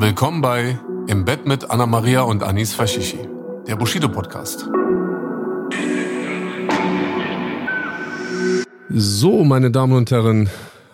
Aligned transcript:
Willkommen 0.00 0.40
bei 0.40 0.78
Im 1.08 1.24
Bett 1.24 1.44
mit 1.44 1.72
Anna 1.72 1.84
Maria 1.84 2.22
und 2.22 2.44
Anis 2.44 2.72
Fashishi, 2.72 3.18
der 3.66 3.74
Bushido 3.74 4.08
Podcast. 4.08 4.68
So, 8.90 9.42
meine 9.42 9.72
Damen 9.72 9.94
und 9.94 10.12
Herren, 10.12 10.50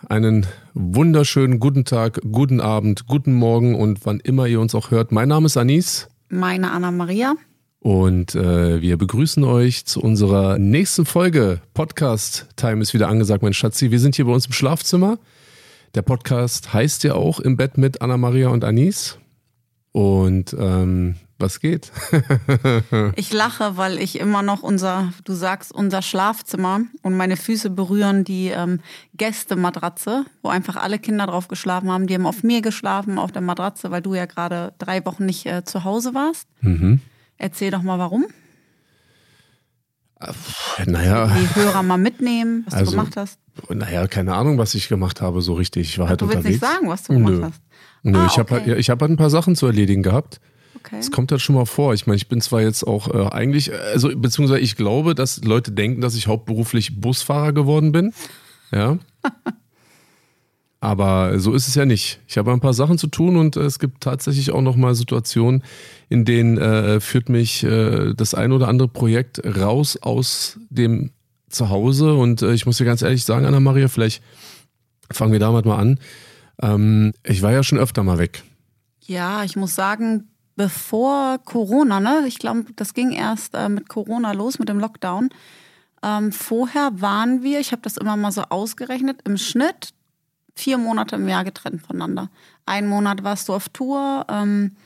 einen 0.08 0.46
wunderschönen 0.72 1.60
guten 1.60 1.84
Tag, 1.84 2.18
guten 2.32 2.62
Abend, 2.62 3.06
guten 3.06 3.34
Morgen 3.34 3.74
und 3.74 4.06
wann 4.06 4.20
immer 4.20 4.46
ihr 4.46 4.58
uns 4.58 4.74
auch 4.74 4.90
hört. 4.90 5.12
Mein 5.12 5.28
Name 5.28 5.46
ist 5.46 5.58
Anis. 5.58 6.08
Meine 6.30 6.70
Anna 6.70 6.90
Maria. 6.90 7.34
Und 7.80 8.34
äh, 8.34 8.80
wir 8.80 8.96
begrüßen 8.96 9.44
euch 9.44 9.84
zu 9.84 10.00
unserer 10.00 10.58
nächsten 10.58 11.04
Folge. 11.04 11.60
Podcast 11.74 12.48
Time 12.56 12.80
ist 12.80 12.94
wieder 12.94 13.08
angesagt, 13.08 13.42
mein 13.42 13.52
Schatzi. 13.52 13.90
Wir 13.90 14.00
sind 14.00 14.16
hier 14.16 14.24
bei 14.24 14.32
uns 14.32 14.46
im 14.46 14.52
Schlafzimmer. 14.52 15.18
Der 15.94 16.02
Podcast 16.02 16.72
heißt 16.72 17.04
ja 17.04 17.14
auch 17.14 17.38
im 17.38 17.56
Bett 17.56 17.78
mit 17.78 18.02
Anna 18.02 18.16
Maria 18.16 18.48
und 18.48 18.64
Anis. 18.64 19.18
Und 19.92 20.52
ähm, 20.58 21.14
was 21.38 21.60
geht? 21.60 21.92
ich 23.14 23.32
lache, 23.32 23.76
weil 23.76 23.98
ich 23.98 24.18
immer 24.18 24.42
noch 24.42 24.64
unser, 24.64 25.12
du 25.24 25.34
sagst, 25.34 25.70
unser 25.70 26.02
Schlafzimmer 26.02 26.80
und 27.02 27.16
meine 27.16 27.36
Füße 27.36 27.70
berühren 27.70 28.24
die 28.24 28.48
ähm, 28.48 28.80
Gästematratze, 29.16 30.24
wo 30.42 30.48
einfach 30.48 30.74
alle 30.74 30.98
Kinder 30.98 31.26
drauf 31.26 31.46
geschlafen 31.46 31.92
haben. 31.92 32.08
Die 32.08 32.14
haben 32.14 32.26
auf 32.26 32.42
mir 32.42 32.60
geschlafen, 32.60 33.16
auf 33.16 33.30
der 33.30 33.42
Matratze, 33.42 33.92
weil 33.92 34.02
du 34.02 34.14
ja 34.14 34.26
gerade 34.26 34.74
drei 34.78 35.04
Wochen 35.06 35.26
nicht 35.26 35.46
äh, 35.46 35.64
zu 35.64 35.84
Hause 35.84 36.12
warst. 36.12 36.48
Mhm. 36.60 37.00
Erzähl 37.38 37.70
doch 37.70 37.82
mal 37.82 38.00
warum. 38.00 38.26
Naja. 40.86 41.26
Die 41.26 41.54
Hörer 41.54 41.82
mal 41.82 41.98
mitnehmen, 41.98 42.64
was 42.66 42.74
also, 42.74 42.92
du 42.92 42.96
gemacht 42.96 43.16
hast. 43.16 43.38
Naja, 43.68 44.06
keine 44.06 44.34
Ahnung, 44.34 44.58
was 44.58 44.74
ich 44.74 44.88
gemacht 44.88 45.20
habe, 45.20 45.42
so 45.42 45.54
richtig. 45.54 45.90
Ich 45.90 45.98
war 45.98 46.08
halt 46.08 46.20
du 46.20 46.26
unterwegs. 46.26 46.44
Willst 46.44 46.62
nicht 46.62 46.72
sagen, 46.72 46.88
was 46.88 47.02
du 47.04 47.12
gemacht 47.14 47.34
Nö. 47.34 47.42
hast. 47.42 47.62
Nö, 48.02 48.18
ah, 48.18 48.26
ich 48.26 48.38
habe 48.38 48.50
halt, 48.50 48.66
ja, 48.66 48.76
hab 48.76 49.00
halt 49.00 49.10
ein 49.10 49.16
paar 49.16 49.30
Sachen 49.30 49.56
zu 49.56 49.66
erledigen 49.66 50.02
gehabt. 50.02 50.40
Okay. 50.76 50.96
Das 50.96 51.10
kommt 51.10 51.30
halt 51.30 51.40
schon 51.40 51.54
mal 51.54 51.64
vor. 51.64 51.94
Ich 51.94 52.06
meine, 52.06 52.16
ich 52.16 52.28
bin 52.28 52.40
zwar 52.40 52.60
jetzt 52.60 52.86
auch 52.86 53.08
äh, 53.14 53.28
eigentlich, 53.32 53.72
also 53.72 54.10
beziehungsweise 54.14 54.60
ich 54.60 54.76
glaube, 54.76 55.14
dass 55.14 55.42
Leute 55.42 55.72
denken, 55.72 56.00
dass 56.00 56.14
ich 56.14 56.26
hauptberuflich 56.26 57.00
Busfahrer 57.00 57.52
geworden 57.52 57.92
bin. 57.92 58.12
Ja. 58.70 58.98
Aber 60.84 61.38
so 61.38 61.54
ist 61.54 61.66
es 61.66 61.74
ja 61.76 61.86
nicht. 61.86 62.20
Ich 62.28 62.36
habe 62.36 62.52
ein 62.52 62.60
paar 62.60 62.74
Sachen 62.74 62.98
zu 62.98 63.06
tun 63.06 63.38
und 63.38 63.56
äh, 63.56 63.62
es 63.62 63.78
gibt 63.78 64.02
tatsächlich 64.02 64.52
auch 64.52 64.60
noch 64.60 64.76
mal 64.76 64.94
Situationen, 64.94 65.64
in 66.10 66.26
denen 66.26 66.58
äh, 66.58 67.00
führt 67.00 67.30
mich 67.30 67.64
äh, 67.64 68.12
das 68.12 68.34
ein 68.34 68.52
oder 68.52 68.68
andere 68.68 68.88
Projekt 68.88 69.40
raus 69.46 69.96
aus 69.96 70.58
dem 70.68 71.10
Zuhause. 71.48 72.12
Und 72.12 72.42
äh, 72.42 72.52
ich 72.52 72.66
muss 72.66 72.76
dir 72.76 72.84
ganz 72.84 73.00
ehrlich 73.00 73.24
sagen, 73.24 73.46
Anna-Maria, 73.46 73.88
vielleicht 73.88 74.22
fangen 75.10 75.32
wir 75.32 75.40
damit 75.40 75.64
mal 75.64 75.78
an. 75.78 75.98
Ähm, 76.60 77.14
ich 77.22 77.40
war 77.40 77.50
ja 77.50 77.62
schon 77.62 77.78
öfter 77.78 78.02
mal 78.02 78.18
weg. 78.18 78.42
Ja, 79.00 79.42
ich 79.42 79.56
muss 79.56 79.74
sagen, 79.74 80.28
bevor 80.54 81.38
Corona, 81.46 81.98
ne? 81.98 82.24
Ich 82.28 82.38
glaube, 82.38 82.66
das 82.76 82.92
ging 82.92 83.12
erst 83.12 83.54
äh, 83.54 83.70
mit 83.70 83.88
Corona 83.88 84.32
los, 84.32 84.58
mit 84.58 84.68
dem 84.68 84.80
Lockdown. 84.80 85.30
Ähm, 86.02 86.30
vorher 86.30 87.00
waren 87.00 87.42
wir, 87.42 87.58
ich 87.58 87.72
habe 87.72 87.80
das 87.80 87.96
immer 87.96 88.18
mal 88.18 88.32
so 88.32 88.42
ausgerechnet, 88.42 89.20
im 89.24 89.38
Schnitt 89.38 89.94
vier 90.54 90.78
Monate 90.78 91.16
im 91.16 91.28
Jahr 91.28 91.44
getrennt 91.44 91.82
voneinander. 91.82 92.30
Ein 92.66 92.86
Monat 92.88 93.24
warst 93.24 93.48
du 93.48 93.54
auf 93.54 93.68
Tour, 93.68 94.26
ähm, 94.28 94.76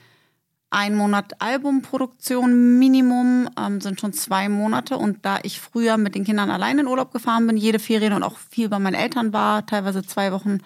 ein 0.70 0.94
Monat 0.94 1.40
Albumproduktion 1.40 2.78
Minimum 2.78 3.48
ähm, 3.58 3.80
sind 3.80 4.00
schon 4.00 4.12
zwei 4.12 4.48
Monate. 4.50 4.98
Und 4.98 5.24
da 5.24 5.38
ich 5.42 5.60
früher 5.60 5.96
mit 5.96 6.14
den 6.14 6.24
Kindern 6.24 6.50
allein 6.50 6.78
in 6.78 6.86
Urlaub 6.86 7.10
gefahren 7.10 7.46
bin, 7.46 7.56
jede 7.56 7.78
Ferien 7.78 8.12
und 8.12 8.22
auch 8.22 8.36
viel 8.36 8.68
bei 8.68 8.78
meinen 8.78 8.94
Eltern 8.94 9.32
war, 9.32 9.64
teilweise 9.64 10.02
zwei 10.02 10.30
Wochen 10.30 10.58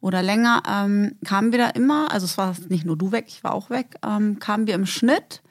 oder 0.00 0.22
länger, 0.22 0.62
ähm, 0.68 1.16
kamen 1.24 1.52
wir 1.52 1.58
da 1.58 1.68
immer, 1.68 2.10
also 2.10 2.24
es 2.24 2.38
war 2.38 2.56
nicht 2.68 2.86
nur 2.86 2.96
du 2.96 3.12
weg, 3.12 3.26
ich 3.28 3.44
war 3.44 3.52
auch 3.52 3.70
weg, 3.70 3.96
ähm, 4.04 4.38
kamen 4.38 4.66
wir 4.66 4.74
im 4.74 4.86
Schnitt 4.86 5.42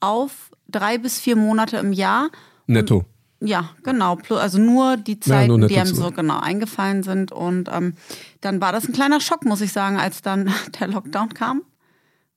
auf 0.00 0.50
drei 0.68 0.98
bis 0.98 1.20
vier 1.20 1.36
Monate 1.36 1.76
im 1.78 1.92
Jahr. 1.92 2.30
Netto. 2.66 3.04
Ja, 3.44 3.70
genau. 3.82 4.18
Also 4.30 4.58
nur 4.58 4.96
die 4.96 5.20
Zeiten, 5.20 5.60
ja, 5.62 5.68
die 5.68 5.78
einem 5.78 5.94
so 5.94 6.10
genau 6.10 6.40
eingefallen 6.40 7.02
sind. 7.02 7.30
Und 7.30 7.68
ähm, 7.70 7.94
dann 8.40 8.60
war 8.60 8.72
das 8.72 8.88
ein 8.88 8.92
kleiner 8.92 9.20
Schock, 9.20 9.44
muss 9.44 9.60
ich 9.60 9.72
sagen, 9.72 9.96
als 9.96 10.22
dann 10.22 10.50
der 10.80 10.88
Lockdown 10.88 11.34
kam 11.34 11.62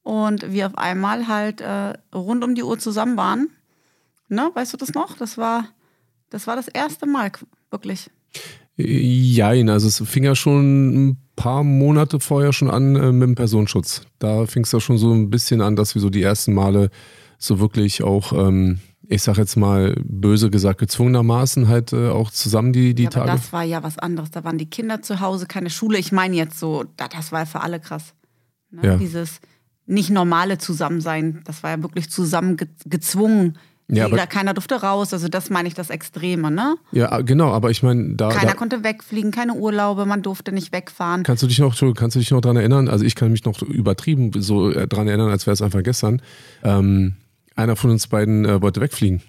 und 0.04 0.54
wir 0.54 0.68
auf 0.68 0.78
einmal 0.78 1.28
halt 1.28 1.62
äh, 1.62 1.94
rund 2.16 2.44
um 2.44 2.56
die 2.56 2.64
Uhr 2.64 2.80
zusammen 2.80 3.18
waren. 3.18 3.50
Ne, 4.30 4.50
weißt 4.54 4.74
du 4.74 4.78
das 4.78 4.94
noch? 4.94 5.18
Das 5.18 5.38
war, 5.38 5.66
das 6.30 6.48
war 6.48 6.56
das 6.56 6.68
erste 6.68 7.06
Mal, 7.06 7.32
wirklich. 7.72 8.10
Jein, 8.76 9.70
also 9.70 9.88
es 9.88 10.02
fing 10.10 10.24
ja 10.24 10.36
schon 10.36 11.10
ein 11.10 11.18
paar 11.36 11.64
Monate 11.64 12.20
vorher 12.20 12.54
schon 12.54 12.70
an 12.70 12.96
äh, 12.96 13.12
mit 13.12 13.28
dem 13.28 13.36
Personenschutz. 13.36 14.04
Da 14.20 14.46
fing 14.46 14.64
es 14.64 14.72
ja 14.72 14.80
schon 14.80 14.98
so 14.98 15.14
ein 15.14 15.30
bisschen 15.30 15.62
an, 15.62 15.76
dass 15.76 15.96
wir 15.96 16.02
so 16.02 16.10
die 16.10 16.24
ersten 16.24 16.54
Male 16.54 16.90
so 17.38 17.60
wirklich 17.60 18.04
auch, 18.04 18.34
ähm, 18.34 18.80
ich 19.10 19.24
sag 19.24 19.38
jetzt 19.38 19.56
mal 19.56 19.96
böse 20.04 20.50
gesagt, 20.50 20.80
gezwungenermaßen 20.80 21.68
halt 21.68 21.94
äh, 21.94 22.10
auch 22.10 22.32
zusammen 22.32 22.74
die, 22.74 22.94
die 22.94 23.04
ja, 23.04 23.10
Tage. 23.10 23.32
das 23.32 23.54
war 23.54 23.64
ja 23.64 23.84
was 23.84 23.98
anderes. 23.98 24.32
Da 24.32 24.44
waren 24.44 24.58
die 24.58 24.70
Kinder 24.70 25.02
zu 25.02 25.20
Hause, 25.20 25.46
keine 25.46 25.70
Schule. 25.70 25.98
Ich 25.98 26.12
meine 26.12 26.36
jetzt 26.36 26.60
so, 26.60 26.84
das 26.98 27.32
war 27.32 27.46
für 27.46 27.62
alle 27.62 27.80
krass. 27.80 28.14
Ne? 28.70 28.82
Ja. 28.86 28.98
Dieses 28.98 29.40
nicht 29.86 30.10
normale 30.10 30.58
Zusammensein, 30.58 31.42
das 31.46 31.64
war 31.64 31.72
ja 31.72 31.82
wirklich 31.82 32.10
zusammengezwungen. 32.10 33.58
Ja, 33.90 34.08
Jeder, 34.08 34.28
keiner 34.28 34.54
durfte 34.54 34.76
raus, 34.76 35.14
also 35.14 35.30
das 35.30 35.50
meine 35.50 35.70
ich 35.70 35.74
das 35.74 35.90
Extreme, 35.90 36.52
ne? 36.52 36.76
Ja, 36.92 37.22
genau, 37.22 37.54
aber 37.54 37.72
ich 37.72 37.84
meine, 37.84 38.16
da. 38.16 38.28
Keiner 38.28 38.52
da, 38.52 38.58
konnte 38.58 38.84
wegfliegen, 38.84 39.32
keine 39.32 39.54
Urlaube, 39.54 40.06
man 40.06 40.22
durfte 40.22 40.52
nicht 40.52 40.74
wegfahren. 40.74 41.24
Kannst 41.24 41.42
du 41.42 41.48
dich 41.48 41.60
noch, 41.60 41.74
kannst 41.96 42.18
du 42.18 42.20
dich 42.20 42.32
noch 42.32 42.42
daran 42.42 42.58
erinnern? 42.58 42.90
Also 42.90 43.06
ich 43.06 43.16
kann 43.16 43.32
mich 43.32 43.46
noch 43.46 43.62
übertrieben 43.62 44.32
so 44.42 44.72
äh, 44.72 44.90
daran 44.90 45.08
erinnern, 45.08 45.30
als 45.30 45.48
wäre 45.48 45.54
es 45.54 45.62
einfach 45.62 45.84
gestern. 45.84 46.22
Ähm, 46.64 47.14
einer 47.58 47.76
von 47.76 47.92
uns 47.92 48.08
beiden 48.08 48.46
äh, 48.46 48.62
wollte 48.62 48.82
wegfliegen. 48.82 49.22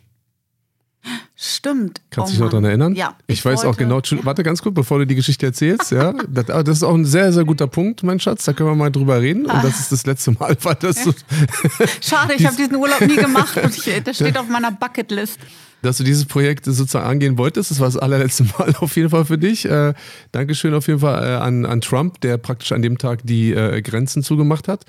Stimmt. 1.41 2.01
Kannst 2.11 2.17
du 2.17 2.33
oh 2.33 2.35
dich 2.35 2.41
noch 2.41 2.51
daran 2.51 2.65
erinnern? 2.65 2.95
Ja. 2.97 3.17
Ich, 3.29 3.39
ich 3.39 3.45
weiß 3.45 3.59
wollte, 3.59 3.69
auch 3.69 3.77
genau. 3.77 4.01
Ja. 4.01 4.25
Warte 4.25 4.43
ganz 4.43 4.61
kurz, 4.61 4.75
bevor 4.75 4.99
du 4.99 5.07
die 5.07 5.15
Geschichte 5.15 5.47
erzählst. 5.47 5.93
Ja, 5.93 6.13
das, 6.29 6.47
das, 6.47 6.69
ist 6.69 6.83
auch 6.83 6.95
ein 6.95 7.05
sehr, 7.05 7.33
sehr 7.33 7.45
guter 7.45 7.69
Punkt, 7.69 8.03
mein 8.03 8.19
Schatz. 8.19 8.45
Da 8.45 8.53
können 8.53 8.69
wir 8.69 8.75
mal 8.75 8.91
drüber 8.91 9.21
reden. 9.21 9.47
Und 9.47 9.65
das 9.65 9.79
ist 9.79 9.93
das 9.93 10.05
letzte 10.05 10.33
Mal, 10.33 10.57
weil 10.63 10.75
das 10.75 11.05
so. 11.05 11.15
Schade, 12.01 12.35
ich 12.35 12.45
habe 12.47 12.57
diesen 12.57 12.75
Urlaub 12.75 13.01
nie 13.03 13.17
gemacht 13.17 13.57
und 13.57 13.77
ich, 13.77 14.03
das 14.03 14.17
steht 14.17 14.37
auf 14.37 14.49
meiner 14.49 14.73
Bucketlist. 14.73 15.39
Dass 15.83 15.99
du 15.99 16.05
dieses 16.05 16.25
Projekt 16.25 16.65
sozusagen 16.65 17.07
angehen 17.07 17.39
wolltest, 17.39 17.71
das 17.71 17.81
war 17.81 17.87
das 17.87 17.97
allerletzte 17.97 18.45
Mal 18.45 18.75
auf 18.81 18.97
jeden 18.97 19.11
Fall 19.11 19.25
für 19.25 19.39
dich. 19.39 19.65
Äh, 19.65 19.95
Dankeschön 20.33 20.75
auf 20.75 20.87
jeden 20.87 21.01
Fall 21.01 21.25
äh, 21.25 21.37
an, 21.37 21.67
an 21.67 21.81
Trump, 21.81 22.21
der 22.21 22.39
praktisch 22.39 22.73
an 22.73 22.83
dem 22.83 22.99
Tag 22.99 23.21
die 23.25 23.53
äh, 23.53 23.81
Grenzen 23.83 24.23
zugemacht 24.23 24.69
hat. 24.69 24.85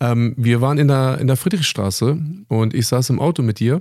Ähm, 0.00 0.34
wir 0.36 0.60
waren 0.60 0.78
in 0.78 0.88
der, 0.88 1.18
in 1.18 1.26
der 1.26 1.36
Friedrichstraße 1.36 2.18
und 2.48 2.74
ich 2.74 2.86
saß 2.86 3.10
im 3.10 3.20
Auto 3.20 3.42
mit 3.42 3.58
dir 3.58 3.80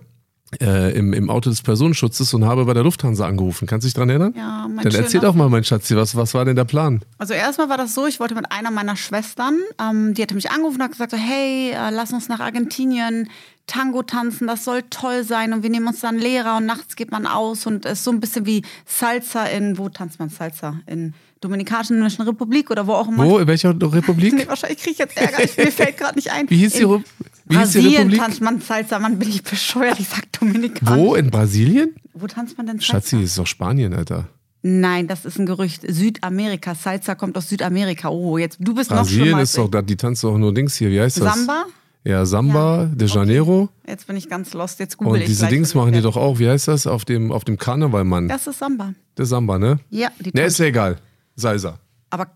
äh, 0.62 0.96
im, 0.98 1.14
im 1.14 1.30
Auto 1.30 1.50
des 1.50 1.62
Personenschutzes 1.62 2.34
und 2.34 2.46
habe 2.46 2.66
bei 2.66 2.74
der 2.74 2.84
Lufthansa 2.84 3.26
angerufen. 3.26 3.68
Kannst 3.68 3.86
du 3.86 3.88
dich 3.88 3.94
daran 3.94 4.10
erinnern? 4.10 4.34
Ja, 4.36 4.68
mein 4.68 4.84
Dann 4.84 4.94
erzähl 4.96 5.22
doch 5.22 5.36
mal, 5.36 5.50
mein 5.50 5.64
Schatzi, 5.64 5.96
was, 5.96 6.16
was 6.16 6.34
war 6.34 6.46
denn 6.46 6.56
der 6.56 6.66
Plan? 6.66 7.02
Also 7.18 7.34
erstmal 7.34 7.70
war 7.70 7.78
das 7.78 7.94
so, 7.94 8.08
ich 8.08 8.20
wollte 8.20 8.36
mit 8.36 8.52
einer 8.52 8.72
meiner 8.72 8.96
Schwestern, 8.96 9.58
ähm, 9.80 10.14
die 10.14 10.22
hatte 10.22 10.36
mich 10.36 10.52
angerufen 10.52 10.78
und 10.78 10.84
hat 10.84 10.92
gesagt, 10.92 11.12
so, 11.12 11.18
hey, 11.18 11.72
äh, 11.72 11.90
lass 11.92 12.14
uns 12.14 12.30
nach 12.30 12.40
Argentinien 12.40 13.30
Tango 13.66 14.04
tanzen, 14.04 14.48
das 14.48 14.66
soll 14.66 14.84
toll 14.90 15.24
sein 15.24 15.54
und 15.54 15.64
wir 15.64 15.70
nehmen 15.70 15.88
uns 15.88 16.02
dann 16.02 16.18
Lehrer 16.18 16.58
und 16.58 16.66
nachts 16.66 16.96
geht 16.96 17.12
man 17.12 17.26
aus 17.26 17.66
und 17.66 17.86
es 17.86 18.00
ist 18.00 18.04
so 18.04 18.12
ein 18.12 18.20
bisschen 18.20 18.46
wie 18.46 18.62
Salsa 18.86 19.46
in, 19.46 19.78
wo 19.78 19.88
tanzt 19.90 20.20
man 20.20 20.30
Salsa? 20.30 20.82
In 20.86 21.14
Dominikanischen 21.40 22.02
Republik 22.04 22.72
oder 22.72 22.88
wo 22.88 22.94
auch 22.94 23.08
immer. 23.08 23.26
Wo? 23.26 23.38
In 23.38 23.48
welcher 23.48 23.70
Republik? 23.70 24.34
nee, 24.38 24.48
wahrscheinlich 24.48 24.80
kriege 24.80 24.92
ich 24.92 24.98
jetzt 24.98 25.18
Ärger, 25.18 25.44
ich, 25.44 25.58
mir 25.58 25.72
fällt 25.72 25.98
gerade 25.98 26.16
nicht 26.16 26.32
ein. 26.32 26.50
Wie 26.50 26.58
hieß 26.58 26.74
die, 26.74 26.84
Re 26.84 27.04
wie 27.46 27.58
hieß 27.58 27.72
die 27.72 27.96
Republik? 27.96 28.20
tanzt 28.20 28.42
man 28.42 28.60
Salsa, 28.60 29.00
man 29.00 29.18
bin 29.18 29.30
ich 29.30 29.44
bescheuert, 29.44 30.00
ich 30.00 30.10
sag 30.10 30.30
Dominikanisch. 30.34 31.00
Wo? 31.00 31.16
In 31.16 31.32
Brasilien? 31.32 31.96
Wo 32.14 32.28
tanzt 32.28 32.58
man 32.58 32.68
denn 32.68 32.80
Salsa? 32.80 32.94
Schatzi, 32.94 33.16
das 33.16 33.26
ist 33.26 33.38
doch 33.38 33.48
Spanien, 33.48 33.94
Alter. 33.94 34.28
Nein, 34.62 35.08
das 35.08 35.26
ist 35.26 35.40
ein 35.40 35.46
Gerücht. 35.46 35.84
Südamerika. 35.86 36.74
Salsa 36.76 37.16
kommt 37.16 37.38
aus 37.38 37.50
Südamerika. 37.50 38.10
Oh, 38.10 38.38
jetzt 38.38 38.58
du 38.62 38.74
bist 38.74 38.90
Brasilien 38.90 39.20
noch 39.20 39.26
schlimmer. 39.26 39.42
ist 39.42 39.58
doch, 39.58 39.82
die 39.82 39.98
tanzt 39.98 40.24
doch 40.24 40.38
nur 40.38 40.54
Dings 40.54 40.76
hier. 40.76 40.90
Wie 40.90 41.02
heißt 41.02 41.20
das? 41.20 41.36
Samba? 41.36 41.66
Ja, 42.06 42.26
Samba, 42.26 42.82
ja. 42.82 42.86
de 42.88 43.08
Janeiro. 43.08 43.64
Okay. 43.64 43.92
Jetzt 43.92 44.08
bin 44.08 44.18
ich 44.18 44.30
ganz 44.30 44.54
lost. 44.54 44.80
Jetzt 44.80 44.98
google 44.98 45.14
Und 45.14 45.20
ich 45.22 45.28
diese 45.28 45.48
Dings 45.48 45.74
machen 45.74 45.94
die 45.94 46.02
doch 46.02 46.18
auch. 46.18 46.40
Wie 46.40 46.50
heißt 46.50 46.68
das? 46.68 46.86
Auf 46.86 47.06
dem, 47.06 47.32
auf 47.32 47.46
dem 47.46 47.58
Karneval, 47.58 48.04
Mann. 48.04 48.28
Das 48.28 48.46
ist 48.46 48.60
Samba. 48.60 48.94
Der 49.18 49.26
Samba, 49.26 49.58
ne? 49.58 49.80
Ja. 49.90 50.10
Die 50.20 50.32
ne, 50.34 50.46
ist 50.46 50.60
ja 50.60 50.66
egal. 50.66 50.98
Salsa. 51.36 51.80
aber 52.10 52.28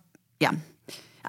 ja. 0.41 0.51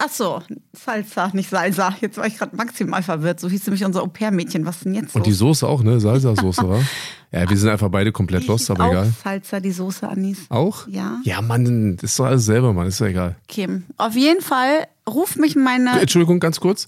Ach 0.00 0.11
so, 0.11 0.40
Salsa, 0.73 1.31
nicht 1.32 1.50
Salsa. 1.50 1.93
Jetzt 2.00 2.19
war 2.19 2.26
ich 2.26 2.38
gerade 2.38 2.55
maximal 2.55 3.02
verwirrt. 3.02 3.40
So 3.40 3.49
hieß 3.49 3.67
nämlich 3.67 3.85
unser 3.85 4.02
Au-pair-Mädchen. 4.02 4.64
Was 4.64 4.81
denn 4.81 4.94
jetzt 4.94 5.17
Und 5.17 5.26
die 5.26 5.32
Soße 5.32 5.67
auch, 5.67 5.82
ne? 5.82 5.99
Salsa-Soße, 5.99 6.69
wa? 6.69 6.81
Ja, 7.31 7.50
wir 7.50 7.58
sind 7.58 7.69
einfach 7.69 7.90
beide 7.90 8.11
komplett 8.11 8.46
lost, 8.46 8.70
aber 8.70 8.87
auch 8.87 8.90
egal. 8.90 9.12
Salsa, 9.23 9.61
die 9.61 9.73
Soße 9.73 10.08
Anis. 10.08 10.46
Auch? 10.49 10.87
Ja. 10.87 11.20
Ja, 11.25 11.43
Mann, 11.43 11.96
das 11.96 12.12
ist 12.12 12.19
doch 12.19 12.26
alles 12.26 12.46
selber, 12.46 12.73
Mann. 12.73 12.87
Ist 12.87 13.00
doch 13.00 13.06
egal. 13.06 13.37
Okay. 13.50 13.82
Auf 13.96 14.14
jeden 14.14 14.40
Fall 14.40 14.87
ruft 15.06 15.37
mich 15.37 15.56
meine. 15.56 16.00
Entschuldigung, 16.00 16.38
ganz 16.38 16.61
kurz. 16.61 16.87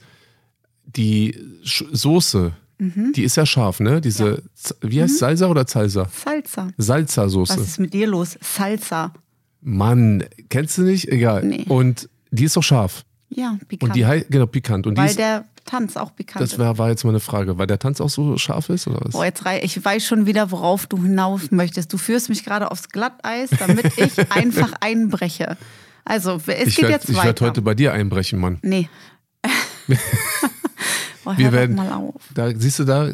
Die 0.96 1.36
Sch 1.64 1.84
Soße, 1.92 2.52
die 2.78 3.22
ist 3.24 3.36
ja 3.36 3.44
scharf, 3.44 3.78
ne? 3.80 4.00
Diese, 4.00 4.42
Z- 4.54 4.76
wie 4.80 5.02
heißt 5.02 5.18
Salsa 5.18 5.46
oder 5.48 5.66
Salsa? 5.66 6.08
Salsa. 6.10 6.68
Was 6.76 6.86
Salsa-Soße. 6.86 7.60
ist 7.60 7.78
mit 7.78 7.92
dir 7.92 8.06
los? 8.06 8.38
Salsa. 8.40 9.12
Mann, 9.60 10.24
kennst 10.48 10.78
du 10.78 10.82
nicht? 10.82 11.08
Egal. 11.08 11.44
Nee. 11.44 11.64
Und 11.68 12.08
die 12.30 12.44
ist 12.44 12.56
doch 12.56 12.62
scharf. 12.62 13.04
Ja, 13.28 13.58
pikant. 13.68 13.90
Und 13.90 13.96
die 13.96 14.06
heißt, 14.06 14.26
genau, 14.30 14.46
pikant. 14.46 14.86
Und 14.86 14.94
die 14.96 15.02
Weil 15.02 15.10
ist, 15.10 15.18
der 15.18 15.44
Tanz 15.66 15.96
auch 15.98 16.16
pikant 16.16 16.40
das 16.42 16.52
ist. 16.54 16.58
war, 16.58 16.78
war 16.78 16.88
jetzt 16.88 17.04
mal 17.04 17.10
eine 17.10 17.20
Frage, 17.20 17.58
weil 17.58 17.66
der 17.66 17.78
Tanz 17.78 18.00
auch 18.00 18.08
so 18.08 18.36
scharf 18.38 18.70
ist, 18.70 18.88
oder 18.88 18.98
was? 19.02 19.12
Boah, 19.12 19.26
jetzt 19.26 19.44
rei 19.44 19.60
ich 19.62 19.84
weiß 19.84 20.04
schon 20.04 20.24
wieder, 20.26 20.50
worauf 20.50 20.86
du 20.86 20.96
hinauf 21.02 21.50
möchtest. 21.50 21.92
Du 21.92 21.98
führst 21.98 22.28
mich 22.30 22.42
gerade 22.44 22.70
aufs 22.70 22.88
Glatteis, 22.88 23.50
damit 23.58 23.92
ich 23.98 24.18
einfach 24.32 24.72
einbreche. 24.80 25.58
Also, 26.04 26.40
es 26.46 26.68
ich 26.68 26.76
geht 26.76 26.84
werde 26.88 26.92
jetzt 26.94 27.08
werd 27.14 27.18
weiter. 27.26 27.46
heute 27.46 27.62
bei 27.62 27.74
dir 27.74 27.92
einbrechen, 27.92 28.40
Mann. 28.40 28.58
Nee. 28.62 28.88
Hör 31.32 31.38
Wir 31.38 31.52
werden, 31.52 31.76
mal 31.76 31.92
auf. 31.92 32.22
da 32.34 32.50
siehst 32.54 32.78
du 32.78 32.84
da 32.84 33.10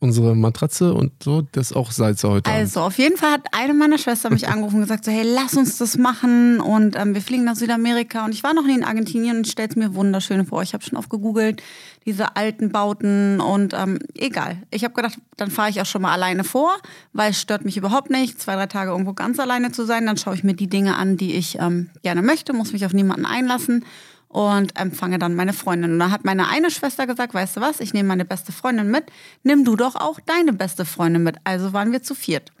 unsere 0.00 0.34
Matratze 0.34 0.94
und 0.94 1.12
so, 1.22 1.42
das 1.52 1.70
ist 1.70 1.76
auch 1.76 1.92
Salz 1.92 2.24
heute. 2.24 2.50
Abend. 2.50 2.60
Also, 2.60 2.80
auf 2.80 2.96
jeden 2.96 3.18
Fall 3.18 3.32
hat 3.32 3.46
eine 3.52 3.74
meiner 3.74 3.98
Schwestern 3.98 4.32
mich 4.32 4.48
angerufen 4.48 4.76
und 4.76 4.82
gesagt, 4.82 5.04
so, 5.04 5.12
hey, 5.12 5.24
lass 5.24 5.54
uns 5.54 5.76
das 5.76 5.98
machen 5.98 6.58
und 6.60 6.96
ähm, 6.96 7.14
wir 7.14 7.20
fliegen 7.20 7.44
nach 7.44 7.54
Südamerika. 7.54 8.24
Und 8.24 8.32
ich 8.32 8.42
war 8.42 8.54
noch 8.54 8.64
nie 8.64 8.74
in 8.74 8.84
Argentinien 8.84 9.38
und 9.38 9.48
stell's 9.48 9.76
mir 9.76 9.94
wunderschön 9.94 10.44
vor. 10.46 10.62
Ich 10.62 10.72
habe 10.72 10.82
schon 10.82 10.96
oft 10.96 11.10
gegoogelt, 11.10 11.62
diese 12.06 12.34
alten 12.34 12.72
Bauten 12.72 13.40
und 13.40 13.74
ähm, 13.74 13.98
egal. 14.14 14.56
Ich 14.70 14.84
habe 14.84 14.94
gedacht, 14.94 15.18
dann 15.36 15.50
fahre 15.50 15.68
ich 15.68 15.80
auch 15.82 15.86
schon 15.86 16.00
mal 16.00 16.12
alleine 16.12 16.44
vor, 16.44 16.72
weil 17.12 17.32
es 17.32 17.40
stört 17.40 17.66
mich 17.66 17.76
überhaupt 17.76 18.08
nicht, 18.08 18.40
zwei, 18.40 18.54
drei 18.54 18.66
Tage 18.66 18.92
irgendwo 18.92 19.12
ganz 19.12 19.38
alleine 19.38 19.70
zu 19.70 19.84
sein. 19.84 20.06
Dann 20.06 20.16
schaue 20.16 20.34
ich 20.34 20.42
mir 20.42 20.54
die 20.54 20.68
Dinge 20.68 20.96
an, 20.96 21.18
die 21.18 21.34
ich 21.34 21.58
ähm, 21.60 21.90
gerne 22.02 22.22
möchte, 22.22 22.54
muss 22.54 22.72
mich 22.72 22.86
auf 22.86 22.94
niemanden 22.94 23.26
einlassen 23.26 23.84
und 24.30 24.78
empfange 24.78 25.18
dann 25.18 25.34
meine 25.34 25.52
Freundin. 25.52 25.92
Und 25.92 25.98
da 25.98 26.10
hat 26.10 26.24
meine 26.24 26.48
eine 26.48 26.70
Schwester 26.70 27.06
gesagt, 27.06 27.34
weißt 27.34 27.56
du 27.56 27.60
was, 27.60 27.80
ich 27.80 27.92
nehme 27.92 28.08
meine 28.08 28.24
beste 28.24 28.52
Freundin 28.52 28.88
mit, 28.88 29.04
nimm 29.42 29.64
du 29.64 29.74
doch 29.74 29.96
auch 29.96 30.20
deine 30.20 30.52
beste 30.52 30.84
Freundin 30.84 31.24
mit. 31.24 31.36
Also 31.42 31.72
waren 31.72 31.90
wir 31.90 32.02
zu 32.02 32.14
viert. 32.14 32.52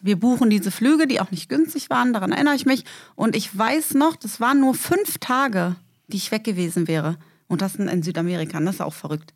Wir 0.00 0.14
buchen 0.14 0.48
diese 0.48 0.70
Flüge, 0.70 1.08
die 1.08 1.20
auch 1.20 1.32
nicht 1.32 1.48
günstig 1.48 1.90
waren, 1.90 2.12
daran 2.12 2.30
erinnere 2.30 2.54
ich 2.54 2.66
mich. 2.66 2.84
Und 3.16 3.34
ich 3.34 3.56
weiß 3.56 3.94
noch, 3.94 4.14
das 4.14 4.40
waren 4.40 4.60
nur 4.60 4.74
fünf 4.74 5.18
Tage, 5.18 5.74
die 6.06 6.18
ich 6.18 6.30
weg 6.30 6.44
gewesen 6.44 6.86
wäre. 6.86 7.16
Und 7.48 7.62
das 7.62 7.74
in 7.74 8.02
Südamerika, 8.04 8.60
das 8.60 8.76
ist 8.76 8.80
auch 8.80 8.94
verrückt. 8.94 9.34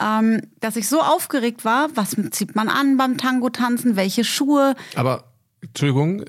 Ähm, 0.00 0.40
dass 0.60 0.76
ich 0.76 0.88
so 0.88 1.02
aufgeregt 1.02 1.66
war, 1.66 1.94
was 1.94 2.16
zieht 2.30 2.56
man 2.56 2.70
an 2.70 2.96
beim 2.96 3.18
Tango-Tanzen, 3.18 3.94
welche 3.96 4.24
Schuhe. 4.24 4.74
Aber, 4.96 5.24
Entschuldigung, 5.62 6.24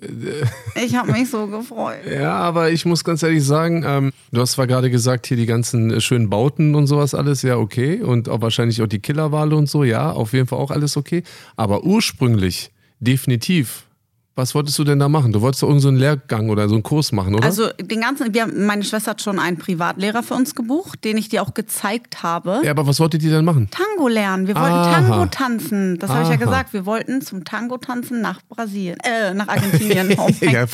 Ich 0.84 0.96
habe 0.96 1.14
mich 1.14 1.30
so 1.30 1.48
gefreut. 1.48 2.00
ja, 2.12 2.34
aber 2.34 2.70
ich 2.72 2.86
muss 2.86 3.04
ganz 3.04 3.24
ehrlich 3.24 3.44
sagen, 3.46 3.84
ähm, 3.88 4.12
du 4.32 4.42
hast 4.42 4.54
zwar 4.54 4.68
gerade 4.68 4.90
gesagt, 4.90 5.26
hier 5.26 5.38
die 5.38 5.46
ganzen 5.46 5.90
äh, 5.92 6.02
schönen 6.02 6.30
Bauten 6.30 6.76
und 6.76 6.88
sowas 6.88 7.16
alles, 7.16 7.42
ja, 7.42 7.58
okay. 7.58 8.02
Und 8.02 8.28
auch 8.30 8.42
wahrscheinlich 8.42 8.82
auch 8.82 8.88
die 8.88 9.00
Killerwale 9.00 9.56
und 9.56 9.70
so, 9.70 9.84
ja, 9.84 10.12
auf 10.12 10.34
jeden 10.34 10.48
Fall 10.48 10.60
auch 10.60 10.72
alles 10.72 10.98
okay. 10.98 11.24
Aber 11.56 11.84
ursprünglich, 11.84 12.72
definitiv, 13.00 13.86
was 14.34 14.56
wolltest 14.56 14.80
du 14.80 14.84
denn 14.86 14.98
da 14.98 15.10
machen? 15.10 15.34
Du 15.34 15.42
wolltest 15.42 15.62
doch 15.62 15.68
irgendeinen 15.68 15.82
so 15.82 15.88
einen 15.90 15.98
Lehrgang 15.98 16.50
oder 16.50 16.70
so 16.70 16.76
einen 16.76 16.84
Kurs 16.84 17.12
machen, 17.12 17.36
oder? 17.36 17.44
Also 17.44 17.68
den 17.82 18.00
ganzen, 18.02 18.34
wir, 18.34 18.48
meine 18.48 18.84
Schwester 18.84 19.12
hat 19.12 19.22
schon 19.22 19.40
einen 19.40 19.58
Privatlehrer 19.58 20.24
für 20.24 20.36
uns 20.36 20.56
gebucht, 20.56 21.04
den 21.04 21.18
ich 21.18 21.28
dir 21.30 21.44
auch 21.44 21.54
gezeigt 21.54 22.24
habe. 22.24 22.62
ja, 22.64 22.72
aber 22.72 22.88
was 22.88 23.00
wolltet 23.02 23.22
ihr 23.24 23.30
denn 23.32 23.44
machen? 23.44 23.68
Tango 23.72 24.08
lernen. 24.08 24.48
Wir 24.48 24.56
wollten 24.56 24.68
Aha. 24.72 24.94
Tango 25.02 25.26
tanzen. 25.26 26.00
Das 26.00 26.10
habe 26.10 26.24
ich 26.24 26.30
ja 26.30 26.38
gesagt. 26.38 26.72
Wir 26.74 26.86
wollten 26.86 27.22
zum 27.22 27.44
Tango 27.44 27.78
tanzen 27.78 28.22
nach 28.22 28.40
Brasilien, 28.48 28.98
äh, 29.04 29.34
nach 29.34 29.48
Argentinien. 29.48 30.16
Oh 30.18 30.30
Ja, 30.42 30.66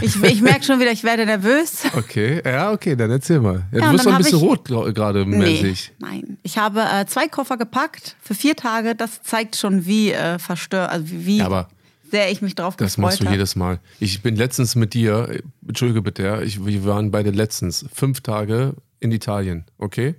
ich 0.00 0.22
ich 0.22 0.40
merke 0.42 0.64
schon 0.64 0.80
wieder, 0.80 0.90
ich 0.90 1.04
werde 1.04 1.24
nervös. 1.26 1.82
Okay, 1.96 2.42
ja, 2.44 2.72
okay, 2.72 2.96
dann 2.96 3.10
erzähl 3.10 3.40
mal. 3.40 3.62
Ja, 3.72 3.78
Ja, 3.80 3.86
du 3.86 3.92
wirst 3.94 4.06
doch 4.06 4.12
ein 4.12 4.18
bisschen 4.18 4.38
ich- 4.38 4.44
rot 4.44 4.64
gerade 4.94 5.26
Nee, 5.26 5.36
mäßig. 5.38 5.92
nein. 6.00 6.38
Ich 6.42 6.58
habe 6.58 6.80
äh, 6.82 7.06
zwei 7.06 7.28
Koffer 7.28 7.56
gepackt 7.56 8.16
für 8.22 8.34
vier 8.34 8.56
Tage. 8.56 8.94
Das 8.94 9.22
zeigt 9.22 9.56
schon, 9.56 9.86
wie 9.86 10.10
äh, 10.12 10.38
verstört, 10.38 10.90
also 10.90 11.08
wie, 11.10 11.26
wie 11.26 11.36
Ja, 11.38 11.46
aber 11.46 11.68
sehr 12.14 12.30
ich 12.30 12.40
mich 12.42 12.54
drauf 12.54 12.76
Das 12.76 12.94
gefreut 12.94 13.02
machst 13.10 13.20
du 13.24 13.28
jedes 13.28 13.56
Mal. 13.56 13.80
Ich 13.98 14.22
bin 14.22 14.36
letztens 14.36 14.76
mit 14.76 14.94
dir, 14.94 15.42
entschuldige 15.66 16.00
bitte, 16.00 16.42
ich, 16.44 16.64
wir 16.64 16.84
waren 16.84 17.10
beide 17.10 17.30
letztens 17.30 17.84
fünf 17.92 18.20
Tage 18.20 18.74
in 19.00 19.10
Italien, 19.10 19.64
okay? 19.78 20.14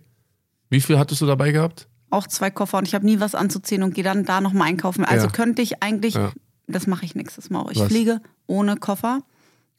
Wie 0.69 0.81
viel 0.81 0.99
hattest 0.99 1.21
du 1.21 1.25
dabei 1.25 1.51
gehabt? 1.53 1.87
Auch 2.09 2.27
zwei 2.27 2.49
Koffer 2.51 2.79
und 2.79 2.85
ich 2.87 2.93
habe 2.95 3.05
nie 3.05 3.21
was 3.21 3.33
anzuziehen 3.33 3.81
und 3.81 3.93
gehe 3.95 4.03
dann 4.03 4.25
da 4.25 4.41
nochmal 4.41 4.67
einkaufen. 4.67 5.05
Also 5.05 5.27
Ja. 5.27 5.31
könnte 5.31 5.61
ich 5.61 5.81
eigentlich, 5.81 6.15
Ja. 6.15 6.33
das 6.67 6.85
mache 6.85 7.05
ich 7.05 7.15
nächstes 7.15 7.49
Mal. 7.49 7.61
auch. 7.61 7.71
Ich 7.71 7.79
Was? 7.79 7.87
fliege 7.87 8.19
ohne 8.45 8.75
Koffer. 8.75 9.21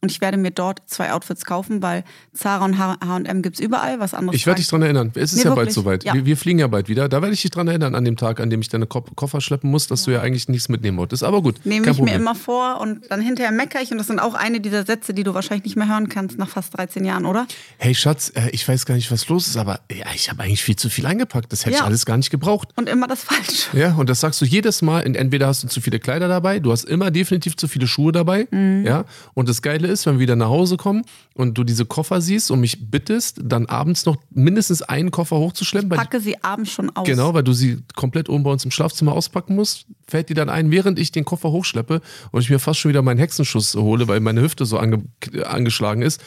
Und 0.03 0.11
ich 0.13 0.21
werde 0.21 0.37
mir 0.37 0.51
dort 0.51 0.83
zwei 0.87 1.13
Outfits 1.13 1.45
kaufen, 1.47 1.83
weil 1.83 2.05
Zara 2.35 2.65
und 2.65 2.79
H&M 2.79 3.43
gibt 3.43 3.57
es 3.57 3.61
überall, 3.61 3.99
was 3.99 4.13
anderes. 4.15 4.39
Ich 4.39 4.47
werde 4.47 4.59
dich 4.61 4.69
dran 4.69 4.83
erinnern. 4.83 5.11
Es 5.15 5.33
ist 5.33 5.39
Nee, 5.39 5.45
ja 5.45 5.49
bald 5.51 5.59
wirklich. 5.69 5.75
soweit. 5.75 6.05
Ja. 6.05 6.13
Wir, 6.15 6.27
wir 6.27 6.37
fliegen 6.37 6.59
ja 6.59 6.67
bald 6.67 6.89
wieder. 6.89 7.09
Da 7.09 7.23
werde 7.23 7.33
ich 7.35 7.43
dich 7.43 7.51
dran 7.51 7.67
erinnern, 7.67 7.95
an 7.95 8.05
dem 8.05 8.17
Tag, 8.17 8.39
an 8.41 8.51
dem 8.51 8.61
ich 8.61 8.69
deine 8.69 8.87
Ko 8.87 9.01
Koffer 9.01 9.41
schleppen 9.41 9.71
muss, 9.71 9.87
dass 9.89 10.05
du 10.05 10.11
ja 10.13 10.21
eigentlich 10.21 10.49
nichts 10.49 10.69
mitnehmen 10.69 10.99
wolltest. 10.99 11.25
Aber 11.25 11.41
gut, 11.43 11.57
Nehme 11.65 11.87
ich 11.91 11.97
Problem. 11.97 12.15
mir 12.15 12.21
immer 12.21 12.35
vor 12.35 12.81
und 12.81 13.11
dann 13.11 13.21
hinterher 13.23 13.53
meckere 13.53 13.81
ich. 13.83 13.91
Und 13.91 13.99
das 13.99 14.07
sind 14.07 14.21
auch 14.21 14.35
eine 14.35 14.61
dieser 14.61 14.85
Sätze, 14.85 15.15
die 15.15 15.25
du 15.25 15.33
wahrscheinlich 15.35 15.65
nicht 15.65 15.77
mehr 15.77 15.89
hören 15.89 16.09
kannst 16.09 16.39
nach 16.39 16.49
fast 16.51 16.77
13 16.77 17.05
Jahren, 17.05 17.25
oder? 17.25 17.47
Hey 17.79 17.95
Schatz, 17.95 18.31
äh, 18.35 18.51
ich 18.53 18.69
weiß 18.69 18.85
gar 18.87 18.95
nicht, 18.97 19.11
was 19.11 19.29
los 19.29 19.47
ist, 19.49 19.57
aber 19.57 19.81
ja, 19.91 20.07
ich 20.15 20.29
habe 20.31 20.43
eigentlich 20.43 20.63
viel 20.63 20.77
zu 20.77 20.91
viel 20.91 21.07
eingepackt. 21.07 21.51
Das 21.53 21.61
hätte 21.65 21.71
ich 21.77 21.81
Ja. 21.81 21.85
alles 21.87 22.05
gar 22.07 22.19
nicht 22.19 22.31
gebraucht. 22.31 22.69
Und 22.77 22.89
immer 22.89 23.09
das 23.09 23.23
Falsche. 23.25 23.77
Ja, 23.77 23.95
und 23.95 24.11
das 24.11 24.21
sagst 24.21 24.41
du 24.43 24.45
jedes 24.45 24.83
Mal. 24.83 25.01
Entweder 25.03 25.47
hast 25.47 25.63
du 25.65 25.69
zu 25.69 25.81
viele 25.81 25.99
Kleider 25.99 26.29
dabei, 26.29 26.59
du 26.61 26.71
hast 26.71 26.85
immer 26.85 27.11
definitiv 27.11 27.57
zu 27.57 27.67
viele 27.67 27.87
Schuhe 27.87 28.13
dabei. 28.13 28.47
Mhm. 28.51 28.85
Ja, 28.87 29.05
und 29.35 29.49
das 29.49 29.63
Geile 29.63 29.89
ist, 29.89 29.96
wenn 30.05 30.15
wir 30.17 30.21
wieder 30.21 30.37
nach 30.37 30.49
Hause 30.49 30.77
kommen 30.77 31.05
und 31.35 31.57
du 31.57 31.65
diese 31.65 31.87
Koffer 31.87 32.21
siehst 32.21 32.51
und 32.51 32.61
mich 32.61 32.91
bittest, 32.91 33.41
dann 33.43 33.65
abends 33.67 34.05
noch 34.05 34.17
mindestens 34.31 34.83
einen 34.83 35.11
Koffer 35.11 35.39
hochzuschleppen. 35.39 35.89
weil- 35.91 35.97
Packe 35.99 36.21
sie 36.21 36.43
abends 36.43 36.73
schon 36.73 36.91
aus. 36.95 37.07
Genau, 37.07 37.33
weil 37.33 37.45
du 37.45 37.53
sie 37.53 37.79
komplett 37.95 38.29
oben 38.29 38.43
bei 38.43 38.51
uns 38.51 38.65
im 38.65 38.71
Schlafzimmer 38.73 39.13
auspacken 39.13 39.55
musst, 39.55 39.87
fällt 40.07 40.29
dir 40.29 40.35
dann 40.35 40.51
ein, 40.51 40.71
während 40.71 40.99
ich 40.99 41.13
den 41.13 41.25
Koffer 41.25 41.51
hochschleppe 41.53 42.03
und 42.33 42.41
ich 42.43 42.51
mir 42.51 42.59
fast 42.59 42.81
schon 42.81 42.89
wieder 42.91 43.03
meinen 43.03 43.19
Hexenschuss 43.19 43.75
hole, 43.77 44.09
weil 44.09 44.21
meine 44.21 44.43
Hüfte 44.43 44.67
so 44.67 44.79
ange 44.79 45.05
angeschlagen 45.45 46.03
ist. 46.03 46.21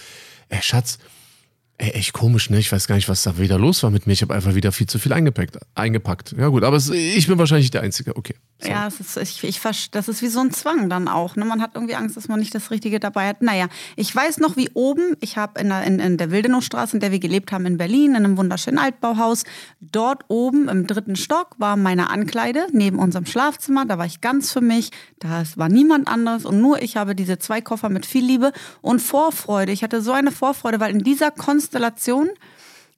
Ey, 0.47 0.59
Schatz, 0.63 0.97
ey, 1.79 1.91
echt 1.91 2.13
komisch, 2.13 2.49
ne? 2.49 2.59
Ich 2.59 2.71
weiß 2.71 2.87
gar 2.87 2.95
nicht, 2.95 3.09
was 3.09 3.23
da 3.23 3.37
wieder 3.37 3.57
los 3.57 3.81
war 3.83 3.89
mit 3.89 4.05
mir. 4.05 4.13
Ich 4.13 4.21
habe 4.21 4.35
einfach 4.35 4.53
wieder 4.53 4.71
viel 4.71 4.87
zu 4.87 4.99
viel 4.99 5.13
eingepackt. 5.13 5.57
eingepackt. 5.75 6.35
Ja 6.37 6.49
gut, 6.49 6.63
aber 6.63 6.75
es, 6.75 6.89
ich 6.89 7.25
bin 7.27 7.39
wahrscheinlich 7.39 7.71
der 7.71 7.81
Einzige. 7.81 8.15
Okay. 8.15 8.35
So. 8.59 8.69
Ja, 8.69 8.87
ist, 8.87 9.15
ich, 9.15 9.43
ich, 9.45 9.61
das 9.91 10.09
ist 10.09 10.21
wie 10.21 10.27
so 10.27 10.41
ein 10.41 10.51
Zwang 10.51 10.89
dann 10.89 11.07
auch. 11.07 11.37
Ne? 11.37 11.45
Man 11.45 11.61
hat 11.61 11.71
irgendwie 11.75 11.95
Angst, 11.95 12.17
dass 12.17 12.27
man 12.27 12.39
nicht 12.39 12.53
das 12.53 12.69
Richtige 12.69 12.99
dabei 12.99 13.29
hat. 13.29 13.41
Naja, 13.41 13.67
ich 13.95 14.13
weiß 14.13 14.39
noch, 14.39 14.57
wie 14.57 14.69
oben, 14.73 15.15
ich 15.21 15.37
habe 15.37 15.59
in 15.61 15.69
der, 15.69 15.83
in, 15.83 15.99
in 15.99 16.17
der 16.17 16.31
Wildenowstraße, 16.31 16.97
in 16.97 16.99
der 16.99 17.13
wir 17.13 17.19
gelebt 17.19 17.53
haben 17.53 17.65
in 17.65 17.77
Berlin, 17.77 18.11
in 18.11 18.17
einem 18.17 18.37
wunderschönen 18.37 18.77
Altbauhaus, 18.77 19.45
dort 19.79 20.25
oben 20.27 20.67
im 20.67 20.85
dritten 20.85 21.15
Stock 21.15 21.55
war 21.57 21.77
meine 21.77 22.09
Ankleide 22.09 22.67
neben 22.73 22.99
unserem 22.99 23.25
Schlafzimmer. 23.25 23.85
Da 23.85 23.97
war 23.97 24.05
ich 24.05 24.19
ganz 24.19 24.51
für 24.51 24.61
mich. 24.61 24.91
Da 25.19 25.43
war 25.55 25.69
niemand 25.69 26.09
anderes 26.09 26.43
und 26.43 26.59
nur 26.59 26.81
ich 26.81 26.97
habe 26.97 27.15
diese 27.15 27.39
zwei 27.39 27.61
Koffer 27.61 27.87
mit 27.87 28.05
viel 28.05 28.25
Liebe 28.25 28.51
und 28.81 29.01
Vorfreude. 29.01 29.71
Ich 29.71 29.83
hatte 29.83 30.01
so 30.01 30.11
eine 30.11 30.31
Vorfreude, 30.31 30.81
weil 30.81 30.91
in 30.91 31.03
dieser 31.03 31.31
Konstellation 31.31 31.68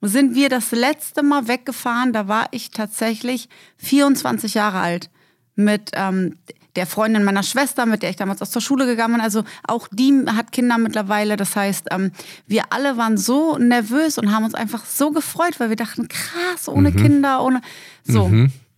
sind 0.01 0.35
wir 0.35 0.49
das 0.49 0.71
letzte 0.71 1.23
Mal 1.23 1.47
weggefahren. 1.47 2.13
Da 2.13 2.27
war 2.27 2.47
ich 2.51 2.71
tatsächlich 2.71 3.49
24 3.77 4.55
Jahre 4.55 4.79
alt 4.79 5.09
mit 5.55 5.91
ähm, 5.93 6.37
der 6.75 6.87
Freundin 6.87 7.23
meiner 7.23 7.43
Schwester, 7.43 7.85
mit 7.85 8.01
der 8.01 8.09
ich 8.09 8.15
damals 8.15 8.41
aus 8.41 8.51
der 8.51 8.61
Schule 8.61 8.85
gegangen 8.85 9.15
bin. 9.15 9.21
Also 9.21 9.43
auch 9.67 9.87
die 9.91 10.25
hat 10.27 10.51
Kinder 10.51 10.77
mittlerweile. 10.77 11.35
Das 11.35 11.55
heißt, 11.55 11.87
ähm, 11.91 12.11
wir 12.47 12.71
alle 12.71 12.97
waren 12.97 13.17
so 13.17 13.57
nervös 13.57 14.17
und 14.17 14.33
haben 14.33 14.45
uns 14.45 14.55
einfach 14.55 14.85
so 14.85 15.11
gefreut, 15.11 15.59
weil 15.59 15.69
wir 15.69 15.75
dachten, 15.75 16.07
krass, 16.07 16.67
ohne 16.67 16.91
Kinder, 16.91 17.43
ohne 17.43 17.61
so. 18.03 18.29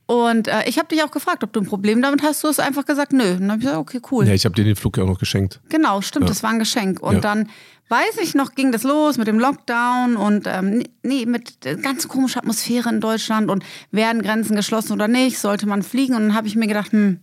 Und 0.05 0.47
äh, 0.49 0.63
ich 0.67 0.77
habe 0.77 0.87
dich 0.89 1.01
auch 1.03 1.11
gefragt, 1.11 1.43
ob 1.43 1.53
du 1.53 1.61
ein 1.61 1.65
Problem 1.65 2.01
damit 2.01 2.23
hast. 2.23 2.43
Du 2.43 2.47
hast 2.49 2.59
einfach 2.59 2.85
gesagt, 2.85 3.13
nö. 3.13 3.33
Und 3.33 3.41
dann 3.41 3.51
habe 3.51 3.59
ich 3.59 3.65
gesagt, 3.65 3.79
okay, 3.79 4.01
cool. 4.11 4.27
Ja, 4.27 4.33
ich 4.33 4.45
habe 4.45 4.53
dir 4.53 4.65
den 4.65 4.75
Flug 4.75 4.97
ja 4.97 5.03
auch 5.03 5.07
noch 5.07 5.19
geschenkt. 5.19 5.61
Genau, 5.69 6.01
stimmt, 6.01 6.29
das 6.29 6.43
war 6.43 6.49
ein 6.49 6.59
Geschenk. 6.59 7.01
Und 7.01 7.15
Ja. 7.15 7.19
dann, 7.21 7.49
weiß 7.89 8.17
ich 8.21 8.35
noch, 8.35 8.53
ging 8.53 8.71
das 8.71 8.83
los 8.83 9.17
mit 9.17 9.27
dem 9.27 9.39
Lockdown 9.39 10.15
und 10.17 10.45
ähm, 10.47 10.83
nee, 11.03 11.25
mit 11.25 11.65
äh, 11.65 11.75
ganz 11.75 12.07
komischer 12.07 12.39
Atmosphäre 12.39 12.89
in 12.89 12.99
Deutschland 12.99 13.49
und 13.49 13.63
werden 13.91 14.21
Grenzen 14.21 14.55
geschlossen 14.55 14.91
oder 14.93 15.07
nicht, 15.07 15.39
sollte 15.39 15.67
man 15.67 15.83
fliegen. 15.83 16.15
Und 16.15 16.23
dann 16.23 16.33
habe 16.35 16.47
ich 16.47 16.55
mir 16.55 16.67
gedacht, 16.67 16.91
hm, 16.91 17.19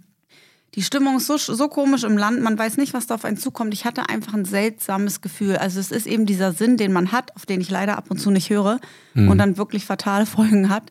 die 0.76 0.82
Stimmung 0.82 1.16
ist 1.16 1.26
so, 1.26 1.36
so 1.36 1.68
komisch 1.68 2.04
im 2.04 2.16
Land, 2.16 2.42
man 2.42 2.56
weiß 2.56 2.76
nicht, 2.76 2.94
was 2.94 3.08
da 3.08 3.16
auf 3.16 3.24
einen 3.24 3.36
zukommt. 3.36 3.74
Ich 3.74 3.84
hatte 3.84 4.08
einfach 4.08 4.34
ein 4.34 4.44
seltsames 4.44 5.20
Gefühl. 5.20 5.56
Also 5.56 5.80
es 5.80 5.90
ist 5.90 6.06
eben 6.06 6.26
dieser 6.26 6.52
Sinn, 6.52 6.76
den 6.76 6.92
man 6.92 7.10
hat, 7.10 7.34
auf 7.34 7.44
den 7.44 7.60
ich 7.60 7.70
leider 7.70 7.98
ab 7.98 8.04
und 8.08 8.18
zu 8.18 8.30
nicht 8.30 8.50
höre 8.50 8.78
und 9.14 9.38
dann 9.38 9.56
wirklich 9.56 9.84
fatale 9.84 10.26
Folgen 10.26 10.68
hat. 10.68 10.84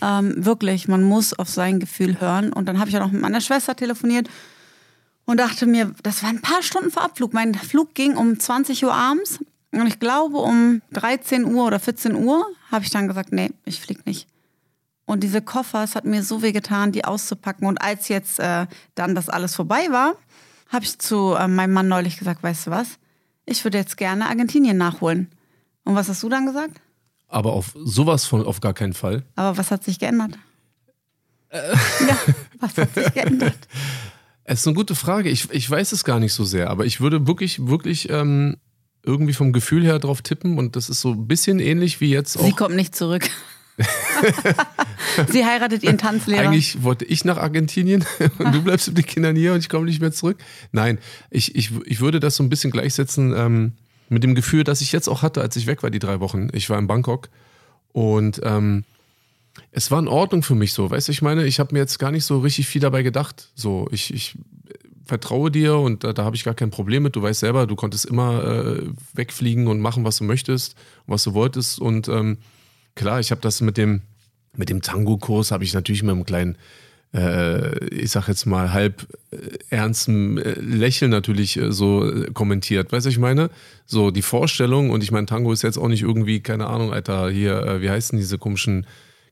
Ähm, 0.00 0.44
wirklich, 0.44 0.86
man 0.86 1.02
muss 1.02 1.32
auf 1.32 1.48
sein 1.48 1.80
Gefühl 1.80 2.20
hören. 2.20 2.52
Und 2.52 2.66
dann 2.66 2.78
habe 2.78 2.88
ich 2.88 2.96
auch 2.96 3.00
noch 3.00 3.12
mit 3.12 3.20
meiner 3.20 3.40
Schwester 3.40 3.74
telefoniert 3.74 4.28
und 5.24 5.38
dachte 5.38 5.66
mir, 5.66 5.92
das 6.04 6.22
war 6.22 6.30
ein 6.30 6.40
paar 6.40 6.62
Stunden 6.62 6.92
vor 6.92 7.02
Abflug. 7.02 7.34
Mein 7.34 7.54
Flug 7.54 7.94
ging 7.94 8.16
um 8.16 8.38
20 8.38 8.84
Uhr 8.84 8.94
abends 8.94 9.40
Und 9.72 9.88
ich 9.88 9.98
glaube, 9.98 10.38
um 10.38 10.82
13 10.92 11.44
Uhr 11.44 11.66
oder 11.66 11.80
14 11.80 12.14
Uhr 12.14 12.46
habe 12.70 12.84
ich 12.84 12.90
dann 12.90 13.08
gesagt, 13.08 13.32
nee, 13.32 13.50
ich 13.64 13.80
fliege 13.80 14.02
nicht. 14.04 14.28
Und 15.06 15.22
diese 15.22 15.40
Koffer, 15.40 15.84
es 15.84 15.94
hat 15.94 16.04
mir 16.04 16.22
so 16.22 16.42
weh 16.42 16.52
getan, 16.52 16.92
die 16.92 17.04
auszupacken. 17.04 17.66
Und 17.66 17.80
als 17.80 18.08
jetzt 18.08 18.40
äh, 18.40 18.66
dann 18.96 19.14
das 19.14 19.28
alles 19.28 19.54
vorbei 19.54 19.86
war, 19.90 20.14
habe 20.68 20.84
ich 20.84 20.98
zu 20.98 21.34
äh, 21.34 21.46
meinem 21.46 21.72
Mann 21.72 21.88
neulich 21.88 22.18
gesagt, 22.18 22.42
weißt 22.42 22.66
du 22.66 22.70
was? 22.72 22.98
Ich 23.46 23.62
würde 23.64 23.78
jetzt 23.78 23.96
gerne 23.96 24.28
Argentinien 24.28 24.76
nachholen. 24.76 25.30
Und 25.84 25.94
was 25.94 26.08
hast 26.08 26.22
du 26.24 26.28
dann 26.28 26.46
gesagt? 26.46 26.80
Aber 27.28 27.52
auf 27.52 27.72
sowas 27.76 28.24
von 28.24 28.44
auf 28.44 28.60
gar 28.60 28.74
keinen 28.74 28.92
Fall. 28.92 29.22
Aber 29.36 29.56
was 29.56 29.70
hat 29.70 29.84
sich 29.84 30.00
geändert? 30.00 30.36
Äh. 31.50 31.72
Ja, 32.06 32.18
was 32.60 32.76
hat 32.76 32.92
sich 32.94 33.12
geändert? 33.14 33.56
Es 34.48 34.60
ist 34.60 34.68
eine 34.68 34.76
gute 34.76 34.94
Frage. 34.94 35.28
Ich, 35.28 35.50
ich 35.50 35.68
weiß 35.68 35.90
es 35.90 36.04
gar 36.04 36.20
nicht 36.20 36.32
so 36.32 36.44
sehr, 36.44 36.70
aber 36.70 36.86
ich 36.86 37.00
würde 37.00 37.26
wirklich, 37.26 37.66
wirklich 37.66 38.08
ähm, 38.10 38.58
irgendwie 39.02 39.32
vom 39.32 39.52
Gefühl 39.52 39.82
her 39.82 39.98
drauf 39.98 40.22
tippen 40.22 40.56
und 40.56 40.76
das 40.76 40.88
ist 40.88 41.00
so 41.00 41.10
ein 41.10 41.26
bisschen 41.26 41.58
ähnlich 41.58 42.00
wie 42.00 42.10
jetzt 42.10 42.36
auch. 42.38 42.44
Sie 42.44 42.52
kommt 42.52 42.76
nicht 42.76 42.94
zurück. 42.94 43.28
Sie 45.28 45.44
heiratet 45.44 45.82
ihren 45.82 45.98
Tanzlehrer. 45.98 46.48
Eigentlich 46.48 46.82
wollte 46.82 47.04
ich 47.04 47.24
nach 47.24 47.36
Argentinien 47.36 48.04
und 48.38 48.54
du 48.54 48.62
bleibst 48.62 48.88
mit 48.88 48.98
den 48.98 49.06
Kindern 49.06 49.36
hier 49.36 49.52
und 49.52 49.60
ich 49.60 49.68
komme 49.68 49.86
nicht 49.86 50.00
mehr 50.00 50.12
zurück. 50.12 50.38
Nein, 50.72 50.98
ich, 51.30 51.54
ich, 51.54 51.72
ich 51.84 52.00
würde 52.00 52.20
das 52.20 52.36
so 52.36 52.42
ein 52.42 52.48
bisschen 52.48 52.70
gleichsetzen 52.70 53.34
ähm, 53.36 53.72
mit 54.08 54.22
dem 54.24 54.34
Gefühl, 54.34 54.64
das 54.64 54.80
ich 54.80 54.92
jetzt 54.92 55.08
auch 55.08 55.22
hatte, 55.22 55.40
als 55.40 55.56
ich 55.56 55.66
weg 55.66 55.82
war, 55.82 55.90
die 55.90 55.98
drei 55.98 56.20
Wochen. 56.20 56.48
Ich 56.52 56.70
war 56.70 56.78
in 56.78 56.86
Bangkok 56.86 57.28
und 57.92 58.40
ähm, 58.44 58.84
es 59.72 59.90
war 59.90 59.98
in 59.98 60.08
Ordnung 60.08 60.42
für 60.42 60.54
mich 60.54 60.72
so. 60.72 60.90
Weißt 60.90 61.08
du, 61.08 61.12
ich 61.12 61.22
meine, 61.22 61.44
ich 61.46 61.60
habe 61.60 61.74
mir 61.74 61.80
jetzt 61.80 61.98
gar 61.98 62.10
nicht 62.10 62.24
so 62.24 62.40
richtig 62.40 62.66
viel 62.66 62.80
dabei 62.80 63.02
gedacht. 63.02 63.50
So, 63.54 63.88
ich, 63.90 64.12
ich 64.12 64.36
vertraue 65.04 65.50
dir 65.50 65.76
und 65.76 66.04
da, 66.04 66.12
da 66.12 66.24
habe 66.24 66.36
ich 66.36 66.44
gar 66.44 66.54
kein 66.54 66.70
Problem 66.70 67.04
mit. 67.04 67.16
Du 67.16 67.22
weißt 67.22 67.40
selber, 67.40 67.66
du 67.66 67.76
konntest 67.76 68.04
immer 68.04 68.44
äh, 68.44 68.82
wegfliegen 69.14 69.66
und 69.66 69.80
machen, 69.80 70.04
was 70.04 70.18
du 70.18 70.24
möchtest, 70.24 70.76
was 71.06 71.24
du 71.24 71.34
wolltest. 71.34 71.78
Und 71.78 72.08
ähm, 72.08 72.38
klar, 72.96 73.20
ich 73.20 73.30
habe 73.30 73.40
das 73.40 73.60
mit 73.60 73.76
dem, 73.76 74.02
mit 74.56 74.68
dem 74.68 74.82
Tango-Kurs, 74.82 75.52
habe 75.52 75.62
ich 75.62 75.72
natürlich 75.72 76.02
mit 76.02 76.12
einem 76.12 76.24
kleinen, 76.24 76.56
äh, 77.14 77.84
ich 77.88 78.10
sag 78.10 78.26
jetzt 78.26 78.46
mal, 78.46 78.72
halb 78.72 79.06
äh, 79.30 79.36
ernsten 79.70 80.38
äh, 80.38 80.58
Lächeln 80.58 81.12
natürlich 81.12 81.56
äh, 81.56 81.70
so 81.70 82.10
kommentiert. 82.34 82.90
Weißt 82.90 83.06
du, 83.06 83.10
ich 83.10 83.18
meine? 83.18 83.50
So 83.84 84.10
die 84.10 84.22
Vorstellung, 84.22 84.90
und 84.90 85.04
ich 85.04 85.12
meine, 85.12 85.26
Tango 85.26 85.52
ist 85.52 85.62
jetzt 85.62 85.78
auch 85.78 85.88
nicht 85.88 86.02
irgendwie, 86.02 86.40
keine 86.40 86.66
Ahnung, 86.66 86.92
Alter, 86.92 87.30
hier, 87.30 87.78
wie 87.80 87.90
heißen 87.90 88.18
diese 88.18 88.38
komischen 88.38 88.86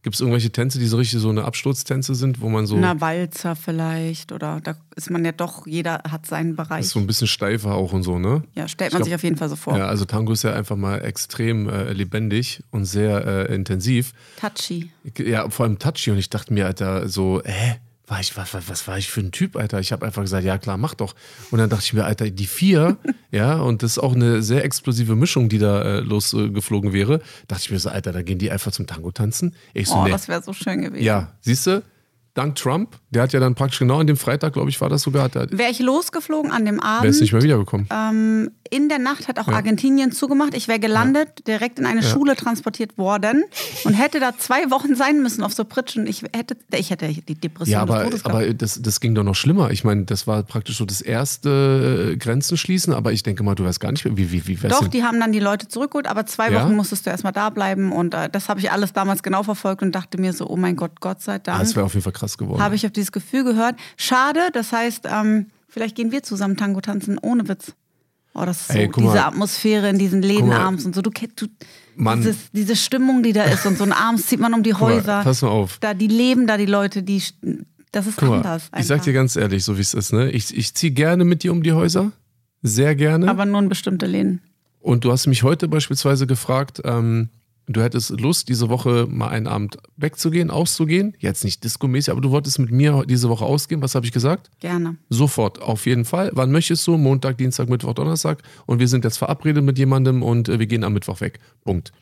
Gibt 0.05 0.17
es 0.17 0.21
irgendwelche 0.21 0.51
Tänze, 0.51 0.79
die 0.79 0.87
so 0.87 0.99
richtig 0.99 1.19
so 1.19 1.31
eine 1.31 1.47
Absturztänze 1.47 2.15
sind, 2.15 2.43
wo 2.43 2.51
man 2.51 2.67
so. 2.67 2.77
Na, 2.77 3.01
Walzer 3.01 3.57
vielleicht. 3.57 4.33
Oder 4.33 4.61
da 4.63 4.77
ist 4.97 5.11
man 5.11 5.25
ja 5.25 5.33
doch, 5.33 5.67
jeder 5.67 6.03
hat 6.11 6.27
seinen 6.27 6.57
Bereich. 6.57 6.83
Ist 6.83 6.91
so 6.91 7.01
ein 7.01 7.07
bisschen 7.07 7.27
steifer 7.27 7.75
auch 7.75 7.95
und 7.95 8.03
so, 8.03 8.19
ne? 8.19 8.43
Ja, 8.55 8.69
stellt 8.69 8.93
man 8.93 8.99
glaub, 8.99 9.07
sich 9.07 9.15
auf 9.15 9.23
jeden 9.23 9.39
Fall 9.39 9.49
so 9.49 9.57
vor. 9.57 9.79
Ja, 9.79 9.87
also 9.87 10.05
Tango 10.05 10.35
ist 10.35 10.43
ja 10.43 10.53
einfach 10.53 10.77
mal 10.77 10.99
extrem 10.99 11.71
äh, 11.71 11.95
lebendig 11.95 12.63
und 12.71 12.85
sehr 12.85 13.49
äh, 13.49 13.55
intensiv. 13.55 14.13
Touchy. 14.39 14.91
Ja, 15.17 15.49
vor 15.49 15.65
allem 15.65 15.79
touchy. 15.79 16.11
Und 16.11 16.19
ich 16.19 16.29
dachte 16.29 16.53
mir, 16.53 16.67
Alter, 16.67 17.09
so, 17.09 17.41
hä? 17.43 17.77
War 18.07 18.21
ich, 18.21 18.37
was, 18.37 18.53
was, 18.53 18.87
war 18.87 18.99
ich 18.99 19.09
für 19.09 19.21
ein 19.21 19.33
Typ, 19.33 19.57
Alter? 19.57 19.81
Ich 19.81 19.93
habe 19.93 20.05
einfach 20.05 20.23
gesagt, 20.23 20.45
ja 20.45 20.59
klar, 20.59 20.77
mach 20.77 20.95
doch. 20.95 21.15
Und 21.51 21.59
dann 21.59 21.71
dachte 21.71 21.85
ich 21.85 21.93
mir, 21.95 22.05
Alter, 22.05 22.29
die 22.29 22.47
vier, 22.47 22.99
ja, 23.31 23.55
und 23.57 23.83
das 23.83 23.93
ist 23.93 23.99
auch 23.99 24.15
eine 24.15 24.43
sehr 24.43 24.65
explosive 24.65 25.17
Mischung, 25.17 25.49
die 25.49 25.59
da 25.59 25.83
äh, 25.83 26.01
losgeflogen 26.01 26.91
äh, 26.91 26.95
wäre. 26.95 27.21
Dachte 27.49 27.63
ich 27.65 27.71
mir 27.71 27.79
so, 27.79 27.89
Alter, 27.89 28.13
da 28.13 28.23
gehen 28.23 28.39
die 28.39 28.51
einfach 28.51 28.73
zum 28.73 28.87
Tango 28.87 29.11
tanzen. 29.11 29.55
Ich 29.73 29.89
so, 29.89 29.95
oh, 29.95 30.05
nee. 30.05 30.11
das 30.11 30.29
wäre 30.29 30.43
so 30.43 30.53
schön 30.53 30.83
gewesen. 30.83 31.05
Ja, 31.05 31.33
siehst 31.41 31.67
du? 31.67 31.83
Dank 32.35 32.57
Trump, 32.57 32.99
der 33.11 33.23
hat 33.23 33.33
ja 33.33 33.41
dann 33.41 33.55
praktisch 33.55 33.79
genau 33.79 34.01
an 34.01 34.07
dem 34.07 34.17
Freitag, 34.17 34.53
glaube 34.53 34.69
ich, 34.69 34.81
war 34.81 34.89
das 34.89 35.03
sogar. 35.03 35.33
Wäre 35.35 35.71
ich 35.71 35.79
losgeflogen 35.79 36.51
an 36.51 36.65
dem 36.65 36.81
Abend. 36.81 37.05
Wäre 37.05 37.11
es 37.11 37.21
nicht 37.21 37.33
mehr 37.33 37.43
wiedergekommen. 37.43 37.87
Ähm, 37.91 38.51
in 38.71 38.89
der 38.89 38.99
Nacht 38.99 39.29
hat 39.29 39.39
auch 39.39 39.47
ja. 39.47 39.55
Argentinien 39.55 40.11
zugemacht. 40.11 40.55
Ich 40.55 40.67
wäre 40.67 40.81
gelandet, 40.81 41.29
ja. 41.39 41.45
direkt 41.59 41.79
in 41.79 41.87
eine 41.87 42.01
ja. 42.01 42.09
Schule 42.09 42.35
transportiert 42.35 42.99
worden 42.99 43.45
und 43.85 43.95
hätte 43.95 44.19
da 44.19 44.37
zwei 44.37 44.71
Wochen 44.71 44.97
sein 44.97 45.23
müssen 45.23 45.45
auf 45.45 45.53
so 45.53 45.65
Pritschen. 45.65 46.09
Ich 46.09 46.25
hätte, 46.35 46.57
ich 46.77 46.91
hätte 46.91 47.07
die 47.09 47.35
Depression. 47.37 47.73
Ja, 47.73 47.83
aber, 47.83 48.11
aber 48.25 48.53
das, 48.53 48.83
das 48.83 48.99
ging 48.99 49.15
doch 49.15 49.23
noch 49.23 49.37
schlimmer. 49.37 49.71
Ich 49.71 49.85
meine, 49.85 50.05
das 50.05 50.27
war 50.27 50.43
praktisch 50.43 50.79
so 50.79 50.85
das 50.85 51.01
erste 51.01 52.11
äh, 52.15 52.17
Grenzen 52.17 52.57
schließen, 52.57 52.93
aber 52.93 53.13
ich 53.13 53.23
denke 53.23 53.45
mal, 53.45 53.55
du 53.55 53.65
weißt 53.65 53.79
gar 53.79 53.93
nicht, 53.93 54.05
wie, 54.05 54.33
wie, 54.33 54.49
wie 54.49 54.57
Doch, 54.69 54.81
denn? 54.81 54.91
die 54.91 55.05
haben 55.05 55.21
dann 55.21 55.31
die 55.31 55.41
Leute 55.41 55.69
zurückgeholt, 55.69 56.09
aber 56.09 56.27
zwei 56.27 56.53
Wochen 56.53 56.75
musstest 56.75 57.07
du 57.07 57.11
erstmal 57.11 57.33
da 57.33 57.51
bleiben 57.51 57.93
und 57.93 58.13
äh, 58.15 58.29
das 58.29 58.49
habe 58.49 58.59
ich 58.59 58.73
alles 58.73 58.93
damals 58.93 59.23
genau 59.23 59.45
verfolgt 59.45 59.83
und 59.83 59.95
dachte 59.95 60.21
mir 60.21 60.33
so, 60.33 60.49
oh 60.49 60.57
mein 60.57 60.75
Gott, 60.75 61.01
Gott 61.01 61.23
sei 61.23 61.39
Dank. 61.39 61.61
das 61.61 61.77
wäre 61.77 61.87
auf 61.87 61.95
jeden 61.95 62.03
Fall 62.03 62.13
krass 62.13 62.24
geworden. 62.39 62.61
Habe 62.61 62.75
ich 62.75 62.87
auf 62.87 62.93
dieses 62.93 63.13
Gefühl 63.13 63.45
gehört. 63.45 63.77
Schade, 63.97 64.41
das 64.53 64.73
heißt, 64.73 65.07
ähm, 65.11 65.47
vielleicht 65.69 65.95
gehen 65.97 66.13
wir 66.13 66.23
zusammen 66.23 66.57
Tango 66.57 66.81
tanzen, 66.81 67.19
ohne 67.19 67.49
Witz. 67.49 67.73
Oh, 68.35 68.45
das 68.45 68.63
ist 68.63 68.73
so, 68.73 68.79
Ey, 68.79 68.91
diese 68.91 69.07
mal. 69.07 69.19
Atmosphäre 69.19 69.89
in 69.89 69.99
diesen 69.99 70.21
Läden 70.21 70.53
abends 70.53 70.85
und 70.85 70.95
so. 70.95 71.03
Du, 71.03 71.11
du 71.11 71.47
dieses, 72.17 72.51
diese 72.53 72.75
Stimmung, 72.75 73.23
die 73.23 73.33
da 73.33 73.45
ist 73.45 73.65
und 73.65 73.79
so 73.79 73.85
ein 73.85 73.93
abends 73.93 74.27
zieht 74.27 74.41
man 74.41 74.53
um 74.55 74.65
die 74.65 74.75
Häuser. 74.75 75.19
Mal, 75.19 75.25
pass 75.25 75.43
mal 75.43 75.49
auf. 75.49 75.79
Da, 75.79 75.95
die 75.95 76.09
leben 76.09 76.49
da, 76.49 76.57
die 76.57 76.67
Leute, 76.67 77.05
die, 77.05 77.23
das 77.93 78.09
ist 78.09 78.17
Guck 78.17 78.31
anders. 78.31 78.73
Mal, 78.73 78.81
ich 78.81 78.87
sag 78.89 79.03
dir 79.03 79.13
ganz 79.13 79.37
ehrlich, 79.37 79.65
so 79.65 79.77
wie 79.77 79.83
es 79.83 79.95
ist, 79.95 80.13
ne? 80.13 80.33
Ich, 80.33 80.57
ich 80.57 80.75
ziehe 80.75 80.93
gerne 80.93 81.25
mit 81.25 81.45
dir 81.45 81.53
um 81.53 81.63
die 81.63 81.73
Häuser. 81.73 82.11
Sehr 82.63 82.97
gerne. 82.97 83.29
Aber 83.29 83.47
nur 83.47 83.61
in 83.61 83.69
bestimmte 83.69 84.07
Läden. 84.07 84.41
Und 84.81 85.05
du 85.05 85.13
hast 85.13 85.29
mich 85.29 85.45
heute 85.45 85.69
beispielsweise 85.69 86.27
gefragt, 86.27 86.83
ähm, 86.85 87.29
du 87.67 87.83
hättest 87.83 88.21
Lust, 88.21 88.49
diese 88.49 88.69
Woche 88.69 89.07
mal 89.09 89.29
einen 89.29 89.47
Abend 89.47 89.79
wegzugehen, 89.97 90.51
auszugehen. 90.51 91.17
Jetzt 91.19 91.45
nicht 91.45 91.65
diskomäßig, 91.65 92.13
aber 92.13 92.21
du 92.21 92.31
wolltest 92.31 92.59
mit 92.59 92.71
mir 92.71 93.05
diese 93.07 93.29
Woche 93.29 93.45
ausgehen. 93.45 93.83
Was 93.83 93.95
habe 93.95 94.07
ich 94.07 94.13
gesagt? 94.13 94.51
Gerne. 94.61 94.97
Sofort, 95.09 95.61
auf 95.61 95.87
jeden 95.87 96.05
Fall. 96.05 96.31
Wann 96.35 96.51
möchtest 96.53 96.87
du? 96.87 96.97
Montag, 96.97 97.39
Dienstag, 97.39 97.69
Mittwoch, 97.69 97.95
Donnerstag. 97.95 98.43
Und 98.67 98.79
wir 98.81 98.89
sind 98.89 99.05
jetzt 99.05 99.19
verabredet 99.19 99.65
mit 99.65 99.79
jemandem 99.79 100.23
und 100.23 100.49
äh, 100.49 100.59
wir 100.59 100.67
gehen 100.67 100.85
am 100.85 100.93
Mittwoch 100.93 101.21
weg. 101.21 101.41
Punkt. 101.65 101.93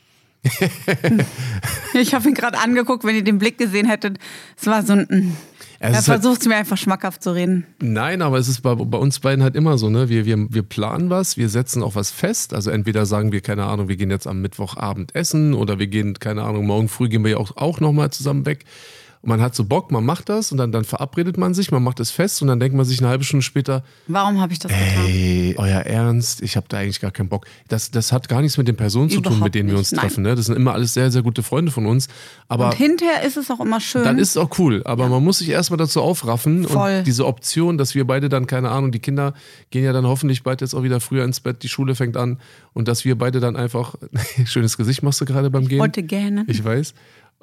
ich 1.94 2.14
habe 2.14 2.28
ihn 2.28 2.34
gerade 2.34 2.58
angeguckt, 2.58 3.04
wenn 3.04 3.14
ihr 3.14 3.24
den 3.24 3.38
Blick 3.38 3.58
gesehen 3.58 3.86
hättet. 3.86 4.18
Es 4.56 4.66
war 4.66 4.82
so 4.82 4.94
ein. 4.94 5.06
Mm. 5.08 5.36
Er 5.78 5.94
halt 5.94 6.04
versucht 6.04 6.42
es 6.42 6.46
mir 6.46 6.54
einfach 6.54 6.76
schmackhaft 6.76 7.24
zu 7.24 7.34
reden. 7.34 7.66
Nein, 7.80 8.22
aber 8.22 8.38
es 8.38 8.46
ist 8.46 8.60
bei, 8.60 8.72
bei, 8.76 8.98
uns 8.98 9.18
beiden 9.18 9.42
halt 9.42 9.56
immer 9.56 9.78
so, 9.78 9.90
ne? 9.90 10.08
Wir, 10.08 10.26
wir, 10.26 10.46
wir 10.48 10.62
planen 10.62 11.10
was, 11.10 11.36
wir 11.36 11.48
setzen 11.48 11.82
auch 11.82 11.96
was 11.96 12.12
fest. 12.12 12.54
Also 12.54 12.70
entweder 12.70 13.04
sagen 13.04 13.32
wir, 13.32 13.40
keine 13.40 13.64
Ahnung, 13.64 13.88
wir 13.88 13.96
gehen 13.96 14.10
jetzt 14.10 14.28
am 14.28 14.40
Mittwochabend 14.40 15.12
essen 15.16 15.54
oder 15.54 15.80
wir 15.80 15.88
gehen, 15.88 16.14
keine 16.20 16.44
Ahnung, 16.44 16.66
morgen 16.66 16.88
früh 16.88 17.08
gehen 17.08 17.24
wir 17.24 17.32
ja 17.32 17.36
auch, 17.38 17.56
auch 17.56 17.80
nochmal 17.80 18.10
zusammen 18.12 18.46
weg. 18.46 18.64
Und 19.22 19.28
man 19.28 19.40
hat 19.40 19.54
so 19.54 19.64
Bock, 19.64 19.92
man 19.92 20.04
macht 20.04 20.28
das 20.28 20.50
und 20.50 20.58
dann, 20.58 20.72
dann 20.72 20.84
verabredet 20.84 21.38
man 21.38 21.54
sich, 21.54 21.70
man 21.70 21.82
macht 21.82 22.00
es 22.00 22.10
fest 22.10 22.42
und 22.42 22.48
dann 22.48 22.58
denkt 22.58 22.76
man 22.76 22.84
sich 22.84 22.98
eine 22.98 23.08
halbe 23.08 23.22
Stunde 23.22 23.44
später, 23.44 23.84
warum 24.08 24.40
habe 24.40 24.52
ich 24.52 24.58
das 24.58 24.72
getan? 24.72 25.06
Ey, 25.06 25.54
euer 25.56 25.80
Ernst, 25.80 26.42
ich 26.42 26.56
habe 26.56 26.66
da 26.68 26.78
eigentlich 26.78 27.00
gar 27.00 27.12
keinen 27.12 27.28
Bock. 27.28 27.46
Das, 27.68 27.92
das 27.92 28.10
hat 28.10 28.28
gar 28.28 28.42
nichts 28.42 28.58
mit 28.58 28.66
den 28.66 28.74
Personen 28.74 29.10
Überhaupt 29.10 29.26
zu 29.26 29.32
tun, 29.34 29.44
mit 29.44 29.54
denen 29.54 29.70
wir 29.70 29.78
uns 29.78 29.92
nicht, 29.92 30.00
treffen. 30.00 30.24
Ne? 30.24 30.34
Das 30.34 30.46
sind 30.46 30.56
immer 30.56 30.72
alles 30.72 30.94
sehr, 30.94 31.12
sehr 31.12 31.22
gute 31.22 31.44
Freunde 31.44 31.70
von 31.70 31.86
uns. 31.86 32.08
Aber 32.48 32.66
und 32.66 32.74
hinterher 32.74 33.22
ist 33.22 33.36
es 33.36 33.48
auch 33.48 33.60
immer 33.60 33.78
schön. 33.78 34.02
Dann 34.02 34.18
ist 34.18 34.30
es 34.30 34.36
auch 34.36 34.58
cool, 34.58 34.82
aber 34.84 35.04
ja. 35.04 35.10
man 35.10 35.22
muss 35.22 35.38
sich 35.38 35.50
erstmal 35.50 35.78
dazu 35.78 36.02
aufraffen 36.02 36.64
Voll. 36.64 36.98
und 36.98 37.06
diese 37.06 37.24
Option, 37.24 37.78
dass 37.78 37.94
wir 37.94 38.04
beide 38.04 38.28
dann, 38.28 38.48
keine 38.48 38.70
Ahnung, 38.70 38.90
die 38.90 38.98
Kinder 38.98 39.34
gehen 39.70 39.84
ja 39.84 39.92
dann 39.92 40.04
hoffentlich 40.04 40.42
bald 40.42 40.62
jetzt 40.62 40.74
auch 40.74 40.82
wieder 40.82 40.98
früher 40.98 41.24
ins 41.24 41.38
Bett, 41.38 41.62
die 41.62 41.68
Schule 41.68 41.94
fängt 41.94 42.16
an 42.16 42.38
und 42.72 42.88
dass 42.88 43.04
wir 43.04 43.16
beide 43.16 43.38
dann 43.38 43.54
einfach, 43.54 43.94
schönes 44.46 44.76
Gesicht 44.76 45.04
machst 45.04 45.20
du 45.20 45.26
gerade 45.26 45.48
beim 45.48 45.68
Gehen. 45.68 45.76
Ich 45.76 45.80
wollte 45.80 46.02
gerne. 46.02 46.44
Ich 46.48 46.64
weiß. 46.64 46.94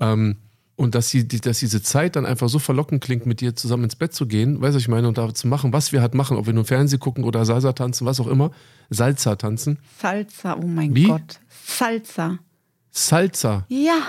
Ähm, 0.02 0.36
und 0.80 0.96
dass, 0.96 1.10
sie, 1.10 1.28
dass 1.28 1.60
diese 1.60 1.82
Zeit 1.82 2.16
dann 2.16 2.26
einfach 2.26 2.48
so 2.48 2.58
verlockend 2.58 3.04
klingt, 3.04 3.26
mit 3.26 3.42
dir 3.42 3.54
zusammen 3.54 3.84
ins 3.84 3.98
Bett 3.98 4.14
zu 4.14 4.26
gehen, 4.28 4.62
weißt 4.62 4.76
du, 4.76 4.80
ich 4.80 4.88
meine, 4.88 5.10
und 5.10 5.18
da 5.18 5.34
zu 5.34 5.46
machen, 5.50 5.74
was 5.74 5.92
wir 5.92 6.02
halt 6.02 6.14
machen, 6.14 6.38
ob 6.38 6.46
wir 6.46 6.54
nun 6.54 6.64
Fernsehen 6.64 7.02
gucken 7.02 7.26
oder 7.26 7.44
Salsa 7.44 7.74
tanzen, 7.74 8.06
was 8.08 8.22
auch 8.22 8.28
immer. 8.28 8.52
Salsa 8.90 9.36
tanzen. 9.36 9.78
Salsa, 10.02 10.56
oh 10.56 10.66
mein 10.66 10.96
Wie? 10.96 11.04
Gott. 11.04 11.42
Salsa. 11.66 12.40
Salsa? 12.92 13.66
Ja. 13.68 14.00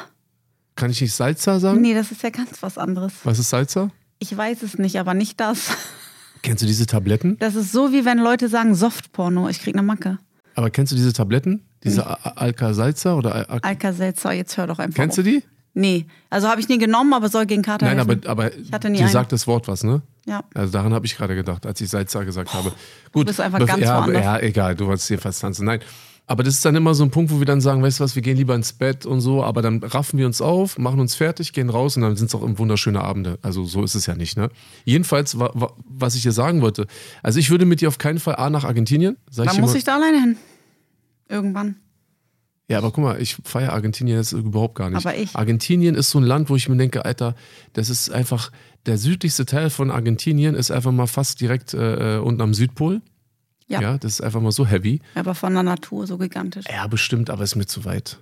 Kann 0.77 0.93
ich 0.93 1.01
nicht 1.01 1.13
Salsa 1.13 1.59
sagen? 1.59 1.81
Nee, 1.81 1.93
das 1.93 2.13
ist 2.13 2.23
ja 2.23 2.31
ganz 2.31 2.63
was 2.63 2.79
anderes. 2.79 3.15
Was 3.25 3.41
ist 3.41 3.51
Salsa? 3.51 3.91
Ich 4.21 4.37
weiß 4.37 4.63
es 4.63 4.79
nicht, 4.79 5.01
aber 5.01 5.15
nicht 5.15 5.41
das. 5.41 5.77
Kennst 6.43 6.63
du 6.63 6.67
diese 6.69 6.87
Tabletten? 6.87 7.37
Das 7.41 7.57
ist 7.57 7.73
so, 7.73 7.93
wie 7.93 8.05
wenn 8.05 8.19
Leute 8.19 8.49
sagen 8.49 8.77
Softporno. 8.77 9.49
Ich 9.49 9.61
krieg 9.61 9.75
eine 9.75 9.83
Macke. 9.83 10.19
Aber 10.55 10.71
kennst 10.71 10.93
du 10.93 10.97
diese 10.97 11.13
Tabletten? 11.13 11.65
Diese. 11.83 12.07
Alka-Salza 12.37 13.15
oder 13.17 13.35
Al 13.35 13.59
Alka-Salza, 13.63 14.31
jetzt 14.33 14.57
hör 14.57 14.69
doch 14.69 14.79
einfach 14.79 14.95
Kennst 14.95 15.19
auf. 15.19 15.25
du 15.25 15.31
die? 15.33 15.43
Nee, 15.73 16.07
also 16.31 16.49
habe 16.49 16.61
ich 16.61 16.69
nie 16.69 16.79
genommen, 16.79 17.15
aber 17.15 17.29
soll 17.29 17.47
gegen 17.47 17.63
Kater 17.63 17.87
Nein, 17.87 17.97
helfen. 17.97 18.23
aber, 18.25 18.47
aber 18.47 18.57
ich 18.57 18.73
hatte 18.73 18.91
nie 18.91 18.99
dir 18.99 19.05
einen. 19.05 19.13
sagt 19.13 19.33
das 19.33 19.47
Wort 19.47 19.69
was, 19.69 19.85
ne? 19.85 20.03
Ja. 20.27 20.43
Also 20.55 20.73
daran 20.73 20.93
habe 20.93 21.07
ich 21.07 21.17
gerade 21.17 21.35
gedacht, 21.35 21.65
als 21.65 21.81
ich 21.81 21.89
Salza 21.89 22.25
gesagt 22.25 22.53
habe. 22.53 22.73
Gut, 23.13 23.23
du 23.23 23.27
bist 23.27 23.41
einfach 23.41 23.65
ganz 23.65 23.81
ja, 23.83 24.01
woanders. 24.01 24.25
Ja, 24.25 24.39
egal, 24.41 24.75
du 24.75 24.87
wolltest 24.87 25.09
jedenfalls 25.09 25.39
tanzen. 25.39 25.67
Nein, 25.67 25.81
aber 26.31 26.45
das 26.45 26.55
ist 26.55 26.65
dann 26.65 26.77
immer 26.77 26.95
so 26.95 27.03
ein 27.03 27.11
Punkt, 27.11 27.33
wo 27.33 27.41
wir 27.41 27.45
dann 27.45 27.61
sagen, 27.61 27.83
weißt 27.83 27.99
du 27.99 28.05
was, 28.05 28.15
wir 28.15 28.23
gehen 28.23 28.37
lieber 28.37 28.55
ins 28.55 28.73
Bett 28.73 29.05
und 29.05 29.21
so, 29.21 29.43
aber 29.43 29.63
dann 29.63 29.83
raffen 29.83 30.17
wir 30.17 30.27
uns 30.27 30.41
auf, 30.41 30.79
machen 30.79 31.01
uns 31.01 31.17
fertig, 31.17 31.53
gehen 31.53 31.69
raus 31.71 31.97
und 31.97 32.03
dann 32.03 32.15
sind 32.15 32.29
es 32.29 32.35
auch 32.37 32.43
wunderschöne 32.45 33.01
Abende. 33.01 33.41
Also 33.43 33.65
so 33.65 33.83
ist 33.83 33.97
es 33.97 34.07
ja 34.07 34.15
nicht, 34.15 34.37
ne? 34.37 34.49
Jedenfalls, 34.85 35.37
was 35.37 36.15
ich 36.15 36.23
dir 36.23 36.31
sagen 36.31 36.63
wollte, 36.63 36.87
also 37.25 37.41
ich 37.41 37.51
würde 37.51 37.65
mit 37.65 37.81
dir 37.81 37.89
auf 37.89 37.99
keinen 37.99 38.21
Fall 38.21 38.37
A 38.37 38.49
nach 38.49 38.63
Argentinien. 38.63 39.17
Sag 39.29 39.47
dann 39.47 39.61
muss 39.61 39.75
ich 39.75 39.83
da 39.83 39.97
alleine 39.97 40.21
hin. 40.21 40.37
Irgendwann. 41.29 41.77
Ja, 42.71 42.79
aber 42.79 42.93
guck 42.93 43.03
mal, 43.03 43.21
ich 43.21 43.37
feiere 43.43 43.73
Argentinien 43.73 44.17
jetzt 44.17 44.31
überhaupt 44.31 44.77
gar 44.77 44.91
nicht. 44.91 45.05
Aber 45.05 45.17
ich. 45.17 45.35
Argentinien 45.35 45.97
ist 45.97 46.11
so 46.11 46.21
ein 46.21 46.25
Land, 46.25 46.51
wo 46.51 46.55
ich 46.55 46.69
mir 46.69 46.77
denke, 46.77 47.05
Alter, 47.05 47.35
das 47.73 47.91
ist 47.91 48.13
einfach, 48.13 48.53
der 48.87 48.97
südlichste 48.97 49.45
Teil 49.45 49.71
von 49.71 49.91
Argentinien 49.91 50.55
ist 50.55 50.71
einfach 50.71 50.93
mal 50.93 51.09
fast 51.09 51.41
direkt 51.41 51.75
äh, 51.75 52.19
äh 52.19 52.19
unten 52.21 52.41
am 52.41 52.55
Südpol. 52.55 53.03
Ja. 53.67 53.81
ja. 53.81 53.99
Das 53.99 54.13
ist 54.13 54.21
einfach 54.21 54.41
mal 54.41 54.53
so 54.53 54.67
heavy. 54.67 55.01
Aber 55.17 55.35
von 55.35 55.53
der 55.53 55.65
Natur 55.65 56.07
so 56.07 56.17
gigantisch. 56.17 56.65
Ja, 56.71 56.87
bestimmt, 56.87 57.29
aber 57.29 57.43
ist 57.43 57.57
mir 57.57 57.67
zu 57.67 57.85
weit. 57.85 58.21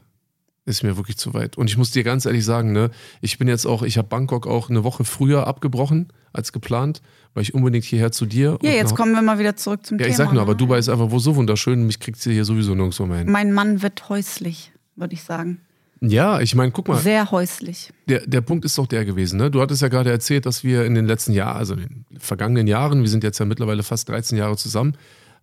Ist 0.69 0.83
mir 0.83 0.97
wirklich 0.99 1.17
zu 1.17 1.33
weit. 1.33 1.57
Und 1.57 1.71
ich 1.71 1.79
muss 1.79 1.91
dir 1.93 2.05
ganz 2.05 2.27
ehrlich 2.27 2.45
sagen, 2.45 2.73
ne, 2.73 2.91
ich 3.23 3.39
bin 3.39 3.49
jetzt 3.49 3.65
auch, 3.67 3.83
ich 3.83 3.97
habe 3.97 4.07
Bangkok 4.09 4.47
auch 4.47 4.69
eine 4.69 4.85
Woche 4.85 5.05
früher 5.05 5.47
abgebrochen 5.47 6.09
als 6.35 6.53
geplant, 6.53 7.01
weil 7.33 7.43
ich 7.43 7.55
unbedingt 7.55 7.85
hierher 7.85 8.13
zu 8.13 8.27
dir. 8.27 8.59
Ja, 8.61 8.73
jetzt 8.73 8.95
kommen 8.95 9.13
wir 9.13 9.23
mal 9.23 9.39
wieder 9.39 9.57
zurück 9.57 9.87
zum 9.87 9.97
Ja, 9.99 10.05
Thema. 10.05 10.11
ich 10.11 10.17
sag 10.17 10.33
nur, 10.33 10.43
aber 10.43 10.53
ne? 10.53 10.57
Dubai 10.59 10.79
ist 10.79 10.91
einfach 10.91 11.11
wo 11.11 11.19
so 11.19 11.37
wunderschön, 11.37 11.87
mich 11.87 12.01
kriegt 12.01 12.21
sie 12.21 12.33
hier 12.35 12.45
sowieso 12.45 12.75
nirgendwo 12.75 13.07
mehr 13.07 13.19
hin. 13.21 13.33
Mein 13.33 13.53
Mann 13.53 13.81
wird 13.83 14.09
häuslich, 14.11 14.73
würde 14.95 15.15
ich 15.15 15.23
sagen. 15.23 15.63
Ja, 16.01 16.39
ich 16.41 16.55
meine, 16.55 16.71
guck 16.71 16.87
mal, 16.87 16.99
Sehr 16.99 17.31
häuslich. 17.31 17.93
der, 18.09 18.21
der 18.27 18.41
Punkt 18.43 18.65
ist 18.67 18.77
doch 18.79 18.87
der 18.87 19.05
gewesen, 19.07 19.39
ne? 19.39 19.51
Du 19.51 19.61
hattest 19.63 19.81
ja 19.83 19.89
gerade 19.89 20.11
erzählt, 20.11 20.45
dass 20.47 20.63
wir 20.63 20.85
in 20.85 20.95
den 20.95 21.07
letzten 21.07 21.33
Jahren, 21.33 21.57
also 21.57 21.75
in 21.75 21.81
den 22.11 22.21
vergangenen 22.21 22.67
Jahren, 22.67 23.01
wir 23.01 23.09
sind 23.09 23.25
jetzt 23.25 23.39
ja 23.41 23.47
mittlerweile 23.47 23.83
fast 23.83 24.09
13 24.11 24.37
Jahre 24.39 24.57
zusammen, 24.57 24.95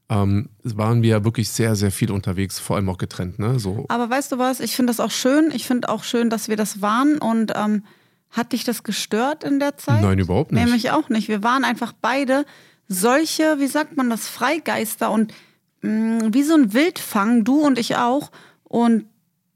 ähm, 0.10 0.50
waren 0.64 1.02
wir 1.02 1.10
ja 1.10 1.24
wirklich 1.24 1.50
sehr, 1.50 1.76
sehr 1.76 1.92
viel 1.92 2.12
unterwegs, 2.12 2.60
vor 2.60 2.76
allem 2.76 2.90
auch 2.90 2.98
getrennt, 2.98 3.40
ne? 3.40 3.60
So, 3.60 3.86
Aber 3.90 4.10
weißt 4.10 4.32
du 4.32 4.38
was, 4.38 4.60
ich 4.60 4.76
finde 4.76 4.92
das 4.92 5.00
auch 5.00 5.12
schön. 5.12 5.52
Ich 5.54 5.66
finde 5.66 5.90
auch 5.90 6.04
schön, 6.04 6.30
dass 6.30 6.48
wir 6.48 6.58
das 6.58 6.82
waren. 6.82 7.18
Und 7.18 7.54
ähm, 7.56 7.84
hat 8.30 8.54
dich 8.54 8.64
das 8.64 8.84
gestört 8.84 9.44
in 9.44 9.60
der 9.60 9.78
Zeit? 9.78 10.02
Nein, 10.02 10.20
überhaupt 10.20 10.52
nicht. 10.52 10.64
Nämlich 10.64 10.92
auch 10.92 11.10
nicht. 11.10 11.28
Wir 11.28 11.44
waren 11.44 11.64
einfach 11.64 11.94
beide 12.02 12.46
solche, 12.88 13.60
wie 13.60 13.68
sagt 13.68 13.98
man 13.98 14.10
das, 14.10 14.28
Freigeister 14.28 15.10
und 15.10 15.34
mh, 15.82 16.34
wie 16.34 16.44
so 16.44 16.54
ein 16.54 16.74
Wildfang, 16.74 17.44
du 17.44 17.62
und 17.62 17.80
ich 17.80 17.96
auch. 17.96 18.32
Und 18.64 19.06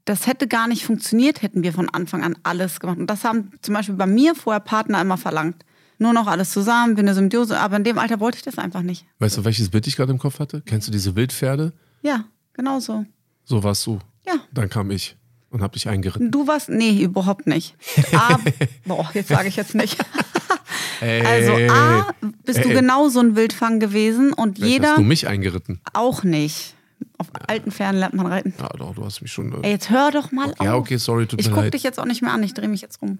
das 0.04 0.26
hätte 0.26 0.48
gar 0.48 0.66
nicht 0.66 0.84
funktioniert, 0.84 1.42
hätten 1.42 1.62
wir 1.62 1.72
von 1.72 1.88
Anfang 1.88 2.24
an 2.24 2.36
alles 2.42 2.80
gemacht. 2.80 2.98
Und 2.98 3.08
das 3.08 3.22
haben 3.22 3.52
zum 3.62 3.74
Beispiel 3.74 3.94
bei 3.94 4.06
mir 4.06 4.34
vorher 4.34 4.60
Partner 4.60 5.00
immer 5.00 5.16
verlangt. 5.18 5.64
Nur 6.00 6.12
noch 6.14 6.26
alles 6.26 6.50
zusammen, 6.50 6.96
wie 6.96 7.00
eine 7.00 7.14
Symbiose. 7.14 7.58
Aber 7.60 7.76
in 7.76 7.84
dem 7.84 7.98
Alter 7.98 8.18
wollte 8.20 8.36
ich 8.38 8.42
das 8.42 8.56
einfach 8.58 8.80
nicht. 8.82 9.04
weißt 9.18 9.36
du, 9.36 9.44
welches 9.44 9.68
Bild 9.68 9.86
ich 9.86 9.96
gerade 9.96 10.10
im 10.10 10.18
Kopf 10.18 10.38
hatte? 10.40 10.62
Kennst 10.64 10.88
du 10.88 10.92
diese 10.92 11.14
Wildpferde? 11.14 11.72
Ja, 12.02 12.24
genau 12.54 12.80
so. 12.80 13.04
So 13.44 13.62
warst 13.62 13.86
du. 13.86 13.98
Ja. 14.26 14.34
Dann 14.52 14.68
kam 14.70 14.90
ich 14.90 15.16
und 15.50 15.62
hab 15.62 15.72
dich 15.72 15.88
eingeritten. 15.88 16.30
Du 16.30 16.46
warst, 16.46 16.70
nee, 16.70 17.02
überhaupt 17.02 17.46
nicht. 17.46 17.76
A, 18.12 18.38
boah, 18.86 19.10
jetzt 19.14 19.28
sage 19.28 19.48
ich 19.48 19.56
jetzt 19.56 19.74
nicht. 19.74 19.98
Ey, 21.00 21.22
Also 21.24 21.52
A, 21.72 22.08
bist 22.44 22.64
du 22.64 22.68
Ey. 22.68 22.74
genau 22.74 23.08
so 23.08 23.20
ein 23.20 23.36
Wildfang 23.36 23.78
gewesen 23.80 24.32
und 24.32 24.56
vielleicht 24.58 24.72
jeder 24.72 24.88
hast 24.90 24.98
du 24.98 25.02
mich 25.02 25.26
eingeritten. 25.28 25.80
auch 25.92 26.22
nicht. 26.24 26.74
Auf 27.18 27.28
alten 27.48 27.70
Pferden 27.72 27.98
lernt 28.00 28.14
man 28.14 28.26
reiten. 28.26 28.54
Ja, 28.58 28.68
doch, 28.68 28.94
du 28.94 29.04
hast 29.04 29.20
mich 29.22 29.32
schon. 29.32 29.52
Ey, 29.62 29.68
Äh, 29.68 29.72
jetzt 29.72 29.90
hör 29.90 30.10
doch 30.10 30.32
mal 30.32 30.54
ja, 30.62 30.72
auf. 30.74 30.80
okay, 30.80 30.96
sorry, 30.96 31.26
tut 31.26 31.40
Ich 31.40 31.48
mir 31.48 31.54
guck 31.54 31.64
leid. 31.64 31.74
dich 31.74 31.82
jetzt 31.82 31.98
auch 32.00 32.04
nicht 32.06 32.22
mehr 32.22 32.32
an, 32.32 32.42
ich 32.42 32.54
drehe 32.54 32.68
mich 32.68 32.80
jetzt 32.80 33.00
rum. 33.02 33.18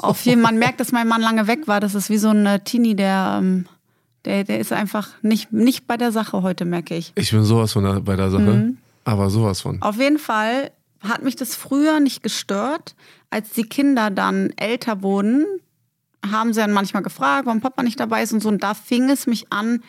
Auf 0.00 0.24
jeden 0.24 0.42
Fall, 0.42 0.52
man 0.52 0.58
merkt, 0.58 0.80
dass 0.80 0.92
mein 0.92 1.06
Mann 1.08 1.20
lange 1.20 1.46
weg 1.46 1.68
war. 1.68 1.80
Das 1.80 1.94
ist 1.94 2.10
wie 2.10 2.18
so 2.18 2.30
ein 2.30 2.46
äh, 2.46 2.60
Teenie, 2.60 2.94
der, 2.96 3.38
ähm, 3.40 3.66
der, 4.24 4.44
der 4.44 4.58
ist 4.60 4.72
einfach 4.72 5.08
nicht, 5.22 5.52
nicht 5.52 5.86
bei 5.86 5.96
der 5.96 6.12
Sache 6.12 6.42
heute, 6.42 6.64
merke 6.64 6.96
ich. 6.96 7.12
Ich 7.16 7.30
bin 7.30 7.44
sowas 7.44 7.72
von 7.72 8.04
bei 8.04 8.16
der 8.16 8.30
Sache, 8.30 8.42
Mhm. 8.42 8.78
aber 9.04 9.30
sowas 9.30 9.60
von. 9.60 9.80
Auf 9.82 9.98
jeden 9.98 10.18
Fall 10.18 10.70
hat 11.00 11.22
mich 11.22 11.36
das 11.36 11.54
früher 11.54 12.00
nicht 12.00 12.22
gestört. 12.22 12.94
Als 13.30 13.50
die 13.50 13.62
Kinder 13.64 14.10
dann 14.10 14.50
älter 14.56 15.02
wurden, 15.02 15.46
haben 16.30 16.52
sie 16.52 16.60
dann 16.60 16.72
manchmal 16.72 17.02
gefragt, 17.02 17.46
warum 17.46 17.60
Papa 17.60 17.82
nicht 17.82 17.98
dabei 18.00 18.22
ist 18.22 18.32
und 18.32 18.42
so. 18.42 18.48
Und 18.48 18.62
da 18.62 18.74
fing 18.74 19.08
es 19.08 19.26
mich 19.26 19.52
an, 19.52 19.82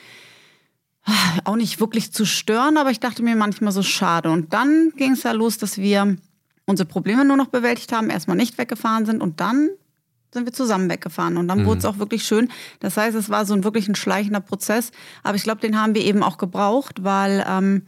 auch 1.46 1.56
nicht 1.56 1.80
wirklich 1.80 2.14
zu 2.14 2.26
stören, 2.26 2.78
aber 2.78 2.92
ich 2.92 3.00
dachte 3.00 3.24
mir 3.24 3.36
manchmal 3.36 3.72
so 3.74 3.82
schade. 3.84 4.30
Und 4.30 4.54
dann 4.54 4.92
ging 4.96 5.14
es 5.14 5.24
ja 5.24 5.32
los, 5.32 5.58
dass 5.58 5.78
wir 5.78 6.16
unsere 6.72 6.88
Probleme 6.88 7.24
nur 7.24 7.38
noch 7.38 7.48
bewältigt 7.48 7.92
haben, 7.92 8.10
erstmal 8.10 8.38
nicht 8.38 8.58
weggefahren 8.58 9.06
sind 9.06 9.22
und 9.22 9.40
dann 9.40 9.70
sind 10.34 10.46
wir 10.46 10.54
zusammen 10.54 10.90
weggefahren 10.90 11.38
und 11.38 11.48
dann 11.48 11.66
wurde 11.66 11.80
es 11.80 11.86
auch 11.86 12.00
wirklich 12.00 12.24
schön. 12.24 12.50
Das 12.80 12.96
heißt, 12.96 13.18
es 13.18 13.30
war 13.30 13.46
so 13.46 13.54
ein 13.54 13.66
wirklich 13.66 13.90
ein 13.90 13.96
schleichender 13.96 14.40
Prozess, 14.40 14.92
aber 15.24 15.36
ich 15.36 15.44
glaube, 15.44 15.62
den 15.62 15.80
haben 15.80 15.94
wir 15.94 16.04
eben 16.04 16.24
auch 16.24 16.38
gebraucht, 16.38 17.04
weil 17.04 17.46
ähm, 17.48 17.84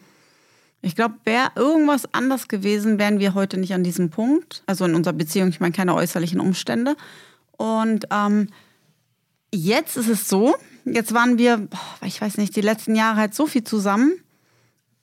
ich 0.82 0.96
glaube, 0.96 1.16
wäre 1.24 1.52
irgendwas 1.56 2.14
anders 2.14 2.50
gewesen, 2.50 3.00
wären 3.00 3.20
wir 3.20 3.34
heute 3.34 3.58
nicht 3.58 3.74
an 3.74 3.86
diesem 3.86 4.10
Punkt. 4.10 4.64
Also 4.66 4.84
in 4.84 4.96
unserer 4.96 5.14
Beziehung, 5.14 5.48
ich 5.48 5.62
meine 5.62 5.72
keine 5.72 5.96
äußerlichen 5.96 6.42
Umstände. 6.42 6.98
Und 7.54 8.06
ähm, 8.12 8.50
jetzt 9.54 9.96
ist 9.96 10.10
es 10.10 10.28
so, 10.28 10.56
jetzt 10.84 11.14
waren 11.14 11.38
wir, 11.38 11.70
ich 12.06 12.20
weiß 12.20 12.38
nicht, 12.38 12.54
die 12.58 12.62
letzten 12.62 12.96
Jahre 12.96 13.16
halt 13.16 13.34
so 13.34 13.48
viel 13.48 13.64
zusammen, 13.64 14.12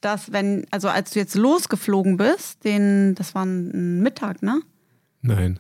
dass 0.01 0.33
wenn, 0.33 0.67
also 0.71 0.89
als 0.89 1.11
du 1.13 1.19
jetzt 1.19 1.35
losgeflogen 1.35 2.17
bist, 2.17 2.65
den, 2.65 3.15
das 3.15 3.35
war 3.35 3.45
ein 3.45 4.01
Mittag, 4.03 4.43
ne? 4.43 4.61
Nein. 5.23 5.59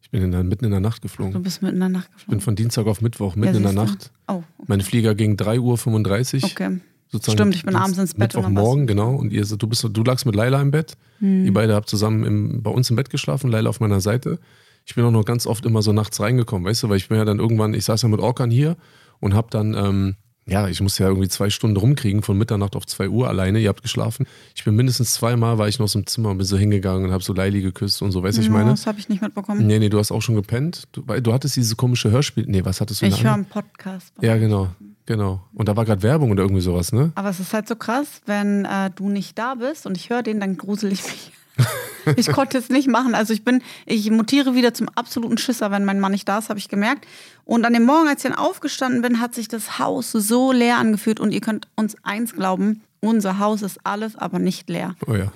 Ich 0.00 0.10
bin 0.10 0.22
in 0.22 0.30
der, 0.32 0.42
mitten 0.44 0.64
in 0.66 0.70
der 0.70 0.80
Nacht 0.80 1.00
geflogen. 1.02 1.32
Du 1.32 1.40
bist 1.40 1.62
mitten 1.62 1.74
in 1.76 1.80
der 1.80 1.88
Nacht 1.88 2.06
Ich 2.10 2.26
bin 2.26 2.38
geflogen. 2.38 2.40
von 2.42 2.56
Dienstag 2.56 2.86
auf 2.86 3.00
Mittwoch, 3.00 3.34
mitten 3.36 3.62
Ja, 3.62 3.70
in 3.70 3.76
der. 3.76 3.84
Nacht. 3.84 4.10
Oh, 4.28 4.42
Mein 4.66 4.80
Flieger 4.82 5.14
ging 5.14 5.36
3.35 5.36 6.42
Uhr. 6.44 6.50
okay. 6.50 6.80
Sozusagen 7.08 7.36
Stimmt, 7.36 7.54
ich 7.54 7.64
bin 7.64 7.76
abends 7.76 7.98
ins 7.98 8.14
Bett 8.14 8.34
Mittwochmorgen, 8.34 8.86
genau. 8.86 9.14
Und 9.14 9.32
ihr, 9.34 9.44
du, 9.44 9.66
bist, 9.66 9.86
du 9.90 10.02
lagst 10.02 10.24
mit 10.24 10.34
Laila 10.34 10.62
im 10.62 10.70
Bett. 10.70 10.96
Hm. 11.18 11.44
Ihr 11.44 11.52
beide 11.52 11.74
habt 11.74 11.88
zusammen 11.90 12.24
im, 12.24 12.62
bei 12.62 12.70
uns 12.70 12.88
im 12.88 12.96
Bett 12.96 13.10
geschlafen, 13.10 13.50
Laila 13.50 13.68
auf 13.68 13.80
meiner 13.80 14.00
Seite. 14.00 14.38
Ich 14.86 14.94
bin 14.94 15.04
auch 15.04 15.10
noch 15.10 15.24
ganz 15.26 15.46
oft 15.46 15.66
immer 15.66 15.82
so 15.82 15.92
nachts 15.92 16.20
reingekommen, 16.20 16.66
weißt 16.66 16.82
du, 16.84 16.88
weil 16.88 16.96
ich 16.96 17.08
bin 17.08 17.18
ja 17.18 17.26
dann 17.26 17.38
irgendwann, 17.38 17.74
ich 17.74 17.84
saß 17.84 18.00
ja 18.02 18.08
mit 18.08 18.20
Orkan 18.20 18.50
hier 18.50 18.76
und 19.20 19.34
hab 19.34 19.50
dann, 19.50 19.74
ähm, 19.74 20.16
ja, 20.46 20.66
ich 20.68 20.80
musste 20.80 21.04
ja 21.04 21.08
irgendwie 21.08 21.28
zwei 21.28 21.50
Stunden 21.50 21.76
rumkriegen, 21.76 22.22
von 22.22 22.36
Mitternacht 22.36 22.74
auf 22.74 22.84
zwei 22.86 23.08
Uhr 23.08 23.28
alleine. 23.28 23.60
Ihr 23.60 23.68
habt 23.68 23.82
geschlafen. 23.82 24.26
Ich 24.54 24.64
bin 24.64 24.74
mindestens 24.74 25.14
zweimal, 25.14 25.58
war 25.58 25.68
ich 25.68 25.78
noch 25.78 25.88
so 25.88 25.98
im 25.98 26.06
Zimmer 26.06 26.30
und 26.30 26.38
bin 26.38 26.46
so 26.46 26.58
hingegangen 26.58 27.04
und 27.06 27.12
hab 27.12 27.22
so 27.22 27.32
Laili 27.32 27.62
geküsst 27.62 28.02
und 28.02 28.10
so, 28.10 28.22
weißt 28.22 28.38
du, 28.38 28.42
ich 28.42 28.48
Ja, 28.48 28.52
meine? 28.52 28.70
Das 28.70 28.86
habe 28.86 28.98
ich 28.98 29.08
nicht 29.08 29.22
mitbekommen. 29.22 29.66
Nee, 29.66 29.78
nee, 29.78 29.88
du 29.88 29.98
hast 29.98 30.10
auch 30.10 30.20
schon 30.22 30.34
gepennt. 30.34 30.84
Du, 30.92 31.02
du 31.02 31.32
hattest 31.32 31.56
dieses 31.56 31.76
komische 31.76 32.10
Hörspiel. 32.10 32.44
Nee, 32.48 32.64
was 32.64 32.80
hattest 32.80 33.02
du 33.02 33.06
Ich 33.06 33.22
höre 33.22 33.34
einen 33.34 33.44
Podcast. 33.44 34.12
Ja, 34.20 34.36
genau, 34.36 34.68
genau. 35.06 35.44
Und 35.54 35.68
da 35.68 35.76
war 35.76 35.84
gerade 35.84 36.02
Werbung 36.02 36.32
oder 36.32 36.42
irgendwie 36.42 36.62
sowas, 36.62 36.92
ne? 36.92 37.12
Aber 37.14 37.30
es 37.30 37.38
ist 37.38 37.52
halt 37.54 37.68
so 37.68 37.76
krass, 37.76 38.20
wenn 38.26 38.64
äh, 38.64 38.90
du 38.94 39.08
nicht 39.08 39.38
da 39.38 39.54
bist 39.54 39.86
und 39.86 39.96
ich 39.96 40.10
höre 40.10 40.22
den, 40.22 40.40
dann 40.40 40.56
grusel 40.56 40.90
ich 40.92 41.04
mich. 41.04 41.32
ich 42.16 42.30
konnte 42.32 42.58
es 42.58 42.68
nicht 42.68 42.88
machen. 42.88 43.14
Also 43.14 43.32
ich 43.32 43.44
bin, 43.44 43.62
ich 43.86 44.10
mutiere 44.10 44.54
wieder 44.54 44.74
zum 44.74 44.88
absoluten 44.88 45.38
Schisser, 45.38 45.70
wenn 45.70 45.84
mein 45.84 46.00
Mann 46.00 46.12
nicht 46.12 46.28
da 46.28 46.38
ist, 46.38 46.48
habe 46.48 46.58
ich 46.58 46.68
gemerkt. 46.68 47.06
Und 47.44 47.64
an 47.64 47.72
dem 47.72 47.84
Morgen, 47.84 48.08
als 48.08 48.24
ich 48.24 48.30
dann 48.30 48.38
aufgestanden 48.38 49.02
bin, 49.02 49.20
hat 49.20 49.34
sich 49.34 49.48
das 49.48 49.78
Haus 49.78 50.12
so 50.12 50.52
leer 50.52 50.78
angefühlt. 50.78 51.20
Und 51.20 51.32
ihr 51.32 51.40
könnt 51.40 51.68
uns 51.76 51.96
eins 52.02 52.34
glauben, 52.34 52.82
unser 53.00 53.38
Haus 53.38 53.62
ist 53.62 53.80
alles, 53.84 54.16
aber 54.16 54.38
nicht 54.38 54.68
leer. 54.68 54.94
Oh 55.06 55.14
ja. 55.14 55.32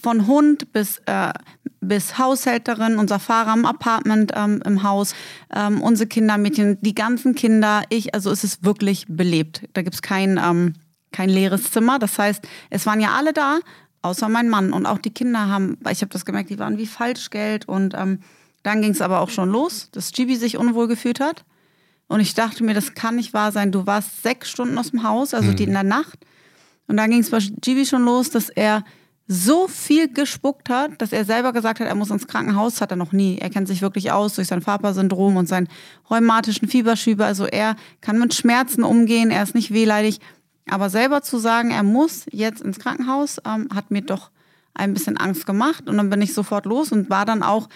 Von 0.00 0.26
Hund 0.26 0.72
bis, 0.72 1.00
äh, 1.06 1.32
bis 1.80 2.18
Haushälterin, 2.18 2.98
unser 2.98 3.18
Fahrer 3.18 3.54
im 3.54 3.64
Apartment 3.64 4.32
ähm, 4.36 4.62
im 4.64 4.82
Haus, 4.82 5.14
ähm, 5.54 5.80
unsere 5.80 6.06
Kindermädchen, 6.06 6.78
die 6.82 6.94
ganzen 6.94 7.34
Kinder, 7.34 7.82
ich, 7.88 8.14
also 8.14 8.30
es 8.30 8.44
ist 8.44 8.64
wirklich 8.64 9.06
belebt. 9.08 9.62
Da 9.72 9.82
gibt's 9.82 10.02
kein, 10.02 10.38
ähm, 10.42 10.74
kein 11.10 11.30
leeres 11.30 11.70
Zimmer. 11.70 11.98
Das 11.98 12.18
heißt, 12.18 12.46
es 12.70 12.84
waren 12.84 13.00
ja 13.00 13.12
alle 13.16 13.32
da, 13.32 13.60
außer 14.02 14.28
mein 14.28 14.48
Mann. 14.48 14.72
Und 14.72 14.86
auch 14.86 14.98
die 14.98 15.10
Kinder 15.10 15.48
haben, 15.48 15.78
ich 15.90 16.00
habe 16.00 16.12
das 16.12 16.24
gemerkt, 16.24 16.50
die 16.50 16.58
waren 16.58 16.78
wie 16.78 16.86
Falschgeld. 16.86 17.68
Und 17.68 17.94
ähm, 17.94 18.20
dann 18.62 18.82
ging 18.82 18.92
es 18.92 19.00
aber 19.00 19.20
auch 19.20 19.30
schon 19.30 19.50
los, 19.50 19.90
dass 19.92 20.12
Gibi 20.12 20.36
sich 20.36 20.56
unwohl 20.56 20.88
gefühlt 20.88 21.20
hat. 21.20 21.44
Und 22.08 22.20
ich 22.20 22.34
dachte 22.34 22.64
mir, 22.64 22.74
das 22.74 22.94
kann 22.94 23.16
nicht 23.16 23.34
wahr 23.34 23.52
sein. 23.52 23.70
Du 23.70 23.86
warst 23.86 24.22
sechs 24.22 24.50
Stunden 24.50 24.78
aus 24.78 24.90
dem 24.90 25.02
Haus, 25.02 25.34
also 25.34 25.52
die 25.52 25.64
in 25.64 25.72
der 25.72 25.82
Nacht. 25.82 26.18
Und 26.86 26.96
dann 26.96 27.10
ging 27.10 27.20
es 27.20 27.30
bei 27.30 27.38
Gibi 27.38 27.84
schon 27.84 28.02
los, 28.02 28.30
dass 28.30 28.48
er 28.48 28.82
so 29.30 29.68
viel 29.68 30.10
gespuckt 30.10 30.70
hat, 30.70 31.02
dass 31.02 31.12
er 31.12 31.26
selber 31.26 31.52
gesagt 31.52 31.80
hat, 31.80 31.86
er 31.86 31.94
muss 31.94 32.10
ins 32.10 32.26
Krankenhaus. 32.26 32.74
Das 32.74 32.80
hat 32.80 32.90
er 32.90 32.96
noch 32.96 33.12
nie. 33.12 33.36
Er 33.36 33.50
kennt 33.50 33.68
sich 33.68 33.82
wirklich 33.82 34.10
aus 34.10 34.34
durch 34.34 34.48
sein 34.48 34.62
Fapa-Syndrom 34.62 35.36
und 35.36 35.46
seinen 35.46 35.68
rheumatischen 36.08 36.66
Fieberschübe. 36.66 37.26
Also 37.26 37.44
er 37.44 37.76
kann 38.00 38.18
mit 38.18 38.32
Schmerzen 38.32 38.82
umgehen, 38.82 39.30
er 39.30 39.42
ist 39.42 39.54
nicht 39.54 39.70
wehleidig. 39.70 40.20
Aber 40.70 40.90
selber 40.90 41.22
zu 41.22 41.38
sagen, 41.38 41.70
er 41.70 41.82
muss 41.82 42.26
jetzt 42.30 42.62
ins 42.62 42.78
Krankenhaus, 42.78 43.40
ähm, 43.46 43.68
hat 43.74 43.90
mir 43.90 44.02
doch 44.02 44.30
ein 44.74 44.94
bisschen 44.94 45.16
Angst 45.16 45.46
gemacht. 45.46 45.88
Und 45.88 45.96
dann 45.96 46.10
bin 46.10 46.22
ich 46.22 46.34
sofort 46.34 46.66
los 46.66 46.92
und 46.92 47.10
war 47.10 47.24
dann 47.24 47.42
auch, 47.42 47.68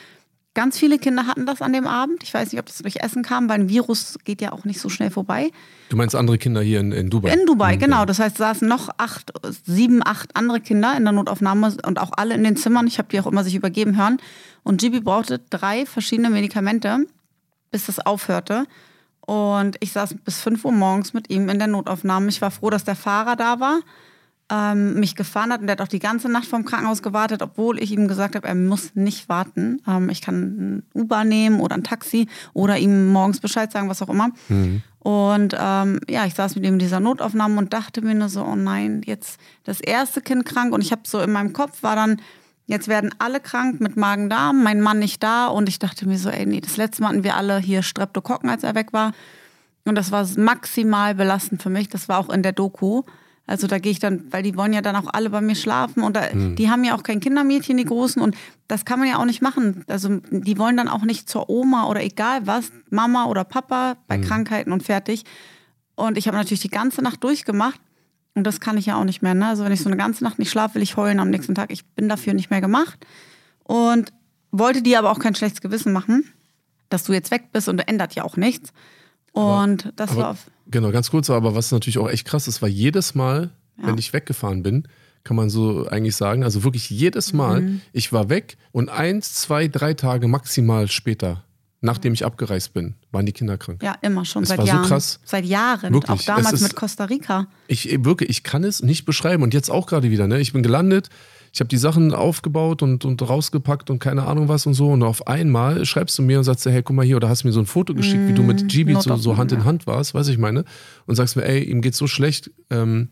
ganz 0.54 0.78
viele 0.78 0.98
Kinder 0.98 1.26
hatten 1.26 1.46
das 1.46 1.62
an 1.62 1.72
dem 1.72 1.86
Abend. 1.86 2.22
Ich 2.22 2.32
weiß 2.32 2.52
nicht, 2.52 2.60
ob 2.60 2.66
das 2.66 2.78
durch 2.78 2.96
Essen 2.96 3.22
kam, 3.22 3.48
weil 3.48 3.60
ein 3.60 3.68
Virus 3.68 4.18
geht 4.24 4.40
ja 4.42 4.52
auch 4.52 4.64
nicht 4.64 4.80
so 4.80 4.88
schnell 4.88 5.10
vorbei. 5.10 5.50
Du 5.88 5.96
meinst 5.96 6.14
andere 6.14 6.38
Kinder 6.38 6.60
hier 6.62 6.80
in, 6.80 6.92
in 6.92 7.10
Dubai? 7.10 7.32
In 7.32 7.46
Dubai, 7.46 7.76
genau. 7.76 8.04
Das 8.04 8.18
heißt, 8.18 8.36
saßen 8.36 8.68
noch 8.68 8.90
acht, 8.98 9.32
sieben, 9.66 10.02
acht 10.04 10.36
andere 10.36 10.60
Kinder 10.60 10.96
in 10.96 11.04
der 11.04 11.12
Notaufnahme 11.12 11.76
und 11.86 11.98
auch 11.98 12.10
alle 12.16 12.34
in 12.34 12.44
den 12.44 12.56
Zimmern. 12.56 12.86
Ich 12.86 12.98
habe 12.98 13.08
die 13.10 13.20
auch 13.20 13.26
immer 13.26 13.44
sich 13.44 13.54
übergeben 13.54 13.96
hören. 13.96 14.18
Und 14.62 14.80
Gibi 14.80 15.00
brauchte 15.00 15.40
drei 15.50 15.86
verschiedene 15.86 16.30
Medikamente, 16.30 17.06
bis 17.70 17.86
das 17.86 17.98
aufhörte. 17.98 18.66
Und 19.26 19.76
ich 19.80 19.92
saß 19.92 20.16
bis 20.24 20.40
5 20.40 20.64
Uhr 20.64 20.72
morgens 20.72 21.14
mit 21.14 21.30
ihm 21.30 21.48
in 21.48 21.58
der 21.58 21.68
Notaufnahme. 21.68 22.28
Ich 22.28 22.42
war 22.42 22.50
froh, 22.50 22.70
dass 22.70 22.84
der 22.84 22.96
Fahrer 22.96 23.36
da 23.36 23.60
war, 23.60 23.80
ähm, 24.50 24.98
mich 24.98 25.14
gefahren 25.14 25.52
hat 25.52 25.60
und 25.60 25.68
der 25.68 25.76
hat 25.76 25.80
auch 25.80 25.88
die 25.88 26.00
ganze 26.00 26.28
Nacht 26.28 26.46
vom 26.46 26.64
Krankenhaus 26.64 27.02
gewartet, 27.02 27.40
obwohl 27.40 27.80
ich 27.80 27.92
ihm 27.92 28.08
gesagt 28.08 28.34
habe, 28.34 28.48
er 28.48 28.56
muss 28.56 28.94
nicht 28.94 29.28
warten. 29.28 29.80
Ähm, 29.86 30.10
ich 30.10 30.20
kann 30.20 30.34
ein 30.40 30.82
Uber 30.92 31.24
nehmen 31.24 31.60
oder 31.60 31.76
ein 31.76 31.84
Taxi 31.84 32.28
oder 32.52 32.78
ihm 32.78 33.12
morgens 33.12 33.40
Bescheid 33.40 33.70
sagen, 33.70 33.88
was 33.88 34.02
auch 34.02 34.08
immer. 34.08 34.30
Und 34.98 35.56
ähm, 35.58 36.00
ja, 36.08 36.26
ich 36.26 36.34
saß 36.34 36.56
mit 36.56 36.64
ihm 36.64 36.74
in 36.74 36.78
dieser 36.78 37.00
Notaufnahme 37.00 37.58
und 37.58 37.72
dachte 37.72 38.02
mir 38.02 38.14
nur 38.14 38.28
so, 38.28 38.44
oh 38.44 38.56
nein, 38.56 39.02
jetzt 39.04 39.40
das 39.64 39.80
erste 39.80 40.20
Kind 40.20 40.44
krank. 40.44 40.72
Und 40.72 40.80
ich 40.80 40.92
habe 40.92 41.02
so 41.04 41.20
in 41.20 41.32
meinem 41.32 41.52
Kopf 41.52 41.82
war 41.82 41.96
dann, 41.96 42.20
jetzt 42.72 42.88
werden 42.88 43.14
alle 43.18 43.38
krank 43.38 43.80
mit 43.80 43.96
Magen-Darm, 43.96 44.62
mein 44.62 44.80
Mann 44.80 44.98
nicht 44.98 45.22
da. 45.22 45.46
Und 45.46 45.68
ich 45.68 45.78
dachte 45.78 46.08
mir 46.08 46.18
so, 46.18 46.30
ey, 46.30 46.46
nee, 46.46 46.60
das 46.60 46.76
letzte 46.76 47.02
Mal 47.02 47.10
hatten 47.10 47.24
wir 47.24 47.36
alle 47.36 47.58
hier 47.58 47.82
Streptokokken, 47.82 48.50
als 48.50 48.64
er 48.64 48.74
weg 48.74 48.92
war. 48.92 49.12
Und 49.84 49.94
das 49.94 50.10
war 50.10 50.26
maximal 50.36 51.14
belastend 51.14 51.62
für 51.62 51.70
mich. 51.70 51.88
Das 51.88 52.08
war 52.08 52.18
auch 52.18 52.30
in 52.30 52.42
der 52.42 52.52
Doku. 52.52 53.02
Also 53.46 53.66
da 53.66 53.78
gehe 53.78 53.92
ich 53.92 53.98
dann, 53.98 54.32
weil 54.32 54.42
die 54.42 54.56
wollen 54.56 54.72
ja 54.72 54.82
dann 54.82 54.96
auch 54.96 55.12
alle 55.12 55.28
bei 55.28 55.40
mir 55.40 55.56
schlafen 55.56 56.04
und 56.04 56.14
da, 56.16 56.30
hm. 56.30 56.54
die 56.54 56.70
haben 56.70 56.84
ja 56.84 56.94
auch 56.94 57.02
kein 57.02 57.18
Kindermädchen, 57.18 57.76
die 57.76 57.84
Großen 57.84 58.22
und 58.22 58.36
das 58.68 58.84
kann 58.84 59.00
man 59.00 59.08
ja 59.08 59.18
auch 59.18 59.24
nicht 59.24 59.42
machen. 59.42 59.84
Also 59.88 60.20
die 60.30 60.58
wollen 60.58 60.76
dann 60.76 60.86
auch 60.86 61.02
nicht 61.02 61.28
zur 61.28 61.50
Oma 61.50 61.88
oder 61.88 62.02
egal 62.04 62.46
was, 62.46 62.70
Mama 62.88 63.24
oder 63.24 63.42
Papa 63.42 63.96
bei 64.06 64.16
hm. 64.16 64.24
Krankheiten 64.24 64.72
und 64.72 64.84
fertig. 64.84 65.24
Und 65.96 66.16
ich 66.16 66.28
habe 66.28 66.36
natürlich 66.36 66.60
die 66.60 66.68
ganze 66.68 67.02
Nacht 67.02 67.24
durchgemacht 67.24 67.80
und 68.34 68.44
das 68.44 68.60
kann 68.60 68.78
ich 68.78 68.86
ja 68.86 68.98
auch 68.98 69.04
nicht 69.04 69.22
mehr. 69.22 69.34
Ne? 69.34 69.46
Also 69.46 69.64
wenn 69.64 69.72
ich 69.72 69.82
so 69.82 69.88
eine 69.88 69.96
ganze 69.96 70.24
Nacht 70.24 70.38
nicht 70.38 70.50
schlafe, 70.50 70.76
will 70.76 70.82
ich 70.82 70.96
heulen 70.96 71.20
am 71.20 71.30
nächsten 71.30 71.54
Tag. 71.54 71.70
Ich 71.70 71.84
bin 71.84 72.08
dafür 72.08 72.34
nicht 72.34 72.50
mehr 72.50 72.60
gemacht 72.60 73.06
und 73.64 74.12
wollte 74.50 74.82
dir 74.82 74.98
aber 74.98 75.10
auch 75.10 75.18
kein 75.18 75.34
schlechtes 75.34 75.60
Gewissen 75.60 75.92
machen, 75.92 76.24
dass 76.88 77.04
du 77.04 77.12
jetzt 77.12 77.30
weg 77.30 77.52
bist 77.52 77.68
und 77.68 77.78
ändert 77.80 78.14
ja 78.14 78.24
auch 78.24 78.36
nichts. 78.36 78.72
Und 79.32 79.86
aber, 79.86 79.92
das 79.96 80.10
aber, 80.12 80.20
war 80.20 80.30
auf. 80.30 80.46
Genau, 80.66 80.90
ganz 80.90 81.10
kurz, 81.10 81.30
aber 81.30 81.54
was 81.54 81.70
natürlich 81.72 81.98
auch 81.98 82.08
echt 82.08 82.26
krass 82.26 82.48
ist, 82.48 82.62
war 82.62 82.68
jedes 82.68 83.14
Mal, 83.14 83.50
ja. 83.78 83.86
wenn 83.86 83.98
ich 83.98 84.12
weggefahren 84.12 84.62
bin, 84.62 84.88
kann 85.24 85.36
man 85.36 85.50
so 85.50 85.86
eigentlich 85.86 86.16
sagen, 86.16 86.42
also 86.44 86.64
wirklich 86.64 86.90
jedes 86.90 87.32
Mal, 87.32 87.62
mhm. 87.62 87.80
ich 87.92 88.12
war 88.12 88.28
weg 88.28 88.56
und 88.72 88.88
eins, 88.88 89.34
zwei, 89.34 89.68
drei 89.68 89.94
Tage 89.94 90.28
maximal 90.28 90.88
später, 90.88 91.44
nachdem 91.82 92.14
ich 92.14 92.24
abgereist 92.24 92.72
bin, 92.72 92.94
waren 93.10 93.26
die 93.26 93.32
Kinder 93.32 93.58
krank. 93.58 93.82
Ja, 93.82 93.96
immer 94.00 94.24
schon 94.24 94.44
es 94.44 94.48
seit 94.48 94.58
war 94.58 94.66
Jahren. 94.66 94.84
so 94.84 94.88
krass. 94.88 95.20
Seit 95.24 95.44
Jahren. 95.44 95.92
Wirklich. 95.92 96.10
Auch 96.10 96.22
damals 96.22 96.54
ist, 96.54 96.62
mit 96.62 96.76
Costa 96.76 97.04
Rica. 97.04 97.48
Ich 97.66 98.04
wirklich, 98.04 98.30
ich 98.30 98.42
kann 98.44 98.64
es 98.64 98.82
nicht 98.82 99.04
beschreiben 99.04 99.42
und 99.42 99.52
jetzt 99.52 99.68
auch 99.68 99.86
gerade 99.86 100.10
wieder. 100.10 100.26
Ne? 100.28 100.40
Ich 100.40 100.52
bin 100.52 100.62
gelandet, 100.62 101.10
ich 101.52 101.60
habe 101.60 101.68
die 101.68 101.76
Sachen 101.76 102.14
aufgebaut 102.14 102.82
und, 102.82 103.04
und 103.04 103.20
rausgepackt 103.20 103.90
und 103.90 103.98
keine 103.98 104.26
Ahnung 104.26 104.48
was 104.48 104.64
und 104.64 104.74
so. 104.74 104.90
Und 104.90 105.02
auf 105.02 105.26
einmal 105.26 105.84
schreibst 105.84 106.16
du 106.18 106.22
mir 106.22 106.38
und 106.38 106.44
sagst, 106.44 106.64
hey, 106.64 106.82
guck 106.82 106.96
mal 106.96 107.04
hier, 107.04 107.16
oder 107.16 107.28
hast 107.28 107.44
mir 107.44 107.52
so 107.52 107.60
ein 107.60 107.66
Foto 107.66 107.94
geschickt, 107.94 108.22
mm, 108.22 108.28
wie 108.28 108.32
du 108.32 108.42
mit 108.42 108.68
Gibi 108.68 108.94
so, 108.98 109.16
so, 109.16 109.36
Hand 109.36 109.52
in 109.52 109.64
Hand 109.64 109.86
warst, 109.86 110.14
weiß 110.14 110.28
ich 110.28 110.38
meine. 110.38 110.64
Und 111.06 111.16
sagst 111.16 111.36
mir, 111.36 111.44
ey, 111.44 111.62
ihm 111.62 111.82
geht's 111.82 111.98
so 111.98 112.06
schlecht, 112.06 112.50
ähm, 112.70 113.08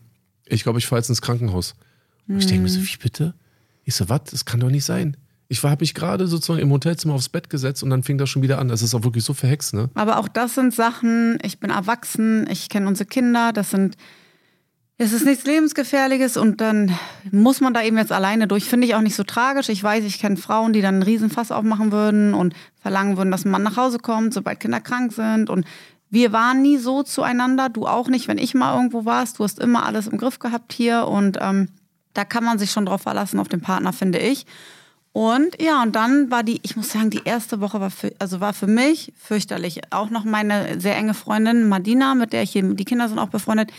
ich 0.47 0.63
glaube, 0.63 0.79
ich 0.79 0.87
fahre 0.87 0.99
jetzt 0.99 1.09
ins 1.09 1.21
Krankenhaus. 1.21 1.75
Und 2.27 2.39
ich 2.39 2.47
denke 2.47 2.63
mir 2.63 2.69
so, 2.69 2.79
mm. 2.79 2.83
wie 2.83 2.97
bitte? 2.97 3.33
Ich 3.83 3.95
so, 3.95 4.09
was? 4.09 4.21
Das 4.31 4.45
kann 4.45 4.59
doch 4.59 4.71
nicht 4.71 4.85
sein. 4.85 5.17
Ich 5.51 5.61
habe 5.63 5.81
mich 5.81 5.93
gerade 5.93 6.27
sozusagen 6.27 6.61
im 6.61 6.71
Hotelzimmer 6.71 7.13
aufs 7.13 7.27
Bett 7.27 7.49
gesetzt 7.49 7.83
und 7.83 7.89
dann 7.89 8.03
fing 8.03 8.17
das 8.17 8.29
schon 8.29 8.41
wieder 8.41 8.57
an. 8.57 8.69
Das 8.69 8.81
ist 8.81 8.95
auch 8.95 9.03
wirklich 9.03 9.25
so 9.25 9.33
verhext, 9.33 9.73
ne? 9.73 9.89
Aber 9.95 10.17
auch 10.17 10.29
das 10.29 10.55
sind 10.55 10.73
Sachen, 10.73 11.39
ich 11.43 11.59
bin 11.59 11.71
erwachsen, 11.71 12.47
ich 12.49 12.69
kenne 12.69 12.87
unsere 12.87 13.05
Kinder, 13.05 13.51
das 13.51 13.69
sind 13.69 13.97
es 14.97 15.11
ist 15.11 15.25
nichts 15.25 15.43
Lebensgefährliches 15.45 16.37
und 16.37 16.61
dann 16.61 16.97
muss 17.31 17.59
man 17.59 17.73
da 17.73 17.83
eben 17.83 17.97
jetzt 17.97 18.13
alleine 18.13 18.47
durch. 18.47 18.63
Finde 18.63 18.87
ich 18.87 18.95
auch 18.95 19.01
nicht 19.01 19.15
so 19.15 19.23
tragisch. 19.23 19.67
Ich 19.67 19.83
weiß, 19.83 20.05
ich 20.05 20.19
kenne 20.19 20.37
Frauen, 20.37 20.71
die 20.71 20.81
dann 20.81 20.95
einen 20.95 21.03
Riesenfass 21.03 21.51
aufmachen 21.51 21.91
würden 21.91 22.33
und 22.33 22.53
verlangen 22.79 23.17
würden, 23.17 23.31
dass 23.31 23.43
ein 23.43 23.51
Mann 23.51 23.63
nach 23.63 23.77
Hause 23.77 23.97
kommt, 23.97 24.33
sobald 24.33 24.61
Kinder 24.61 24.79
krank 24.79 25.11
sind. 25.11 25.49
Und 25.49 25.65
wir 26.09 26.31
waren 26.31 26.61
nie 26.61 26.77
so 26.77 27.03
zueinander, 27.03 27.67
du 27.67 27.87
auch 27.87 28.07
nicht, 28.07 28.29
wenn 28.29 28.37
ich 28.37 28.53
mal 28.53 28.75
irgendwo 28.75 29.03
warst. 29.03 29.39
Du 29.39 29.43
hast 29.43 29.59
immer 29.59 29.85
alles 29.85 30.07
im 30.07 30.17
Griff 30.17 30.39
gehabt 30.39 30.71
hier 30.71 31.07
und 31.07 31.39
ähm, 31.41 31.69
da 32.13 32.23
kann 32.23 32.45
man 32.45 32.57
sich 32.57 32.71
schon 32.71 32.85
drauf 32.85 33.01
verlassen, 33.01 33.39
auf 33.39 33.49
den 33.49 33.61
Partner, 33.61 33.91
finde 33.91 34.19
ich. 34.19 34.45
Und 35.13 35.61
ja, 35.61 35.83
und 35.83 35.95
dann 35.95 36.31
war 36.31 36.43
die, 36.43 36.61
ich 36.63 36.77
muss 36.77 36.91
sagen, 36.91 37.09
die 37.09 37.21
erste 37.25 37.59
Woche 37.59 37.81
war 37.81 37.91
für, 37.91 38.13
also 38.19 38.39
war 38.39 38.53
für 38.53 38.67
mich 38.67 39.11
fürchterlich. 39.17 39.81
Auch 39.89 40.09
noch 40.09 40.23
meine 40.23 40.79
sehr 40.79 40.95
enge 40.95 41.13
Freundin 41.13 41.67
Madina, 41.67 42.15
mit 42.15 42.31
der 42.31 42.43
ich 42.43 42.51
hier, 42.51 42.63
die 42.63 42.85
Kinder 42.85 43.09
sind 43.09 43.19
auch 43.19 43.27
befreundet, 43.27 43.71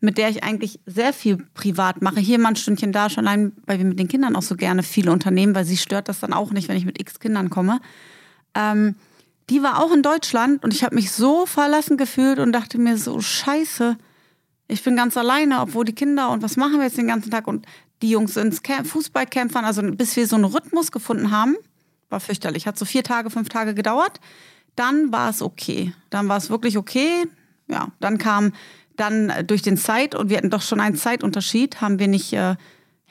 mit 0.00 0.18
der 0.18 0.30
ich 0.30 0.42
eigentlich 0.42 0.80
sehr 0.86 1.12
viel 1.12 1.46
privat 1.54 2.02
mache. 2.02 2.18
Hier 2.18 2.38
mal 2.38 2.50
ein 2.50 2.56
Stündchen 2.56 2.90
da, 2.90 3.08
schon 3.08 3.28
allein, 3.28 3.52
weil 3.66 3.78
wir 3.78 3.84
mit 3.84 3.98
den 4.00 4.08
Kindern 4.08 4.34
auch 4.34 4.42
so 4.42 4.56
gerne 4.56 4.82
viele 4.82 5.12
unternehmen, 5.12 5.54
weil 5.54 5.64
sie 5.64 5.76
stört 5.76 6.08
das 6.08 6.20
dann 6.20 6.32
auch 6.32 6.50
nicht, 6.50 6.68
wenn 6.68 6.76
ich 6.76 6.86
mit 6.86 7.00
x 7.00 7.20
Kindern 7.20 7.50
komme. 7.50 7.80
Ähm, 8.54 8.96
die 9.48 9.62
war 9.62 9.82
auch 9.82 9.92
in 9.92 10.02
Deutschland 10.02 10.64
und 10.64 10.72
ich 10.72 10.82
habe 10.82 10.94
mich 10.94 11.12
so 11.12 11.46
verlassen 11.46 11.98
gefühlt 11.98 12.38
und 12.38 12.52
dachte 12.52 12.78
mir 12.78 12.96
so, 12.96 13.20
scheiße, 13.20 13.96
ich 14.68 14.82
bin 14.82 14.96
ganz 14.96 15.16
alleine, 15.16 15.60
obwohl 15.60 15.84
die 15.84 15.94
Kinder 15.94 16.30
und 16.30 16.42
was 16.42 16.56
machen 16.56 16.78
wir 16.78 16.84
jetzt 16.84 16.98
den 16.98 17.08
ganzen 17.08 17.30
Tag 17.30 17.46
und 17.46 17.66
die 18.02 18.10
Jungs 18.10 18.36
ins 18.36 18.62
Camp, 18.62 18.86
Fußballcampfern, 18.86 19.64
also 19.64 19.82
bis 19.82 20.16
wir 20.16 20.26
so 20.26 20.36
einen 20.36 20.46
Rhythmus 20.46 20.92
gefunden 20.92 21.30
haben, 21.30 21.56
war 22.08 22.20
fürchterlich. 22.20 22.66
Hat 22.66 22.78
so 22.78 22.84
vier 22.84 23.04
Tage, 23.04 23.30
fünf 23.30 23.48
Tage 23.48 23.74
gedauert. 23.74 24.20
Dann 24.76 25.12
war 25.12 25.30
es 25.30 25.42
okay. 25.42 25.92
Dann 26.10 26.28
war 26.28 26.36
es 26.36 26.50
wirklich 26.50 26.76
okay. 26.76 27.24
Ja, 27.68 27.88
dann 28.00 28.18
kam 28.18 28.52
dann 28.96 29.30
äh, 29.30 29.44
durch 29.44 29.62
den 29.62 29.76
Zeit, 29.76 30.14
und 30.14 30.28
wir 30.28 30.36
hatten 30.36 30.50
doch 30.50 30.62
schon 30.62 30.80
einen 30.80 30.96
Zeitunterschied, 30.96 31.80
haben 31.80 31.98
wir 31.98 32.08
nicht, 32.08 32.32
äh, 32.32 32.56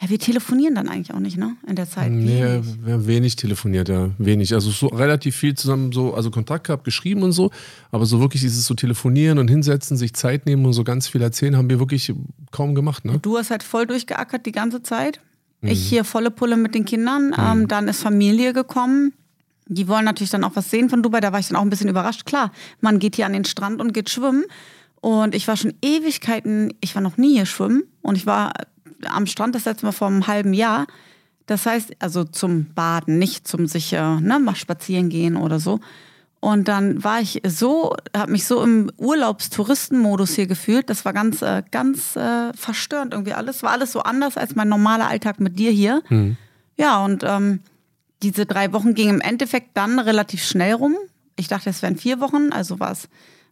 ja, 0.01 0.09
wir 0.09 0.19
telefonieren 0.19 0.75
dann 0.75 0.87
eigentlich 0.87 1.13
auch 1.13 1.19
nicht, 1.19 1.37
ne? 1.37 1.57
In 1.67 1.75
der 1.75 1.89
Zeit. 1.89 2.09
Nee, 2.09 2.61
wir 2.83 2.93
haben 2.93 3.05
wenig 3.05 3.35
telefoniert, 3.35 3.89
ja. 3.89 4.11
Wenig. 4.17 4.53
Also 4.53 4.71
so 4.71 4.87
relativ 4.87 5.35
viel 5.35 5.55
zusammen 5.55 5.91
so, 5.91 6.13
also 6.13 6.31
Kontakt 6.31 6.67
gehabt, 6.67 6.85
geschrieben 6.85 7.21
und 7.21 7.33
so. 7.33 7.51
Aber 7.91 8.05
so 8.05 8.21
wirklich 8.21 8.41
dieses 8.41 8.65
so 8.65 8.75
telefonieren 8.75 9.39
und 9.39 9.49
hinsetzen, 9.49 9.97
sich 9.97 10.13
Zeit 10.13 10.45
nehmen 10.45 10.65
und 10.65 10.71
so 10.71 10.85
ganz 10.85 11.09
viel 11.09 11.21
erzählen, 11.21 11.57
haben 11.57 11.69
wir 11.69 11.79
wirklich 11.79 12.13
kaum 12.51 12.75
gemacht, 12.75 13.03
ne? 13.03 13.19
Du 13.21 13.37
hast 13.37 13.51
halt 13.51 13.61
voll 13.61 13.87
durchgeackert 13.87 14.45
die 14.45 14.53
ganze 14.53 14.81
Zeit. 14.83 15.19
Mhm. 15.59 15.69
Ich 15.69 15.89
hier 15.89 16.05
volle 16.05 16.31
Pulle 16.31 16.55
mit 16.55 16.75
den 16.75 16.85
Kindern. 16.85 17.27
Mhm. 17.27 17.33
Ähm, 17.37 17.67
dann 17.67 17.89
ist 17.89 18.01
Familie 18.01 18.53
gekommen. 18.53 19.11
Die 19.65 19.89
wollen 19.89 20.05
natürlich 20.05 20.31
dann 20.31 20.45
auch 20.45 20.55
was 20.55 20.71
sehen 20.71 20.89
von 20.89 21.03
Dubai. 21.03 21.19
Da 21.19 21.33
war 21.33 21.41
ich 21.41 21.49
dann 21.49 21.57
auch 21.57 21.61
ein 21.61 21.69
bisschen 21.69 21.89
überrascht. 21.89 22.25
Klar, 22.25 22.53
man 22.79 22.99
geht 22.99 23.17
hier 23.17 23.25
an 23.25 23.33
den 23.33 23.43
Strand 23.43 23.81
und 23.81 23.93
geht 23.93 24.09
schwimmen. 24.09 24.45
Und 25.01 25.35
ich 25.35 25.47
war 25.47 25.57
schon 25.57 25.73
Ewigkeiten, 25.81 26.73
ich 26.81 26.95
war 26.95 27.01
noch 27.01 27.17
nie 27.17 27.33
hier 27.33 27.45
schwimmen 27.45 27.83
und 28.01 28.15
ich 28.15 28.25
war 28.25 28.53
am 29.05 29.25
Strand 29.25 29.55
das 29.55 29.65
letzte 29.65 29.85
Mal 29.85 29.91
vor 29.91 30.07
einem 30.07 30.27
halben 30.27 30.53
Jahr. 30.53 30.87
Das 31.45 31.65
heißt, 31.65 31.93
also 31.99 32.23
zum 32.23 32.73
Baden, 32.73 33.17
nicht 33.17 33.47
zum 33.47 33.67
sicher, 33.67 34.19
ne, 34.21 34.39
mal 34.39 34.55
spazieren 34.55 35.09
gehen 35.09 35.35
oder 35.35 35.59
so. 35.59 35.79
Und 36.41 36.67
dann 36.67 37.03
war 37.03 37.19
ich 37.19 37.41
so, 37.45 37.95
habe 38.15 38.31
mich 38.31 38.45
so 38.45 38.63
im 38.63 38.91
Urlaubstouristenmodus 38.97 40.35
hier 40.35 40.47
gefühlt. 40.47 40.89
Das 40.89 41.03
war 41.03 41.11
ganz, 41.11 41.41
äh, 41.41 41.63
ganz 41.69 42.15
äh, 42.15 42.53
verstörend 42.53 43.13
irgendwie 43.13 43.33
alles. 43.33 43.61
War 43.61 43.71
alles 43.71 43.91
so 43.91 44.01
anders 44.01 44.37
als 44.37 44.55
mein 44.55 44.69
normaler 44.69 45.09
Alltag 45.09 45.39
mit 45.39 45.59
dir 45.59 45.71
hier. 45.71 46.01
Mhm. 46.07 46.37
Ja, 46.77 47.03
und 47.03 47.23
ähm, 47.25 47.59
diese 48.23 48.45
drei 48.45 48.71
Wochen 48.71 48.93
gingen 48.93 49.15
im 49.15 49.21
Endeffekt 49.21 49.75
dann 49.75 49.99
relativ 49.99 50.43
schnell 50.43 50.73
rum. 50.73 50.95
Ich 51.35 51.49
dachte, 51.49 51.69
es 51.69 51.81
wären 51.81 51.97
vier 51.97 52.21
Wochen, 52.21 52.51
also 52.51 52.79
war 52.79 52.91
es 52.91 53.09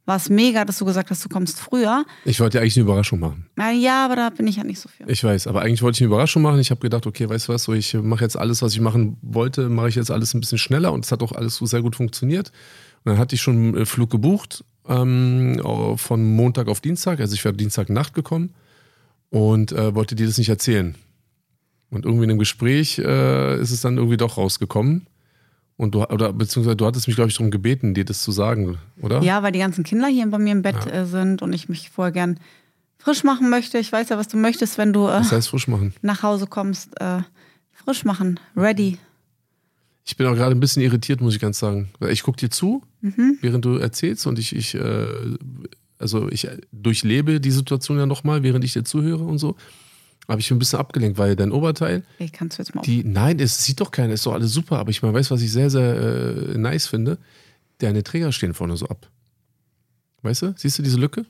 war 0.08 0.16
es 0.16 0.30
mega, 0.30 0.64
dass 0.64 0.78
du 0.78 0.86
gesagt 0.86 1.10
hast, 1.10 1.24
du 1.24 1.28
kommst 1.28 1.60
früher. 1.60 2.06
Ich 2.24 2.40
wollte 2.40 2.58
ja 2.58 2.62
eigentlich 2.62 2.78
eine 2.78 2.86
Überraschung 2.86 3.20
machen. 3.20 3.46
Na 3.58 3.72
ja, 3.72 4.06
aber 4.06 4.16
da 4.16 4.30
bin 4.30 4.48
ich 4.48 4.56
ja 4.56 4.64
nicht 4.64 4.80
so 4.80 4.88
viel. 4.88 5.08
Ich 5.10 5.22
weiß, 5.22 5.48
aber 5.48 5.62
eigentlich 5.62 5.82
wollte 5.82 5.98
ich 5.98 6.02
eine 6.02 6.08
Überraschung 6.08 6.42
machen. 6.42 6.60
Ich 6.60 6.72
habe 6.72 6.80
gedacht, 6.80 7.06
okay, 7.06 7.30
weißt 7.30 7.50
du 7.50 7.54
was, 7.54 7.64
so 7.64 7.74
ich 7.74 7.94
mache 7.94 8.24
jetzt 8.24 8.38
alles, 8.38 8.62
was 8.62 8.72
ich 8.72 8.80
machen 8.80 9.18
wollte, 9.22 9.68
mache 9.68 9.90
ich 9.90 9.96
jetzt 9.96 10.10
alles 10.10 10.34
ein 10.34 10.40
bisschen 10.40 10.58
schneller 10.58 10.94
und 10.94 11.04
es 11.04 11.12
hat 11.12 11.22
auch 11.22 11.34
alles 11.34 11.58
so 11.58 11.66
sehr 11.66 11.82
gut 11.82 11.98
funktioniert. 11.98 12.54
Und 13.04 13.12
dann 13.12 13.18
hatte 13.18 13.36
ich 13.36 13.42
schon 13.42 13.76
einen 13.76 13.86
Flug 13.86 14.10
gebucht 14.10 14.64
ähm, 14.88 15.62
von 15.98 16.24
Montag 16.24 16.70
auf 16.70 16.80
Dienstag. 16.80 17.20
Also 17.20 17.34
ich 17.34 17.44
wäre 17.44 17.54
Dienstagnacht 17.54 18.14
gekommen 18.14 18.54
und 19.30 19.74
äh, 19.74 19.94
wollte 19.94 20.16
dir 20.16 20.26
das 20.26 20.38
nicht 20.38 20.50
erzählen. 20.50 20.96
Und 21.90 22.06
irgendwie 22.06 22.24
in 22.24 22.30
einem 22.30 22.40
Gespräch 22.40 22.98
äh, 23.00 23.60
ist 23.60 23.72
es 23.72 23.82
dann 23.82 23.98
irgendwie 23.98 24.18
doch 24.18 24.38
rausgekommen. 24.38 25.08
Und 25.78 25.94
du, 25.94 26.04
oder 26.04 26.34
beziehungsweise 26.34 26.76
du 26.76 26.86
hattest 26.86 27.08
mich, 27.08 27.16
glaube 27.16 27.30
ich, 27.30 27.38
darum 27.38 27.52
gebeten, 27.52 27.94
dir 27.94 28.04
das 28.04 28.24
zu 28.24 28.32
sagen, 28.32 28.78
oder? 29.02 29.22
Ja, 29.22 29.44
weil 29.44 29.52
die 29.52 29.60
ganzen 29.60 29.84
Kinder 29.84 30.08
hier 30.08 30.26
bei 30.28 30.40
mir 30.40 30.52
im 30.52 30.64
Bett 30.64 30.76
ja. 30.86 30.92
Äh, 30.92 31.06
sind 31.06 31.44
und 31.44 31.54
ich 31.54 31.70
mich 31.70 31.92
vorher 31.92 32.12
gern 32.12 32.40
frisch 32.98 33.24
machen 33.24 33.50
möchte. 33.50 33.78
Ich 33.78 33.92
weiß 33.92 34.10
ja, 34.10 34.18
was 34.18 34.28
du 34.28 34.38
möchtest, 34.38 34.80
wenn 34.80 34.92
du 34.92 35.06
äh, 35.08 35.20
was 35.20 35.32
heißt 35.32 35.50
frisch 35.50 35.68
machen? 35.68 35.94
nach 36.02 36.24
Hause 36.24 36.48
kommst. 36.48 37.00
Äh, 37.00 37.22
frisch 37.72 38.06
machen, 38.06 38.40
ready. 38.56 38.98
Ich 40.04 40.18
bin 40.18 40.26
auch 40.26 40.36
gerade 40.36 40.56
ein 40.56 40.60
bisschen 40.60 40.82
irritiert, 40.82 41.22
muss 41.22 41.36
ich 41.36 41.40
ganz 41.40 41.60
sagen. 41.60 41.90
Ich 42.10 42.24
gucke 42.24 42.38
dir 42.38 42.50
zu, 42.50 42.82
mhm. 43.02 43.38
während 43.42 43.64
du 43.66 43.76
erzählst 43.76 44.26
und 44.26 44.40
ich, 44.40 44.56
ich 44.56 44.74
äh, 44.74 45.06
also 46.00 46.30
ich 46.30 46.48
durchlebe 46.72 47.40
die 47.40 47.52
Situation 47.52 47.98
ja 47.98 48.06
nochmal, 48.06 48.44
während 48.44 48.64
ich 48.64 48.74
dir 48.74 48.84
zuhöre 48.84 49.24
und 49.24 49.38
so. 49.38 49.56
Habe 50.28 50.42
ich 50.42 50.52
ein 50.52 50.60
bisschen 50.60 50.80
abgelenkt, 50.80 51.18
weil 51.18 51.36
dein 51.36 51.52
Oberteil. 51.52 52.04
Ich 52.20 52.34
kannst 52.34 52.58
du 52.58 52.62
jetzt 52.62 52.76
mal 52.76 52.82
die, 52.82 53.04
Nein, 53.04 53.40
es 53.40 53.64
sieht 53.64 53.80
doch 53.80 53.92
keiner, 53.92 54.14
ist 54.14 54.26
doch 54.26 54.34
alles 54.34 54.52
super, 54.52 54.78
aber 54.78 54.90
ich 54.90 55.02
meine, 55.02 55.14
weißt 55.14 55.32
du, 55.32 55.36
was 55.36 55.42
ich 55.42 55.52
sehr, 55.52 55.70
sehr 55.70 55.96
äh, 55.96 56.58
nice 56.58 56.88
finde? 56.88 57.18
Deine 57.78 58.04
Träger 58.04 58.32
stehen 58.32 58.54
vorne 58.54 58.76
so 58.76 58.88
ab. 58.88 59.10
Weißt 60.24 60.42
du? 60.42 60.54
Siehst 60.58 60.78
du 60.80 60.84
diese 60.84 60.98
Lücke? 60.98 61.26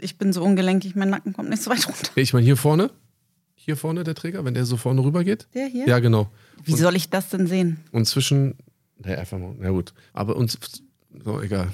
Ich 0.00 0.18
bin 0.18 0.32
so 0.32 0.42
ungelenkig, 0.42 0.96
mein 0.96 1.10
Nacken 1.10 1.32
kommt 1.32 1.50
nicht 1.50 1.62
so 1.62 1.70
weit 1.70 1.86
runter. 1.86 2.10
Ich 2.16 2.32
meine, 2.32 2.44
hier 2.44 2.56
vorne, 2.56 2.90
hier 3.54 3.76
vorne 3.76 4.02
der 4.02 4.16
Träger, 4.16 4.44
wenn 4.44 4.54
der 4.54 4.64
so 4.64 4.76
vorne 4.76 5.04
rüber 5.04 5.22
geht. 5.22 5.46
Der 5.54 5.66
hier? 5.66 5.86
Ja, 5.86 6.00
genau. 6.00 6.28
Wie 6.64 6.72
und, 6.72 6.78
soll 6.78 6.96
ich 6.96 7.08
das 7.10 7.28
denn 7.28 7.46
sehen? 7.46 7.78
Und 7.92 8.06
zwischen, 8.06 8.56
naja, 8.98 9.18
einfach 9.18 9.38
mal, 9.38 9.54
na 9.58 9.70
gut. 9.70 9.94
Aber 10.12 10.34
uns, 10.34 10.58
so, 11.24 11.40
egal. 11.40 11.72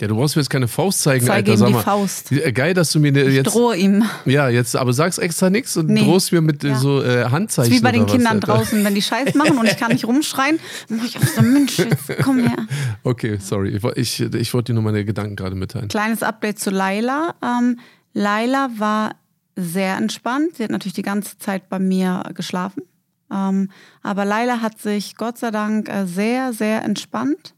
Ja, 0.00 0.08
du 0.08 0.16
brauchst 0.16 0.34
mir 0.34 0.40
jetzt 0.40 0.48
keine 0.48 0.66
Faust 0.66 1.02
zeigen, 1.02 1.26
Zeige 1.26 1.52
Alter. 1.52 1.68
Ihm 1.68 1.76
die 1.76 1.82
Faust. 1.82 2.32
Äh, 2.32 2.52
geil, 2.52 2.72
dass 2.72 2.90
du 2.92 3.00
mir 3.00 3.12
ne, 3.12 3.24
jetzt. 3.24 3.48
Ich 3.48 3.52
drohe 3.52 3.76
ihm. 3.76 4.02
Ja, 4.24 4.48
jetzt, 4.48 4.74
aber 4.74 4.94
sagst 4.94 5.18
extra 5.18 5.50
nichts 5.50 5.76
und 5.76 5.88
nee. 5.88 6.02
drohst 6.02 6.32
mir 6.32 6.40
mit 6.40 6.62
ja. 6.64 6.74
so 6.76 7.02
äh, 7.02 7.26
Handzeichen. 7.26 7.72
wie 7.72 7.80
bei 7.80 7.92
den 7.92 8.06
Kindern 8.06 8.42
was, 8.42 8.48
draußen, 8.48 8.82
wenn 8.82 8.94
die 8.94 9.02
Scheiß 9.02 9.34
machen 9.34 9.58
und 9.58 9.66
ich 9.66 9.76
kann 9.76 9.92
nicht 9.92 10.06
rumschreien, 10.06 10.58
dann 10.88 10.98
mach 10.98 11.04
ich 11.04 11.18
auch 11.18 11.22
so, 11.22 11.42
Mensch, 11.42 11.78
jetzt 11.78 12.22
komm 12.22 12.38
her. 12.38 12.56
Okay, 13.02 13.38
sorry. 13.40 13.78
Ich, 13.96 14.20
ich, 14.20 14.34
ich 14.34 14.54
wollte 14.54 14.72
dir 14.72 14.74
nur 14.74 14.82
meine 14.82 15.04
Gedanken 15.04 15.36
gerade 15.36 15.54
mitteilen. 15.54 15.88
Kleines 15.88 16.22
Update 16.22 16.58
zu 16.58 16.70
Laila. 16.70 17.34
Ähm, 17.42 17.78
Laila 18.14 18.70
war 18.76 19.16
sehr 19.56 19.96
entspannt. 19.96 20.56
Sie 20.56 20.64
hat 20.64 20.70
natürlich 20.70 20.94
die 20.94 21.02
ganze 21.02 21.38
Zeit 21.38 21.68
bei 21.68 21.78
mir 21.78 22.22
geschlafen. 22.34 22.82
Ähm, 23.30 23.70
aber 24.02 24.24
Laila 24.24 24.60
hat 24.60 24.78
sich 24.78 25.16
Gott 25.16 25.38
sei 25.38 25.50
Dank 25.50 25.88
äh, 25.88 26.06
sehr, 26.06 26.52
sehr 26.52 26.84
entspannt. 26.84 27.54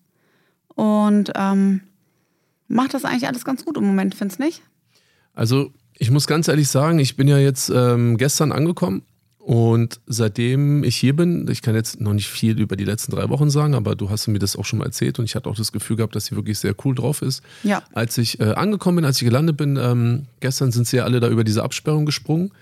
Und 0.75 1.33
ähm, 1.35 1.83
macht 2.73 2.95
das 2.95 3.05
eigentlich 3.05 3.29
alles 3.29 3.45
ganz 3.45 3.65
gut 3.65 3.77
im 3.77 3.85
Moment, 3.85 4.15
findest 4.15 4.41
du 4.41 4.45
nicht? 4.45 4.63
Also, 5.35 5.71
Ich 5.99 6.11
muss 6.11 6.27
ganz 6.27 6.49
ehrlich 6.49 6.69
sagen, 6.69 6.99
ich 6.99 7.17
bin 7.17 7.29
ja 7.29 7.39
jetzt 7.39 7.71
ähm, 7.71 8.17
gestern 8.17 8.51
angekommen 8.51 9.03
und 9.39 10.01
seitdem 10.07 10.83
ich 10.83 10.97
hier 10.97 11.15
bin, 11.15 11.47
ich 11.49 11.63
kann 11.63 11.75
jetzt 11.75 12.01
noch 12.01 12.13
nicht 12.13 12.29
viel 12.29 12.59
über 12.59 12.77
die 12.77 12.85
letzten 12.85 13.13
drei 13.13 13.29
Wochen 13.29 13.51
sagen, 13.51 13.75
aber 13.75 13.95
du 13.95 14.09
hast 14.11 14.27
mir 14.27 14.39
das 14.39 14.57
auch 14.57 14.65
schon 14.65 14.79
mal 14.81 14.87
erzählt 14.87 15.19
und 15.19 15.27
ich 15.27 15.37
hatte 15.37 15.49
auch 15.49 15.55
das 15.55 15.71
Gefühl 15.71 15.97
gehabt, 15.97 16.17
dass 16.17 16.27
sie 16.27 16.35
wirklich 16.35 16.59
sehr 16.59 16.75
cool 16.85 16.95
drauf 16.95 17.23
ist. 17.23 17.43
Ja. 17.63 17.83
Als 17.93 18.19
ich 18.19 18.41
äh, 18.41 18.55
angekommen 18.55 18.97
bin, 18.97 19.05
als 19.05 19.21
ich 19.21 19.25
gelandet 19.25 19.57
bin, 19.57 19.77
ähm, 19.77 20.27
gestern 20.41 20.73
sind 20.73 20.87
sie 20.89 20.97
ja 20.97 21.05
alle 21.05 21.21
da 21.21 21.29
über 21.29 21.45
diese 21.45 21.63
Absperrung 21.63 22.07
gesprungen 22.07 22.53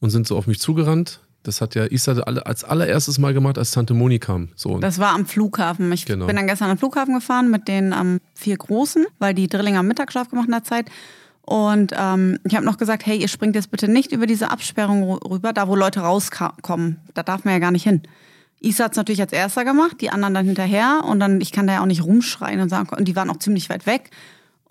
und 0.00 0.10
sind 0.10 0.26
so 0.26 0.36
auf 0.36 0.46
mich 0.46 0.58
zugerannt. 0.58 1.20
Das 1.42 1.60
hat 1.60 1.74
ja 1.74 1.86
Isa 1.90 2.12
als 2.12 2.62
allererstes 2.64 3.18
Mal 3.18 3.34
gemacht, 3.34 3.58
als 3.58 3.72
Tante 3.72 3.94
Moni 3.94 4.18
kam. 4.18 4.48
So. 4.54 4.78
Das 4.78 4.98
war 4.98 5.14
am 5.14 5.26
Flughafen. 5.26 5.90
Ich 5.92 6.06
genau. 6.06 6.26
bin 6.26 6.36
dann 6.36 6.46
gestern 6.46 6.70
am 6.70 6.78
Flughafen 6.78 7.14
gefahren 7.14 7.50
mit 7.50 7.66
den 7.66 7.92
ähm, 7.92 8.20
vier 8.34 8.56
Großen, 8.56 9.06
weil 9.18 9.34
die 9.34 9.48
Drillinge 9.48 9.78
am 9.78 9.88
Mittagsschlaf 9.88 10.28
gemacht 10.30 10.46
in 10.46 10.52
der 10.52 10.64
Zeit. 10.64 10.90
Und 11.42 11.92
ähm, 11.98 12.38
ich 12.44 12.54
habe 12.54 12.64
noch 12.64 12.78
gesagt, 12.78 13.04
hey, 13.04 13.18
ihr 13.18 13.28
springt 13.28 13.56
jetzt 13.56 13.70
bitte 13.70 13.88
nicht 13.88 14.12
über 14.12 14.26
diese 14.26 14.50
Absperrung 14.50 15.02
rüber, 15.18 15.52
da 15.52 15.66
wo 15.66 15.74
Leute 15.74 16.00
rauskommen. 16.00 17.00
Da 17.14 17.24
darf 17.24 17.44
man 17.44 17.54
ja 17.54 17.58
gar 17.58 17.72
nicht 17.72 17.82
hin. 17.82 18.02
Isa 18.60 18.84
hat 18.84 18.92
es 18.92 18.96
natürlich 18.96 19.20
als 19.20 19.32
erster 19.32 19.64
gemacht, 19.64 20.00
die 20.00 20.10
anderen 20.10 20.34
dann 20.34 20.46
hinterher. 20.46 21.02
Und 21.04 21.18
dann, 21.18 21.40
ich 21.40 21.50
kann 21.50 21.66
da 21.66 21.74
ja 21.74 21.80
auch 21.82 21.86
nicht 21.86 22.04
rumschreien 22.04 22.60
und 22.60 22.68
sagen, 22.68 22.88
und 22.96 23.06
die 23.06 23.16
waren 23.16 23.28
auch 23.28 23.38
ziemlich 23.38 23.68
weit 23.68 23.86
weg. 23.86 24.10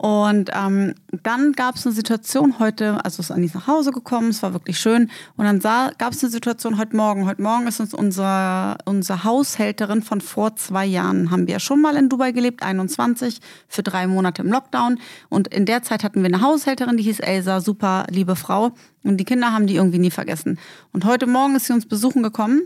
Und 0.02 0.50
ähm, 0.52 0.96
dann 1.22 1.52
gab 1.52 1.76
es 1.76 1.86
eine 1.86 1.94
Situation 1.94 2.58
heute, 2.58 3.06
also 3.06 3.22
ist 3.22 3.30
Anis 3.30 3.54
nach 3.54 3.68
Hause 3.68 3.92
gekommen, 3.92 4.30
es 4.30 4.42
war 4.42 4.52
wirklich 4.52 4.80
schön. 4.80 5.12
Und 5.38 5.46
dann 5.46 5.60
gab 5.60 6.14
es 6.14 6.24
eine 6.24 6.32
Situation 6.32 6.80
heute 6.80 6.96
Morgen. 6.96 7.28
Heute 7.28 7.44
Morgen 7.44 7.68
ist 7.68 7.80
uns 7.80 7.94
unsere, 7.94 8.80
unsere 8.86 9.24
Haushälterin 9.24 10.02
von 10.02 10.20
vor 10.20 10.56
zwei 10.56 10.88
Jahren, 10.88 11.30
haben 11.30 11.46
wir 11.46 11.54
ja 11.54 11.60
schon 11.60 11.84
mal 11.84 11.96
in 11.98 12.10
Dubai 12.10 12.32
gelebt, 12.32 12.64
21, 12.64 13.42
für 13.68 13.84
drei 13.84 14.08
Monate 14.08 14.42
im 14.42 14.48
Lockdown. 14.48 14.98
Und 15.30 15.50
in 15.50 15.68
der 15.68 15.84
Zeit 15.84 16.04
hatten 16.04 16.24
wir 16.24 16.30
eine 16.30 16.42
Haushälterin, 16.42 16.98
die 16.98 17.04
hieß 17.04 17.20
Elsa, 17.20 17.62
super 17.62 18.08
liebe 18.10 18.36
Frau. 18.36 18.72
Und 19.04 19.18
die 19.18 19.24
Kinder 19.24 19.54
haben 19.54 19.68
die 19.68 19.76
irgendwie 19.76 20.00
nie 20.00 20.10
vergessen. 20.10 20.58
Und 20.94 21.06
heute 21.06 21.28
Morgen 21.28 21.56
ist 21.56 21.68
sie 21.68 21.74
uns 21.74 21.86
besuchen 21.86 22.24
gekommen. 22.24 22.64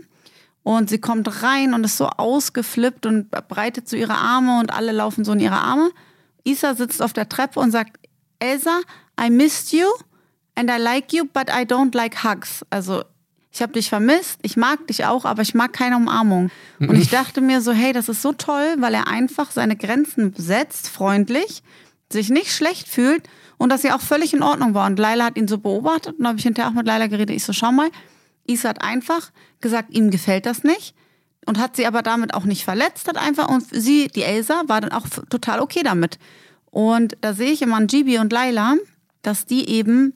Und 0.62 0.88
sie 0.88 1.00
kommt 1.00 1.42
rein 1.42 1.74
und 1.74 1.84
ist 1.84 1.98
so 1.98 2.06
ausgeflippt 2.06 3.04
und 3.04 3.30
breitet 3.30 3.90
so 3.90 3.96
ihre 3.98 4.14
Arme 4.14 4.58
und 4.58 4.72
alle 4.72 4.92
laufen 4.92 5.22
so 5.22 5.32
in 5.32 5.40
ihre 5.40 5.58
Arme. 5.58 5.90
Isa 6.46 6.74
sitzt 6.74 7.02
auf 7.02 7.12
der 7.12 7.28
Treppe 7.28 7.60
und 7.60 7.70
sagt, 7.70 7.98
Elsa, 8.38 8.80
I 9.20 9.30
missed 9.30 9.72
you 9.72 9.86
and 10.54 10.70
I 10.70 10.80
like 10.80 11.12
you, 11.12 11.24
but 11.24 11.48
I 11.48 11.64
don't 11.64 11.94
like 11.94 12.22
hugs. 12.22 12.64
Also 12.70 13.02
ich 13.50 13.62
habe 13.62 13.72
dich 13.72 13.88
vermisst, 13.88 14.38
ich 14.42 14.56
mag 14.56 14.86
dich 14.86 15.06
auch, 15.06 15.24
aber 15.24 15.42
ich 15.42 15.54
mag 15.54 15.72
keine 15.72 15.96
Umarmung. 15.96 16.50
Und 16.78 16.96
ich 16.96 17.08
dachte 17.10 17.40
mir 17.40 17.60
so, 17.60 17.72
hey, 17.72 17.92
das 17.92 18.08
ist 18.08 18.22
so 18.22 18.32
toll, 18.32 18.76
weil 18.78 18.94
er 18.94 19.08
einfach 19.08 19.50
seine 19.50 19.76
Grenzen 19.76 20.34
setzt, 20.36 20.88
freundlich, 20.88 21.62
sich 22.12 22.28
nicht 22.28 22.52
schlecht 22.52 22.86
fühlt 22.86 23.28
und 23.56 23.70
dass 23.70 23.82
sie 23.82 23.90
auch 23.90 24.00
völlig 24.00 24.34
in 24.34 24.42
Ordnung 24.42 24.74
war. 24.74 24.86
Und 24.86 24.98
Leila 24.98 25.24
hat 25.24 25.36
ihn 25.36 25.48
so 25.48 25.58
beobachtet 25.58 26.18
und 26.18 26.26
habe 26.28 26.38
ich 26.38 26.44
hinterher 26.44 26.70
auch 26.70 26.74
mit 26.74 26.86
Leila 26.86 27.06
geredet. 27.06 27.34
Ich 27.34 27.44
so, 27.44 27.52
schau 27.52 27.72
mal, 27.72 27.90
Isa 28.46 28.68
hat 28.68 28.82
einfach 28.82 29.32
gesagt, 29.60 29.92
ihm 29.92 30.10
gefällt 30.10 30.46
das 30.46 30.62
nicht 30.62 30.94
und 31.46 31.58
hat 31.58 31.76
sie 31.76 31.86
aber 31.86 32.02
damit 32.02 32.34
auch 32.34 32.44
nicht 32.44 32.64
verletzt, 32.64 33.08
hat 33.08 33.16
einfach 33.16 33.48
und 33.48 33.64
sie, 33.70 34.08
die 34.08 34.22
Elsa, 34.22 34.64
war 34.66 34.80
dann 34.80 34.92
auch 34.92 35.06
total 35.30 35.60
okay 35.60 35.82
damit. 35.82 36.18
Und 36.70 37.16
da 37.20 37.32
sehe 37.32 37.52
ich 37.52 37.62
immer 37.62 37.76
an 37.76 37.86
Gibi 37.86 38.18
und 38.18 38.32
Laila, 38.32 38.74
dass 39.22 39.46
die 39.46 39.68
eben 39.70 40.12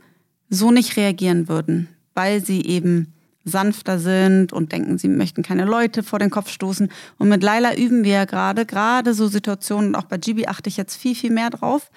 so 0.50 0.70
nicht 0.70 0.96
reagieren 0.96 1.48
würden, 1.48 1.88
weil 2.14 2.44
sie 2.44 2.62
eben 2.66 3.14
sanfter 3.44 3.98
sind 3.98 4.52
und 4.52 4.72
denken, 4.72 4.98
sie 4.98 5.08
möchten 5.08 5.42
keine 5.42 5.64
Leute 5.64 6.02
vor 6.02 6.18
den 6.18 6.30
Kopf 6.30 6.50
stoßen. 6.50 6.90
Und 7.18 7.28
mit 7.28 7.42
Laila 7.42 7.74
üben 7.74 8.04
wir 8.04 8.12
ja 8.12 8.24
gerade, 8.24 8.66
gerade 8.66 9.14
so 9.14 9.28
Situationen, 9.28 9.90
und 9.90 9.94
auch 9.94 10.04
bei 10.04 10.18
Gibi 10.18 10.46
achte 10.46 10.68
ich 10.68 10.76
jetzt 10.76 10.96
viel, 10.96 11.14
viel 11.14 11.30
mehr 11.30 11.50
drauf, 11.50 11.90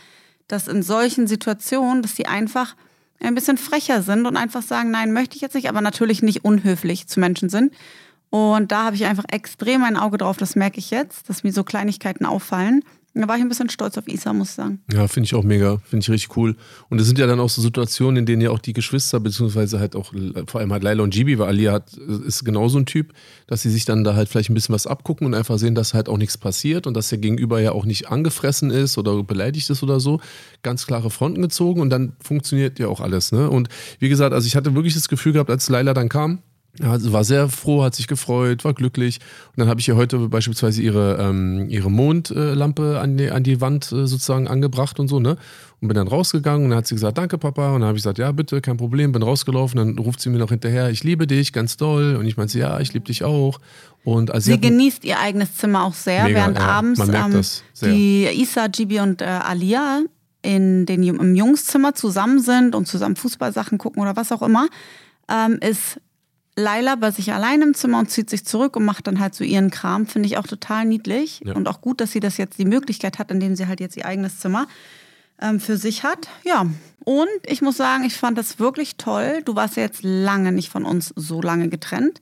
dass 0.48 0.68
in 0.68 0.84
solchen 0.84 1.28
Situationen, 1.28 2.02
dass 2.02 2.16
die 2.16 2.28
einfach 2.28 2.76
ein 3.20 3.36
bisschen 3.36 3.58
frecher 3.58 4.02
sind 4.02 4.26
und 4.26 4.38
einfach 4.38 4.62
sagen, 4.62 4.92
nein, 4.92 5.14
möchte 5.14 5.36
ich 5.36 5.42
jetzt 5.42 5.56
nicht, 5.56 5.70
aber 5.70 5.82
natürlich 5.82 6.22
nicht 6.22 6.44
unhöflich 6.44 7.08
zu 7.08 7.20
Menschen 7.20 7.50
sind. 7.50 7.74
Und 8.34 8.72
da 8.72 8.86
habe 8.86 8.96
ich 8.96 9.06
einfach 9.06 9.26
extrem 9.32 9.84
ein 9.84 9.96
Auge 9.96 10.18
drauf, 10.18 10.38
das 10.38 10.56
merke 10.56 10.80
ich 10.80 10.90
jetzt, 10.90 11.30
dass 11.30 11.44
mir 11.44 11.54
so 11.54 11.64
Kleinigkeiten 11.64 12.26
auffallen. 12.26 12.82
Da 13.14 13.28
war 13.28 13.36
ich 13.36 13.44
ein 13.44 13.48
bisschen 13.48 13.70
stolz 13.70 13.96
auf 13.96 14.08
Isa, 14.08 14.34
muss 14.34 14.50
ich 14.50 14.56
sagen. 14.56 14.82
Ja, 14.92 15.08
finde 15.08 15.26
ich 15.26 15.36
auch 15.36 15.44
mega, 15.44 15.78
finde 15.86 16.02
ich 16.02 16.10
richtig 16.10 16.36
cool. 16.36 16.56
Und 16.90 17.00
es 17.00 17.06
sind 17.06 17.20
ja 17.20 17.28
dann 17.28 17.40
auch 17.40 17.52
so 17.52 17.62
Situationen, 17.62 18.18
in 18.18 18.26
denen 18.26 18.42
ja 18.42 18.50
auch 18.50 18.58
die 18.58 18.74
Geschwister, 18.74 19.20
beziehungsweise 19.20 19.80
halt 19.80 19.96
auch, 19.96 20.14
vor 20.48 20.62
allem 20.62 20.74
halt 20.74 20.82
Laila 20.82 21.04
und 21.04 21.14
Gibi, 21.14 21.38
weil 21.38 21.48
Alia 21.48 21.74
hat, 21.74 21.94
ist 21.94 22.44
genauso 22.44 22.80
ein 22.80 22.88
Typ, 22.88 23.14
dass 23.46 23.62
sie 23.62 23.70
sich 23.70 23.86
dann 23.86 24.04
da 24.04 24.16
halt 24.16 24.30
vielleicht 24.30 24.50
ein 24.50 24.56
bisschen 24.56 24.74
was 24.74 24.88
abgucken 24.88 25.28
und 25.28 25.36
einfach 25.36 25.60
sehen, 25.60 25.76
dass 25.76 25.94
halt 25.94 26.10
auch 26.10 26.18
nichts 26.18 26.36
passiert 26.40 26.88
und 26.88 26.98
dass 26.98 27.10
der 27.10 27.20
Gegenüber 27.20 27.62
ja 27.62 27.74
auch 27.74 27.86
nicht 27.86 28.10
angefressen 28.10 28.72
ist 28.72 28.98
oder 28.98 29.22
beleidigt 29.22 29.70
ist 29.70 29.84
oder 29.84 30.00
so. 30.00 30.20
Ganz 30.64 30.88
klare 30.88 31.12
Fronten 31.12 31.44
gezogen 31.44 31.82
und 31.82 31.92
dann 31.92 32.14
funktioniert 32.20 32.80
ja 32.80 32.88
auch 32.88 33.00
alles. 33.00 33.32
Ne? 33.32 33.48
Und 33.48 33.70
wie 34.00 34.10
gesagt, 34.10 34.34
also 34.34 34.48
ich 34.48 34.56
hatte 34.56 34.74
wirklich 34.74 34.96
das 34.96 35.08
Gefühl 35.08 35.34
gehabt, 35.34 35.52
als 35.52 35.70
Laila 35.70 35.94
dann 35.94 36.10
kam, 36.10 36.40
sie 36.80 37.14
war 37.14 37.24
sehr 37.24 37.50
froh, 37.50 37.84
hat 37.84 37.94
sich 37.94 38.08
gefreut, 38.08 38.66
war 38.66 38.74
glücklich. 38.74 39.20
Und 39.50 39.60
dann 39.60 39.68
habe 39.68 39.80
ich 39.80 39.88
ihr 39.88 39.96
heute 39.96 40.18
beispielsweise 40.30 40.82
ihre, 40.82 41.18
ähm, 41.20 41.70
ihre 41.70 41.92
Mondlampe 41.92 43.00
an 43.00 43.16
die, 43.16 43.30
an 43.30 43.44
die 43.44 43.62
Wand 43.62 43.92
äh, 43.92 44.08
sozusagen 44.08 44.48
angebracht 44.48 45.00
und 45.00 45.08
so, 45.08 45.20
ne? 45.20 45.38
Und 45.82 45.90
bin 45.90 45.96
dann 45.96 46.08
rausgegangen 46.08 46.64
und 46.64 46.70
dann 46.72 46.78
hat 46.78 46.88
sie 46.88 46.96
gesagt, 46.96 47.18
danke 47.18 47.38
Papa. 47.38 47.74
Und 47.74 47.82
dann 47.82 47.90
habe 47.90 47.98
ich 47.98 48.04
gesagt, 48.04 48.18
ja, 48.18 48.32
bitte, 48.32 48.62
kein 48.62 48.78
Problem, 48.78 49.12
bin 49.12 49.22
rausgelaufen. 49.22 49.78
Dann 49.78 49.98
ruft 50.00 50.22
sie 50.22 50.30
mir 50.30 50.40
noch 50.40 50.50
hinterher, 50.50 50.90
ich 50.90 51.04
liebe 51.04 51.28
dich, 51.28 51.54
ganz 51.54 51.78
doll. 51.78 52.16
Und 52.16 52.26
ich 52.26 52.38
meinte, 52.38 52.58
ja, 52.58 52.80
ich 52.80 52.94
liebe 52.94 53.06
dich 53.06 53.24
auch. 53.24 53.60
Und 54.04 54.32
also 54.32 54.46
sie, 54.46 54.54
sie 54.54 54.62
genießt 54.62 55.04
ihr 55.04 55.20
eigenes 55.20 55.56
Zimmer 55.56 55.84
auch 55.84 55.94
sehr, 55.94 56.24
mega, 56.24 56.40
während 56.40 56.58
ja, 56.58 56.66
abends 56.66 57.00
ähm, 57.00 57.42
die 57.92 58.28
Isa, 58.34 58.68
Gibi 58.68 59.00
und 59.00 59.22
äh, 59.22 59.26
Alia 59.26 60.02
in 60.42 60.86
den, 60.86 61.04
im 61.04 61.36
Jungszimmer 61.36 61.94
zusammen 61.94 62.40
sind 62.40 62.76
und 62.76 62.88
zusammen 62.88 63.16
Fußballsachen 63.16 63.78
gucken 63.78 64.02
oder 64.02 64.16
was 64.16 64.32
auch 64.32 64.42
immer, 64.42 64.68
ähm, 65.30 65.60
ist 65.62 66.00
Laila 66.56 66.96
bei 66.96 67.12
sich 67.12 67.34
allein 67.34 67.62
im 67.62 67.74
Zimmer 67.74 68.00
und 68.00 68.12
zieht 68.12 68.30
sich 68.30 68.46
zurück 68.46 68.76
und 68.76 68.86
macht 68.86 69.08
dann 69.08 69.20
halt 69.20 69.34
so 69.34 69.44
ihren 69.44 69.72
Kram. 69.72 70.06
Finde 70.06 70.28
ich 70.28 70.38
auch 70.38 70.48
total 70.48 70.86
niedlich. 70.86 71.42
Ja. 71.44 71.56
Und 71.56 71.68
auch 71.68 71.82
gut, 71.82 72.00
dass 72.00 72.12
sie 72.12 72.20
das 72.20 72.38
jetzt 72.38 72.60
die 72.60 72.66
Möglichkeit 72.66 73.18
hat, 73.20 73.32
indem 73.32 73.56
sie 73.56 73.68
halt 73.68 73.80
jetzt 73.80 73.98
ihr 73.98 74.06
eigenes 74.06 74.40
Zimmer 74.40 74.68
ähm, 75.42 75.60
für 75.60 75.78
sich 75.78 76.04
hat. 76.04 76.30
Ja. 76.44 76.66
Und 77.04 77.28
ich 77.46 77.62
muss 77.62 77.78
sagen, 77.78 78.04
ich 78.04 78.16
fand 78.16 78.38
das 78.38 78.60
wirklich 78.60 78.96
toll. 78.98 79.42
Du 79.46 79.56
warst 79.56 79.78
ja 79.78 79.84
jetzt 79.84 80.04
lange 80.04 80.52
nicht 80.52 80.70
von 80.70 80.86
uns 80.86 81.12
so 81.16 81.42
lange 81.42 81.70
getrennt. 81.70 82.22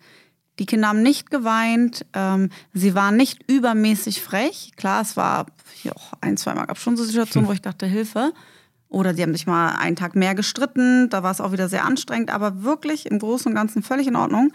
Die 0.60 0.66
Kinder 0.66 0.90
haben 0.90 1.04
nicht 1.04 1.30
geweint. 1.30 2.06
Ähm, 2.14 2.50
sie 2.74 2.96
waren 2.96 3.18
nicht 3.18 3.50
übermäßig 3.50 4.22
frech. 4.22 4.72
Klar, 4.78 5.02
es 5.02 5.18
war 5.18 5.48
ja, 5.84 5.94
ein, 6.22 6.38
zweimal 6.38 6.68
gab 6.68 6.78
es 6.78 6.84
schon 6.84 6.98
so 6.98 7.04
Situationen, 7.04 7.50
wo 7.50 7.54
ich 7.54 7.62
dachte, 7.62 7.86
Hilfe. 7.86 8.32
Oder 8.92 9.14
sie 9.14 9.24
haben 9.24 9.34
sich 9.34 9.48
mal 9.48 9.70
einen 9.78 9.96
Tag 9.96 10.18
mehr 10.18 10.36
gestritten, 10.36 11.10
da 11.10 11.24
war 11.24 11.32
es 11.32 11.40
auch 11.40 11.54
wieder 11.54 11.70
sehr 11.70 11.86
anstrengend, 11.86 12.30
aber 12.30 12.62
wirklich 12.62 13.06
im 13.06 13.20
Großen 13.20 13.50
und 13.50 13.56
Ganzen 13.56 13.84
völlig 13.84 14.06
in 14.06 14.18
Ordnung. 14.18 14.52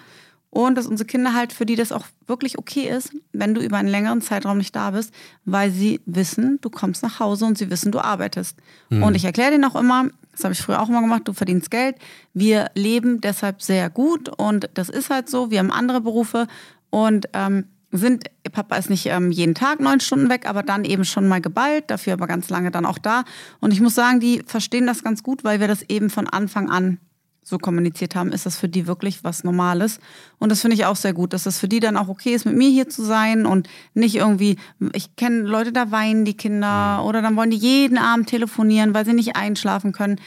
Und 0.50 0.76
dass 0.76 0.86
unsere 0.86 1.06
Kinder 1.06 1.32
halt, 1.32 1.54
für 1.54 1.64
die 1.64 1.74
das 1.74 1.90
auch 1.90 2.06
wirklich 2.26 2.58
okay 2.58 2.88
ist, 2.88 3.12
wenn 3.32 3.54
du 3.54 3.62
über 3.62 3.78
einen 3.78 3.88
längeren 3.88 4.20
Zeitraum 4.20 4.58
nicht 4.58 4.76
da 4.76 4.90
bist, 4.90 5.12
weil 5.46 5.70
sie 5.70 6.00
wissen, 6.04 6.58
du 6.60 6.68
kommst 6.68 7.02
nach 7.02 7.18
Hause 7.18 7.46
und 7.46 7.56
sie 7.56 7.70
wissen, 7.70 7.92
du 7.92 7.98
arbeitest. 7.98 8.58
Mhm. 8.90 9.02
Und 9.02 9.14
ich 9.14 9.24
erkläre 9.24 9.52
denen 9.52 9.64
auch 9.64 9.74
immer, 9.74 10.08
das 10.32 10.44
habe 10.44 10.52
ich 10.52 10.60
früher 10.60 10.82
auch 10.82 10.90
immer 10.90 11.00
gemacht, 11.00 11.22
du 11.24 11.32
verdienst 11.32 11.70
Geld. 11.70 11.96
Wir 12.34 12.70
leben 12.74 13.22
deshalb 13.22 13.62
sehr 13.62 13.88
gut 13.88 14.28
und 14.28 14.68
das 14.74 14.90
ist 14.90 15.08
halt 15.08 15.30
so. 15.30 15.50
Wir 15.50 15.60
haben 15.60 15.72
andere 15.72 16.02
Berufe 16.02 16.46
und 16.90 17.26
ähm, 17.32 17.64
sind, 17.98 18.24
Papa 18.52 18.76
ist 18.76 18.90
nicht 18.90 19.06
ähm, 19.06 19.30
jeden 19.30 19.54
Tag 19.54 19.80
neun 19.80 20.00
Stunden 20.00 20.28
weg, 20.28 20.48
aber 20.48 20.62
dann 20.62 20.84
eben 20.84 21.04
schon 21.04 21.28
mal 21.28 21.40
geballt, 21.40 21.90
dafür 21.90 22.14
aber 22.14 22.26
ganz 22.26 22.48
lange 22.50 22.70
dann 22.70 22.86
auch 22.86 22.98
da. 22.98 23.24
Und 23.60 23.72
ich 23.72 23.80
muss 23.80 23.94
sagen, 23.94 24.20
die 24.20 24.42
verstehen 24.46 24.86
das 24.86 25.02
ganz 25.02 25.22
gut, 25.22 25.44
weil 25.44 25.60
wir 25.60 25.68
das 25.68 25.82
eben 25.88 26.10
von 26.10 26.26
Anfang 26.26 26.70
an 26.70 26.98
so 27.46 27.58
kommuniziert 27.58 28.16
haben, 28.16 28.32
ist 28.32 28.44
das 28.44 28.56
für 28.56 28.68
die 28.68 28.88
wirklich 28.88 29.22
was 29.22 29.44
Normales. 29.44 30.00
Und 30.38 30.50
das 30.50 30.62
finde 30.62 30.74
ich 30.74 30.84
auch 30.84 30.96
sehr 30.96 31.12
gut, 31.12 31.32
dass 31.32 31.44
das 31.44 31.60
für 31.60 31.68
die 31.68 31.78
dann 31.78 31.96
auch 31.96 32.08
okay 32.08 32.34
ist, 32.34 32.44
mit 32.44 32.56
mir 32.56 32.68
hier 32.70 32.88
zu 32.88 33.04
sein 33.04 33.46
und 33.46 33.68
nicht 33.94 34.16
irgendwie, 34.16 34.56
ich 34.92 35.14
kenne 35.14 35.42
Leute, 35.42 35.70
da 35.70 35.92
weinen 35.92 36.24
die 36.24 36.36
Kinder 36.36 37.04
oder 37.04 37.22
dann 37.22 37.36
wollen 37.36 37.50
die 37.50 37.56
jeden 37.56 37.98
Abend 37.98 38.28
telefonieren, 38.28 38.94
weil 38.94 39.04
sie 39.04 39.12
nicht 39.12 39.36
einschlafen 39.36 39.92
können. 39.92 40.20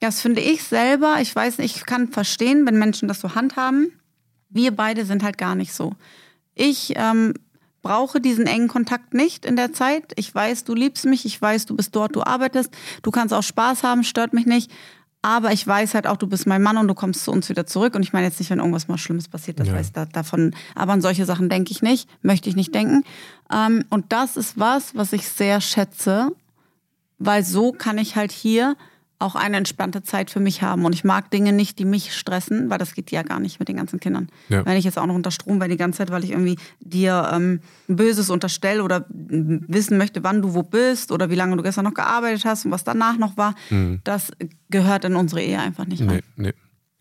Das 0.00 0.20
finde 0.20 0.40
ich 0.40 0.64
selber, 0.64 1.18
ich 1.20 1.34
weiß 1.34 1.58
nicht, 1.58 1.76
ich 1.76 1.86
kann 1.86 2.08
verstehen, 2.08 2.66
wenn 2.66 2.78
Menschen 2.78 3.06
das 3.06 3.20
so 3.20 3.36
handhaben. 3.36 3.92
Wir 4.48 4.74
beide 4.74 5.04
sind 5.04 5.22
halt 5.22 5.38
gar 5.38 5.54
nicht 5.54 5.72
so. 5.72 5.92
Ich 6.56 6.94
ähm, 6.96 7.34
brauche 7.82 8.20
diesen 8.20 8.46
engen 8.48 8.66
Kontakt 8.66 9.14
nicht 9.14 9.44
in 9.44 9.54
der 9.54 9.72
Zeit. 9.72 10.12
Ich 10.16 10.34
weiß, 10.34 10.64
du 10.64 10.74
liebst 10.74 11.04
mich, 11.04 11.24
ich 11.24 11.40
weiß, 11.40 11.66
du 11.66 11.76
bist 11.76 11.94
dort, 11.94 12.16
du 12.16 12.22
arbeitest, 12.24 12.74
du 13.02 13.12
kannst 13.12 13.32
auch 13.32 13.44
Spaß 13.44 13.84
haben, 13.84 14.02
stört 14.02 14.32
mich 14.32 14.46
nicht. 14.46 14.72
Aber 15.22 15.52
ich 15.52 15.66
weiß 15.66 15.94
halt 15.94 16.06
auch, 16.06 16.16
du 16.16 16.26
bist 16.26 16.46
mein 16.46 16.62
Mann 16.62 16.76
und 16.76 16.88
du 16.88 16.94
kommst 16.94 17.24
zu 17.24 17.32
uns 17.32 17.48
wieder 17.48 17.66
zurück. 17.66 17.94
Und 17.94 18.02
ich 18.02 18.12
meine 18.12 18.26
jetzt 18.26 18.38
nicht, 18.38 18.50
wenn 18.50 18.58
irgendwas 18.58 18.88
mal 18.88 18.98
Schlimmes 18.98 19.28
passiert, 19.28 19.60
das 19.60 19.68
ja. 19.68 19.74
weiß 19.74 19.92
da, 19.92 20.04
davon. 20.04 20.54
Aber 20.74 20.92
an 20.92 21.00
solche 21.00 21.24
Sachen 21.24 21.48
denke 21.48 21.72
ich 21.72 21.82
nicht, 21.82 22.08
möchte 22.22 22.48
ich 22.48 22.56
nicht 22.56 22.74
denken. 22.74 23.04
Ähm, 23.52 23.84
und 23.90 24.12
das 24.12 24.36
ist 24.36 24.58
was, 24.58 24.94
was 24.94 25.12
ich 25.12 25.28
sehr 25.28 25.60
schätze, 25.60 26.30
weil 27.18 27.44
so 27.44 27.72
kann 27.72 27.98
ich 27.98 28.16
halt 28.16 28.32
hier 28.32 28.76
auch 29.18 29.34
eine 29.34 29.56
entspannte 29.56 30.02
Zeit 30.02 30.30
für 30.30 30.40
mich 30.40 30.62
haben. 30.62 30.84
Und 30.84 30.92
ich 30.92 31.04
mag 31.04 31.30
Dinge 31.30 31.52
nicht, 31.52 31.78
die 31.78 31.84
mich 31.84 32.14
stressen, 32.14 32.68
weil 32.68 32.78
das 32.78 32.94
geht 32.94 33.10
ja 33.10 33.22
gar 33.22 33.40
nicht 33.40 33.58
mit 33.58 33.68
den 33.68 33.76
ganzen 33.76 33.98
Kindern. 33.98 34.28
Ja. 34.48 34.64
Wenn 34.66 34.76
ich 34.76 34.84
jetzt 34.84 34.98
auch 34.98 35.06
noch 35.06 35.14
unter 35.14 35.30
Strom 35.30 35.58
wäre 35.58 35.70
die 35.70 35.76
ganze 35.76 35.98
Zeit, 35.98 36.10
weil 36.10 36.24
ich 36.24 36.32
irgendwie 36.32 36.56
dir 36.80 37.30
ähm, 37.32 37.60
Böses 37.88 38.30
unterstelle 38.30 38.82
oder 38.82 39.06
wissen 39.08 39.96
möchte, 39.98 40.22
wann 40.22 40.42
du 40.42 40.54
wo 40.54 40.62
bist 40.62 41.12
oder 41.12 41.30
wie 41.30 41.34
lange 41.34 41.56
du 41.56 41.62
gestern 41.62 41.84
noch 41.84 41.94
gearbeitet 41.94 42.44
hast 42.44 42.66
und 42.66 42.70
was 42.70 42.84
danach 42.84 43.16
noch 43.16 43.36
war, 43.36 43.54
das 44.04 44.32
gehört 44.70 45.04
in 45.04 45.16
unsere 45.16 45.42
Ehe 45.42 45.58
einfach 45.58 45.86
nicht 45.86 46.02
rein. 46.02 46.22
Nee, 46.36 46.48
nee. 46.48 46.52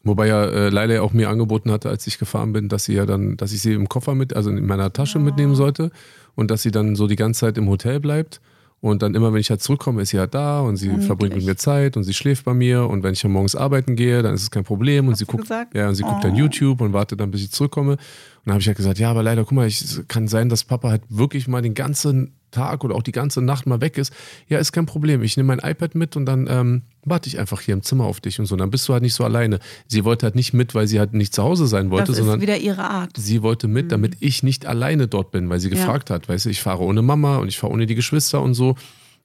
Wobei 0.06 0.28
ja 0.28 0.46
äh, 0.46 0.70
Leila 0.70 1.02
auch 1.02 1.14
mir 1.14 1.30
angeboten 1.30 1.72
hatte, 1.72 1.90
als 1.90 2.06
ich 2.06 2.20
gefahren 2.20 2.54
bin, 2.54 2.70
dass 2.70 2.86
sie 2.86 2.94
ja 2.94 3.08
dann, 3.08 3.38
dass 3.38 3.52
ich 3.52 3.62
sie 3.62 3.74
im 3.74 3.90
Koffer 3.90 4.14
mit, 4.14 4.36
also 4.36 4.52
in 4.52 4.66
meiner 4.66 4.94
Tasche 4.94 5.18
mitnehmen 5.18 5.56
sollte 5.56 5.90
und 6.36 6.52
dass 6.52 6.62
sie 6.62 6.70
dann 6.70 6.96
so 6.96 7.08
die 7.08 7.16
ganze 7.16 7.42
Zeit 7.42 7.58
im 7.58 7.68
Hotel 7.68 8.00
bleibt. 8.00 8.40
Und 8.86 9.02
dann 9.02 9.16
immer, 9.16 9.34
wenn 9.34 9.40
ich 9.40 9.50
halt 9.50 9.64
zurückkomme, 9.64 10.04
ist 10.04 10.10
sie 10.10 10.20
halt 10.20 10.36
da 10.36 10.60
und 10.60 10.76
sie 10.78 10.90
niedlich. 10.90 11.08
verbringt 11.08 11.36
mit 11.36 11.44
mir 11.46 11.56
Zeit 11.56 11.98
und 11.98 12.04
sie 12.04 12.14
schläft 12.14 12.46
bei 12.46 12.54
mir. 12.54 12.88
Und 12.88 13.02
wenn 13.02 13.14
ich 13.14 13.22
dann 13.22 13.32
morgens 13.32 13.56
arbeiten 13.56 13.96
gehe, 13.96 14.22
dann 14.22 14.36
ist 14.36 14.44
es 14.44 14.52
kein 14.52 14.64
Problem. 14.64 15.06
Und 15.08 15.14
Hast 15.14 15.20
sie 15.20 15.26
guckt, 15.26 15.42
gesagt? 15.42 15.74
ja, 15.74 15.90
und 15.90 15.96
sie 15.96 16.04
guckt 16.04 16.18
Oh. 16.20 16.28
dann 16.28 16.36
YouTube 16.36 16.82
und 16.82 16.94
wartet 16.94 17.20
dann, 17.20 17.32
bis 17.32 17.42
ich 17.42 17.52
zurückkomme. 17.52 17.98
Dann 18.46 18.54
habe 18.54 18.62
ich 18.62 18.68
halt 18.68 18.78
gesagt, 18.78 19.00
ja, 19.00 19.10
aber 19.10 19.24
leider, 19.24 19.44
guck 19.44 19.54
mal, 19.54 19.68
ich, 19.68 19.82
es 19.82 20.04
kann 20.08 20.28
sein, 20.28 20.50
dass 20.50 20.64
Papa 20.64 20.90
halt 20.90 21.02
wirklich 21.10 21.48
mal 21.48 21.62
den 21.62 21.74
ganzen 21.74 22.34
Tag 22.52 22.84
oder 22.86 22.96
auch 22.96 23.02
die 23.04 23.12
ganze 23.12 23.42
Nacht 23.42 23.66
mal 23.66 23.82
weg 23.82 23.98
ist. 23.98 24.14
Ja, 24.48 24.60
ist 24.60 24.72
kein 24.72 24.86
Problem. 24.86 25.24
Ich 25.24 25.36
nehme 25.36 25.48
mein 25.56 25.60
iPad 25.70 25.94
mit 25.96 26.16
und 26.16 26.26
dann 26.26 26.48
ähm, 26.50 26.84
warte 27.04 27.28
ich 27.28 27.38
einfach 27.40 27.60
hier 27.60 27.74
im 27.74 27.82
Zimmer 27.82 28.06
auf 28.06 28.22
dich 28.22 28.40
und 28.40 28.46
so. 28.46 28.56
Dann 28.56 28.70
bist 28.72 28.88
du 28.88 28.94
halt 28.94 29.02
nicht 29.04 29.14
so 29.16 29.26
alleine. 29.26 29.60
Sie 29.88 30.06
wollte 30.06 30.26
halt 30.28 30.36
nicht 30.36 30.54
mit, 30.54 30.74
weil 30.74 30.88
sie 30.88 31.00
halt 31.00 31.14
nicht 31.14 31.34
zu 31.34 31.44
Hause 31.44 31.68
sein 31.68 31.90
wollte, 31.90 32.12
Das 32.12 32.20
ist 32.20 32.26
sondern 32.26 32.40
wieder 32.42 32.58
ihre 32.58 32.84
Art. 32.90 33.12
sie 33.18 33.42
wollte 33.42 33.68
mit, 33.68 33.92
damit 33.92 34.16
ich 34.22 34.42
nicht 34.44 34.66
alleine 34.68 35.08
dort 35.08 35.32
bin, 35.32 35.50
weil 35.50 35.60
sie 35.60 35.68
Ja. 35.70 35.76
gefragt 35.76 36.10
hat, 36.10 36.30
weißt 36.30 36.46
du, 36.46 36.50
ich 36.50 36.62
fahre 36.62 36.84
ohne 36.84 37.02
Mama 37.02 37.38
und 37.38 37.48
ich 37.50 37.58
fahre 37.58 37.74
ohne 37.74 37.88
die 37.88 37.96
Geschwister 37.96 38.42
und 38.42 38.54
so. 38.54 38.76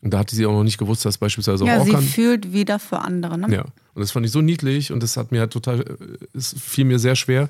Und 0.03 0.15
da 0.15 0.19
hatte 0.21 0.35
sie 0.35 0.47
auch 0.47 0.53
noch 0.53 0.65
nicht 0.65 0.79
gewusst, 0.79 1.05
dass 1.05 1.19
beispielsweise 1.19 1.67
Ja, 1.67 1.79
auch 1.79 1.85
sie 1.85 1.93
kann. 1.93 2.03
fühlt 2.03 2.53
wieder 2.55 2.79
für 2.79 3.01
andere. 3.01 3.37
Ne? 3.39 3.55
Ja. 3.55 3.63
Und 3.95 4.01
das 4.01 4.11
fand 4.13 4.25
ich 4.25 4.33
so 4.33 4.41
niedlich 4.41 4.91
und 4.93 5.03
das 5.03 5.17
hat 5.19 5.31
mir 5.31 5.41
halt 5.41 5.53
total, 5.53 5.83
äh, 5.83 5.85
es 6.33 6.55
fiel 6.59 6.87
mir 6.87 6.99
sehr 6.99 7.15
schwer, 7.17 7.49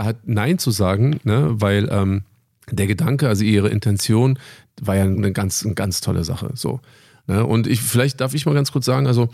da 0.00 0.04
halt 0.04 0.16
Nein 0.24 0.58
zu 0.58 0.70
sagen, 0.70 1.20
ne, 1.24 1.48
weil 1.52 1.88
ähm, 1.90 2.22
der 2.70 2.86
Gedanke, 2.86 3.28
also 3.28 3.44
ihre 3.44 3.68
Intention, 3.68 4.38
war 4.80 4.96
ja 4.96 5.04
eine 5.04 5.32
ganz, 5.32 5.64
eine 5.64 5.74
ganz 5.74 6.00
tolle 6.00 6.24
Sache. 6.24 6.50
So. 6.54 6.80
Ne? 7.26 7.44
Und 7.44 7.66
ich, 7.66 7.82
vielleicht 7.82 8.20
darf 8.20 8.34
ich 8.34 8.46
mal 8.46 8.54
ganz 8.54 8.72
kurz 8.72 8.86
sagen, 8.86 9.06
also 9.06 9.28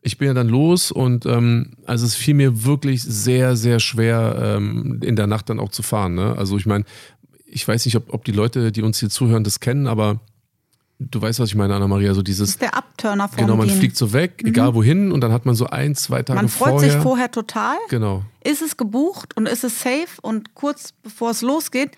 ich 0.00 0.16
bin 0.16 0.28
ja 0.28 0.34
dann 0.34 0.48
los 0.48 0.92
und 0.92 1.26
ähm, 1.26 1.72
also 1.84 2.06
es 2.06 2.14
fiel 2.14 2.34
mir 2.34 2.64
wirklich 2.64 3.02
sehr, 3.02 3.56
sehr 3.56 3.80
schwer, 3.80 4.56
ähm, 4.56 5.00
in 5.02 5.16
der 5.16 5.26
Nacht 5.26 5.50
dann 5.50 5.60
auch 5.60 5.70
zu 5.70 5.82
fahren. 5.82 6.14
Ne? 6.14 6.36
Also 6.38 6.56
ich 6.56 6.66
meine, 6.66 6.84
ich 7.44 7.66
weiß 7.66 7.84
nicht, 7.84 7.96
ob, 7.96 8.14
ob 8.14 8.24
die 8.24 8.32
Leute, 8.32 8.72
die 8.72 8.82
uns 8.82 9.00
hier 9.00 9.10
zuhören, 9.10 9.44
das 9.44 9.60
kennen, 9.60 9.86
aber 9.86 10.20
du 10.98 11.20
weißt, 11.22 11.38
was 11.40 11.48
ich 11.50 11.54
meine, 11.54 11.74
Anna-Maria, 11.74 12.12
so 12.14 12.22
Das 12.22 12.26
dieses, 12.26 12.48
ist 12.50 12.60
der 12.62 12.74
Abturner 12.76 13.28
vom 13.28 13.36
genau, 13.38 13.56
man 13.56 13.68
Gehen. 13.68 13.78
fliegt 13.78 13.96
so 13.96 14.12
weg, 14.12 14.42
egal 14.44 14.74
wohin, 14.74 15.12
und 15.12 15.20
dann 15.20 15.32
hat 15.32 15.46
man 15.46 15.54
so 15.54 15.66
ein, 15.66 15.94
zwei 15.94 16.22
Tage 16.22 16.36
Man 16.40 16.48
freut 16.48 16.70
vorher. 16.70 16.90
sich 16.92 17.00
vorher 17.02 17.30
total. 17.30 17.76
Genau. 17.88 18.22
Ist 18.44 18.62
es 18.62 18.76
gebucht 18.76 19.36
und 19.36 19.46
ist 19.46 19.64
es 19.64 19.80
safe 19.80 20.08
und 20.22 20.54
kurz 20.54 20.92
bevor 21.02 21.30
es 21.30 21.42
losgeht, 21.42 21.92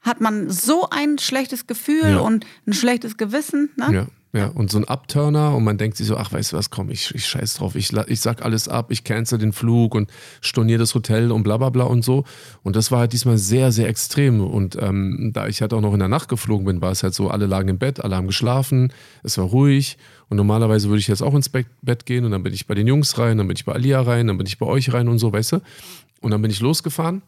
hat 0.00 0.20
man 0.20 0.48
so 0.48 0.88
ein 0.90 1.18
schlechtes 1.18 1.66
Gefühl 1.66 2.12
Ja. 2.12 2.18
und 2.20 2.46
ein 2.66 2.72
schlechtes 2.72 3.16
Gewissen. 3.16 3.70
Ne? 3.76 3.92
Ja, 3.92 4.06
ja. 4.32 4.46
Und 4.46 4.70
so 4.70 4.78
ein 4.78 4.84
Upturner 4.84 5.54
und 5.56 5.64
man 5.64 5.76
denkt 5.78 5.96
sich 5.96 6.06
so, 6.06 6.16
ach, 6.16 6.32
weißt 6.32 6.52
du 6.52 6.56
was, 6.56 6.70
komm, 6.70 6.90
ich, 6.90 7.14
ich 7.14 7.26
scheiß 7.26 7.54
drauf, 7.54 7.74
ich, 7.74 7.92
ich 7.92 8.20
sag 8.20 8.44
alles 8.44 8.68
ab, 8.68 8.90
ich 8.90 9.04
cancel 9.04 9.38
den 9.38 9.52
Flug 9.52 9.94
und 9.94 10.10
storniere 10.40 10.78
das 10.78 10.94
Hotel 10.94 11.32
und 11.32 11.42
bla 11.42 11.56
bla 11.56 11.70
bla 11.70 11.84
und 11.84 12.04
so. 12.04 12.24
Und 12.62 12.76
das 12.76 12.92
war 12.92 13.00
halt 13.00 13.12
diesmal 13.12 13.38
sehr, 13.38 13.72
sehr 13.72 13.88
extrem. 13.88 14.40
Und 14.40 14.76
ähm, 14.80 15.30
da 15.34 15.48
ich 15.48 15.60
halt 15.60 15.72
auch 15.72 15.80
noch 15.80 15.92
in 15.92 15.98
der 15.98 16.08
Nacht 16.08 16.28
geflogen 16.28 16.66
bin, 16.66 16.80
war 16.80 16.92
es 16.92 17.02
halt 17.02 17.14
so, 17.14 17.28
alle 17.28 17.46
lagen 17.46 17.68
im 17.68 17.78
Bett, 17.78 18.00
alle 18.04 18.16
haben 18.16 18.26
geschlafen, 18.26 18.92
es 19.22 19.36
war 19.38 19.46
ruhig. 19.46 19.98
Und 20.28 20.36
normalerweise 20.36 20.88
würde 20.88 21.00
ich 21.00 21.08
jetzt 21.08 21.22
auch 21.22 21.34
ins 21.34 21.48
Bett 21.48 22.06
gehen 22.06 22.24
und 22.24 22.30
dann 22.30 22.44
bin 22.44 22.54
ich 22.54 22.68
bei 22.68 22.74
den 22.74 22.86
Jungs 22.86 23.18
rein, 23.18 23.38
dann 23.38 23.48
bin 23.48 23.56
ich 23.56 23.64
bei 23.64 23.72
Alia 23.72 24.00
rein, 24.00 24.28
dann 24.28 24.38
bin 24.38 24.46
ich 24.46 24.58
bei 24.58 24.66
euch 24.66 24.92
rein 24.92 25.08
und 25.08 25.18
so, 25.18 25.32
weißt 25.32 25.52
du. 25.52 25.60
Und 26.20 26.30
dann 26.30 26.40
bin 26.40 26.52
ich 26.52 26.60
losgefahren. 26.60 27.22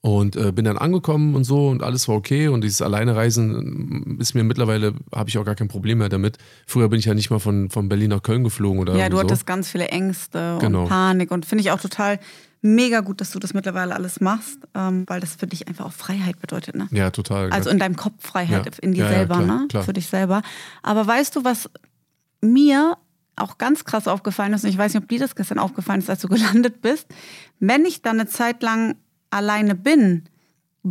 Und 0.00 0.36
äh, 0.36 0.52
bin 0.52 0.64
dann 0.64 0.78
angekommen 0.78 1.34
und 1.34 1.42
so 1.42 1.68
und 1.68 1.82
alles 1.82 2.06
war 2.06 2.14
okay. 2.14 2.46
Und 2.46 2.62
dieses 2.62 2.80
Alleinereisen 2.82 4.16
ist 4.20 4.32
mir 4.34 4.44
mittlerweile, 4.44 4.94
habe 5.12 5.28
ich 5.28 5.38
auch 5.38 5.44
gar 5.44 5.56
kein 5.56 5.66
Problem 5.66 5.98
mehr 5.98 6.08
damit. 6.08 6.38
Früher 6.66 6.88
bin 6.88 7.00
ich 7.00 7.06
ja 7.06 7.14
nicht 7.14 7.30
mal 7.30 7.40
von, 7.40 7.68
von 7.68 7.88
Berlin 7.88 8.10
nach 8.10 8.22
Köln 8.22 8.44
geflogen 8.44 8.78
oder 8.80 8.94
Ja, 8.96 9.08
du 9.08 9.16
so. 9.16 9.22
hattest 9.22 9.44
ganz 9.44 9.68
viele 9.68 9.88
Ängste 9.88 10.58
Genau. 10.60 10.82
und 10.84 10.88
Panik 10.88 11.32
und 11.32 11.46
finde 11.46 11.62
ich 11.62 11.72
auch 11.72 11.80
total 11.80 12.20
mega 12.62 13.00
gut, 13.00 13.20
dass 13.20 13.32
du 13.32 13.40
das 13.40 13.54
mittlerweile 13.54 13.94
alles 13.94 14.20
machst, 14.20 14.58
ähm, 14.74 15.04
weil 15.08 15.18
das 15.20 15.34
für 15.34 15.48
dich 15.48 15.66
einfach 15.66 15.86
auch 15.86 15.92
Freiheit 15.92 16.40
bedeutet. 16.40 16.76
Ne? 16.76 16.86
Ja, 16.92 17.10
total. 17.10 17.50
Also 17.50 17.68
in 17.70 17.78
deinem 17.80 17.96
Kopf 17.96 18.14
Freiheit, 18.24 18.66
Ja. 18.66 18.72
in 18.80 18.92
dir 18.92 19.04
ja, 19.04 19.10
selber, 19.10 19.36
klar, 19.42 19.60
ne? 19.62 19.66
klar. 19.68 19.82
Für 19.82 19.92
dich 19.92 20.06
selber. 20.06 20.42
Aber 20.82 21.06
weißt 21.06 21.34
du, 21.34 21.44
was 21.44 21.68
mir 22.40 22.96
auch 23.36 23.58
ganz 23.58 23.84
krass 23.84 24.06
aufgefallen 24.08 24.52
ist, 24.52 24.64
und 24.64 24.70
ich 24.70 24.78
weiß 24.78 24.94
nicht, 24.94 25.02
ob 25.02 25.08
dir 25.08 25.18
das 25.20 25.34
gestern 25.36 25.58
aufgefallen 25.58 26.00
ist, 26.00 26.10
als 26.10 26.20
du 26.20 26.28
gelandet 26.28 26.82
bist, 26.82 27.06
wenn 27.60 27.84
ich 27.84 28.02
dann 28.02 28.20
eine 28.20 28.28
Zeit 28.28 28.62
lang 28.62 28.96
alleine 29.30 29.74
bin, 29.74 30.24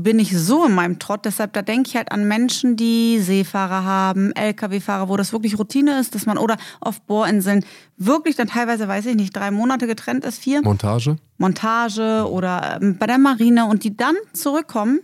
bin 0.04 0.20
ich 0.20 0.38
so 0.38 0.66
in 0.66 0.74
meinem 0.74 1.00
Trott. 1.00 1.26
Deshalb, 1.26 1.54
da 1.54 1.62
denke 1.62 1.90
ich 1.90 1.96
halt 1.96 2.12
an 2.12 2.28
Menschen, 2.28 2.76
die 2.76 3.20
Seefahrer 3.20 3.84
haben, 3.84 4.32
Lkw-Fahrer, 4.34 5.10
wo 5.10 5.18
das 5.18 5.32
wirklich 5.32 5.58
Routine 5.58 6.00
ist, 6.00 6.14
dass 6.16 6.26
man 6.26 6.38
oder 6.38 6.58
auf 6.80 7.02
Bohrinseln 7.02 7.66
wirklich 7.98 8.36
dann 8.36 8.48
teilweise, 8.48 8.88
weiß 8.88 9.06
ich 9.08 9.16
nicht, 9.16 9.36
drei 9.36 9.52
Monate 9.52 9.88
getrennt 9.88 10.26
ist, 10.26 10.40
vier. 10.40 10.62
Montage. 10.62 11.18
Montage 11.38 12.28
oder 12.30 12.80
ähm, 12.82 12.98
bei 12.98 13.08
der 13.08 13.18
Marine 13.18 13.66
und 13.66 13.84
die 13.84 13.96
dann 13.96 14.16
zurückkommen, 14.34 15.00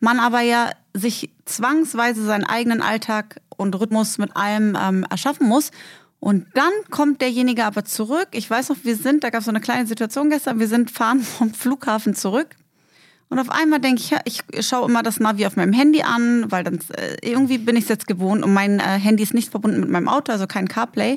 man 0.00 0.18
aber 0.18 0.40
ja 0.40 0.70
sich 0.94 1.30
zwangsweise 1.44 2.24
seinen 2.24 2.44
eigenen 2.44 2.82
Alltag 2.82 3.40
und 3.56 3.78
Rhythmus 3.78 4.18
mit 4.18 4.36
allem 4.36 4.76
ähm, 4.80 5.06
erschaffen 5.08 5.46
muss. 5.48 5.70
Und 6.18 6.46
dann 6.54 6.72
kommt 6.90 7.20
derjenige 7.20 7.64
aber 7.64 7.84
zurück. 7.84 8.28
Ich 8.32 8.48
weiß 8.48 8.70
noch, 8.70 8.78
wir 8.82 8.96
sind, 8.96 9.24
da 9.24 9.30
gab 9.30 9.40
es 9.40 9.44
so 9.44 9.50
eine 9.50 9.60
kleine 9.60 9.86
Situation 9.86 10.30
gestern, 10.30 10.58
wir 10.58 10.68
sind 10.68 10.90
fahren 10.90 11.20
vom 11.22 11.52
Flughafen 11.52 12.14
zurück. 12.14 12.56
Und 13.28 13.38
auf 13.38 13.50
einmal 13.50 13.80
denke 13.80 14.02
ich, 14.02 14.40
ich 14.52 14.66
schaue 14.66 14.88
immer 14.88 15.02
das 15.02 15.18
Navi 15.18 15.46
auf 15.46 15.56
meinem 15.56 15.72
Handy 15.72 16.02
an, 16.02 16.50
weil 16.50 16.62
dann 16.62 16.78
äh, 16.96 17.16
irgendwie 17.22 17.58
bin 17.58 17.76
ich 17.76 17.84
es 17.84 17.88
jetzt 17.88 18.06
gewohnt 18.06 18.44
und 18.44 18.52
mein 18.52 18.78
äh, 18.78 18.82
Handy 18.82 19.22
ist 19.22 19.34
nicht 19.34 19.50
verbunden 19.50 19.80
mit 19.80 19.90
meinem 19.90 20.08
Auto, 20.08 20.30
also 20.30 20.46
kein 20.46 20.68
CarPlay. 20.68 21.16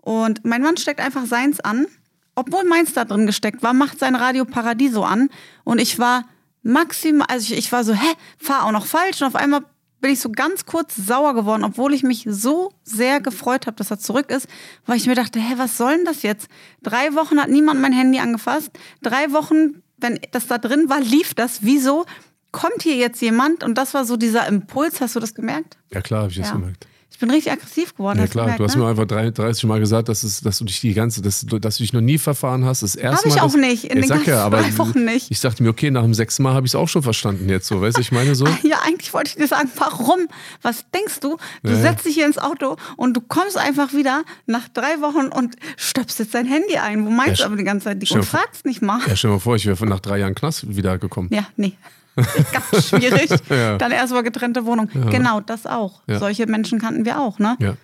Und 0.00 0.44
mein 0.44 0.62
Mann 0.62 0.76
steckt 0.76 1.00
einfach 1.00 1.26
seins 1.26 1.60
an, 1.60 1.86
obwohl 2.34 2.64
meins 2.64 2.92
da 2.94 3.04
drin 3.04 3.26
gesteckt 3.26 3.62
war, 3.62 3.74
macht 3.74 3.98
sein 3.98 4.14
Radio 4.14 4.44
Paradiso 4.44 5.02
an. 5.02 5.28
Und 5.64 5.80
ich 5.80 5.98
war 5.98 6.24
maximal, 6.62 7.26
also 7.28 7.52
ich, 7.52 7.58
ich 7.58 7.72
war 7.72 7.84
so, 7.84 7.92
hä, 7.92 8.14
fahr 8.38 8.64
auch 8.64 8.72
noch 8.72 8.86
falsch. 8.86 9.20
Und 9.20 9.28
auf 9.28 9.34
einmal 9.34 9.62
bin 10.00 10.12
ich 10.12 10.20
so 10.20 10.30
ganz 10.30 10.64
kurz 10.64 10.94
sauer 10.94 11.34
geworden, 11.34 11.64
obwohl 11.64 11.92
ich 11.92 12.02
mich 12.02 12.24
so 12.28 12.72
sehr 12.84 13.20
gefreut 13.20 13.66
habe, 13.66 13.76
dass 13.76 13.90
er 13.90 13.98
zurück 13.98 14.30
ist, 14.30 14.46
weil 14.86 14.96
ich 14.96 15.06
mir 15.06 15.14
dachte, 15.14 15.40
hä, 15.40 15.54
was 15.56 15.76
soll 15.76 15.96
denn 15.96 16.04
das 16.04 16.22
jetzt? 16.22 16.48
Drei 16.82 17.14
Wochen 17.14 17.40
hat 17.40 17.48
niemand 17.48 17.80
mein 17.80 17.92
Handy 17.92 18.18
angefasst. 18.20 18.70
Drei 19.02 19.32
Wochen, 19.32 19.82
wenn 20.00 20.18
das 20.32 20.46
da 20.46 20.58
drin 20.58 20.88
war, 20.88 21.00
lief 21.00 21.34
das. 21.34 21.58
Wieso 21.62 22.06
kommt 22.52 22.82
hier 22.82 22.96
jetzt 22.96 23.20
jemand? 23.20 23.62
Und 23.64 23.76
das 23.76 23.94
war 23.94 24.04
so 24.04 24.16
dieser 24.16 24.46
Impuls. 24.46 25.00
Hast 25.00 25.16
du 25.16 25.20
das 25.20 25.34
gemerkt? 25.34 25.76
Ja, 25.92 26.00
klar, 26.00 26.22
habe 26.22 26.30
ich 26.30 26.38
das 26.38 26.48
Ja. 26.48 26.54
gemerkt. 26.54 26.86
Ich 27.18 27.20
bin 27.20 27.30
richtig 27.30 27.50
aggressiv 27.50 27.96
geworden. 27.96 28.20
Ja, 28.20 28.28
klar. 28.28 28.44
gemerkt, 28.44 28.60
du 28.60 28.64
hast 28.64 28.76
ne? 28.76 28.82
mir 28.84 28.90
einfach 28.90 29.04
drei- 29.04 29.30
30 29.32 29.64
Mal 29.64 29.80
gesagt, 29.80 30.08
dass, 30.08 30.22
es, 30.22 30.40
dass 30.40 30.58
du 30.58 30.64
dich 30.64 30.80
die 30.80 30.94
ganze, 30.94 31.20
dass, 31.20 31.40
du- 31.40 31.58
dass 31.58 31.76
du 31.78 31.82
dich 31.82 31.92
noch 31.92 32.00
nie 32.00 32.16
verfahren 32.16 32.64
hast. 32.64 32.84
Das 32.84 32.94
erste 32.94 33.24
Hab 33.24 33.26
ich 33.26 33.34
Mal, 33.34 33.42
auch 33.48 33.54
nicht, 33.56 33.84
in 33.86 34.00
den 34.00 34.08
ganzen 34.08 34.28
ja, 34.30 34.78
Wochen 34.78 35.04
nicht. 35.04 35.28
Ich 35.28 35.40
dachte 35.40 35.64
mir, 35.64 35.70
okay, 35.70 35.90
nach 35.90 36.04
dem 36.04 36.14
sechsten 36.14 36.44
Mal 36.44 36.54
habe 36.54 36.64
ich 36.66 36.70
es 36.70 36.74
auch 36.76 36.86
schon 36.88 37.02
verstanden 37.02 37.48
jetzt 37.48 37.66
so. 37.66 37.80
Weißt 37.80 37.96
du, 37.96 38.02
ich 38.02 38.12
meine 38.12 38.36
so. 38.36 38.46
Ja, 38.62 38.76
eigentlich 38.86 39.12
wollte 39.12 39.30
ich 39.30 39.34
dir 39.34 39.48
sagen, 39.48 39.68
warum? 39.78 40.28
Was 40.62 40.84
denkst 40.94 41.18
du? 41.18 41.38
Du 41.64 41.72
Ja, 41.72 41.80
setzt 41.80 42.06
dich 42.06 42.14
hier 42.14 42.24
ins 42.26 42.38
Auto 42.38 42.76
und 42.96 43.14
du 43.16 43.20
kommst 43.20 43.58
einfach 43.58 43.92
wieder 43.94 44.22
nach 44.46 44.68
drei 44.68 45.00
Wochen 45.00 45.26
und 45.26 45.56
stöpselst 45.76 46.32
dein 46.34 46.46
Handy 46.46 46.76
ein. 46.76 47.04
Wo 47.04 47.10
meinst 47.10 47.40
Ja, 47.40 47.46
du 47.46 47.52
aber 47.52 47.56
die 47.56 47.64
ganze 47.64 47.86
Zeit? 47.86 48.08
Und 48.12 48.24
fragst 48.26 48.64
nicht 48.64 48.80
mal. 48.80 49.00
Ja, 49.08 49.16
stell 49.16 49.30
dir 49.30 49.34
mal 49.34 49.40
vor, 49.40 49.56
ich 49.56 49.66
wäre 49.66 49.84
nach 49.86 49.98
drei 49.98 50.18
Jahren 50.18 50.36
Knast 50.36 50.72
wiedergekommen. 50.76 51.30
Ja, 51.34 51.48
nee. 51.56 51.72
Ganz 52.52 52.88
schwierig. 52.88 53.30
Ja. 53.48 53.78
Dann 53.78 53.92
erstmal 53.92 54.22
getrennte 54.22 54.66
Wohnung. 54.66 54.88
Genau, 55.10 55.40
das 55.40 55.66
auch. 55.66 56.02
Ja. 56.06 56.18
Solche 56.18 56.46
Menschen 56.46 56.78
kannten 56.78 57.04
wir 57.04 57.18
auch, 57.20 57.38
ne? 57.38 57.56
Ja. 57.60 57.76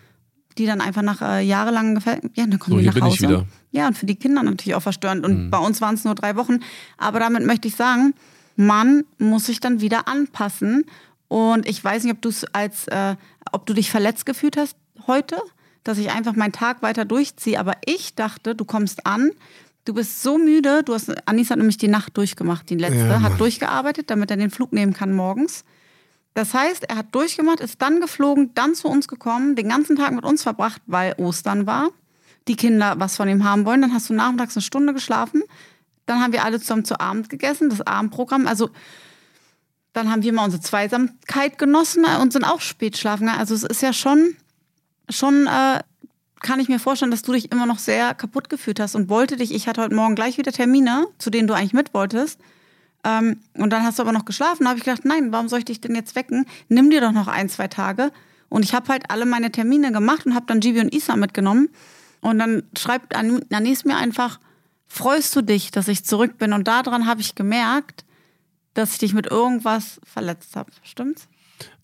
Die 0.59 0.66
dann 0.66 0.81
einfach 0.81 1.03
nach 1.03 1.23
äh, 1.23 1.40
jahrelangen 1.42 1.94
Gefäll 1.94 2.20
ja, 2.35 2.47
dann 2.47 2.59
kommen 2.59 2.77
So, 2.77 2.90
die 2.90 3.01
nach 3.01 3.07
Hause. 3.07 3.29
Mhm. 3.29 3.44
Ja, 3.70 3.88
und 3.88 3.99
für 3.99 4.07
die 4.07 4.16
Kinder 4.16 4.42
natürlich 4.42 4.75
auch 4.75 4.83
verstörend. 4.83 5.25
Und 5.25 5.51
bei 5.51 5.59
uns 5.59 5.81
waren 5.81 5.94
es 5.94 6.05
nur 6.05 6.14
drei 6.14 6.37
Wochen. 6.37 6.61
Aber 6.97 7.18
damit 7.18 7.44
möchte 7.44 7.68
ich 7.68 7.77
sagen, 7.77 8.14
man 8.57 9.05
muss 9.18 9.47
sich 9.47 9.61
dann 9.61 9.81
wieder 9.81 10.07
anpassen. 10.07 10.85
Und 11.29 11.66
ich 11.68 11.83
weiß 11.83 12.05
nicht, 12.05 12.12
ob 12.12 12.23
du 12.23 12.29
es 12.29 12.44
als, 12.53 12.87
äh, 12.88 13.16
ob 13.53 13.66
du 13.66 13.75
dich 13.75 13.90
verletzt 13.90 14.27
gefühlt 14.27 14.57
hast 14.57 14.77
heute, 15.07 15.37
dass 15.83 15.99
ich 15.99 16.11
einfach 16.11 16.35
meinen 16.37 16.53
Tag 16.53 16.83
weiter 16.83 17.05
durchziehe. 17.05 17.59
Aber 17.59 17.75
ich 17.85 18.14
dachte, 18.14 18.55
du 18.55 18.64
kommst 18.64 19.07
an, 19.07 19.30
du 19.85 19.95
bist 19.95 20.22
so 20.22 20.39
müde. 20.39 20.82
Du 20.82 20.95
hast, 20.95 21.12
Anis 21.28 21.51
hat 21.51 21.59
nämlich 21.59 21.76
die 21.76 21.89
Nacht 21.89 22.16
durchgemacht, 22.16 22.68
die 22.70 22.76
letzte, 22.76 22.99
Ja, 22.99 23.22
hat 23.22 23.39
durchgearbeitet, 23.41 24.11
damit 24.11 24.30
er 24.30 24.37
den 24.37 24.51
Flug 24.51 24.72
nehmen 24.72 24.93
kann 24.93 25.12
morgens. 25.12 25.64
Das 26.35 26.53
heißt, 26.53 26.85
er 26.85 26.97
hat 26.97 27.14
durchgemacht, 27.14 27.61
ist 27.61 27.80
dann 27.80 28.01
geflogen, 28.01 28.53
dann 28.55 28.74
zu 28.74 28.89
uns 28.89 29.07
gekommen, 29.07 29.55
den 29.55 29.68
ganzen 29.68 29.97
Tag 29.97 30.12
mit 30.12 30.24
uns 30.24 30.43
verbracht, 30.43 30.82
weil 30.87 31.14
Ostern 31.18 31.66
war. 31.66 31.91
Die 32.49 32.57
Kinder 32.57 32.95
was 32.99 33.16
von 33.16 33.28
ihm 33.28 33.45
haben 33.45 33.64
wollen. 33.64 33.80
Dann 33.80 33.95
hast 33.95 34.11
du 34.11 34.14
nachmittags 34.14 34.57
eine 34.57 34.62
Stunde 34.62 34.93
geschlafen. 34.93 35.43
Dann 36.07 36.20
haben 36.20 36.32
wir 36.32 36.45
alle 36.45 36.61
zusammen 36.61 36.85
zu 36.85 37.01
Abend 37.01 37.30
gegessen, 37.30 37.70
das 37.70 37.80
Abendprogramm. 37.80 38.47
Also 38.47 38.70
dann 39.93 40.11
haben 40.11 40.22
wir 40.22 40.32
mal 40.32 40.45
unsere 40.45 40.61
Zweisamkeit 40.61 41.57
genossen 41.57 42.05
und 42.20 42.32
sind 42.32 42.45
auch 42.45 42.61
spät 42.61 42.99
schlafen. 42.99 43.28
Also 43.28 43.55
es 43.55 43.62
ist 43.62 43.80
ja 43.80 43.93
schon, 43.93 44.37
schon 45.09 45.47
äh, 45.47 45.80
kann 46.41 46.61
ich 46.61 46.68
mir 46.68 46.78
vorstellen, 46.78 47.11
dass 47.11 47.22
du 47.22 47.32
dich 47.32 47.53
immer 47.53 47.66
noch 47.66 47.78
sehr 47.78 48.14
kaputt 48.14 48.51
gefühlt 48.51 48.80
hast 48.80 48.95
und 48.95 49.09
wollte 49.09 49.37
dich, 49.37 49.55
ich 49.55 49.66
hatte 49.66 49.82
heute 49.82 49.95
Morgen 49.95 50.14
gleich 50.14 50.39
wieder 50.39 50.53
Termine, 50.53 51.07
zu 51.18 51.30
denen 51.30 51.49
du 51.49 51.55
eigentlich 51.55 51.72
mit 51.72 51.95
wolltest. 51.95 52.41
Ähm, 53.05 53.41
und 53.55 53.70
dann 53.70 53.82
hast 53.85 53.99
du 53.99 54.03
aber 54.03 54.12
noch 54.12 54.24
geschlafen. 54.24 54.64
Da 54.64 54.70
habe 54.70 54.78
ich 54.78 54.85
gedacht, 54.85 55.05
nein, 55.05 55.32
warum 55.32 55.49
soll 55.49 55.61
ich 55.61 55.64
dich 55.64 55.80
denn 55.80 55.95
jetzt 55.95 56.16
wecken? 56.16 56.47
Nimm 56.68 56.91
dir 56.91 57.01
doch 57.01 57.12
noch 57.12 57.28
ein, 57.28 57.49
zwei 57.49 57.68
Tage. 57.68 58.11
Und 58.49 58.64
ich 58.64 58.74
habe 58.74 58.89
halt 58.89 59.11
alle 59.11 59.26
meine 59.26 59.51
Termine 59.51 59.93
gemacht 59.93 60.26
und 60.26 60.35
habe 60.35 60.47
dann 60.47 60.61
Gibi 60.61 60.80
und 60.80 60.95
Isa 60.95 61.16
mitgenommen. 61.16 61.68
Und 62.20 62.39
dann 62.39 62.62
schreibt 62.76 63.14
Anis 63.14 63.85
mir 63.85 63.97
einfach, 63.97 64.41
freust 64.87 65.35
du 65.37 65.43
dich, 65.43 65.70
dass 65.70 65.89
ich 65.89 66.05
zurück 66.05 66.39
bin? 66.39 66.53
Und 66.53 66.68
daran 66.68 67.07
habe 67.07 67.20
ich 67.20 67.35
gemerkt, 67.35 68.05
dass 68.72 68.93
ich 68.93 68.99
dich 68.99 69.14
mit 69.14 69.26
irgendwas 69.26 70.01
verletzt 70.05 70.57
habe. 70.57 70.70
Stimmt's? 70.82 71.28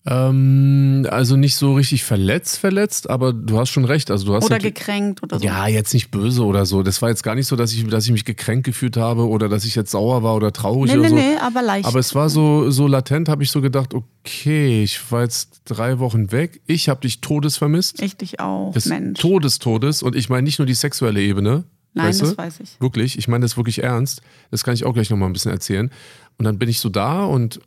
Ähm, 0.03 1.05
also 1.11 1.35
nicht 1.35 1.55
so 1.55 1.75
richtig 1.75 2.03
verletzt, 2.03 2.57
verletzt, 2.57 3.09
aber 3.09 3.33
du 3.33 3.59
hast 3.59 3.69
schon 3.69 3.85
recht. 3.85 4.09
Also 4.09 4.25
du 4.25 4.33
hast 4.33 4.45
oder 4.45 4.57
gekränkt 4.57 5.21
oder 5.21 5.37
so. 5.37 5.45
Ja, 5.45 5.67
jetzt 5.67 5.93
nicht 5.93 6.09
böse 6.09 6.43
oder 6.43 6.65
so. 6.65 6.81
Das 6.81 7.03
war 7.03 7.09
jetzt 7.09 7.21
gar 7.21 7.35
nicht 7.35 7.45
so, 7.45 7.55
dass 7.55 7.71
ich, 7.71 7.85
dass 7.87 8.05
ich 8.05 8.11
mich 8.11 8.25
gekränkt 8.25 8.65
gefühlt 8.65 8.97
habe 8.97 9.27
oder 9.27 9.47
dass 9.47 9.63
ich 9.63 9.75
jetzt 9.75 9.91
sauer 9.91 10.23
war 10.23 10.35
oder 10.35 10.51
traurig 10.51 10.91
nee, 10.91 10.97
oder 10.97 11.09
nee, 11.09 11.09
so. 11.09 11.15
Nee, 11.15 11.37
aber 11.39 11.61
leicht. 11.61 11.87
Aber 11.87 11.99
es 11.99 12.15
war 12.15 12.29
so, 12.29 12.71
so 12.71 12.87
latent, 12.87 13.29
habe 13.29 13.43
ich 13.43 13.51
so 13.51 13.61
gedacht, 13.61 13.93
okay, 13.93 14.81
ich 14.81 15.11
war 15.11 15.21
jetzt 15.21 15.61
drei 15.65 15.99
Wochen 15.99 16.31
weg. 16.31 16.61
Ich 16.65 16.89
habe 16.89 17.01
dich 17.01 17.21
todes 17.21 17.57
vermisst. 17.57 18.01
Ich 18.01 18.17
dich 18.17 18.39
auch, 18.39 18.73
des 18.73 18.87
Mensch. 18.87 19.19
Todes, 19.19 19.59
Todes. 19.59 20.01
Und 20.01 20.15
ich 20.15 20.29
meine 20.29 20.43
nicht 20.43 20.57
nur 20.57 20.65
die 20.65 20.73
sexuelle 20.73 21.21
Ebene. 21.21 21.65
Nein, 21.93 22.07
weißt 22.07 22.21
das 22.21 22.31
du? 22.31 22.37
weiß 22.37 22.59
ich. 22.61 22.81
Wirklich, 22.81 23.19
ich 23.19 23.27
meine 23.27 23.43
das 23.43 23.55
wirklich 23.55 23.83
ernst. 23.83 24.21
Das 24.49 24.63
kann 24.63 24.73
ich 24.73 24.83
auch 24.85 24.93
gleich 24.93 25.11
nochmal 25.11 25.29
ein 25.29 25.33
bisschen 25.33 25.51
erzählen. 25.51 25.91
Und 26.39 26.45
dann 26.45 26.57
bin 26.57 26.69
ich 26.69 26.79
so 26.79 26.89
da 26.89 27.25
und 27.25 27.59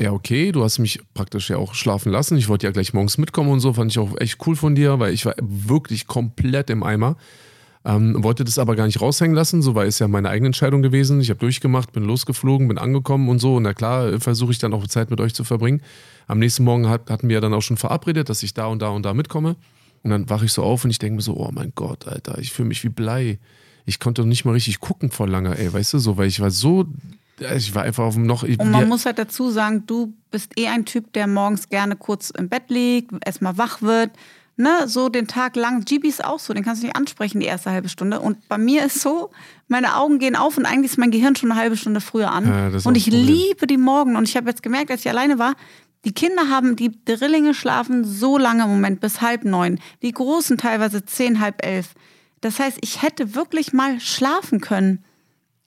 ja, 0.00 0.12
okay, 0.12 0.50
du 0.50 0.64
hast 0.64 0.78
mich 0.78 1.00
praktisch 1.12 1.50
ja 1.50 1.58
auch 1.58 1.74
schlafen 1.74 2.10
lassen. 2.10 2.38
Ich 2.38 2.48
wollte 2.48 2.66
ja 2.66 2.72
gleich 2.72 2.94
morgens 2.94 3.18
mitkommen 3.18 3.50
und 3.50 3.60
so, 3.60 3.74
fand 3.74 3.90
ich 3.90 3.98
auch 3.98 4.16
echt 4.18 4.38
cool 4.46 4.56
von 4.56 4.74
dir, 4.74 4.98
weil 4.98 5.12
ich 5.12 5.26
war 5.26 5.34
wirklich 5.40 6.06
komplett 6.06 6.70
im 6.70 6.82
Eimer. 6.82 7.16
Ähm, 7.84 8.22
wollte 8.22 8.44
das 8.44 8.58
aber 8.58 8.76
gar 8.76 8.86
nicht 8.86 9.00
raushängen 9.00 9.34
lassen, 9.34 9.62
so 9.62 9.74
war 9.74 9.84
es 9.84 9.98
ja 9.98 10.08
meine 10.08 10.30
eigene 10.30 10.48
Entscheidung 10.48 10.80
gewesen. 10.80 11.20
Ich 11.20 11.28
habe 11.28 11.40
durchgemacht, 11.40 11.92
bin 11.92 12.04
losgeflogen, 12.04 12.68
bin 12.68 12.78
angekommen 12.78 13.28
und 13.28 13.40
so. 13.40 13.56
Und 13.56 13.64
na 13.64 13.74
klar, 13.74 14.20
versuche 14.20 14.52
ich 14.52 14.58
dann 14.58 14.72
auch 14.72 14.86
Zeit 14.86 15.10
mit 15.10 15.20
euch 15.20 15.34
zu 15.34 15.44
verbringen. 15.44 15.82
Am 16.26 16.38
nächsten 16.38 16.64
Morgen 16.64 16.88
hat, 16.88 17.10
hatten 17.10 17.28
wir 17.28 17.34
ja 17.34 17.40
dann 17.40 17.54
auch 17.54 17.62
schon 17.62 17.76
verabredet, 17.76 18.30
dass 18.30 18.42
ich 18.42 18.54
da 18.54 18.66
und 18.66 18.80
da 18.80 18.88
und 18.88 19.04
da 19.04 19.12
mitkomme. 19.12 19.56
Und 20.02 20.10
dann 20.10 20.30
wache 20.30 20.46
ich 20.46 20.52
so 20.52 20.62
auf 20.62 20.84
und 20.84 20.90
ich 20.90 20.98
denke 20.98 21.16
mir 21.16 21.22
so, 21.22 21.36
oh 21.36 21.50
mein 21.52 21.72
Gott, 21.74 22.06
Alter, 22.06 22.38
ich 22.38 22.52
fühle 22.52 22.68
mich 22.68 22.82
wie 22.84 22.88
Blei. 22.88 23.38
Ich 23.84 23.98
konnte 23.98 24.24
nicht 24.24 24.44
mal 24.44 24.52
richtig 24.52 24.80
gucken 24.80 25.10
vor 25.10 25.28
lange, 25.28 25.58
ey, 25.58 25.70
weißt 25.70 25.94
du, 25.94 25.98
so, 25.98 26.16
weil 26.16 26.28
ich 26.28 26.40
war 26.40 26.50
so 26.50 26.86
ich 27.40 27.74
war 27.74 27.82
einfach 27.82 28.04
auf 28.04 28.14
dem 28.14 28.26
noch. 28.26 28.42
Und 28.42 28.70
man 28.70 28.88
muss 28.88 29.06
halt 29.06 29.18
dazu 29.18 29.50
sagen, 29.50 29.84
du 29.86 30.14
bist 30.30 30.58
eh 30.58 30.68
ein 30.68 30.84
Typ, 30.84 31.12
der 31.12 31.26
morgens 31.26 31.68
gerne 31.68 31.96
kurz 31.96 32.30
im 32.30 32.48
Bett 32.48 32.64
liegt, 32.68 33.12
erstmal 33.24 33.58
wach 33.58 33.82
wird. 33.82 34.10
Ne, 34.56 34.86
so 34.86 35.08
den 35.08 35.26
Tag 35.26 35.56
lang. 35.56 35.86
GB 35.86 36.06
ist 36.06 36.22
auch 36.22 36.38
so, 36.38 36.52
den 36.52 36.62
kannst 36.62 36.82
du 36.82 36.86
nicht 36.86 36.96
ansprechen, 36.96 37.40
die 37.40 37.46
erste 37.46 37.70
halbe 37.70 37.88
Stunde. 37.88 38.20
Und 38.20 38.46
bei 38.46 38.58
mir 38.58 38.84
ist 38.84 39.00
so, 39.00 39.30
meine 39.68 39.96
Augen 39.96 40.18
gehen 40.18 40.36
auf 40.36 40.58
und 40.58 40.66
eigentlich 40.66 40.90
ist 40.90 40.98
mein 40.98 41.10
Gehirn 41.10 41.34
schon 41.34 41.50
eine 41.50 41.58
halbe 41.58 41.78
Stunde 41.78 42.02
früher 42.02 42.30
an. 42.30 42.46
Ja, 42.46 42.80
und 42.84 42.94
ich 42.94 43.06
liebe 43.06 43.66
die 43.66 43.78
Morgen. 43.78 44.16
Und 44.16 44.28
ich 44.28 44.36
habe 44.36 44.50
jetzt 44.50 44.62
gemerkt, 44.62 44.90
als 44.90 45.00
ich 45.00 45.08
alleine 45.08 45.38
war, 45.38 45.54
die 46.04 46.12
Kinder 46.12 46.50
haben, 46.50 46.76
die 46.76 46.92
Drillinge 47.06 47.54
schlafen 47.54 48.04
so 48.04 48.36
lange 48.36 48.64
im 48.64 48.70
Moment, 48.70 49.00
bis 49.00 49.22
halb 49.22 49.44
neun. 49.44 49.78
Die 50.02 50.12
Großen 50.12 50.58
teilweise 50.58 51.06
zehn, 51.06 51.40
halb 51.40 51.64
elf. 51.64 51.94
Das 52.42 52.58
heißt, 52.58 52.78
ich 52.82 53.00
hätte 53.00 53.34
wirklich 53.34 53.72
mal 53.72 53.98
schlafen 53.98 54.60
können. 54.60 55.04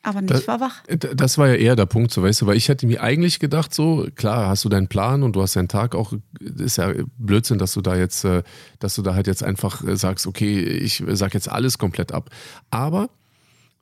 Aber 0.04 0.22
nicht 0.22 0.34
das, 0.34 0.48
war 0.48 0.60
wach. 0.60 0.84
Das 0.88 1.38
war 1.38 1.48
ja 1.48 1.56
eher 1.56 1.76
der 1.78 1.86
Punkt, 1.86 2.12
so 2.12 2.22
weißt 2.22 2.42
du, 2.42 2.46
weil 2.46 2.58
ich 2.58 2.68
hätte 2.68 2.86
mir 2.86 3.02
eigentlich 3.02 3.40
gedacht, 3.40 3.74
so, 3.74 4.06
klar, 4.16 4.50
hast 4.50 4.66
du 4.66 4.70
deinen 4.70 4.90
Plan 4.90 5.24
und 5.24 5.36
du 5.36 5.42
hast 5.42 5.56
deinen 5.56 5.70
Tag 5.70 5.96
auch, 5.96 6.14
ist 6.40 6.78
ja 6.78 6.94
Blödsinn, 7.18 7.58
dass 7.58 7.74
du 7.74 7.82
da 7.82 7.96
jetzt, 7.96 8.26
äh, 8.26 8.44
dass 8.80 8.96
du 8.96 9.02
da 9.02 9.16
halt 9.16 9.28
jetzt 9.28 9.44
einfach 9.44 9.82
äh, 9.84 9.96
sagst, 9.96 10.28
okay, 10.28 10.60
ich 10.60 11.02
sag 11.08 11.34
jetzt 11.34 11.50
alles 11.50 11.78
komplett 11.78 12.12
ab. 12.12 12.30
Aber 12.70 13.10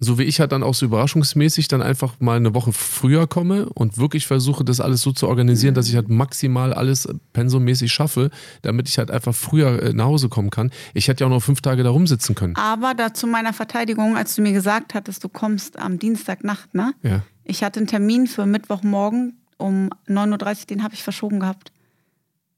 so 0.03 0.17
wie 0.17 0.23
ich 0.23 0.39
halt 0.39 0.51
dann 0.51 0.63
auch 0.63 0.73
so 0.73 0.87
überraschungsmäßig 0.87 1.67
dann 1.67 1.83
einfach 1.83 2.19
mal 2.19 2.35
eine 2.35 2.55
Woche 2.55 2.73
früher 2.73 3.27
komme 3.27 3.69
und 3.69 3.99
wirklich 3.99 4.25
versuche, 4.25 4.65
das 4.65 4.81
alles 4.81 5.01
so 5.01 5.11
zu 5.11 5.27
organisieren, 5.27 5.75
dass 5.75 5.87
ich 5.87 5.95
halt 5.95 6.09
maximal 6.09 6.73
alles 6.73 7.07
pensummäßig 7.33 7.91
schaffe, 7.91 8.31
damit 8.63 8.89
ich 8.89 8.97
halt 8.97 9.11
einfach 9.11 9.35
früher 9.35 9.83
äh, 9.83 9.93
nach 9.93 10.05
Hause 10.05 10.27
kommen 10.27 10.49
kann. 10.49 10.71
Ich 10.95 11.07
hätte 11.07 11.23
ja 11.23 11.27
auch 11.27 11.31
noch 11.31 11.43
fünf 11.43 11.61
Tage 11.61 11.83
da 11.83 11.91
rumsitzen 11.91 12.33
können. 12.33 12.55
Aber 12.55 12.95
da 12.95 13.13
zu 13.13 13.27
meiner 13.27 13.53
Verteidigung, 13.53 14.17
als 14.17 14.35
du 14.35 14.41
mir 14.41 14.53
gesagt 14.53 14.95
hattest, 14.95 15.23
du 15.23 15.29
kommst 15.29 15.77
am 15.77 15.99
Dienstagnacht, 15.99 16.73
ne? 16.73 16.95
Ja. 17.03 17.21
Ich 17.43 17.63
hatte 17.63 17.79
einen 17.79 17.87
Termin 17.87 18.25
für 18.25 18.47
Mittwochmorgen 18.47 19.37
um 19.57 19.91
9.30 20.07 20.61
Uhr, 20.61 20.65
den 20.65 20.83
habe 20.83 20.95
ich 20.95 21.03
verschoben 21.03 21.39
gehabt. 21.39 21.71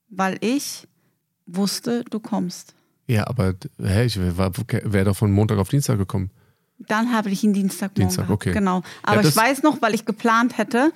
Weil 0.09 0.37
ich 0.39 0.87
wusste, 1.45 2.05
du 2.09 2.21
kommst. 2.21 2.73
Ja, 3.07 3.27
aber 3.27 3.53
hä, 3.81 4.05
ich 4.05 4.17
wäre 4.17 5.03
doch 5.03 5.17
von 5.17 5.31
Montag 5.31 5.57
auf 5.57 5.67
Dienstag 5.67 5.97
gekommen. 5.97 6.31
Dann 6.87 7.13
habe 7.13 7.29
ich 7.29 7.43
ihn 7.43 7.53
Dienstagmorgen. 7.53 8.09
Dienstag, 8.09 8.29
okay. 8.29 8.51
Genau. 8.51 8.81
Aber 9.03 9.21
ja, 9.21 9.27
ich 9.27 9.35
weiß 9.35 9.63
noch, 9.63 9.81
weil 9.81 9.93
ich 9.93 10.05
geplant 10.05 10.57
hätte, 10.57 10.91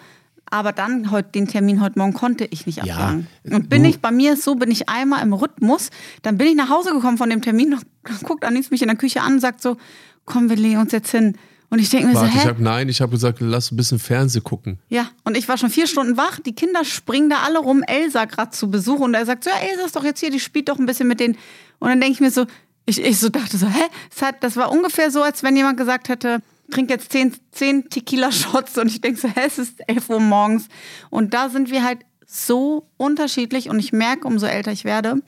aber 0.50 0.72
dann 0.72 1.12
heute 1.12 1.30
den 1.30 1.48
Termin 1.48 1.82
heute 1.82 2.00
Morgen 2.00 2.14
konnte 2.14 2.46
ich 2.46 2.66
nicht 2.66 2.82
absagen. 2.82 3.28
Ja, 3.44 3.56
und 3.56 3.70
bin 3.70 3.84
ich 3.86 4.00
bei 4.00 4.12
mir 4.12 4.38
so, 4.38 4.56
bin 4.56 4.72
ich 4.72 4.88
einmal 4.90 5.22
im 5.22 5.34
Rhythmus, 5.34 5.90
dann 6.22 6.38
bin 6.38 6.48
ich 6.48 6.56
nach 6.56 6.70
Hause 6.70 6.92
gekommen 6.92 7.18
von 7.18 7.30
dem 7.30 7.42
Termin, 7.42 7.74
und 7.74 7.86
guckt 8.24 8.46
Anis 8.46 8.72
mich 8.72 8.82
in 8.82 8.88
der 8.88 8.98
Küche 8.98 9.22
an 9.22 9.34
und 9.34 9.40
sagt 9.40 9.62
so, 9.62 9.78
komm, 10.26 10.50
wir 10.50 10.56
legen 10.56 10.80
uns 10.80 10.92
jetzt 10.92 11.12
hin. 11.12 11.38
Und 11.70 11.80
ich 11.80 11.90
denke 11.90 12.08
mir 12.08 12.14
Warte, 12.14 12.30
so, 12.30 12.34
hä? 12.34 12.40
Ich 12.44 12.48
hab, 12.48 12.60
nein, 12.60 12.88
ich 12.88 13.02
habe 13.02 13.12
gesagt, 13.12 13.40
lass 13.42 13.72
ein 13.72 13.76
bisschen 13.76 14.00
Fernsehen 14.00 14.44
gucken. 14.44 14.80
Ja, 14.88 15.10
und 15.26 15.36
ich 15.36 15.50
war 15.50 15.58
schon 15.58 15.70
vier 15.70 15.86
Stunden 15.86 16.16
wach. 16.16 16.40
Die 16.40 16.54
Kinder 16.54 16.86
springen 16.86 17.30
da 17.30 17.40
alle 17.46 17.60
rum, 17.60 17.84
Elsa 17.84 18.24
gerade 18.24 18.52
zu 18.52 18.72
Besuch. 18.72 19.00
Und 19.00 19.14
er 19.14 19.26
sagt 19.26 19.44
so, 19.44 19.50
ja, 19.50 19.58
Elsa 19.58 19.86
ist 19.86 19.96
doch 19.96 20.06
jetzt 20.06 20.22
hier, 20.22 20.32
die 20.32 20.40
spielt 20.40 20.70
doch 20.70 20.80
ein 20.80 20.86
bisschen 20.86 21.10
mit 21.10 21.20
denen. 21.20 21.36
Und 21.80 21.90
dann 21.90 22.00
denke 22.00 22.14
ich 22.14 22.22
mir 22.22 22.32
so, 22.32 22.46
ich, 22.88 23.04
ich 23.04 23.20
so 23.20 23.30
dachte 23.30 23.58
so, 23.58 23.68
hä? 23.68 23.84
Das, 24.10 24.22
hat, 24.22 24.44
das 24.44 24.56
war 24.56 24.72
ungefähr 24.72 25.12
so, 25.12 25.22
als 25.22 25.44
wenn 25.44 25.56
jemand 25.56 25.78
gesagt 25.78 26.10
hätte, 26.10 26.42
trink 26.72 26.90
jetzt 26.90 27.12
zehn, 27.12 27.36
zehn 27.52 27.90
Tequila-Shots 27.90 28.78
und 28.78 28.88
ich 28.88 29.02
denke 29.02 29.20
so, 29.20 29.28
hä, 29.28 29.42
es 29.46 29.60
ist 29.60 29.88
11 29.88 30.10
Uhr 30.10 30.20
morgens. 30.20 30.68
Und 31.10 31.34
da 31.34 31.50
sind 31.50 31.70
wir 31.70 31.84
halt 31.84 32.00
so 32.26 32.88
unterschiedlich 32.98 33.70
und 33.70 33.80
ich 33.80 33.92
merke, 33.92 34.28
umso 34.28 34.46
älter 34.46 34.72
ich 34.72 34.86
werde, 34.86 35.22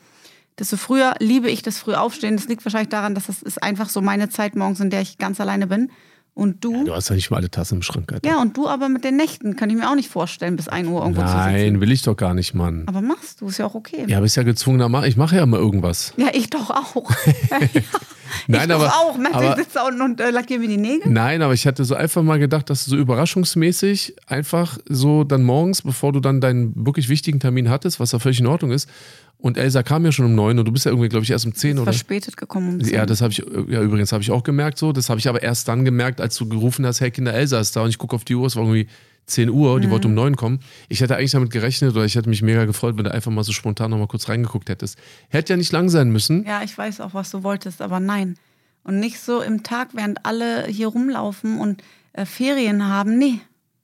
desto 0.58 0.78
früher 0.78 1.16
liebe 1.20 1.50
ich 1.50 1.62
das 1.62 1.80
früh 1.80 1.96
aufstehen. 1.96 2.38
Das 2.38 2.48
liegt 2.48 2.64
wahrscheinlich 2.64 2.90
daran, 2.90 3.14
dass 3.14 3.28
das 3.28 3.42
ist 3.42 3.62
einfach 3.62 3.90
so 3.90 4.02
meine 4.02 4.30
Zeit 4.30 4.56
morgens, 4.56 4.80
in 4.80 4.90
der 4.90 5.02
ich 5.02 5.18
ganz 5.18 5.42
alleine 5.42 5.68
bin. 5.68 5.92
Und 6.40 6.64
du? 6.64 6.74
Ja, 6.74 6.84
du 6.86 6.94
hast 6.94 7.10
ja 7.10 7.16
nicht 7.16 7.30
mal 7.32 7.38
alle 7.38 7.52
Tassen 7.52 7.76
im 7.76 7.82
Schrank. 7.82 8.14
Alter. 8.14 8.26
Ja, 8.26 8.42
und 8.42 8.56
du 8.56 8.70
aber 8.70 8.88
mit 8.88 9.04
den 9.04 9.18
Nächten 9.18 9.58
kann 9.58 9.70
ich 9.70 9.76
mir 9.76 9.90
auch 9.90 9.96
nicht 9.96 10.08
vorstellen, 10.08 10.56
bis 10.56 10.70
1 10.70 10.88
Uhr 10.88 11.02
irgendwo 11.02 11.20
Nein, 11.20 11.30
zu 11.30 11.38
sitzen. 11.38 11.74
Nein, 11.74 11.82
will 11.82 11.92
ich 11.92 12.02
doch 12.02 12.16
gar 12.16 12.34
nicht, 12.34 12.54
Mann. 12.54 12.84
Aber 12.86 13.02
machst 13.02 13.42
du, 13.42 13.50
ist 13.50 13.58
ja 13.58 13.66
auch 13.66 13.76
okay. 13.76 14.06
Ja, 14.08 14.22
bist 14.22 14.38
ja 14.38 14.44
gezwungener 14.44 15.04
Ich 15.04 15.18
mache 15.18 15.36
ja 15.36 15.44
immer 15.44 15.58
irgendwas. 15.58 16.14
Ja, 16.16 16.28
ich 16.32 16.50
doch 16.50 16.70
auch. 16.70 17.12
ja, 17.52 17.60
Nein, 18.48 18.70
ich 18.70 18.76
aber, 18.76 18.88
auch. 18.88 19.18
Mensch, 19.18 19.36
ich 19.42 19.56
sitze 19.56 19.76
da 19.76 19.88
unten 19.88 20.02
und 20.02 20.22
äh, 20.22 20.30
lackiere 20.30 20.60
mir 20.60 20.68
die 20.68 20.78
Nägel. 20.78 21.12
Nein, 21.12 21.42
aber 21.42 21.54
ich 21.54 21.66
hatte 21.68 21.86
so 21.86 21.96
einfach 21.96 22.24
mal 22.24 22.40
gedacht, 22.40 22.70
dass 22.70 22.86
du 22.86 22.92
so 22.92 22.98
überraschungsmäßig 22.98 24.16
einfach 24.28 24.78
so 24.88 25.24
dann 25.24 25.44
morgens, 25.44 25.82
bevor 25.82 26.12
du 26.14 26.20
dann 26.20 26.42
deinen 26.42 26.86
wirklich 26.86 27.10
wichtigen 27.10 27.40
Termin 27.40 27.70
hattest, 27.70 28.00
was 28.00 28.12
ja 28.12 28.20
völlig 28.20 28.40
in 28.40 28.48
Ordnung 28.48 28.72
ist, 28.72 28.90
und 29.42 29.58
Elsa 29.58 29.84
kam 29.84 30.04
ja 30.04 30.12
schon 30.12 30.26
um 30.26 30.36
neun 30.36 30.60
und 30.60 30.66
du 30.66 30.72
bist 30.72 30.86
ja 30.86 30.92
irgendwie, 30.92 31.08
glaube 31.08 31.24
ich, 31.24 31.32
erst 31.32 31.46
um 31.46 31.56
zehn 31.56 31.78
oder. 31.78 31.86
Verspätet 31.86 32.36
gekommen 32.36 32.74
um 32.74 32.84
zehn. 32.84 32.94
Ja, 32.94 33.06
das 33.06 33.22
habe 33.22 33.32
ich, 33.32 33.38
ja, 33.70 33.82
übrigens 33.82 34.12
habe 34.12 34.22
ich 34.22 34.32
auch 34.32 34.44
gemerkt 34.44 34.78
so. 34.78 34.92
Das 34.92 35.10
habe 35.10 35.18
ich 35.18 35.30
aber 35.30 35.42
erst 35.42 35.70
dann 35.70 35.86
gemerkt, 35.86 36.20
als 36.20 36.36
du 36.36 36.50
gerufen 36.50 36.86
hast, 36.86 37.00
hey 37.00 37.10
Kinder, 37.10 37.34
Elsa 37.34 37.58
ist 37.60 37.74
da 37.74 37.84
und 37.84 37.90
ich 37.90 37.98
gucke 37.98 38.16
auf 38.18 38.26
die 38.26 38.36
Uhr, 38.36 38.46
es 38.48 38.58
war 38.58 38.64
irgendwie 38.64 38.88
10 39.30 39.50
Uhr, 39.50 39.78
mhm. 39.78 39.82
die 39.82 39.90
wollte 39.90 40.08
um 40.08 40.14
neun 40.14 40.36
kommen. 40.36 40.60
Ich 40.88 41.02
hätte 41.02 41.16
eigentlich 41.16 41.32
damit 41.32 41.52
gerechnet 41.52 41.96
oder 41.96 42.06
ich 42.06 42.16
hätte 42.16 42.30
mich 42.30 42.42
mega 42.42 42.66
gefreut, 42.66 42.98
wenn 42.98 43.04
du 43.04 43.14
einfach 43.14 43.32
mal 43.32 43.44
so 43.44 43.52
spontan 43.52 43.92
nochmal 43.92 44.08
kurz 44.08 44.30
reingeguckt 44.30 44.70
hättest. 44.70 44.98
Hätte 45.30 45.54
ja 45.54 45.58
nicht 45.58 45.72
lang 45.72 45.90
sein 45.90 46.12
müssen. 46.12 46.46
Ja, 46.46 46.64
ich 46.64 46.78
weiß 46.78 47.02
auch, 47.02 47.14
was 47.14 47.32
du 47.32 47.44
wolltest, 47.44 47.82
aber 47.82 48.00
nein. 48.00 48.36
Und 48.84 49.00
nicht 49.00 49.20
so 49.20 49.42
im 49.42 49.64
Tag, 49.64 49.90
während 49.94 50.26
alle 50.26 50.66
hier 50.68 50.88
rumlaufen 50.88 51.60
und 51.60 51.84
äh, 52.14 52.26
Ferien 52.26 52.88
haben. 52.88 53.18
Nee, 53.18 53.40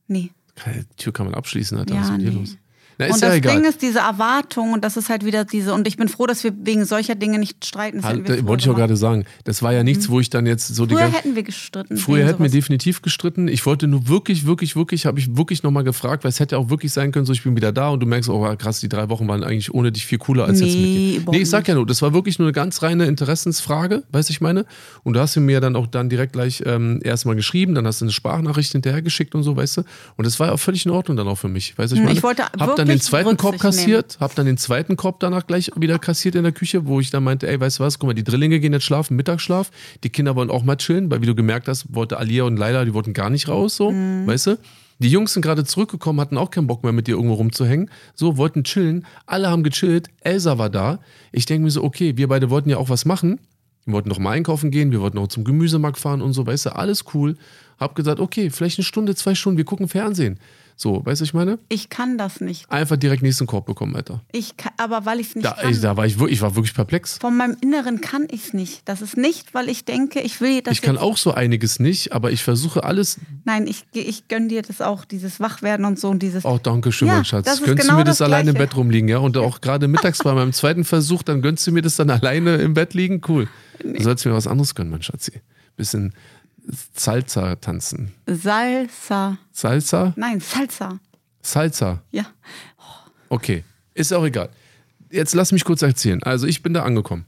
nee. 0.07 0.31
Die 0.65 0.95
Tür 0.95 1.13
kann 1.13 1.25
man 1.25 1.35
abschließen, 1.35 1.77
Alter. 1.77 1.93
Ja, 1.93 2.01
was 2.01 2.07
ist 2.07 2.11
mit 2.13 2.21
nee. 2.21 2.29
dir 2.31 2.39
los? 2.39 2.57
Na, 2.97 3.07
und 3.07 3.21
das 3.21 3.33
ja 3.35 3.39
Ding 3.39 3.65
ist 3.65 3.81
diese 3.81 3.99
Erwartung 3.99 4.73
und 4.73 4.83
das 4.83 4.95
ist 4.97 5.09
halt 5.09 5.25
wieder 5.25 5.43
diese, 5.43 5.73
und 5.73 5.87
ich 5.87 5.97
bin 5.97 6.07
froh, 6.07 6.25
dass 6.25 6.43
wir 6.43 6.53
wegen 6.63 6.85
solcher 6.85 7.15
Dinge 7.15 7.39
nicht 7.39 7.65
streiten. 7.65 7.97
Das 7.97 8.05
halt, 8.05 8.47
wollte 8.47 8.63
ich 8.63 8.69
auch 8.69 8.75
gerade 8.75 8.95
sagen. 8.95 9.25
Das 9.43 9.61
war 9.61 9.73
ja 9.73 9.83
nichts, 9.83 10.07
mhm. 10.07 10.13
wo 10.13 10.19
ich 10.19 10.29
dann 10.29 10.45
jetzt 10.45 10.67
so 10.67 10.85
Früher 10.85 11.07
die 11.07 11.13
hätten 11.13 11.35
wir 11.35 11.43
gestritten. 11.43 11.97
Früher 11.97 12.25
hätten 12.25 12.41
wir 12.41 12.49
definitiv 12.49 13.01
gestritten. 13.01 13.47
Ich 13.47 13.65
wollte 13.65 13.87
nur 13.87 14.07
wirklich, 14.07 14.45
wirklich, 14.45 14.75
wirklich, 14.75 15.05
habe 15.05 15.19
ich 15.19 15.35
wirklich 15.35 15.63
nochmal 15.63 15.83
gefragt, 15.83 16.23
weil 16.23 16.29
es 16.29 16.39
hätte 16.39 16.57
auch 16.57 16.69
wirklich 16.69 16.93
sein 16.93 17.11
können, 17.11 17.25
so 17.25 17.33
ich 17.33 17.43
bin 17.43 17.55
wieder 17.55 17.71
da 17.71 17.89
und 17.89 17.99
du 17.99 18.05
merkst, 18.05 18.29
oh 18.29 18.55
krass, 18.57 18.79
die 18.79 18.89
drei 18.89 19.09
Wochen 19.09 19.27
waren 19.27 19.43
eigentlich 19.43 19.73
ohne 19.73 19.91
dich 19.91 20.05
viel 20.05 20.17
cooler 20.17 20.45
als 20.45 20.59
nee, 20.59 20.65
jetzt 20.65 20.75
mit 20.75 20.85
dir. 21.27 21.31
Nee, 21.31 21.41
ich 21.43 21.49
sag 21.49 21.67
ja 21.67 21.75
nur, 21.75 21.85
das 21.85 22.01
war 22.01 22.13
wirklich 22.13 22.39
nur 22.39 22.47
eine 22.47 22.53
ganz 22.53 22.81
reine 22.81 23.05
Interessensfrage, 23.05 24.03
weißt 24.11 24.29
du, 24.29 24.31
ich 24.31 24.41
meine? 24.41 24.65
Und 25.03 25.15
du 25.15 25.19
hast 25.19 25.35
mir 25.35 25.59
dann 25.59 25.75
auch 25.75 25.87
dann 25.87 26.09
direkt 26.09 26.33
gleich 26.33 26.63
ähm, 26.65 27.01
erstmal 27.03 27.35
geschrieben, 27.35 27.75
dann 27.75 27.85
hast 27.85 28.01
du 28.01 28.05
eine 28.05 28.11
Sprachnachricht 28.11 28.71
hinterhergeschickt 28.71 29.35
und 29.35 29.43
so, 29.43 29.55
weißt 29.55 29.77
du? 29.77 29.81
Und 30.15 30.25
das 30.25 30.39
war 30.39 30.53
auch 30.53 30.59
völlig 30.59 30.85
in 30.85 30.91
Ordnung 30.91 31.17
dann 31.17 31.27
auch 31.27 31.37
für 31.37 31.49
mich, 31.49 31.77
weißt 31.77 31.91
du, 31.91 31.95
ich 31.95 31.99
Hm, 31.99 32.05
meine? 32.05 32.17
ich 32.17 32.23
wollte 32.23 32.43
dann 32.87 32.97
den 32.97 33.01
zweiten 33.01 33.37
Korb 33.37 33.59
kassiert, 33.59 34.17
hab 34.19 34.35
dann 34.35 34.45
den 34.45 34.57
zweiten 34.57 34.95
Korb 34.95 35.19
danach 35.19 35.47
gleich 35.47 35.71
wieder 35.75 35.99
kassiert 35.99 36.35
in 36.35 36.43
der 36.43 36.51
Küche, 36.51 36.85
wo 36.87 36.99
ich 36.99 37.09
dann 37.09 37.23
meinte, 37.23 37.47
ey, 37.47 37.59
weißt 37.59 37.79
du 37.79 37.83
was, 37.83 37.99
guck 37.99 38.07
mal, 38.07 38.13
die 38.13 38.23
Drillinge 38.23 38.59
gehen 38.59 38.73
jetzt 38.73 38.83
schlafen, 38.85 39.15
Mittagsschlaf, 39.15 39.71
die 40.03 40.09
Kinder 40.09 40.35
wollen 40.35 40.49
auch 40.49 40.63
mal 40.63 40.77
chillen, 40.77 41.09
weil 41.11 41.21
wie 41.21 41.25
du 41.25 41.35
gemerkt 41.35 41.67
hast, 41.67 41.93
wollte 41.93 42.17
Alia 42.17 42.43
und 42.43 42.57
Laila, 42.57 42.85
die 42.85 42.93
wollten 42.93 43.13
gar 43.13 43.29
nicht 43.29 43.47
raus, 43.47 43.75
so, 43.75 43.91
weißt 43.91 44.47
du? 44.47 44.57
Die 44.99 45.09
Jungs 45.09 45.33
sind 45.33 45.41
gerade 45.41 45.65
zurückgekommen, 45.65 46.21
hatten 46.21 46.37
auch 46.37 46.51
keinen 46.51 46.67
Bock 46.67 46.83
mehr 46.83 46.93
mit 46.93 47.07
dir 47.07 47.15
irgendwo 47.15 47.33
rumzuhängen. 47.33 47.91
So, 48.13 48.37
wollten 48.37 48.63
chillen. 48.63 49.05
Alle 49.25 49.49
haben 49.49 49.63
gechillt. 49.63 50.07
Elsa 50.21 50.57
war 50.57 50.69
da. 50.69 50.99
Ich 51.33 51.45
denke 51.45 51.65
mir 51.65 51.71
so, 51.71 51.83
okay, 51.83 52.15
wir 52.15 52.29
beide 52.29 52.49
wollten 52.49 52.69
ja 52.69 52.77
auch 52.77 52.87
was 52.87 53.03
machen. 53.03 53.41
Wir 53.85 53.93
wollten 53.93 54.09
noch 54.09 54.19
mal 54.19 54.31
einkaufen 54.31 54.71
gehen, 54.71 54.91
wir 54.91 54.99
wollten 54.99 55.17
noch 55.17 55.27
zum 55.27 55.43
Gemüsemarkt 55.43 55.99
fahren 55.99 56.21
und 56.21 56.33
so, 56.33 56.47
weißt 56.47 56.67
du, 56.67 56.75
alles 56.75 57.05
cool. 57.13 57.37
Hab 57.77 57.93
gesagt, 57.93 58.19
okay, 58.19 58.49
vielleicht 58.49 58.79
eine 58.79 58.85
Stunde, 58.85 59.15
zwei 59.15 59.35
Stunden, 59.35 59.57
wir 59.57 59.65
gucken 59.65 59.87
Fernsehen. 59.87 60.39
So, 60.77 61.05
weißt 61.05 61.21
du, 61.21 61.25
ich 61.25 61.33
meine? 61.33 61.57
Ich 61.69 61.87
kann 61.89 62.17
das 62.17 62.41
nicht. 62.41 62.69
Einfach 62.69 62.97
direkt 62.97 63.23
nächsten 63.23 63.47
Korb 63.47 63.65
bekommen, 63.65 63.95
Alter. 63.95 64.21
Ich 64.33 64.57
kann, 64.57 64.73
aber 64.77 65.05
weil 65.05 65.21
ich 65.21 65.29
es 65.29 65.35
nicht 65.35 65.45
Da, 65.45 65.51
kann. 65.53 65.71
ich, 65.71 65.79
da 65.79 65.95
war 65.95 66.05
ich, 66.05 66.19
wirklich- 66.19 66.35
ich 66.37 66.41
war 66.41 66.55
wirklich 66.55 66.73
perplex. 66.73 67.17
Von 67.17 67.37
meinem 67.37 67.55
Inneren 67.61 68.01
kann 68.01 68.27
ich 68.29 68.47
es 68.47 68.53
nicht. 68.53 68.81
Das 68.83 69.01
ist 69.01 69.15
nicht, 69.15 69.53
weil 69.53 69.69
ich 69.69 69.85
denke, 69.85 70.19
ich 70.19 70.41
will 70.41 70.61
das 70.61 70.73
Ich 70.73 70.81
kann 70.81 70.97
auch 70.97 71.15
so 71.15 71.33
einiges 71.33 71.79
nicht, 71.79 72.11
aber 72.11 72.31
ich 72.31 72.43
versuche 72.43 72.83
alles. 72.83 73.19
Nein, 73.45 73.67
ich, 73.67 73.85
ich 73.93 74.27
gönn 74.27 74.49
dir 74.49 74.63
das 74.63 74.81
auch, 74.81 75.05
dieses 75.05 75.39
Wachwerden 75.39 75.85
und 75.85 75.97
so 75.97 76.09
und 76.09 76.21
dieses. 76.21 76.43
Oh, 76.43 76.59
danke 76.61 76.91
schön, 76.91 77.07
Ja, 77.07 77.15
mein 77.15 77.25
Schatz. 77.25 77.45
das 77.45 77.61
Gönnst 77.63 77.81
genau 77.83 77.93
du 77.93 77.99
mir 77.99 78.03
das, 78.03 78.17
das 78.17 78.25
alleine 78.27 78.49
im. 78.51 78.57
Bett 78.57 78.75
rumliegen, 78.75 79.07
ja? 79.07 79.19
Und 79.19 79.37
auch 79.37 79.61
gerade 79.61 79.87
mittags 79.87 80.19
bei 80.23 80.33
meinem 80.33 80.51
zweiten 80.51 80.83
Versuch, 80.83 81.23
dann 81.23 81.41
gönnst 81.41 81.65
du 81.65 81.71
mir 81.71 81.83
das 81.83 81.95
dann 81.95 82.09
alleine 82.09 82.55
im 82.57 82.73
Bett 82.73 82.93
liegen? 82.93 83.21
Cool. 83.25 83.47
Du 83.81 84.03
sollst 84.03 84.25
mir 84.25 84.33
was 84.33 84.45
anderes 84.45 84.75
gönnen, 84.75 84.91
mein 84.91 85.01
Schatzi. 85.03 85.41
Bisschen 85.77 86.13
Salsa 86.93 87.55
tanzen. 87.55 88.13
Salsa. 88.27 89.37
Salsa? 89.51 90.13
Nein, 90.15 90.39
Salsa. 90.39 90.99
Salsa. 91.41 92.01
Ja. 92.11 92.25
Okay, 93.29 93.63
ist 93.93 94.13
auch 94.13 94.25
egal. 94.25 94.49
Jetzt 95.11 95.33
lass 95.35 95.51
mich 95.51 95.63
kurz 95.63 95.81
erzählen. 95.81 96.21
Also 96.23 96.47
ich 96.47 96.63
bin 96.63 96.73
da 96.73 96.83
angekommen. 96.83 97.25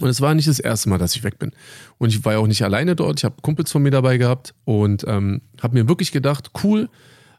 Und 0.00 0.10
es 0.10 0.20
war 0.20 0.34
nicht 0.34 0.48
das 0.48 0.58
erste 0.58 0.90
Mal, 0.90 0.98
dass 0.98 1.16
ich 1.16 1.24
weg 1.24 1.38
bin. 1.38 1.52
Und 1.98 2.10
ich 2.10 2.24
war 2.24 2.34
ja 2.34 2.38
auch 2.38 2.46
nicht 2.46 2.62
alleine 2.62 2.94
dort. 2.94 3.20
Ich 3.20 3.24
habe 3.24 3.36
Kumpels 3.40 3.72
von 3.72 3.82
mir 3.82 3.90
dabei 3.90 4.18
gehabt 4.18 4.54
und 4.64 5.04
ähm, 5.08 5.40
habe 5.62 5.74
mir 5.74 5.88
wirklich 5.88 6.12
gedacht, 6.12 6.50
cool, 6.62 6.90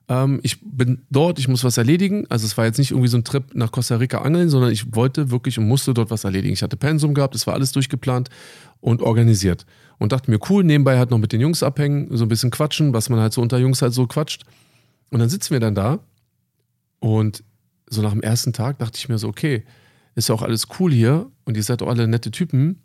ähm, 0.09 0.39
ich 0.41 0.59
bin 0.61 1.03
dort, 1.11 1.37
ich 1.37 1.47
muss 1.47 1.63
was 1.63 1.77
erledigen. 1.77 2.25
Also 2.29 2.45
es 2.45 2.57
war 2.57 2.65
jetzt 2.65 2.79
nicht 2.79 2.91
irgendwie 2.91 3.09
so 3.09 3.17
ein 3.17 3.23
Trip 3.23 3.43
nach 3.53 3.71
Costa 3.71 3.97
Rica 3.97 4.19
angeln, 4.21 4.49
sondern 4.49 4.71
ich 4.71 4.95
wollte 4.95 5.29
wirklich 5.29 5.59
und 5.59 5.67
musste 5.67 5.93
dort 5.93 6.09
was 6.09 6.23
erledigen. 6.23 6.53
Ich 6.53 6.63
hatte 6.63 6.77
Pensum 6.77 7.13
gehabt, 7.13 7.35
es 7.35 7.45
war 7.45 7.53
alles 7.53 7.71
durchgeplant 7.73 8.29
und 8.79 9.01
organisiert. 9.01 9.65
Und 9.99 10.11
dachte 10.11 10.29
mir, 10.29 10.39
cool, 10.49 10.63
nebenbei 10.63 10.97
halt 10.97 11.09
noch 11.09 11.17
mit 11.17 11.31
den 11.31 11.41
Jungs 11.41 11.63
abhängen, 11.63 12.15
so 12.15 12.25
ein 12.25 12.27
bisschen 12.27 12.51
quatschen, 12.51 12.93
was 12.93 13.09
man 13.09 13.19
halt 13.19 13.33
so 13.33 13.41
unter 13.41 13.57
Jungs 13.57 13.81
halt 13.81 13.93
so 13.93 14.05
quatscht. 14.05 14.43
Und 15.09 15.19
dann 15.19 15.29
sitzen 15.29 15.51
wir 15.51 15.59
dann 15.59 15.75
da 15.75 15.99
und 16.99 17.43
so 17.89 18.01
nach 18.01 18.11
dem 18.11 18.21
ersten 18.21 18.53
Tag 18.53 18.79
dachte 18.79 18.97
ich 18.97 19.09
mir 19.09 19.17
so, 19.17 19.27
okay, 19.27 19.63
ist 20.15 20.29
ja 20.29 20.35
auch 20.35 20.41
alles 20.41 20.67
cool 20.79 20.91
hier 20.91 21.31
und 21.45 21.55
ihr 21.57 21.63
seid 21.63 21.81
doch 21.81 21.87
alle 21.87 22.07
nette 22.07 22.31
Typen, 22.31 22.81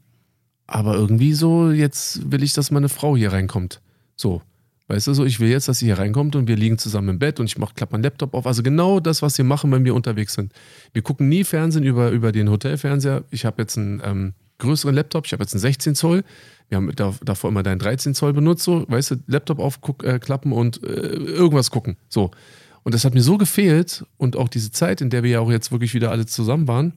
aber 0.66 0.94
irgendwie 0.94 1.32
so, 1.34 1.70
jetzt 1.70 2.30
will 2.30 2.42
ich, 2.42 2.52
dass 2.52 2.70
meine 2.70 2.88
Frau 2.88 3.16
hier 3.16 3.32
reinkommt. 3.32 3.80
So. 4.16 4.42
Weißt 4.88 5.06
du, 5.06 5.14
so, 5.14 5.24
ich 5.24 5.40
will 5.40 5.48
jetzt, 5.48 5.68
dass 5.68 5.78
sie 5.78 5.86
hier 5.86 5.98
reinkommt 5.98 6.36
und 6.36 6.48
wir 6.48 6.56
liegen 6.56 6.76
zusammen 6.76 7.08
im 7.08 7.18
Bett 7.18 7.40
und 7.40 7.46
ich 7.46 7.56
mach, 7.56 7.74
klappe 7.74 7.92
meinen 7.92 8.02
Laptop 8.02 8.34
auf. 8.34 8.46
Also 8.46 8.62
genau 8.62 9.00
das, 9.00 9.22
was 9.22 9.38
wir 9.38 9.44
machen, 9.44 9.72
wenn 9.72 9.84
wir 9.84 9.94
unterwegs 9.94 10.34
sind. 10.34 10.52
Wir 10.92 11.02
gucken 11.02 11.28
nie 11.28 11.44
Fernsehen 11.44 11.84
über, 11.84 12.10
über 12.10 12.30
den 12.30 12.50
Hotelfernseher. 12.50 13.24
Ich 13.30 13.46
habe 13.46 13.62
jetzt 13.62 13.78
einen 13.78 14.02
ähm, 14.04 14.34
größeren 14.62 14.94
Laptop, 14.94 15.26
ich 15.26 15.32
habe 15.32 15.42
jetzt 15.42 15.54
einen 15.54 15.60
16 15.60 15.94
Zoll. 15.94 16.24
Wir 16.68 16.76
haben 16.76 16.90
da, 16.96 17.14
davor 17.22 17.50
immer 17.50 17.62
deinen 17.62 17.78
13 17.78 18.14
Zoll 18.14 18.32
benutzt, 18.32 18.64
so, 18.64 18.84
weißt 18.88 19.10
du, 19.10 19.16
Laptop 19.26 19.58
aufklappen 19.58 20.52
äh, 20.52 20.54
und 20.54 20.82
äh, 20.82 20.86
irgendwas 20.86 21.70
gucken. 21.70 21.96
So. 22.08 22.30
Und 22.82 22.94
das 22.94 23.04
hat 23.04 23.14
mir 23.14 23.22
so 23.22 23.38
gefehlt 23.38 24.04
und 24.16 24.36
auch 24.36 24.48
diese 24.48 24.70
Zeit, 24.70 25.00
in 25.00 25.10
der 25.10 25.22
wir 25.22 25.30
ja 25.30 25.40
auch 25.40 25.50
jetzt 25.50 25.70
wirklich 25.70 25.94
wieder 25.94 26.10
alle 26.10 26.26
zusammen 26.26 26.66
waren, 26.66 26.94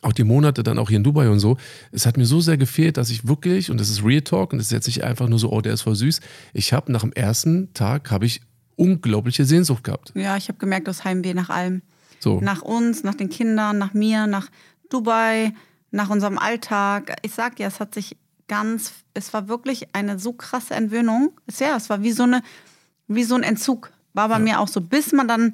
auch 0.00 0.12
die 0.12 0.24
Monate 0.24 0.62
dann 0.62 0.78
auch 0.78 0.88
hier 0.88 0.96
in 0.96 1.04
Dubai 1.04 1.28
und 1.28 1.38
so, 1.38 1.56
es 1.92 2.06
hat 2.06 2.16
mir 2.16 2.26
so 2.26 2.40
sehr 2.40 2.56
gefehlt, 2.56 2.96
dass 2.96 3.10
ich 3.10 3.28
wirklich, 3.28 3.70
und 3.70 3.78
das 3.78 3.88
ist 3.88 4.04
Real 4.04 4.22
Talk, 4.22 4.52
und 4.52 4.58
das 4.58 4.66
ist 4.66 4.72
jetzt 4.72 4.86
nicht 4.86 5.04
einfach 5.04 5.28
nur 5.28 5.38
so, 5.38 5.52
oh, 5.52 5.60
der 5.60 5.74
ist 5.74 5.82
voll 5.82 5.94
süß, 5.94 6.20
ich 6.52 6.72
habe 6.72 6.90
nach 6.90 7.02
dem 7.02 7.12
ersten 7.12 7.72
Tag, 7.72 8.10
habe 8.10 8.26
ich 8.26 8.40
unglaubliche 8.74 9.44
Sehnsucht 9.44 9.84
gehabt. 9.84 10.12
Ja, 10.16 10.36
ich 10.36 10.48
habe 10.48 10.58
gemerkt, 10.58 10.88
das 10.88 11.04
Heimweh 11.04 11.34
nach 11.34 11.50
allem. 11.50 11.82
So. 12.18 12.40
Nach 12.40 12.62
uns, 12.62 13.04
nach 13.04 13.14
den 13.14 13.28
Kindern, 13.28 13.78
nach 13.78 13.94
mir, 13.94 14.26
nach 14.26 14.48
Dubai, 14.90 15.52
nach 15.92 16.10
unserem 16.10 16.38
Alltag. 16.38 17.16
Ich 17.22 17.34
sag 17.34 17.56
dir, 17.56 17.68
es 17.68 17.78
hat 17.78 17.94
sich 17.94 18.16
ganz, 18.48 18.92
es 19.14 19.32
war 19.32 19.48
wirklich 19.48 19.94
eine 19.94 20.18
so 20.18 20.32
krasse 20.32 20.74
Entwöhnung. 20.74 21.32
Es, 21.46 21.60
ja, 21.60 21.76
es 21.76 21.88
war 21.88 22.02
wie 22.02 22.12
so, 22.12 22.24
eine, 22.24 22.42
wie 23.06 23.24
so 23.24 23.36
ein 23.36 23.44
Entzug. 23.44 23.92
War 24.14 24.28
bei 24.28 24.38
mir 24.38 24.60
auch 24.60 24.68
so, 24.68 24.80
bis 24.80 25.12
man 25.12 25.28
dann 25.28 25.52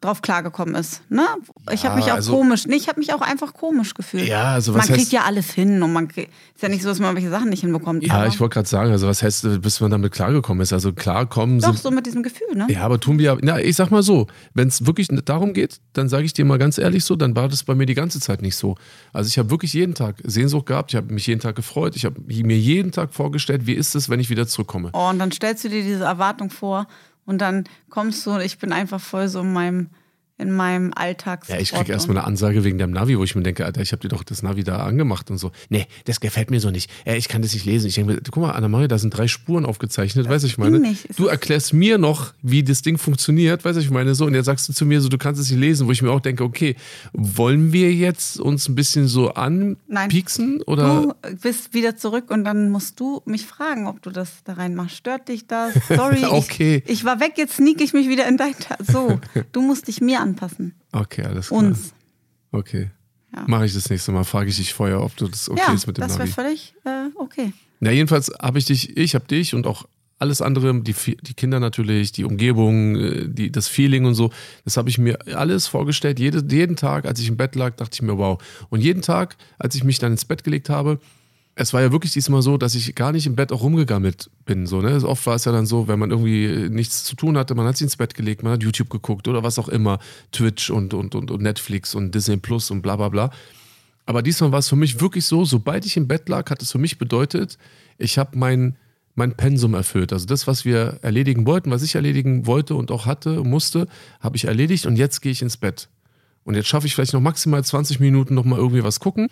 drauf 0.00 0.22
klargekommen 0.22 0.74
ist. 0.74 1.02
Ne? 1.10 1.26
Ich 1.72 1.84
habe 1.84 1.96
mich 1.96 2.06
auch 2.06 2.16
also- 2.16 2.32
komisch, 2.36 2.66
nee, 2.66 2.76
ich 2.76 2.88
habe 2.88 3.00
mich 3.00 3.12
auch 3.12 3.20
einfach 3.22 3.54
komisch 3.54 3.94
gefühlt. 3.94 4.26
Ja, 4.26 4.52
also 4.52 4.72
man 4.72 4.82
was 4.82 4.88
kriegt 4.88 5.08
heißt- 5.08 5.12
ja 5.12 5.24
alles 5.24 5.50
hin 5.52 5.82
und 5.82 5.92
man 5.92 6.08
kriegt, 6.08 6.30
ist 6.54 6.62
ja 6.62 6.68
nicht 6.68 6.82
so, 6.82 6.88
dass 6.88 6.98
man 7.00 7.14
welche 7.14 7.30
Sachen 7.30 7.48
nicht 7.48 7.60
hinbekommt. 7.60 8.04
ja, 8.06 8.26
ich 8.26 8.38
wollte 8.40 8.54
gerade 8.54 8.68
sagen, 8.68 8.90
also 8.90 9.08
was 9.08 9.22
heißt, 9.22 9.60
bis 9.62 9.80
man 9.80 9.90
damit 9.90 10.12
klargekommen 10.12 10.62
ist? 10.62 10.72
Also 10.72 10.92
klarkommen 10.92 11.60
doch 11.60 11.68
sind. 11.68 11.78
so 11.82 11.90
mit 11.90 12.06
diesem 12.06 12.22
Gefühl, 12.22 12.54
ne? 12.54 12.66
Ja, 12.68 12.82
aber 12.82 13.00
tun 13.00 13.18
wir, 13.18 13.38
na, 13.42 13.60
ich 13.60 13.76
sag 13.76 13.90
mal 13.90 14.02
so, 14.02 14.26
wenn 14.54 14.68
es 14.68 14.86
wirklich 14.86 15.08
darum 15.24 15.52
geht, 15.54 15.80
dann 15.94 16.08
sage 16.08 16.24
ich 16.24 16.32
dir 16.32 16.44
mal 16.44 16.58
ganz 16.58 16.78
ehrlich 16.78 17.04
so, 17.04 17.16
dann 17.16 17.34
war 17.34 17.48
das 17.48 17.64
bei 17.64 17.74
mir 17.74 17.86
die 17.86 17.94
ganze 17.94 18.20
Zeit 18.20 18.42
nicht 18.42 18.56
so. 18.56 18.76
Also 19.12 19.28
ich 19.28 19.38
habe 19.38 19.50
wirklich 19.50 19.72
jeden 19.72 19.94
Tag 19.94 20.16
Sehnsucht 20.24 20.66
gehabt, 20.66 20.92
ich 20.92 20.96
habe 20.96 21.12
mich 21.12 21.26
jeden 21.26 21.40
Tag 21.40 21.56
gefreut, 21.56 21.96
ich 21.96 22.04
habe 22.04 22.16
mir 22.26 22.58
jeden 22.58 22.92
Tag 22.92 23.14
vorgestellt, 23.14 23.66
wie 23.66 23.74
ist 23.74 23.94
es, 23.94 24.08
wenn 24.08 24.20
ich 24.20 24.30
wieder 24.30 24.46
zurückkomme. 24.46 24.90
Oh, 24.92 25.08
und 25.08 25.18
dann 25.18 25.32
stellst 25.32 25.64
du 25.64 25.68
dir 25.68 25.82
diese 25.82 26.04
Erwartung 26.04 26.50
vor 26.50 26.86
und 27.26 27.38
dann 27.38 27.64
kommst 27.90 28.24
du 28.24 28.32
und 28.32 28.40
ich 28.40 28.58
bin 28.58 28.72
einfach 28.72 29.00
voll 29.00 29.28
so 29.28 29.40
in 29.40 29.52
meinem, 29.52 29.90
in 30.38 30.50
meinem 30.50 30.92
Alltags. 30.94 31.48
Ja, 31.48 31.58
ich 31.58 31.72
krieg 31.72 31.88
erstmal 31.88 32.18
eine 32.18 32.26
Ansage 32.26 32.62
wegen 32.62 32.76
dem 32.76 32.90
Navi, 32.90 33.18
wo 33.18 33.24
ich 33.24 33.34
mir 33.34 33.42
denke, 33.42 33.64
Alter, 33.64 33.80
ich 33.80 33.92
habe 33.92 34.02
dir 34.02 34.08
doch 34.08 34.22
das 34.22 34.42
Navi 34.42 34.64
da 34.64 34.78
angemacht 34.78 35.30
und 35.30 35.38
so. 35.38 35.50
Nee, 35.70 35.86
das 36.04 36.20
gefällt 36.20 36.50
mir 36.50 36.60
so 36.60 36.70
nicht. 36.70 36.90
Äh, 37.06 37.16
ich 37.16 37.28
kann 37.28 37.40
das 37.40 37.54
nicht 37.54 37.64
lesen. 37.64 37.86
Ich 37.86 37.94
denke 37.94 38.12
mir, 38.12 38.20
guck 38.20 38.42
mal, 38.42 38.50
Anna-Maria, 38.52 38.88
da 38.88 38.98
sind 38.98 39.16
drei 39.16 39.28
Spuren 39.28 39.64
aufgezeichnet, 39.64 40.28
weißt 40.28 40.44
du, 40.44 40.48
ich 40.48 40.58
meine. 40.58 40.78
nicht. 40.78 41.18
Du 41.18 41.26
erklärst 41.26 41.72
mir 41.72 41.96
noch, 41.96 42.34
wie 42.42 42.62
das 42.62 42.82
Ding 42.82 42.98
funktioniert, 42.98 43.64
weißt 43.64 43.78
du, 43.78 43.80
ich 43.80 43.90
meine, 43.90 44.14
so. 44.14 44.26
Und 44.26 44.34
jetzt 44.34 44.44
sagst 44.44 44.68
du 44.68 44.74
zu 44.74 44.84
mir 44.84 45.00
so, 45.00 45.08
du 45.08 45.16
kannst 45.16 45.40
es 45.40 45.50
nicht 45.50 45.58
lesen, 45.58 45.86
wo 45.86 45.92
ich 45.92 46.02
mir 46.02 46.10
auch 46.10 46.20
denke, 46.20 46.44
okay, 46.44 46.76
wollen 47.14 47.72
wir 47.72 47.92
jetzt 47.94 48.38
uns 48.38 48.68
ein 48.68 48.74
bisschen 48.74 49.08
so 49.08 49.32
anpieksen? 49.32 50.60
Oder? 50.62 51.14
Du 51.22 51.36
bist 51.36 51.72
wieder 51.72 51.96
zurück 51.96 52.30
und 52.30 52.44
dann 52.44 52.68
musst 52.68 53.00
du 53.00 53.22
mich 53.24 53.46
fragen, 53.46 53.86
ob 53.86 54.02
du 54.02 54.10
das 54.10 54.44
da 54.44 54.54
reinmachst. 54.54 54.96
Stört 54.96 55.28
dich 55.28 55.46
das? 55.46 55.72
Sorry. 55.88 56.24
Okay. 56.26 56.82
Ich, 56.84 56.92
ich 56.92 57.04
war 57.04 57.20
weg, 57.20 57.34
jetzt 57.36 57.56
sneak 57.56 57.80
ich 57.80 57.94
mich 57.94 58.08
wieder 58.08 58.28
in 58.28 58.36
dein 58.36 58.52
Ta 58.58 58.76
So, 58.86 59.18
du 59.52 59.60
musst 59.62 59.88
dich 59.88 60.00
mir 60.00 60.25
anpassen. 60.28 60.74
Okay, 60.92 61.22
alles 61.22 61.48
klar. 61.48 61.60
Uns. 61.60 61.94
Okay. 62.52 62.90
Ja. 63.34 63.44
Mache 63.46 63.66
ich 63.66 63.74
das 63.74 63.90
nächste 63.90 64.12
Mal, 64.12 64.24
frage 64.24 64.50
ich 64.50 64.56
dich 64.56 64.72
vorher, 64.72 65.02
ob 65.02 65.16
du 65.16 65.28
das 65.28 65.48
okay 65.48 65.60
ja, 65.66 65.72
ist 65.74 65.86
mit 65.86 65.98
dem 65.98 66.02
das 66.02 66.12
wäre 66.12 66.28
Navi. 66.28 66.32
völlig 66.32 66.74
äh, 66.84 67.08
okay. 67.16 67.52
Na, 67.80 67.90
jedenfalls 67.90 68.32
habe 68.40 68.58
ich 68.58 68.64
dich, 68.64 68.96
ich 68.96 69.14
habe 69.14 69.26
dich 69.26 69.54
und 69.54 69.66
auch 69.66 69.86
alles 70.18 70.40
andere, 70.40 70.80
die, 70.80 70.94
die 70.94 71.34
Kinder 71.34 71.60
natürlich, 71.60 72.12
die 72.12 72.24
Umgebung, 72.24 72.96
äh, 72.96 73.28
die, 73.28 73.52
das 73.52 73.68
Feeling 73.68 74.06
und 74.06 74.14
so, 74.14 74.30
das 74.64 74.76
habe 74.76 74.88
ich 74.88 74.98
mir 74.98 75.18
alles 75.36 75.66
vorgestellt. 75.66 76.18
Jede, 76.18 76.42
jeden 76.48 76.76
Tag, 76.76 77.04
als 77.04 77.20
ich 77.20 77.28
im 77.28 77.36
Bett 77.36 77.54
lag, 77.54 77.76
dachte 77.76 77.94
ich 77.94 78.02
mir, 78.02 78.16
wow. 78.16 78.42
Und 78.70 78.80
jeden 78.80 79.02
Tag, 79.02 79.36
als 79.58 79.74
ich 79.74 79.84
mich 79.84 79.98
dann 79.98 80.12
ins 80.12 80.24
Bett 80.24 80.42
gelegt 80.42 80.70
habe, 80.70 80.98
es 81.58 81.72
war 81.72 81.80
ja 81.80 81.90
wirklich 81.90 82.12
diesmal 82.12 82.42
so, 82.42 82.58
dass 82.58 82.74
ich 82.74 82.94
gar 82.94 83.12
nicht 83.12 83.26
im 83.26 83.34
Bett 83.34 83.50
auch 83.50 83.62
rumgegammelt 83.62 84.30
bin. 84.44 84.66
So, 84.66 84.82
ne? 84.82 84.88
Also 84.88 85.08
Oft 85.08 85.26
war 85.26 85.36
es 85.36 85.46
ja 85.46 85.52
dann 85.52 85.64
so, 85.64 85.88
wenn 85.88 85.98
man 85.98 86.10
irgendwie 86.10 86.44
äh, 86.44 86.68
nichts 86.68 87.02
zu 87.04 87.16
tun 87.16 87.38
hatte, 87.38 87.54
man 87.54 87.66
hat 87.66 87.78
sich 87.78 87.86
ins 87.86 87.96
Bett 87.96 88.14
gelegt, 88.14 88.42
man 88.42 88.52
hat 88.52 88.62
YouTube 88.62 88.90
geguckt 88.90 89.26
oder 89.26 89.42
was 89.42 89.58
auch 89.58 89.68
immer, 89.70 89.98
Twitch 90.32 90.68
und, 90.68 90.92
und, 90.92 91.14
und, 91.14 91.30
und 91.30 91.42
Netflix 91.42 91.94
und 91.94 92.14
Disney 92.14 92.36
Plus 92.36 92.70
und 92.70 92.82
bla 92.82 92.96
bla 92.96 93.08
bla. 93.08 93.30
Aber 94.04 94.22
diesmal 94.22 94.52
war 94.52 94.58
es 94.58 94.68
für 94.68 94.76
mich 94.76 95.00
wirklich 95.00 95.24
so, 95.24 95.46
sobald 95.46 95.86
ich 95.86 95.96
im 95.96 96.06
Bett 96.06 96.28
lag, 96.28 96.50
hat 96.50 96.60
es 96.60 96.72
für 96.72 96.78
mich 96.78 96.98
bedeutet, 96.98 97.56
ich 97.96 98.18
habe 98.18 98.36
mein, 98.36 98.76
mein 99.14 99.34
Pensum 99.34 99.72
erfüllt. 99.72 100.12
Also 100.12 100.26
das, 100.26 100.46
was 100.46 100.66
wir 100.66 100.98
erledigen 101.00 101.46
wollten, 101.46 101.70
was 101.70 101.82
ich 101.82 101.94
erledigen 101.94 102.46
wollte 102.46 102.74
und 102.74 102.90
auch 102.90 103.06
hatte, 103.06 103.42
musste, 103.42 103.88
habe 104.20 104.36
ich 104.36 104.44
erledigt 104.44 104.84
und 104.84 104.96
jetzt 104.96 105.22
gehe 105.22 105.32
ich 105.32 105.40
ins 105.40 105.56
Bett. 105.56 105.88
Und 106.44 106.54
jetzt 106.54 106.68
schaffe 106.68 106.86
ich 106.86 106.94
vielleicht 106.94 107.14
noch 107.14 107.20
maximal 107.20 107.64
20 107.64 107.98
Minuten 107.98 108.34
noch 108.34 108.44
mal 108.44 108.58
irgendwie 108.58 108.84
was 108.84 109.00
gucken 109.00 109.30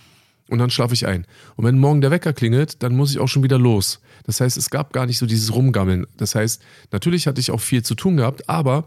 und 0.48 0.58
dann 0.58 0.70
schlafe 0.70 0.94
ich 0.94 1.06
ein. 1.06 1.26
Und 1.56 1.64
wenn 1.64 1.78
morgen 1.78 2.00
der 2.00 2.10
Wecker 2.10 2.32
klingelt, 2.32 2.82
dann 2.82 2.96
muss 2.96 3.10
ich 3.10 3.18
auch 3.18 3.28
schon 3.28 3.42
wieder 3.42 3.58
los. 3.58 4.00
Das 4.24 4.40
heißt, 4.40 4.56
es 4.56 4.70
gab 4.70 4.92
gar 4.92 5.06
nicht 5.06 5.18
so 5.18 5.26
dieses 5.26 5.54
Rumgammeln. 5.54 6.06
Das 6.16 6.34
heißt, 6.34 6.62
natürlich 6.92 7.26
hatte 7.26 7.40
ich 7.40 7.50
auch 7.50 7.60
viel 7.60 7.82
zu 7.82 7.94
tun 7.94 8.16
gehabt, 8.16 8.48
aber 8.48 8.84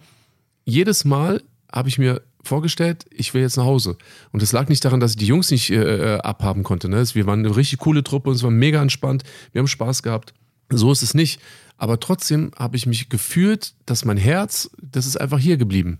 jedes 0.65 1.05
Mal 1.05 1.41
habe 1.71 1.89
ich 1.89 1.97
mir 1.97 2.21
vorgestellt, 2.43 3.05
ich 3.11 3.33
will 3.33 3.41
jetzt 3.41 3.57
nach 3.57 3.65
Hause. 3.65 3.97
Und 4.31 4.41
es 4.41 4.51
lag 4.51 4.69
nicht 4.69 4.83
daran, 4.85 4.99
dass 4.99 5.11
ich 5.11 5.17
die 5.17 5.25
Jungs 5.25 5.51
nicht 5.51 5.69
äh, 5.69 6.15
äh, 6.15 6.19
abhaben 6.19 6.63
konnte. 6.63 6.89
Ne? 6.89 7.03
Wir 7.13 7.25
waren 7.25 7.39
eine 7.39 7.55
richtig 7.55 7.79
coole 7.79 8.03
Truppe 8.03 8.29
und 8.29 8.35
es 8.35 8.43
war 8.43 8.51
mega 8.51 8.81
entspannt. 8.81 9.23
Wir 9.51 9.59
haben 9.59 9.67
Spaß 9.67 10.03
gehabt. 10.03 10.33
So 10.69 10.91
ist 10.91 11.01
es 11.01 11.13
nicht. 11.13 11.41
Aber 11.77 11.99
trotzdem 11.99 12.51
habe 12.57 12.75
ich 12.77 12.85
mich 12.85 13.09
gefühlt, 13.09 13.73
dass 13.85 14.05
mein 14.05 14.17
Herz, 14.17 14.69
das 14.81 15.05
ist 15.05 15.19
einfach 15.19 15.39
hier 15.39 15.57
geblieben. 15.57 15.99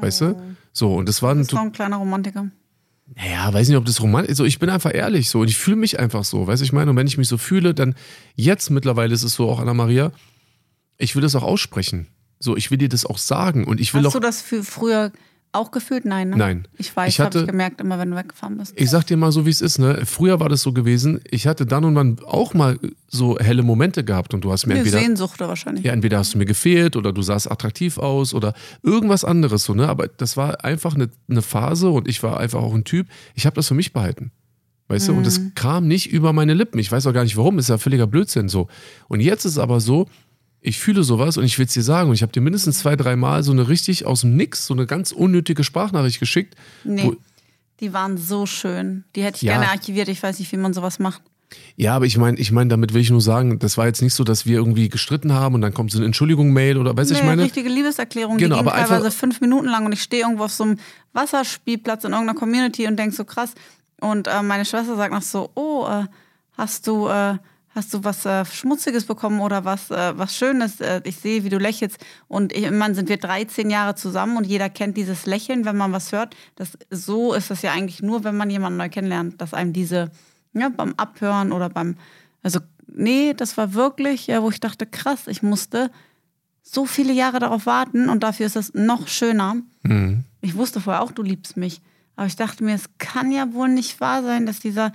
Weißt 0.00 0.20
du? 0.20 0.40
So, 0.72 0.94
und 0.94 1.08
das 1.08 1.22
war 1.22 1.32
ein 1.32 1.38
Das 1.38 1.52
noch 1.52 1.62
ein 1.62 1.72
kleiner 1.72 1.96
Romantiker. 1.96 2.50
Naja, 3.14 3.52
weiß 3.52 3.68
nicht, 3.68 3.76
ob 3.76 3.84
das 3.84 4.00
romantisch 4.00 4.32
ist. 4.32 4.38
So, 4.38 4.44
ich 4.44 4.58
bin 4.58 4.68
einfach 4.68 4.92
ehrlich 4.92 5.30
so 5.30 5.40
und 5.40 5.48
ich 5.48 5.56
fühle 5.56 5.76
mich 5.76 5.98
einfach 6.00 6.24
so. 6.24 6.46
Weißt 6.46 6.60
du, 6.60 6.64
ich 6.64 6.72
meine, 6.72 6.90
und 6.90 6.96
wenn 6.96 7.06
ich 7.06 7.18
mich 7.18 7.28
so 7.28 7.38
fühle, 7.38 7.72
dann 7.72 7.94
jetzt 8.34 8.70
mittlerweile 8.70 9.14
ist 9.14 9.22
es 9.22 9.34
so, 9.34 9.48
auch 9.48 9.60
Anna-Maria, 9.60 10.12
ich 10.98 11.14
will 11.14 11.22
das 11.22 11.36
auch 11.36 11.42
aussprechen. 11.42 12.08
So, 12.38 12.56
ich 12.56 12.70
will 12.70 12.78
dir 12.78 12.88
das 12.88 13.06
auch 13.06 13.18
sagen 13.18 13.64
und 13.64 13.80
ich 13.80 13.94
will 13.94 14.00
Hast 14.00 14.08
auch. 14.08 14.12
du 14.14 14.20
das 14.20 14.42
für 14.42 14.62
früher 14.62 15.12
auch 15.52 15.70
gefühlt? 15.70 16.04
Nein, 16.04 16.30
ne? 16.30 16.36
Nein. 16.36 16.68
Ich 16.76 16.94
weiß, 16.94 17.08
Ich 17.08 17.20
habe 17.20 17.40
ich 17.40 17.46
gemerkt, 17.46 17.80
immer 17.80 17.98
wenn 17.98 18.10
du 18.10 18.16
weggefahren 18.16 18.58
bist. 18.58 18.74
Ich 18.76 18.90
sag 18.90 19.04
dir 19.06 19.16
mal 19.16 19.32
so, 19.32 19.46
wie 19.46 19.50
es 19.50 19.60
ist, 19.60 19.78
ne? 19.78 20.02
Früher 20.04 20.38
war 20.40 20.48
das 20.48 20.62
so 20.62 20.72
gewesen, 20.72 21.20
ich 21.30 21.46
hatte 21.46 21.66
dann 21.66 21.84
und 21.84 21.94
wann 21.94 22.18
auch 22.26 22.54
mal 22.54 22.78
so 23.08 23.38
helle 23.38 23.62
Momente 23.62 24.04
gehabt 24.04 24.34
und 24.34 24.42
du 24.44 24.52
hast 24.52 24.66
mir 24.66 24.74
Eine 24.74 24.80
entweder. 24.80 25.00
Sehnsucht 25.00 25.40
wahrscheinlich. 25.40 25.84
Ja, 25.84 25.92
entweder 25.92 26.18
hast 26.18 26.34
du 26.34 26.38
mir 26.38 26.46
gefehlt 26.46 26.96
oder 26.96 27.12
du 27.12 27.22
sahst 27.22 27.50
attraktiv 27.50 27.98
aus 27.98 28.34
oder 28.34 28.54
irgendwas 28.82 29.24
anderes 29.24 29.64
so, 29.64 29.74
ne? 29.74 29.88
Aber 29.88 30.08
das 30.08 30.36
war 30.36 30.64
einfach 30.64 30.94
eine, 30.94 31.08
eine 31.28 31.42
Phase 31.42 31.88
und 31.90 32.08
ich 32.08 32.22
war 32.22 32.38
einfach 32.38 32.60
auch 32.60 32.74
ein 32.74 32.84
Typ. 32.84 33.06
Ich 33.34 33.46
habe 33.46 33.56
das 33.56 33.68
für 33.68 33.74
mich 33.74 33.92
behalten. 33.92 34.32
Weißt 34.88 35.08
du? 35.08 35.14
Und 35.14 35.26
das 35.26 35.40
kam 35.56 35.88
nicht 35.88 36.12
über 36.12 36.32
meine 36.32 36.54
Lippen. 36.54 36.78
Ich 36.78 36.92
weiß 36.92 37.08
auch 37.08 37.12
gar 37.12 37.24
nicht 37.24 37.36
warum, 37.36 37.58
ist 37.58 37.68
ja 37.68 37.76
völliger 37.78 38.06
Blödsinn 38.06 38.48
so. 38.48 38.68
Und 39.08 39.18
jetzt 39.20 39.44
ist 39.44 39.52
es 39.52 39.58
aber 39.58 39.80
so, 39.80 40.06
ich 40.66 40.78
fühle 40.78 41.02
sowas 41.04 41.36
und 41.36 41.44
ich 41.44 41.58
will 41.58 41.66
es 41.66 41.72
dir 41.72 41.82
sagen. 41.82 42.08
Und 42.10 42.14
ich 42.14 42.22
habe 42.22 42.32
dir 42.32 42.40
mindestens 42.40 42.78
zwei, 42.80 42.96
drei 42.96 43.16
Mal 43.16 43.42
so 43.42 43.52
eine 43.52 43.68
richtig 43.68 44.04
aus 44.06 44.22
dem 44.22 44.36
Nix, 44.36 44.66
so 44.66 44.74
eine 44.74 44.86
ganz 44.86 45.12
unnötige 45.12 45.64
Sprachnachricht 45.64 46.20
geschickt. 46.20 46.54
Nee, 46.84 47.12
die 47.80 47.92
waren 47.92 48.16
so 48.18 48.46
schön. 48.46 49.04
Die 49.14 49.22
hätte 49.22 49.36
ich 49.36 49.42
Ja. 49.42 49.52
gerne 49.58 49.70
archiviert. 49.70 50.08
Ich 50.08 50.22
weiß 50.22 50.38
nicht, 50.38 50.50
wie 50.52 50.56
man 50.56 50.74
sowas 50.74 50.98
macht. 50.98 51.22
ja, 51.76 51.94
aber 51.94 52.06
ich 52.06 52.18
meine, 52.18 52.36
ich 52.38 52.50
meine, 52.50 52.68
damit 52.68 52.92
will 52.92 53.00
ich 53.00 53.10
nur 53.10 53.20
sagen, 53.20 53.60
das 53.60 53.78
war 53.78 53.86
jetzt 53.86 54.02
nicht 54.02 54.14
so, 54.14 54.24
dass 54.24 54.46
wir 54.46 54.56
irgendwie 54.56 54.88
gestritten 54.88 55.32
haben 55.32 55.54
und 55.54 55.60
dann 55.60 55.72
kommt 55.72 55.92
so 55.92 55.98
eine 55.98 56.06
Entschuldigung-Mail 56.06 56.76
oder 56.76 56.96
weißt 56.96 57.10
du, 57.10 57.14
Nee, 57.14 57.20
ich 57.20 57.26
meine. 57.26 57.42
richtige 57.44 57.68
Liebeserklärung. 57.68 58.36
Genau, 58.38 58.56
die 58.56 58.60
ging 58.62 58.68
aber 58.68 58.74
einfach- 58.76 58.96
teilweise 58.96 59.16
fünf 59.16 59.40
Minuten 59.40 59.66
lang 59.68 59.86
und 59.86 59.92
ich 59.92 60.02
stehe 60.02 60.22
irgendwo 60.24 60.42
auf 60.44 60.52
so 60.52 60.64
einem 60.64 60.78
Wasserspielplatz 61.12 62.02
in 62.04 62.12
irgendeiner 62.12 62.38
Community 62.38 62.86
und 62.88 62.96
denk 62.96 63.12
so 63.14 63.24
krass. 63.24 63.52
Und 64.00 64.26
äh, 64.26 64.42
meine 64.42 64.64
Schwester 64.64 64.96
sagt 64.96 65.12
noch 65.14 65.22
so, 65.22 65.50
oh, 65.54 65.86
äh, 65.88 66.06
hast 66.58 66.86
du, 66.88 67.06
äh, 67.08 67.36
hast 67.76 67.92
du 67.92 68.02
was 68.02 68.24
äh, 68.24 68.44
Schmutziges 68.46 69.04
bekommen 69.04 69.40
oder 69.40 69.64
was, 69.64 69.90
äh, 69.90 70.18
was 70.18 70.34
Schönes? 70.34 70.80
Äh, 70.80 71.02
ich 71.04 71.16
sehe, 71.16 71.44
wie 71.44 71.50
du 71.50 71.58
lächelst. 71.58 71.98
Und 72.26 72.52
ich, 72.54 72.70
man 72.70 72.94
sind 72.94 73.08
wir 73.08 73.18
13 73.18 73.68
Jahre 73.68 73.94
zusammen 73.94 74.38
und 74.38 74.46
jeder 74.46 74.70
kennt 74.70 74.96
dieses 74.96 75.26
Lächeln, 75.26 75.66
wenn 75.66 75.76
man 75.76 75.92
was 75.92 76.10
hört. 76.10 76.34
Das, 76.56 76.78
so 76.90 77.34
ist 77.34 77.50
das 77.50 77.62
ja 77.62 77.72
eigentlich 77.72 78.02
nur, 78.02 78.24
wenn 78.24 78.36
man 78.36 78.48
jemanden 78.48 78.78
neu 78.78 78.88
kennenlernt, 78.88 79.40
dass 79.40 79.52
einem 79.52 79.74
diese, 79.74 80.10
ja, 80.54 80.70
beim 80.70 80.94
Abhören 80.96 81.52
oder 81.52 81.68
beim, 81.68 81.96
also, 82.42 82.60
nee, 82.86 83.34
das 83.34 83.58
war 83.58 83.74
wirklich, 83.74 84.30
äh, 84.30 84.40
wo 84.42 84.48
ich 84.48 84.60
dachte, 84.60 84.86
krass, 84.86 85.26
ich 85.26 85.42
musste 85.42 85.90
so 86.62 86.86
viele 86.86 87.12
Jahre 87.12 87.38
darauf 87.38 87.66
warten 87.66 88.08
und 88.08 88.22
dafür 88.22 88.46
ist 88.46 88.56
es 88.56 88.72
noch 88.72 89.06
schöner. 89.06 89.56
Mhm. 89.82 90.24
Ich 90.40 90.56
wusste 90.56 90.80
vorher 90.80 91.02
auch, 91.02 91.12
du 91.12 91.22
liebst 91.22 91.56
mich. 91.56 91.82
Aber 92.16 92.26
ich 92.26 92.36
dachte 92.36 92.64
mir, 92.64 92.74
es 92.74 92.88
kann 92.96 93.30
ja 93.30 93.52
wohl 93.52 93.68
nicht 93.68 94.00
wahr 94.00 94.22
sein, 94.22 94.46
dass 94.46 94.60
dieser 94.60 94.92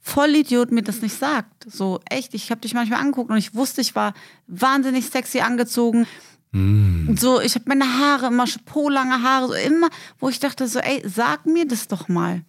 Vollidiot 0.00 0.70
mir 0.72 0.82
das 0.82 1.02
nicht 1.02 1.16
sagt. 1.18 1.66
So 1.70 2.00
echt, 2.08 2.34
ich 2.34 2.50
habe 2.50 2.60
dich 2.60 2.74
manchmal 2.74 3.00
angeguckt 3.00 3.30
und 3.30 3.36
ich 3.36 3.54
wusste, 3.54 3.80
ich 3.80 3.94
war 3.94 4.14
wahnsinnig 4.46 5.06
sexy 5.06 5.40
angezogen. 5.40 6.06
Und 6.52 7.18
So, 7.20 7.40
ich 7.40 7.54
habe 7.56 7.66
meine 7.68 7.84
Haare 7.98 8.28
immer 8.28 8.46
lange 8.88 9.22
Haare, 9.22 9.48
so 9.48 9.54
immer, 9.54 9.88
wo 10.18 10.30
ich 10.30 10.40
dachte 10.40 10.66
so, 10.66 10.78
ey, 10.78 11.02
sag 11.06 11.44
mir 11.44 11.68
das 11.68 11.88
doch 11.88 12.08
mal. 12.08 12.42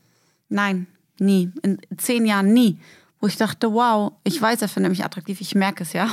Nein, 0.47 0.87
nie. 1.19 1.51
In 1.63 1.79
zehn 1.97 2.25
Jahren 2.25 2.53
nie. 2.53 2.79
Wo 3.19 3.27
ich 3.27 3.35
dachte, 3.35 3.73
wow, 3.73 4.13
ich 4.23 4.41
weiß, 4.41 4.61
er 4.61 4.69
findet 4.69 4.91
mich 4.91 5.03
attraktiv, 5.03 5.41
ich 5.41 5.53
merke 5.53 5.83
es 5.83 5.91
ja. 5.91 6.09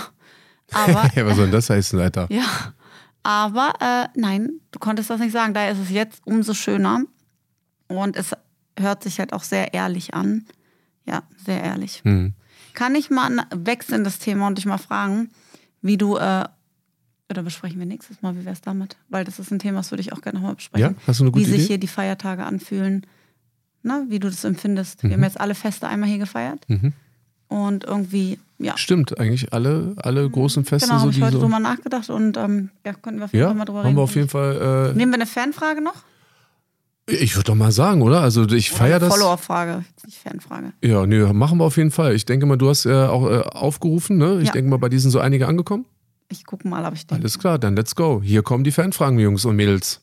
Aber 0.73 1.09
Ja, 1.15 1.27
was 1.27 1.37
soll 1.37 1.45
denn 1.47 1.53
das 1.53 1.71
heißen, 1.71 1.99
Alter? 2.01 2.27
ja, 2.31 2.45
aber 3.23 3.73
äh, 3.81 4.09
nein, 4.19 4.61
du 4.73 4.79
konntest 4.81 5.11
das 5.11 5.21
nicht 5.21 5.33
sagen. 5.33 5.55
Daher 5.55 5.73
ist 5.73 5.79
es 5.79 5.91
jetzt 5.91 6.21
umso 6.25 6.55
schöner. 6.55 7.03
Und 7.89 8.17
es 8.17 8.33
hört 8.79 9.03
sich 9.05 9.21
halt 9.21 9.33
auch 9.33 9.43
sehr 9.45 9.75
ehrlich 9.75 10.13
an. 10.15 10.45
Ja, 11.07 11.23
sehr 11.45 11.63
ehrlich. 11.63 12.01
Hm. 12.05 12.35
Kann 12.75 12.95
ich 12.95 13.11
mal 13.11 13.31
wechseln 13.55 14.05
das 14.05 14.19
Thema 14.19 14.47
und 14.49 14.59
dich 14.59 14.67
mal 14.67 14.79
fragen, 14.79 15.31
wie 15.83 15.97
du, 15.97 16.17
äh, 16.17 16.45
oder 17.31 17.43
besprechen 17.43 17.79
wir 17.79 17.87
nächstes 17.87 18.23
Mal, 18.23 18.35
wie 18.37 18.45
wäre 18.45 18.53
es 18.53 18.61
damit? 18.61 18.97
Weil 19.09 19.25
das 19.25 19.39
ist 19.39 19.51
ein 19.51 19.59
Thema, 19.59 19.79
das 19.79 19.91
würde 19.91 20.01
ich 20.03 20.13
auch 20.13 20.21
gerne 20.21 20.39
nochmal 20.39 20.55
besprechen. 20.57 20.95
Ja, 20.97 21.03
hast 21.07 21.21
du 21.21 21.25
eine 21.25 21.31
gute 21.33 21.45
Wie 21.47 21.49
sich 21.51 21.59
Idee? 21.61 21.67
hier 21.69 21.79
die 21.79 21.87
Feiertage 21.89 22.45
anfühlen, 22.45 23.07
na, 23.83 24.05
wie 24.09 24.19
du 24.19 24.29
das 24.29 24.45
empfindest. 24.45 25.03
Wir 25.05 25.13
haben 25.13 25.23
jetzt 25.23 25.41
alle 25.41 25.55
Feste 25.55 25.87
einmal 25.89 26.09
hier 26.09 26.19
gefeiert. 26.19 26.65
Mhm. 26.69 26.93
Und 27.49 27.85
irgendwie, 27.85 28.41
ja, 28.59 28.77
Stimmt, 28.77 29.19
eigentlich 29.21 29.53
alle, 29.53 29.95
alle 29.99 30.29
großen 30.29 30.65
Feste 30.65 30.89
genau, 30.89 30.99
so 30.99 31.07
habe 31.07 31.13
ich 31.17 31.23
heute 31.23 31.35
so. 31.37 31.43
drüber 31.43 31.61
nachgedacht 31.61 32.11
und 32.11 32.37
ähm, 32.37 32.71
ja, 32.85 32.93
könnten 32.95 33.21
wir 33.21 33.27
auf 33.27 33.33
jeden 33.33 33.43
Ja, 33.43 33.49
Fall 33.49 33.57
mal 33.57 33.65
drüber 33.65 33.79
haben 33.79 33.87
reden. 33.87 33.97
wir 33.99 34.03
auf 34.03 34.15
jeden 34.17 34.29
Fall. 34.29 34.93
Nehmen 34.95 35.13
wir 35.13 35.17
eine 35.17 35.27
Fanfrage 35.27 35.81
noch? 35.81 35.95
Ich 37.09 37.37
würde 37.37 37.45
doch 37.45 37.55
mal 37.55 37.71
sagen, 37.71 38.03
oder? 38.03 38.21
Also 38.21 38.49
ich 38.49 38.71
feiere 38.71 38.99
das. 38.99 39.11
Follower-Frage, 39.11 39.85
nicht 40.05 40.19
Fanfrage. 40.19 40.73
Ja, 40.83 41.07
nö, 41.07 41.33
machen 41.33 41.59
wir 41.59 41.65
auf 41.65 41.77
jeden 41.77 41.93
Fall. 41.93 42.15
Ich 42.17 42.25
denke 42.27 42.47
mal, 42.47 42.57
du 42.57 42.69
hast 42.69 42.85
äh, 42.85 42.93
auch 42.93 43.31
äh, 43.31 43.43
aufgerufen, 43.43 44.17
ne? 44.19 44.41
Ich 44.41 44.49
Ja. 44.49 44.53
denke 44.53 44.71
mal, 44.71 44.79
bei 44.79 44.89
diesen 44.89 45.13
so 45.13 45.21
einige 45.21 45.47
angekommen. 45.47 45.87
Ich 46.29 46.45
gucke 46.45 46.67
mal, 46.67 46.85
ob 46.85 46.95
ich 46.95 47.07
denke. 47.07 47.23
Alles 47.23 47.39
klar, 47.39 47.61
dann 47.61 47.77
let's 47.77 47.95
go. 47.95 48.21
Hier 48.25 48.43
kommen 48.43 48.65
die 48.65 48.73
Fanfragen, 48.73 49.21
Jungs 49.21 49.45
und 49.45 49.55
Mädels. 49.55 50.01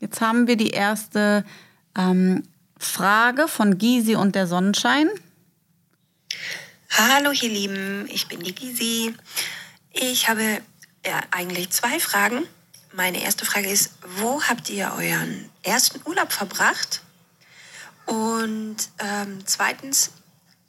Jetzt 0.00 0.22
haben 0.22 0.46
wir 0.46 0.56
die 0.56 0.70
erste 0.70 1.44
ähm, 1.96 2.42
Frage 2.78 3.48
von 3.48 3.76
Gysi 3.76 4.16
und 4.16 4.34
der 4.34 4.46
Sonnenschein. 4.46 5.08
Hallo 6.90 7.32
ihr 7.32 7.48
Lieben, 7.50 8.06
ich 8.08 8.28
bin 8.28 8.40
die 8.40 8.54
Gisi. 8.54 9.14
Ich 9.92 10.28
habe 10.30 10.40
ja, 11.04 11.20
eigentlich 11.30 11.68
zwei 11.70 11.98
Fragen. 12.00 12.44
Meine 12.94 13.22
erste 13.22 13.44
Frage 13.44 13.68
ist, 13.68 13.92
wo 14.18 14.40
habt 14.42 14.70
ihr 14.70 14.90
euren 14.96 15.44
ersten 15.66 16.00
Urlaub 16.06 16.32
verbracht? 16.32 17.02
Und 18.06 18.76
ähm, 18.98 19.40
zweitens, 19.46 20.12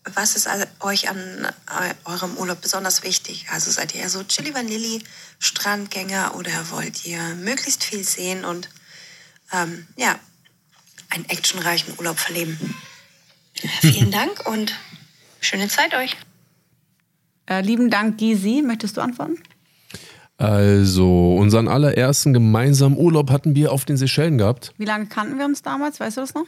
was 0.03 0.35
ist 0.35 0.49
euch 0.79 1.09
an 1.09 1.47
eu- 1.69 2.11
eurem 2.11 2.37
Urlaub 2.37 2.61
besonders 2.61 3.03
wichtig? 3.03 3.45
Also 3.51 3.69
seid 3.71 3.93
ihr 3.93 4.09
so 4.09 4.23
Chili 4.23 4.53
Vanilli 4.53 5.03
Strandgänger 5.39 6.35
oder 6.35 6.71
wollt 6.71 7.05
ihr 7.05 7.21
möglichst 7.35 7.83
viel 7.83 8.03
sehen 8.03 8.43
und 8.45 8.69
ähm, 9.53 9.87
ja, 9.97 10.17
einen 11.09 11.25
actionreichen 11.29 11.93
Urlaub 11.97 12.17
verleben? 12.17 12.75
Vielen 13.81 14.11
Dank 14.11 14.47
und 14.47 14.73
schöne 15.41 15.67
Zeit 15.67 15.93
euch. 15.93 16.15
Äh, 17.49 17.61
lieben 17.61 17.89
Dank, 17.89 18.17
Gysi. 18.17 18.61
Möchtest 18.61 18.97
du 18.97 19.01
antworten? 19.01 19.41
Also, 20.37 21.35
unseren 21.35 21.67
allerersten 21.67 22.31
gemeinsamen 22.33 22.95
Urlaub 22.97 23.31
hatten 23.31 23.55
wir 23.55 23.71
auf 23.71 23.85
den 23.85 23.97
Seychellen 23.97 24.37
gehabt. 24.37 24.73
Wie 24.77 24.85
lange 24.85 25.07
kannten 25.07 25.37
wir 25.39 25.45
uns 25.45 25.63
damals? 25.63 25.99
Weißt 25.99 26.17
du 26.17 26.21
das 26.21 26.33
noch? 26.35 26.45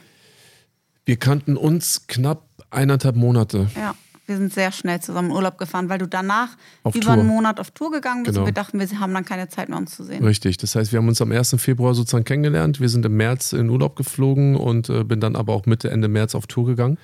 Wir 1.06 1.18
kannten 1.18 1.58
uns 1.58 2.06
knapp 2.08 2.44
eineinhalb 2.70 3.16
Monate. 3.16 3.68
Ja. 3.76 3.96
Wir 4.28 4.38
sind 4.38 4.54
sehr 4.54 4.72
schnell 4.72 5.00
zusammen 5.02 5.32
in 5.32 5.36
Urlaub 5.36 5.58
gefahren, 5.58 5.90
weil 5.90 5.98
du 5.98 6.08
danach 6.08 6.50
Auf 6.84 6.94
über 6.94 7.06
Tour. 7.06 7.14
einen 7.14 7.26
Monat 7.26 7.60
auf 7.60 7.72
Tour 7.72 7.90
gegangen 7.92 8.22
bist 8.22 8.36
Genau. 8.36 8.42
und 8.42 8.48
wir 8.50 8.54
dachten, 8.54 8.80
wir 8.80 9.00
haben 9.00 9.12
dann 9.12 9.26
keine 9.26 9.50
Zeit 9.50 9.70
mehr, 9.70 9.78
uns 9.80 9.96
zu 9.96 10.04
sehen. 10.04 10.24
Richtig. 10.24 10.58
Das 10.58 10.76
heißt, 10.76 10.92
wir 10.92 11.00
haben 11.00 11.08
uns 11.08 11.20
am 11.20 11.32
1. 11.32 11.56
Februar 11.58 11.96
sozusagen 11.96 12.26
kennengelernt. 12.26 12.80
Wir 12.80 12.90
sind 12.90 13.04
im 13.08 13.18
März 13.18 13.54
in 13.54 13.72
Urlaub 13.72 13.96
geflogen 13.96 14.56
und 14.56 14.88
äh, 14.90 15.04
bin 15.04 15.20
dann 15.20 15.36
aber 15.36 15.54
auch 15.56 15.66
Mitte, 15.66 15.90
Ende 15.90 16.08
März 16.10 16.36
auf 16.36 16.46
Tour 16.46 16.68
gegangen. 16.68 17.00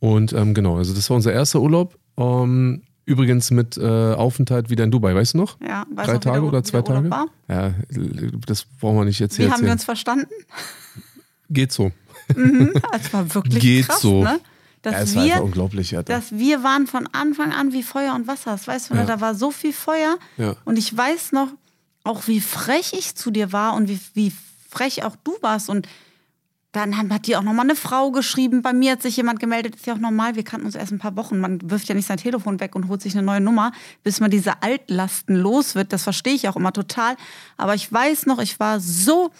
Und 0.00 0.32
ähm, 0.32 0.52
genau, 0.52 0.78
also 0.78 0.92
das 0.94 1.08
war 1.10 1.14
unser 1.16 1.32
erster 1.32 1.60
Urlaub. 1.60 1.96
Ähm, 2.16 2.82
übrigens 3.08 3.50
mit 3.50 3.76
äh, 3.76 3.82
Aufenthalt 4.14 4.70
wieder 4.70 4.84
in 4.84 4.90
Dubai, 4.90 5.14
weißt 5.14 5.34
du 5.34 5.38
noch? 5.38 5.58
Ja, 5.60 5.86
weißt 5.90 6.08
Drei 6.08 6.12
noch, 6.14 6.20
wie 6.20 6.24
Tage 6.24 6.40
der- 6.40 6.48
oder 6.48 6.58
wie 6.58 6.62
zwei 6.62 6.82
Tage? 6.82 7.10
war? 7.10 7.26
Ja, 7.48 7.74
das 8.46 8.64
brauchen 8.80 8.96
wir 8.98 9.04
nicht 9.04 9.18
jetzt 9.18 9.38
Wie 9.38 9.42
hier 9.42 9.50
haben 9.50 9.62
wir 9.62 9.68
erzählen. 9.68 9.72
uns 9.72 9.84
verstanden? 9.84 10.26
Geht 11.50 11.72
so. 11.72 11.90
Es 12.92 13.12
war 13.12 13.34
wirklich 13.34 13.62
Geht 13.62 13.88
krass, 13.88 14.00
so. 14.02 14.22
ne? 14.22 14.38
Dass 14.82 14.92
ja, 14.92 15.00
es 15.00 15.14
war 15.16 15.22
einfach 15.22 15.36
wir 15.38 15.44
unglaublich, 15.44 15.96
Alter. 15.96 16.12
dass 16.14 16.30
wir 16.32 16.62
waren 16.62 16.86
von 16.86 17.08
Anfang 17.12 17.52
an 17.52 17.72
wie 17.72 17.82
Feuer 17.82 18.14
und 18.14 18.26
Wasser. 18.28 18.52
Das 18.52 18.68
weißt 18.68 18.90
du, 18.90 18.94
ne? 18.94 19.00
Ja. 19.00 19.06
da 19.06 19.20
war 19.20 19.34
so 19.34 19.50
viel 19.50 19.72
Feuer. 19.72 20.16
Ja. 20.36 20.54
Und 20.64 20.76
ich 20.78 20.94
weiß 20.96 21.32
noch 21.32 21.48
auch, 22.04 22.28
wie 22.28 22.40
frech 22.40 22.92
ich 22.96 23.14
zu 23.16 23.30
dir 23.30 23.52
war 23.52 23.74
und 23.74 23.88
wie, 23.88 23.98
wie 24.14 24.32
frech 24.70 25.04
auch 25.04 25.16
du 25.24 25.32
warst. 25.40 25.68
Und 25.68 25.88
dann 26.72 26.96
hat 27.12 27.26
dir 27.26 27.38
auch 27.38 27.42
nochmal 27.42 27.64
eine 27.64 27.76
Frau 27.76 28.10
geschrieben. 28.10 28.60
Bei 28.62 28.72
mir 28.72 28.92
hat 28.92 29.02
sich 29.02 29.16
jemand 29.16 29.40
gemeldet. 29.40 29.76
Ist 29.76 29.86
ja 29.86 29.94
auch 29.94 29.98
normal. 29.98 30.34
Wir 30.36 30.44
kannten 30.44 30.66
uns 30.66 30.74
erst 30.74 30.92
ein 30.92 30.98
paar 30.98 31.16
Wochen. 31.16 31.40
Man 31.40 31.70
wirft 31.70 31.88
ja 31.88 31.94
nicht 31.94 32.06
sein 32.06 32.18
Telefon 32.18 32.60
weg 32.60 32.74
und 32.74 32.88
holt 32.88 33.00
sich 33.00 33.14
eine 33.14 33.24
neue 33.24 33.40
Nummer, 33.40 33.72
bis 34.04 34.20
man 34.20 34.30
diese 34.30 34.62
Altlasten 34.62 35.36
los 35.36 35.74
wird. 35.74 35.92
Das 35.92 36.02
verstehe 36.02 36.34
ich 36.34 36.46
auch 36.48 36.56
immer 36.56 36.72
total. 36.72 37.16
Aber 37.56 37.74
ich 37.74 37.90
weiß 37.90 38.26
noch, 38.26 38.38
ich 38.38 38.60
war 38.60 38.80
so 38.80 39.30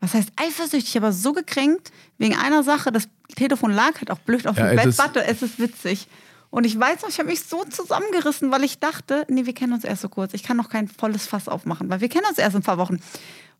was 0.00 0.14
heißt 0.14 0.30
eifersüchtig, 0.36 0.96
aber 0.96 1.12
so 1.12 1.32
gekränkt 1.32 1.92
wegen 2.18 2.34
einer 2.36 2.62
Sache. 2.62 2.90
Das 2.90 3.08
Telefon 3.36 3.70
lag 3.70 3.96
halt 3.96 4.10
auch 4.10 4.18
blöd 4.18 4.46
auf 4.46 4.56
Ja, 4.56 4.68
dem 4.68 4.78
ey, 4.78 4.86
Bett. 4.86 4.98
Warte, 4.98 5.24
es 5.24 5.42
ist 5.42 5.58
witzig. 5.58 6.08
Und 6.48 6.64
ich 6.64 6.78
weiß 6.78 7.02
noch, 7.02 7.10
ich 7.10 7.18
habe 7.18 7.28
mich 7.28 7.42
so 7.42 7.64
zusammengerissen, 7.64 8.50
weil 8.50 8.64
ich 8.64 8.80
dachte, 8.80 9.24
nee, 9.28 9.46
wir 9.46 9.54
kennen 9.54 9.72
uns 9.72 9.84
erst 9.84 10.02
so 10.02 10.08
kurz. 10.08 10.34
Ich 10.34 10.42
kann 10.42 10.56
noch 10.56 10.68
kein 10.68 10.88
volles 10.88 11.26
Fass 11.26 11.48
aufmachen, 11.48 11.88
weil 11.90 12.00
wir 12.00 12.08
kennen 12.08 12.26
uns 12.28 12.38
erst 12.38 12.56
in 12.56 12.60
ein 12.60 12.64
paar 12.64 12.78
Wochen. 12.78 13.00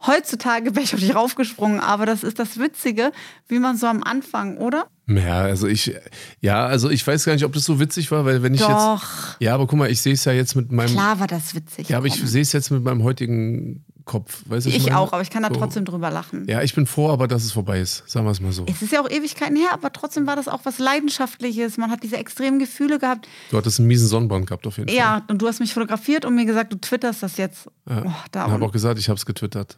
Heutzutage 0.07 0.75
wäre 0.75 0.85
ich 0.85 0.95
auf 0.95 1.01
dich 1.01 1.15
raufgesprungen, 1.15 1.81
aber 1.81 2.07
das 2.07 2.23
ist 2.23 2.39
das 2.39 2.59
Witzige, 2.59 3.13
wie 3.49 3.59
man 3.59 3.77
so 3.77 3.87
am 3.87 4.03
Anfang, 4.03 4.57
oder? 4.57 4.87
Ja, 5.07 5.41
also 5.41 5.67
ich, 5.67 5.95
ja, 6.41 6.65
also 6.67 6.89
ich 6.89 7.07
weiß 7.07 7.25
gar 7.25 7.33
nicht, 7.35 7.45
ob 7.45 7.53
das 7.53 7.65
so 7.65 7.81
witzig 7.81 8.11
war, 8.11 8.25
weil 8.25 8.43
wenn 8.43 8.55
ich 8.55 8.61
Doch. 8.61 9.03
jetzt. 9.03 9.37
Ja, 9.41 9.55
aber 9.55 9.67
guck 9.67 9.79
mal, 9.79 9.91
ich 9.91 10.01
sehe 10.01 10.15
es 10.15 10.25
ja 10.25 10.33
jetzt 10.33 10.55
mit 10.55 10.71
meinem. 10.73 10.91
Klar 10.93 11.19
war 11.21 11.27
das 11.27 11.55
witzig. 11.55 11.89
Ja, 11.89 11.99
aber 11.99 12.07
ich 12.07 12.19
komm. 12.19 12.27
sehe 12.29 12.43
es 12.43 12.53
jetzt 12.53 12.71
mit 12.71 12.83
meinem 12.85 13.03
heutigen 13.03 13.85
Kopf. 14.05 14.43
Weißt 14.47 14.67
du, 14.67 14.71
ich 14.71 14.85
meine? 14.85 14.99
auch, 14.99 15.13
aber 15.13 15.23
ich 15.23 15.31
kann 15.31 15.43
da 15.43 15.51
So. 15.53 15.57
trotzdem 15.57 15.85
drüber 15.85 16.11
lachen. 16.11 16.47
Ja, 16.49 16.63
ich 16.63 16.75
bin 16.75 16.87
froh, 16.87 17.11
aber 17.11 17.29
dass 17.29 17.45
es 17.45 17.53
vorbei 17.53 17.81
ist. 17.81 18.03
Sagen 18.09 18.25
wir 18.27 18.31
es 18.31 18.41
mal 18.41 18.53
so. 18.53 18.65
Es 18.67 18.83
ist 18.83 18.93
ja 18.93 19.01
auch 19.03 19.11
Ewigkeiten 19.11 19.57
her, 19.57 19.71
aber 19.73 19.93
trotzdem 19.93 20.27
war 20.27 20.37
das 20.37 20.49
auch 20.49 20.61
was 20.65 20.79
Leidenschaftliches. 20.79 21.77
Man 21.77 21.91
hat 21.91 22.03
diese 22.03 22.17
extremen 22.17 22.59
Gefühle 22.59 22.99
gehabt. 22.99 23.29
Du 23.51 23.57
hattest 23.57 23.79
einen 23.79 23.89
miesen 23.89 24.09
Sonnenbrand 24.09 24.47
gehabt, 24.47 24.67
auf 24.67 24.79
jeden 24.79 24.89
Fall. 24.89 24.97
Ja, 24.97 25.23
und 25.29 25.43
du 25.43 25.47
hast 25.49 25.61
mich 25.61 25.75
fotografiert 25.75 26.25
und 26.25 26.35
mir 26.35 26.45
gesagt, 26.47 26.73
du 26.73 26.77
twitterst 26.81 27.23
das 27.23 27.37
jetzt. 27.37 27.69
Ja. 27.89 28.03
Oh, 28.07 28.13
da 28.33 28.47
Ich 28.47 28.53
habe 28.53 28.65
auch 28.65 28.73
gesagt, 28.73 28.99
ich 28.99 29.09
habe 29.09 29.17
es 29.19 29.27
getwittert. 29.27 29.77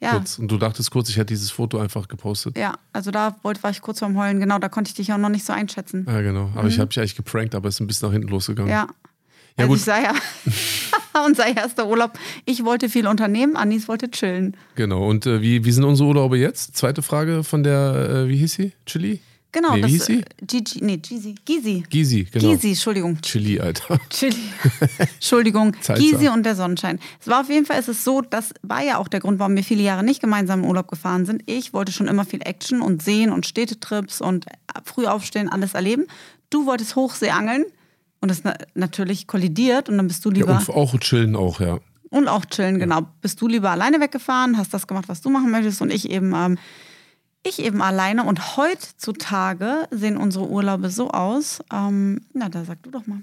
Ja, 0.00 0.10
Kurz. 0.10 0.38
Und 0.38 0.50
du 0.50 0.58
dachtest 0.58 0.90
kurz, 0.90 1.08
ich 1.08 1.16
hätte 1.16 1.26
dieses 1.26 1.50
Foto 1.50 1.78
einfach 1.78 2.08
gepostet. 2.08 2.58
ja, 2.58 2.74
also 2.92 3.10
da 3.10 3.36
wollte, 3.42 3.62
war 3.62 3.70
ich 3.70 3.80
kurz 3.80 4.00
vorm 4.00 4.16
Heulen. 4.18 4.40
Genau, 4.40 4.58
da 4.58 4.68
konnte 4.68 4.88
ich 4.88 4.94
dich 4.94 5.12
auch 5.12 5.18
noch 5.18 5.28
nicht 5.30 5.44
so 5.44 5.52
einschätzen. 5.52 6.04
Ja, 6.08 6.20
genau. 6.20 6.50
Aber 6.54 6.68
ich 6.68 6.78
habe 6.78 6.88
dich 6.88 6.98
eigentlich 6.98 7.16
geprankt, 7.16 7.54
aber 7.54 7.68
es 7.68 7.76
ist 7.76 7.80
ein 7.80 7.86
bisschen 7.86 8.08
nach 8.08 8.12
hinten 8.12 8.28
losgegangen. 8.28 8.70
Ja. 8.70 8.88
Ja, 9.58 9.64
also 9.64 9.68
gut. 9.68 9.78
ich 9.78 9.84
sah 9.84 10.02
ja, 10.02 10.12
unser 11.26 11.46
erster 11.46 11.88
Urlaub. 11.88 12.12
Ich 12.44 12.62
wollte 12.64 12.90
viel 12.90 13.06
unternehmen, 13.06 13.56
Anis 13.56 13.88
wollte 13.88 14.10
chillen. 14.10 14.54
Genau. 14.74 15.08
Und 15.08 15.24
äh, 15.24 15.40
wie, 15.40 15.64
wie 15.64 15.72
sind 15.72 15.84
unsere 15.84 16.08
Urlaube 16.08 16.36
jetzt? 16.36 16.76
Zweite 16.76 17.00
Frage 17.00 17.42
von 17.42 17.62
der, 17.62 18.24
äh, 18.26 18.28
wie 18.28 18.36
hieß 18.36 18.52
sie? 18.52 18.72
Chili? 18.84 19.20
Genau, 19.56 19.74
Nee, 19.74 19.84
wie 19.84 19.88
hieß 19.92 20.04
sie? 20.04 20.18
äh, 20.20 20.24
Gigi, 20.46 20.84
nee, 20.84 20.98
Gizi, 20.98 21.34
Gizi. 21.46 21.82
Gysi, 21.88 22.24
genau. 22.30 22.50
Gysi, 22.52 22.68
Entschuldigung. 22.68 23.18
Chili, 23.22 23.58
Alter. 23.58 23.98
Chili. 24.10 24.36
Entschuldigung, 24.98 25.74
sagen. 25.80 26.28
und 26.34 26.42
der 26.44 26.54
Sonnenschein. 26.54 26.98
Es 27.22 27.26
war 27.26 27.40
auf 27.40 27.48
jeden 27.48 27.64
Fall, 27.64 27.78
es 27.80 27.88
ist 27.88 28.04
so, 28.04 28.20
das 28.20 28.52
war 28.60 28.82
ja 28.82 28.98
auch 28.98 29.08
der 29.08 29.20
Grund, 29.20 29.38
warum 29.38 29.56
wir 29.56 29.64
viele 29.64 29.82
Jahre 29.82 30.04
nicht 30.04 30.20
gemeinsam 30.20 30.60
in 30.62 30.68
Urlaub 30.68 30.88
gefahren 30.88 31.24
sind. 31.24 31.42
Ich 31.46 31.72
wollte 31.72 31.90
schon 31.90 32.06
immer 32.06 32.26
viel 32.26 32.42
Action 32.42 32.82
und 32.82 33.02
sehen 33.02 33.32
und 33.32 33.46
Städtetrips 33.46 34.20
und 34.20 34.44
früh 34.84 35.06
aufstehen, 35.06 35.48
alles 35.48 35.72
erleben. 35.72 36.04
Du 36.50 36.66
wolltest 36.66 36.94
Hochsee 36.94 37.30
angeln 37.30 37.64
und 38.20 38.30
das 38.30 38.42
na 38.44 38.58
natürlich 38.74 39.26
kollidiert 39.26 39.88
und 39.88 39.96
dann 39.96 40.06
bist 40.06 40.22
du 40.26 40.28
Ja, 40.32 40.34
lieber 40.36 40.58
und 40.58 40.68
auch 40.68 40.98
chillen 41.00 41.34
auch, 41.34 41.60
ja. 41.60 41.78
und 42.10 42.28
auch 42.28 42.44
chillen, 42.44 42.78
genau. 42.78 43.06
Bist 43.22 43.40
du 43.40 43.48
lieber 43.48 43.70
alleine 43.70 44.00
weggefahren, 44.00 44.58
hast 44.58 44.74
das 44.74 44.86
gemacht, 44.86 45.08
was 45.08 45.22
du 45.22 45.30
machen 45.30 45.50
möchtest 45.50 45.80
und 45.80 45.90
ich 45.90 46.10
eben, 46.10 46.34
ähm, 46.34 46.58
ich 47.48 47.60
eben 47.60 47.82
alleine. 47.82 48.24
Und 48.24 48.56
heutzutage 48.56 49.88
sehen 49.90 50.16
unsere 50.16 50.48
Urlaube 50.48 50.90
so 50.90 51.10
aus. 51.10 51.60
Ähm, 51.72 52.20
na, 52.32 52.48
da 52.48 52.64
sag 52.64 52.82
du 52.82 52.90
doch 52.90 53.06
mal. 53.06 53.22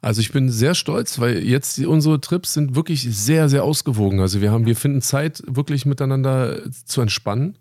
Also 0.00 0.20
ich 0.20 0.32
bin 0.32 0.50
sehr 0.50 0.74
stolz, 0.74 1.20
weil 1.20 1.38
jetzt 1.44 1.78
unsere 1.78 2.20
Trips 2.20 2.54
sind 2.54 2.74
wirklich 2.74 3.02
sehr, 3.02 3.48
sehr 3.48 3.62
ausgewogen. 3.62 4.18
Also 4.18 4.40
wir 4.40 4.50
haben, 4.50 4.66
wir 4.66 4.74
finden 4.74 5.00
Zeit, 5.00 5.42
wirklich 5.46 5.86
miteinander 5.86 6.60
zu 6.84 7.00
entspannen. 7.00 7.56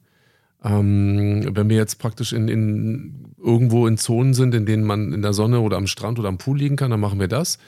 Ähm, 0.63 1.55
wenn 1.55 1.69
wir 1.69 1.77
jetzt 1.77 1.99
praktisch 1.99 2.33
in, 2.33 2.47
in 2.47 3.33
irgendwo 3.37 3.85
in 3.85 3.97
Zonen 3.97 4.33
sind, 4.33 4.55
in 4.55 4.65
denen 4.65 4.83
man 4.83 5.13
in 5.13 5.21
der 5.21 5.33
Sonne 5.33 5.59
oder 5.59 5.77
am 5.77 5.85
Strand 5.87 6.17
oder 6.17 6.29
am 6.29 6.39
Pool 6.39 6.57
liegen 6.57 6.77
kann, 6.77 6.89
dann 6.89 6.99
machen 6.99 7.19
wir 7.19 7.27
das. 7.27 7.59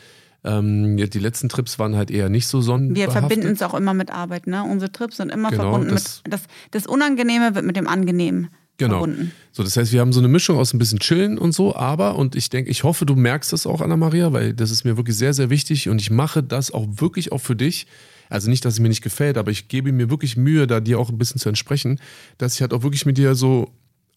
Ähm, 0.46 0.98
ja, 0.98 1.08
die 1.08 1.20
letzten 1.20 1.48
Trips 1.50 1.80
waren 1.80 1.96
halt 1.96 2.12
eher 2.12 2.30
nicht 2.30 2.48
so 2.48 2.58
Wir 2.60 2.64
sonnenbehaftet. 2.64 3.14
verbinden 3.14 3.48
es 3.54 3.62
auch 3.62 3.74
immer 3.74 3.94
mit 3.94 4.12
Arbeit, 4.12 4.46
ne? 4.48 4.64
Unsere 4.64 4.92
Trips 4.92 5.18
sind 5.18 5.32
immer 5.32 5.50
Genau, 5.52 5.64
verbunden 5.64 5.90
das- 5.94 6.22
mit 6.26 6.34
das, 6.34 6.42
das 6.72 6.86
Unangenehme 6.88 7.56
wird 7.56 7.66
mit 7.66 7.76
dem 7.78 7.88
Angenehmen 7.88 8.50
Genau. 8.78 9.00
verbunden. 9.00 9.32
So, 9.52 9.64
das 9.64 9.78
heißt, 9.78 9.94
wir 9.94 10.02
haben 10.02 10.12
so 10.12 10.20
eine 10.20 10.28
Mischung 10.28 10.58
aus 10.58 10.74
ein 10.74 10.80
bisschen 10.80 11.00
Chillen 11.00 11.38
und 11.38 11.54
so, 11.54 11.76
aber, 11.76 12.16
und 12.18 12.36
ich 12.36 12.50
denke, 12.50 12.72
ich 12.72 12.84
hoffe, 12.84 13.06
du 13.06 13.16
merkst 13.16 13.54
das 13.54 13.66
auch, 13.68 13.82
Anna-Maria, 13.82 14.34
weil 14.34 14.54
das 14.54 14.72
ist 14.72 14.84
mir 14.84 14.98
wirklich 14.98 15.16
sehr, 15.16 15.34
sehr 15.34 15.50
wichtig 15.50 15.88
und 15.90 16.02
ich 16.02 16.10
mache 16.12 16.42
das 16.44 16.72
auch 16.72 16.88
wirklich 16.90 17.32
auch 17.32 17.38
für 17.40 17.56
dich. 17.56 17.88
Also 18.30 18.50
nicht, 18.50 18.66
dass 18.66 18.74
es 18.76 18.80
mir 18.80 18.90
nicht 18.90 19.04
gefällt, 19.04 19.38
aber 19.38 19.52
ich 19.52 19.68
gebe 19.68 19.92
mir 19.92 20.10
wirklich 20.10 20.38
Mühe, 20.38 20.66
da 20.66 20.80
dir 20.80 20.98
auch 21.00 21.10
ein 21.10 21.18
bisschen 21.20 21.40
zu 21.40 21.50
entsprechen, 21.50 22.00
dass 22.40 22.56
ich 22.56 22.62
halt 22.62 22.74
auch 22.74 22.82
wirklich 22.82 23.06
mit 23.06 23.18
dir 23.18 23.36
so 23.36 23.70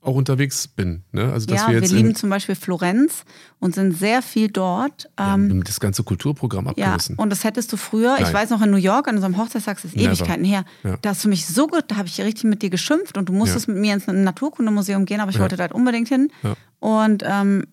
auch 0.06 0.14
unterwegs 0.14 0.68
bin. 0.68 1.02
Ne? 1.12 1.32
Also, 1.32 1.46
dass 1.46 1.60
Ja, 1.62 1.66
wir 1.68 1.74
wir, 1.74 1.80
jetzt 1.82 1.92
lieben 1.92 2.10
in, 2.10 2.14
zum 2.14 2.30
Beispiel 2.30 2.54
Florenz 2.54 3.24
und 3.58 3.74
sind 3.74 3.92
sehr 3.92 4.22
viel 4.22 4.48
dort. 4.48 5.08
wir 5.16 5.24
Ähm, 5.24 5.30
haben 5.50 5.64
das 5.64 5.80
ganze 5.80 6.02
Kulturprogramm 6.04 6.66
Ja, 6.76 6.86
abgerissen. 6.94 7.16
und 7.16 7.30
das 7.30 7.44
hättest 7.44 7.72
du 7.72 7.76
früher, 7.76 8.14
ich 8.16 8.22
Nein. 8.22 8.34
weiß 8.34 8.50
noch 8.50 8.62
in 8.62 8.70
New 8.70 8.76
York 8.76 9.08
an 9.08 9.16
unserem 9.16 9.36
Hochzeitstag, 9.36 9.76
das 9.76 9.86
ist 9.86 9.96
Never. 9.96 10.08
Ewigkeiten 10.12 10.44
her, 10.44 10.64
Ja. 10.84 10.96
da 11.02 11.10
hast 11.10 11.24
du 11.24 11.28
mich 11.28 11.46
so 11.46 11.66
gut, 11.66 11.84
da 11.88 11.96
habe 11.96 12.08
ich 12.08 12.20
richtig 12.20 12.44
mit 12.44 12.62
dir 12.62 12.70
geschimpft 12.70 13.18
und 13.18 13.28
du 13.28 13.32
musstest 13.32 13.68
mit 13.68 13.76
mir 13.78 13.94
ins 13.94 14.06
Naturkundemuseum 14.06 15.04
gehen, 15.06 15.20
aber 15.20 15.30
ich 15.30 15.36
Ja. 15.36 15.42
wollte 15.42 15.56
da 15.56 15.62
halt 15.62 15.72
unbedingt 15.72 16.08
hin. 16.08 16.30
Ja. 16.42 16.54
Und 16.78 17.22
ähm, 17.26 17.64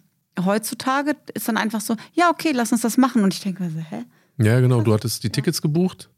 heutzutage 0.44 1.16
ist 1.34 1.48
dann 1.48 1.58
einfach 1.58 1.82
so, 1.82 1.96
ja, 2.14 2.30
okay, 2.30 2.52
lass 2.54 2.72
uns 2.72 2.82
das 2.82 2.98
machen. 2.98 3.24
Und 3.24 3.34
ich 3.34 3.42
denke 3.42 3.64
mir 3.64 3.70
so, 3.70 3.80
hä? 3.80 4.04
Ja, 4.40 4.60
genau, 4.60 4.82
du 4.82 4.94
hattest 4.94 5.24
die 5.24 5.30
Tickets 5.30 5.62
gebucht 5.62 6.10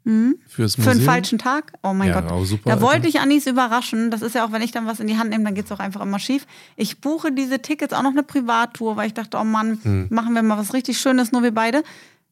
fürs 0.48 0.76
Für 0.76 0.82
Museum. 0.82 0.88
einen 0.98 1.02
falschen 1.02 1.38
Tag? 1.38 1.74
Oh 1.84 1.94
mein 1.94 2.08
Ja, 2.10 2.22
Gott. 2.22 2.32
auch 2.32 2.46
super, 2.46 2.70
da 2.70 2.76
Alter. 2.76 2.86
wollte 2.86 3.08
ich 3.10 3.20
Anis 3.20 3.46
überraschen. 3.46 4.10
Das 4.10 4.22
ist 4.22 4.36
ja 4.36 4.46
auch, 4.46 4.54
wenn 4.54 4.62
ich 4.62 4.72
dann 4.72 4.86
was 4.88 5.02
in 5.02 5.08
die 5.08 5.18
Hand 5.18 5.32
nehme, 5.32 5.44
dann 5.44 5.54
geht 5.54 5.66
es 5.66 5.72
auch 5.74 5.80
einfach 5.80 6.00
immer 6.02 6.18
schief. 6.20 6.48
Ich 6.78 7.02
buche 7.02 7.32
diese 7.34 7.60
Tickets 7.62 7.94
auch 7.94 8.04
noch 8.04 8.12
eine 8.12 8.24
Privattour, 8.24 8.96
weil 8.96 9.08
ich 9.08 9.14
dachte, 9.14 9.38
oh 9.38 9.44
Mann, 9.44 9.80
Hm. 9.84 10.08
machen 10.12 10.34
wir 10.34 10.44
mal 10.44 10.58
was 10.58 10.74
richtig 10.74 10.98
Schönes, 10.98 11.32
nur 11.34 11.44
wir 11.44 11.54
beide. 11.54 11.84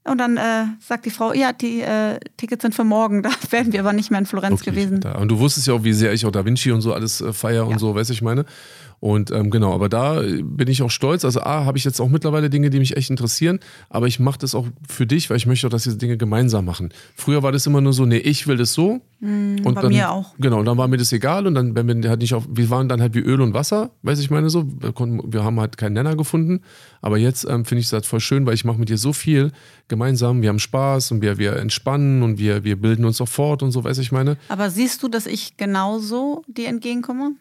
Und 0.06 0.18
dann 0.20 0.36
äh, 0.38 0.66
sagt 0.80 1.06
die 1.06 1.10
Frau, 1.12 1.34
ja, 1.34 1.52
die 1.54 1.82
äh, 1.82 2.20
Tickets 2.38 2.62
sind 2.62 2.74
für 2.76 2.84
morgen. 2.86 3.22
Da 3.24 3.30
wären 3.50 3.74
wir 3.74 3.82
aber 3.82 3.92
nicht 3.94 4.10
mehr 4.10 4.20
in 4.20 4.26
Florenz 4.26 4.66
Wirklich, 4.66 4.86
gewesen. 4.90 5.04
Und 5.20 5.28
du 5.30 5.40
wusstest 5.40 5.68
ja 5.68 5.74
auch, 5.74 5.84
wie 5.84 5.94
sehr 5.94 6.14
ich 6.14 6.26
auch 6.26 6.32
Da 6.32 6.46
Vinci 6.46 6.72
und 6.72 6.80
so 6.82 6.94
alles 6.94 7.20
äh, 7.22 7.34
feier 7.34 7.68
und 7.68 7.80
so, 7.80 7.94
weißt 7.94 8.10
du, 8.10 8.14
ich 8.14 8.22
meine. 8.22 8.46
Und 9.04 9.32
ähm, 9.32 9.50
genau, 9.50 9.74
aber 9.74 9.90
da 9.90 10.22
bin 10.22 10.70
ich 10.70 10.82
auch 10.82 10.90
stolz. 10.90 11.26
Also 11.26 11.42
A, 11.42 11.66
habe 11.66 11.78
ich 11.78 11.84
jetzt 11.84 12.00
auch 12.00 12.08
mittlerweile 12.08 12.50
Dinge, 12.50 12.70
die 12.70 12.80
mich 12.80 12.96
echt 12.96 13.10
interessieren, 13.10 13.60
aber 13.90 14.08
ich 14.08 14.22
mache 14.22 14.40
das 14.40 14.56
auch 14.56 14.66
für 14.88 15.06
dich, 15.06 15.30
weil 15.30 15.36
ich 15.36 15.46
möchte 15.46 15.68
auch, 15.68 15.72
dass 15.72 15.86
wir 15.86 15.94
Dinge 15.96 16.16
gemeinsam 16.16 16.64
machen. 16.64 16.94
Früher 17.14 17.44
war 17.44 17.52
das 17.52 17.68
immer 17.68 17.82
nur 17.82 17.92
so, 17.92 18.06
nee, 18.06 18.20
ich 18.20 18.48
will 18.48 18.56
das 18.56 18.72
so. 18.72 19.02
und 19.20 19.62
bei 19.62 19.82
dann, 19.82 19.92
mir 19.92 20.10
auch. 20.10 20.36
Genau, 20.40 20.60
und 20.60 20.66
dann 20.68 20.78
war 20.78 20.88
mir 20.88 20.96
das 20.96 21.12
egal 21.12 21.48
und 21.48 21.54
dann, 21.54 21.76
wenn 21.76 22.02
wir 22.02 22.10
halt 22.10 22.22
nicht 22.22 22.34
auf, 22.34 22.48
wir 22.50 22.70
waren 22.70 22.88
dann 22.88 23.02
halt 23.02 23.14
wie 23.14 23.20
Öl 23.20 23.42
und 23.42 23.54
Wasser, 23.54 23.92
weiß 24.04 24.20
ich 24.20 24.30
meine 24.30 24.50
so. 24.50 24.66
Wir, 24.80 24.94
konnten, 24.94 25.34
wir 25.34 25.44
haben 25.44 25.60
halt 25.60 25.76
keinen 25.76 25.96
Nenner 25.96 26.16
gefunden. 26.16 26.62
Aber 27.02 27.18
jetzt 27.18 27.44
ähm, 27.44 27.66
finde 27.66 27.82
ich 27.82 27.88
es 27.88 27.92
halt 27.92 28.06
voll 28.06 28.22
schön, 28.22 28.46
weil 28.46 28.54
ich 28.54 28.64
mache 28.64 28.80
mit 28.80 28.88
dir 28.88 28.98
so 28.98 29.12
viel 29.12 29.52
gemeinsam. 29.90 30.42
Wir 30.42 30.48
haben 30.48 30.60
Spaß 30.60 31.12
und 31.12 31.22
wir, 31.22 31.38
wir 31.38 31.58
entspannen 31.58 32.24
und 32.24 32.38
wir, 32.38 32.64
wir 32.64 32.80
bilden 32.80 33.04
uns 33.04 33.20
auch 33.20 33.28
fort 33.28 33.64
und 33.64 33.72
so, 33.72 33.84
weiß 33.84 33.98
ich 33.98 34.14
meine. 34.14 34.38
Aber 34.48 34.70
siehst 34.70 35.04
du, 35.04 35.10
dass 35.10 35.26
ich 35.26 35.58
genauso 35.58 36.44
dir 36.48 36.70
entgegenkomme? 36.70 37.34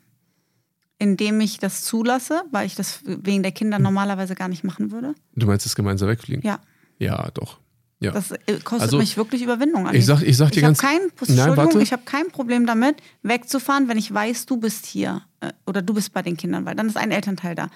Indem 1.02 1.40
ich 1.40 1.58
das 1.58 1.82
zulasse, 1.82 2.42
weil 2.52 2.66
ich 2.66 2.74
das 2.74 3.00
wegen 3.04 3.42
der 3.42 3.52
Kinder 3.52 3.78
normalerweise 3.78 4.34
gar 4.34 4.48
nicht 4.48 4.62
machen 4.64 4.92
würde? 4.92 5.14
Du 5.34 5.46
meinst 5.46 5.66
das 5.66 5.74
gemeinsam 5.74 6.08
wegfliegen? 6.08 6.42
Ja. 6.44 6.60
Ja, 6.98 7.30
doch. 7.34 7.58
Ja. 7.98 8.10
Das 8.12 8.30
äh, 8.32 8.38
kostet 8.64 8.82
Also, 8.82 8.98
mich 8.98 9.16
wirklich 9.16 9.42
Überwindung. 9.42 9.88
Ich 9.92 10.06
sag- 10.06 10.22
ich 10.22 10.36
sag 10.36 10.50
dir 10.50 10.58
ich 10.58 10.62
ganz- 10.62 10.78
kein, 10.78 10.98
Nein, 10.98 11.10
Entschuldigung, 11.18 11.56
warte. 11.56 11.82
ich 11.82 11.92
habe 11.92 12.02
kein 12.04 12.28
Problem 12.30 12.66
damit, 12.66 12.96
wegzufahren, 13.22 13.88
wenn 13.88 13.96
ich 13.98 14.12
weiß, 14.12 14.46
du 14.46 14.56
bist 14.56 14.86
hier 14.86 15.22
äh, 15.40 15.52
oder 15.66 15.82
du 15.82 15.94
bist 15.94 16.12
bei 16.12 16.22
den 16.22 16.36
Kindern, 16.36 16.64
weil 16.66 16.74
dann 16.74 16.86
ist 16.88 16.96
ein 16.96 17.10
Elternteil 17.10 17.54
da. 17.54 17.68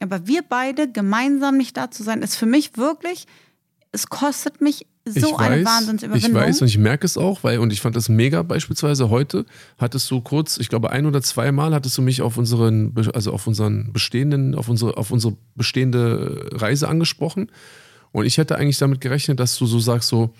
Aber 0.00 0.26
wir 0.28 0.42
beide 0.42 0.90
gemeinsam 0.90 1.56
nicht 1.56 1.76
da 1.76 1.90
zu 1.90 2.02
sein, 2.04 2.22
ist 2.22 2.36
für 2.36 2.46
mich 2.46 2.76
wirklich, 2.76 3.26
es 3.92 4.08
kostet 4.08 4.60
mich 4.60 4.86
so 5.04 5.28
ich 5.30 5.38
eine 5.38 5.56
weiß, 5.56 5.64
Wahnsinnsüberwindung. 5.64 6.30
Ich 6.30 6.36
weiß 6.36 6.60
und 6.62 6.68
ich 6.68 6.78
merke 6.78 7.06
es 7.06 7.16
auch, 7.16 7.42
weil, 7.42 7.58
und 7.58 7.72
ich 7.72 7.80
fand 7.80 7.96
das 7.96 8.08
mega 8.08 8.42
beispielsweise 8.42 9.08
heute, 9.08 9.46
hattest 9.78 10.10
du 10.10 10.20
kurz, 10.20 10.58
ich 10.58 10.68
glaube 10.68 10.90
ein 10.90 11.06
oder 11.06 11.22
zweimal 11.22 11.74
hattest 11.74 11.96
du 11.96 12.02
mich 12.02 12.20
auf 12.20 12.36
unseren, 12.36 12.94
also 13.14 13.32
auf 13.32 13.46
unseren 13.46 13.92
bestehenden, 13.92 14.54
auf 14.54 14.68
unsere, 14.68 14.96
auf 14.96 15.10
unsere 15.10 15.36
bestehende 15.54 16.50
Reise 16.52 16.88
angesprochen. 16.88 17.50
Und 18.12 18.26
ich 18.26 18.38
hätte 18.38 18.56
eigentlich 18.56 18.78
damit 18.78 19.00
gerechnet, 19.00 19.40
dass 19.40 19.56
du 19.56 19.66
so 19.66 19.78
sagst, 19.78 20.08
so, 20.08 20.34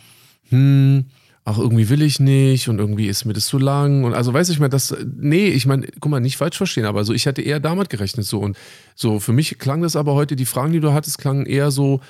hm, 0.50 1.06
ach, 1.44 1.58
irgendwie 1.58 1.88
will 1.88 2.02
ich 2.02 2.20
nicht 2.20 2.68
und 2.68 2.78
irgendwie 2.78 3.06
ist 3.06 3.24
mir 3.24 3.32
das 3.32 3.46
zu 3.46 3.58
lang. 3.58 4.04
Und 4.04 4.12
also 4.12 4.34
weiß 4.34 4.50
ich 4.50 4.58
mal, 4.58 4.68
das, 4.68 4.94
nee, 5.16 5.48
ich 5.48 5.64
meine, 5.64 5.86
guck 6.00 6.10
mal, 6.10 6.20
nicht 6.20 6.36
falsch 6.36 6.56
verstehen, 6.56 6.84
aber 6.84 7.04
so, 7.04 7.14
ich 7.14 7.24
hätte 7.24 7.40
eher 7.40 7.60
damit 7.60 7.88
gerechnet 7.88 8.26
so. 8.26 8.38
Und 8.40 8.56
so, 8.94 9.18
für 9.18 9.32
mich 9.32 9.58
klang 9.58 9.80
das 9.80 9.96
aber 9.96 10.14
heute, 10.14 10.36
die 10.36 10.44
Fragen, 10.44 10.72
die 10.72 10.80
du 10.80 10.92
hattest, 10.92 11.18
klangen 11.18 11.46
eher 11.46 11.70
so, 11.70 12.00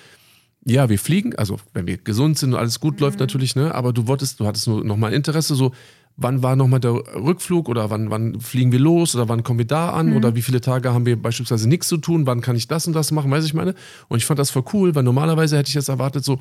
ja, 0.65 0.89
wir 0.89 0.99
fliegen, 0.99 1.35
also 1.37 1.59
wenn 1.73 1.87
wir 1.87 1.97
gesund 1.99 2.39
sind 2.39 2.53
und 2.53 2.59
alles 2.59 2.81
gut 2.81 3.01
läuft 3.01 3.21
natürlich, 3.21 3.57
ne? 3.57 3.75
Aber 3.75 3.93
du 3.93 4.07
wolltest, 4.07 4.41
du 4.41 4.47
hattest 4.47 4.67
nur 4.67 4.85
nochmal 4.85 5.13
Interesse, 5.13 5.55
so, 5.55 5.73
wann 6.17 6.43
war 6.43 6.57
nochmal 6.57 6.81
der 6.81 6.93
Rückflug 6.93 7.69
oder 7.69 7.91
wann, 7.91 8.11
wann 8.11 8.41
fliegen 8.41 8.73
wir 8.73 8.81
los 8.81 9.15
oder 9.15 9.29
wann 9.29 9.45
kommen 9.45 9.61
wir 9.61 9.67
da 9.67 9.91
an 9.91 10.15
oder 10.15 10.35
wie 10.35 10.43
viele 10.43 10.61
Tage 10.61 10.93
haben 10.93 11.07
wir 11.07 11.21
beispielsweise 11.21 11.69
nichts 11.69 11.89
zu 11.89 11.97
tun, 11.97 12.27
wann 12.27 12.41
kann 12.41 12.57
ich 12.57 12.67
das 12.67 12.87
und 12.87 12.93
das 12.93 13.13
machen, 13.13 13.31
weiß 13.31 13.45
ich 13.45 13.55
meine. 13.55 13.75
Und 14.09 14.19
ich 14.19 14.27
fand 14.27 14.39
das 14.39 14.51
voll 14.51 14.65
cool, 14.73 14.95
weil 14.95 15.05
normalerweise 15.05 15.57
hätte 15.57 15.69
ich 15.69 15.75
jetzt 15.75 15.89
erwartet, 15.89 16.25
so, 16.25 16.41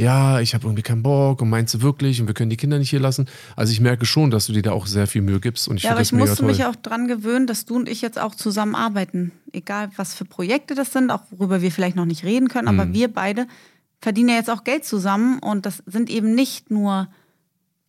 ja, 0.00 0.38
ich 0.38 0.54
habe 0.54 0.64
irgendwie 0.64 0.82
keinen 0.84 1.02
Bock 1.02 1.42
und 1.42 1.50
meinst 1.50 1.74
du 1.74 1.82
wirklich 1.82 2.20
und 2.20 2.28
wir 2.28 2.34
können 2.34 2.50
die 2.50 2.56
Kinder 2.56 2.78
nicht 2.78 2.90
hier 2.90 3.00
lassen. 3.00 3.26
Also 3.56 3.72
ich 3.72 3.80
merke 3.80 4.06
schon, 4.06 4.30
dass 4.30 4.46
du 4.46 4.52
dir 4.52 4.62
da 4.62 4.70
auch 4.72 4.86
sehr 4.86 5.08
viel 5.08 5.22
Mühe 5.22 5.40
gibst 5.40 5.66
und 5.66 5.76
ich 5.78 5.82
Ja, 5.82 5.90
aber 5.90 6.00
ich 6.00 6.12
musste 6.12 6.36
toll. 6.36 6.46
mich 6.46 6.64
auch 6.64 6.76
dran 6.76 7.08
gewöhnen, 7.08 7.48
dass 7.48 7.64
du 7.64 7.74
und 7.74 7.88
ich 7.88 8.00
jetzt 8.00 8.16
auch 8.18 8.36
zusammenarbeiten. 8.36 9.32
Egal, 9.52 9.90
was 9.96 10.14
für 10.14 10.24
Projekte 10.24 10.76
das 10.76 10.92
sind, 10.92 11.10
auch 11.10 11.22
worüber 11.30 11.62
wir 11.62 11.72
vielleicht 11.72 11.96
noch 11.96 12.04
nicht 12.06 12.22
reden 12.24 12.46
können, 12.48 12.72
Mhm. 12.72 12.80
aber 12.80 12.92
wir 12.92 13.12
beide 13.12 13.48
verdienen 14.00 14.28
ja 14.28 14.36
jetzt 14.36 14.50
auch 14.50 14.62
Geld 14.62 14.84
zusammen 14.84 15.40
und 15.40 15.66
das 15.66 15.82
sind 15.86 16.10
eben 16.10 16.32
nicht 16.34 16.70
nur 16.70 17.08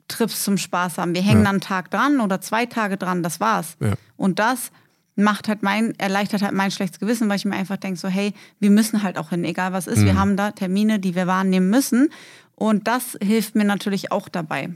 Trips 0.08 0.44
zum 0.44 0.58
Spaß 0.58 0.98
haben. 0.98 1.14
Wir 1.14 1.22
hängen 1.22 1.42
Ja. 1.42 1.46
dann 1.46 1.56
einen 1.56 1.62
Tag 1.62 1.92
dran 1.92 2.20
oder 2.22 2.42
zwei 2.42 2.66
Tage 2.66 2.98
dran, 2.98 3.22
das 3.22 3.40
war's. 3.40 3.78
Ja. 3.80 3.94
Und 4.18 4.40
das 4.40 4.72
macht 5.20 5.48
halt 5.48 5.64
mein, 5.64 5.94
erleichtert 6.00 6.42
halt 6.42 6.54
mein 6.54 6.72
schlechtes 6.72 7.00
Gewissen, 7.00 7.30
weil 7.30 7.38
ich 7.38 7.46
mir 7.46 7.56
einfach 7.56 7.78
denke, 7.78 8.00
so, 8.00 8.08
hey, 8.08 8.34
wir 8.60 8.70
müssen 8.72 9.04
halt 9.04 9.18
auch 9.18 9.30
hin, 9.30 9.44
egal 9.44 9.74
was 9.74 9.88
ist. 9.88 10.04
Wir 10.06 10.14
Mhm. 10.14 10.20
haben 10.20 10.38
da 10.38 10.52
Termine, 10.52 11.00
die 11.00 11.16
wir 11.16 11.28
wahrnehmen 11.28 11.70
müssen. 11.70 12.10
Und 12.56 12.88
das 12.88 13.18
hilft 13.22 13.56
mir 13.56 13.64
natürlich 13.66 14.12
auch 14.12 14.28
dabei, 14.30 14.72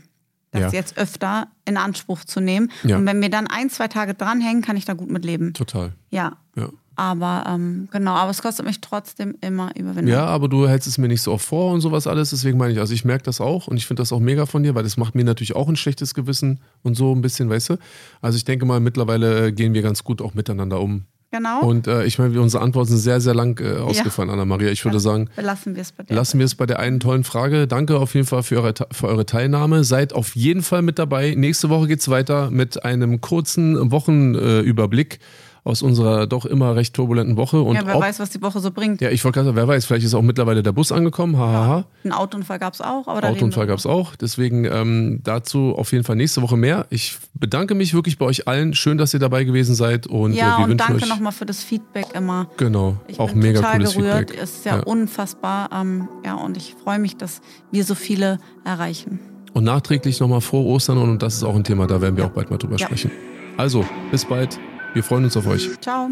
das 0.51 0.61
Ja. 0.61 0.69
jetzt 0.79 0.97
öfter 0.97 1.47
in 1.65 1.77
Anspruch 1.77 2.23
zu 2.23 2.39
nehmen. 2.39 2.71
Ja. 2.83 2.97
Und 2.97 3.05
wenn 3.05 3.21
wir 3.21 3.29
dann 3.29 3.47
ein, 3.47 3.69
zwei 3.69 3.87
Tage 3.87 4.13
dranhängen, 4.13 4.61
kann 4.61 4.77
ich 4.77 4.85
da 4.85 4.93
gut 4.93 5.09
mit 5.09 5.25
leben. 5.25 5.53
Total. 5.53 5.93
Ja. 6.09 6.37
Ja. 6.55 6.69
Aber 6.95 7.45
ähm, 7.47 7.87
genau, 7.91 8.11
aber 8.11 8.31
es 8.31 8.41
kostet 8.41 8.65
mich 8.65 8.79
trotzdem 8.81 9.35
immer 9.41 9.75
Überwindung. 9.75 10.07
Ja, 10.13 10.25
aber 10.25 10.47
du 10.47 10.67
hältst 10.67 10.87
es 10.87 10.97
mir 10.97 11.07
nicht 11.07 11.21
so 11.21 11.31
oft 11.31 11.45
vor 11.45 11.73
und 11.73 11.81
sowas 11.81 12.07
alles. 12.07 12.29
Deswegen 12.29 12.57
meine 12.57 12.73
ich, 12.73 12.79
also 12.79 12.93
ich 12.93 13.03
merke 13.05 13.23
das 13.23 13.41
auch 13.41 13.67
und 13.67 13.77
ich 13.77 13.87
finde 13.87 14.01
das 14.01 14.11
auch 14.13 14.19
mega 14.19 14.45
von 14.45 14.63
dir, 14.63 14.75
weil 14.75 14.83
das 14.83 14.97
macht 14.97 15.15
mir 15.15 15.23
natürlich 15.23 15.55
auch 15.55 15.67
ein 15.67 15.75
schlechtes 15.75 16.13
Gewissen 16.13 16.59
und 16.83 16.95
so 16.95 17.13
ein 17.13 17.21
bisschen, 17.21 17.49
weißt 17.49 17.71
du. 17.71 17.77
Also 18.21 18.37
ich 18.37 18.45
denke 18.45 18.65
mal, 18.65 18.79
mittlerweile 18.79 19.47
äh, 19.47 19.51
gehen 19.51 19.73
wir 19.73 19.81
ganz 19.81 20.03
gut 20.03 20.21
auch 20.21 20.33
miteinander 20.33 20.79
um. 20.79 21.05
Genau. 21.33 21.61
Und 21.61 21.87
äh, 21.87 22.05
ich 22.05 22.19
meine, 22.19 22.39
unsere 22.39 22.61
Antworten 22.61 22.89
sind 22.89 22.99
sehr, 22.99 23.19
sehr 23.19 23.33
lang 23.33 23.59
äh, 23.59 23.77
ausgefallen, 23.77 24.29
Anna-Maria. 24.29 24.69
Ich 24.69 24.85
würde 24.85 24.99
sagen, 24.99 25.31
Belassen 25.35 25.73
wir 25.73 25.81
es 25.81 25.91
bei 25.91 26.03
der. 26.03 26.15
Lassen 26.15 26.37
wir 26.37 26.45
es 26.45 26.53
bei 26.53 26.67
der 26.67 26.77
einen 26.77 26.99
tollen 26.99 27.23
Frage. 27.23 27.65
Danke 27.65 27.97
auf 27.97 28.13
jeden 28.13 28.27
Fall 28.27 28.43
für 28.43 28.61
eure, 28.61 28.75
für 28.91 29.07
eure 29.07 29.25
Teilnahme. 29.25 29.83
Seid 29.83 30.13
auf 30.13 30.35
jeden 30.35 30.61
Fall 30.61 30.83
mit 30.83 30.99
dabei. 30.99 31.33
Nächste 31.35 31.69
Woche 31.69 31.87
geht's 31.87 32.07
weiter 32.07 32.51
mit 32.51 32.85
einem 32.85 33.19
kurzen 33.19 33.89
Wochenüberblick 33.89 35.17
aus 35.65 35.81
unserer 35.81 36.27
doch 36.27 36.45
immer 36.45 36.75
recht 36.75 36.93
turbulenten 36.93 37.37
Woche. 37.37 37.61
Und 37.61 37.75
ja, 37.75 37.85
wer 37.85 37.95
ob, 37.95 38.01
weiß, 38.01 38.19
was 38.19 38.29
die 38.31 38.41
Woche 38.41 38.59
so 38.59 38.71
bringt. 38.71 38.99
Ja, 38.99 39.09
ich 39.11 39.23
wollte 39.23 39.35
gerade 39.35 39.45
sagen, 39.47 39.55
wer 39.55 39.67
weiß, 39.67 39.85
vielleicht 39.85 40.05
ist 40.05 40.13
auch 40.13 40.21
mittlerweile 40.21 40.61
der 40.61 40.73
Bus 40.73 40.91
angekommen. 40.91 41.37
Haha. 41.37 41.77
Ja, 41.77 41.85
ein 42.03 42.11
Autounfall 42.11 42.59
gab 42.59 42.73
es 42.73 42.81
auch. 42.81 43.07
Aber 43.07 43.25
Autounfall 43.27 43.65
gab 43.67 43.77
es 43.77 43.85
auch. 43.85 44.15
Deswegen 44.17 44.65
ähm, 44.65 45.21
dazu 45.23 45.73
auf 45.77 45.91
jeden 45.93 46.03
Fall 46.03 46.17
nächste 46.17 46.41
Woche 46.41 46.57
mehr. 46.57 46.85
Ich 46.89 47.17
bedanke 47.33 47.75
mich 47.75 47.93
wirklich 47.93 48.17
bei 48.17 48.25
euch 48.25 48.45
allen. 48.47 48.73
Schön, 48.73 48.97
dass 48.97 49.13
ihr 49.13 49.21
dabei 49.21 49.45
gewesen 49.45 49.73
seid. 49.73 50.05
Und, 50.05 50.33
ja, 50.33 50.59
äh, 50.59 50.63
und 50.63 50.77
danke 50.77 51.07
nochmal 51.07 51.31
für 51.31 51.45
das 51.45 51.63
Feedback 51.63 52.07
immer. 52.13 52.47
Genau, 52.57 52.97
ich 53.07 53.19
auch 53.19 53.29
bin 53.29 53.39
mega 53.39 53.59
total 53.61 53.77
cooles 53.77 53.93
gerührt. 53.95 54.17
Feedback. 54.31 54.39
Es 54.43 54.55
ist 54.57 54.65
ja, 54.65 54.77
Ja. 54.77 54.83
unfassbar. 54.83 55.69
Ähm, 55.73 56.09
ja, 56.25 56.35
und 56.35 56.57
ich 56.57 56.75
freue 56.83 56.99
mich, 56.99 57.15
dass 57.15 57.39
wir 57.71 57.85
so 57.85 57.95
viele 57.95 58.37
erreichen. 58.65 59.19
Und 59.53 59.63
nachträglich 59.63 60.19
nochmal 60.19 60.41
frohe 60.41 60.65
Ostern 60.65 60.97
und 60.97 61.21
das 61.23 61.35
ist 61.35 61.43
auch 61.43 61.55
ein 61.55 61.63
Thema, 61.63 61.87
da 61.87 62.01
werden 62.01 62.17
wir 62.17 62.25
auch 62.25 62.31
bald 62.31 62.49
mal 62.49 62.57
drüber 62.57 62.75
Ja. 62.75 62.87
sprechen. 62.87 63.11
Also, 63.55 63.85
bis 64.11 64.25
bald. 64.25 64.59
Wir 64.93 65.03
freuen 65.03 65.25
uns 65.25 65.35
auf 65.37 65.47
euch. 65.47 65.69
Ciao. 65.81 66.11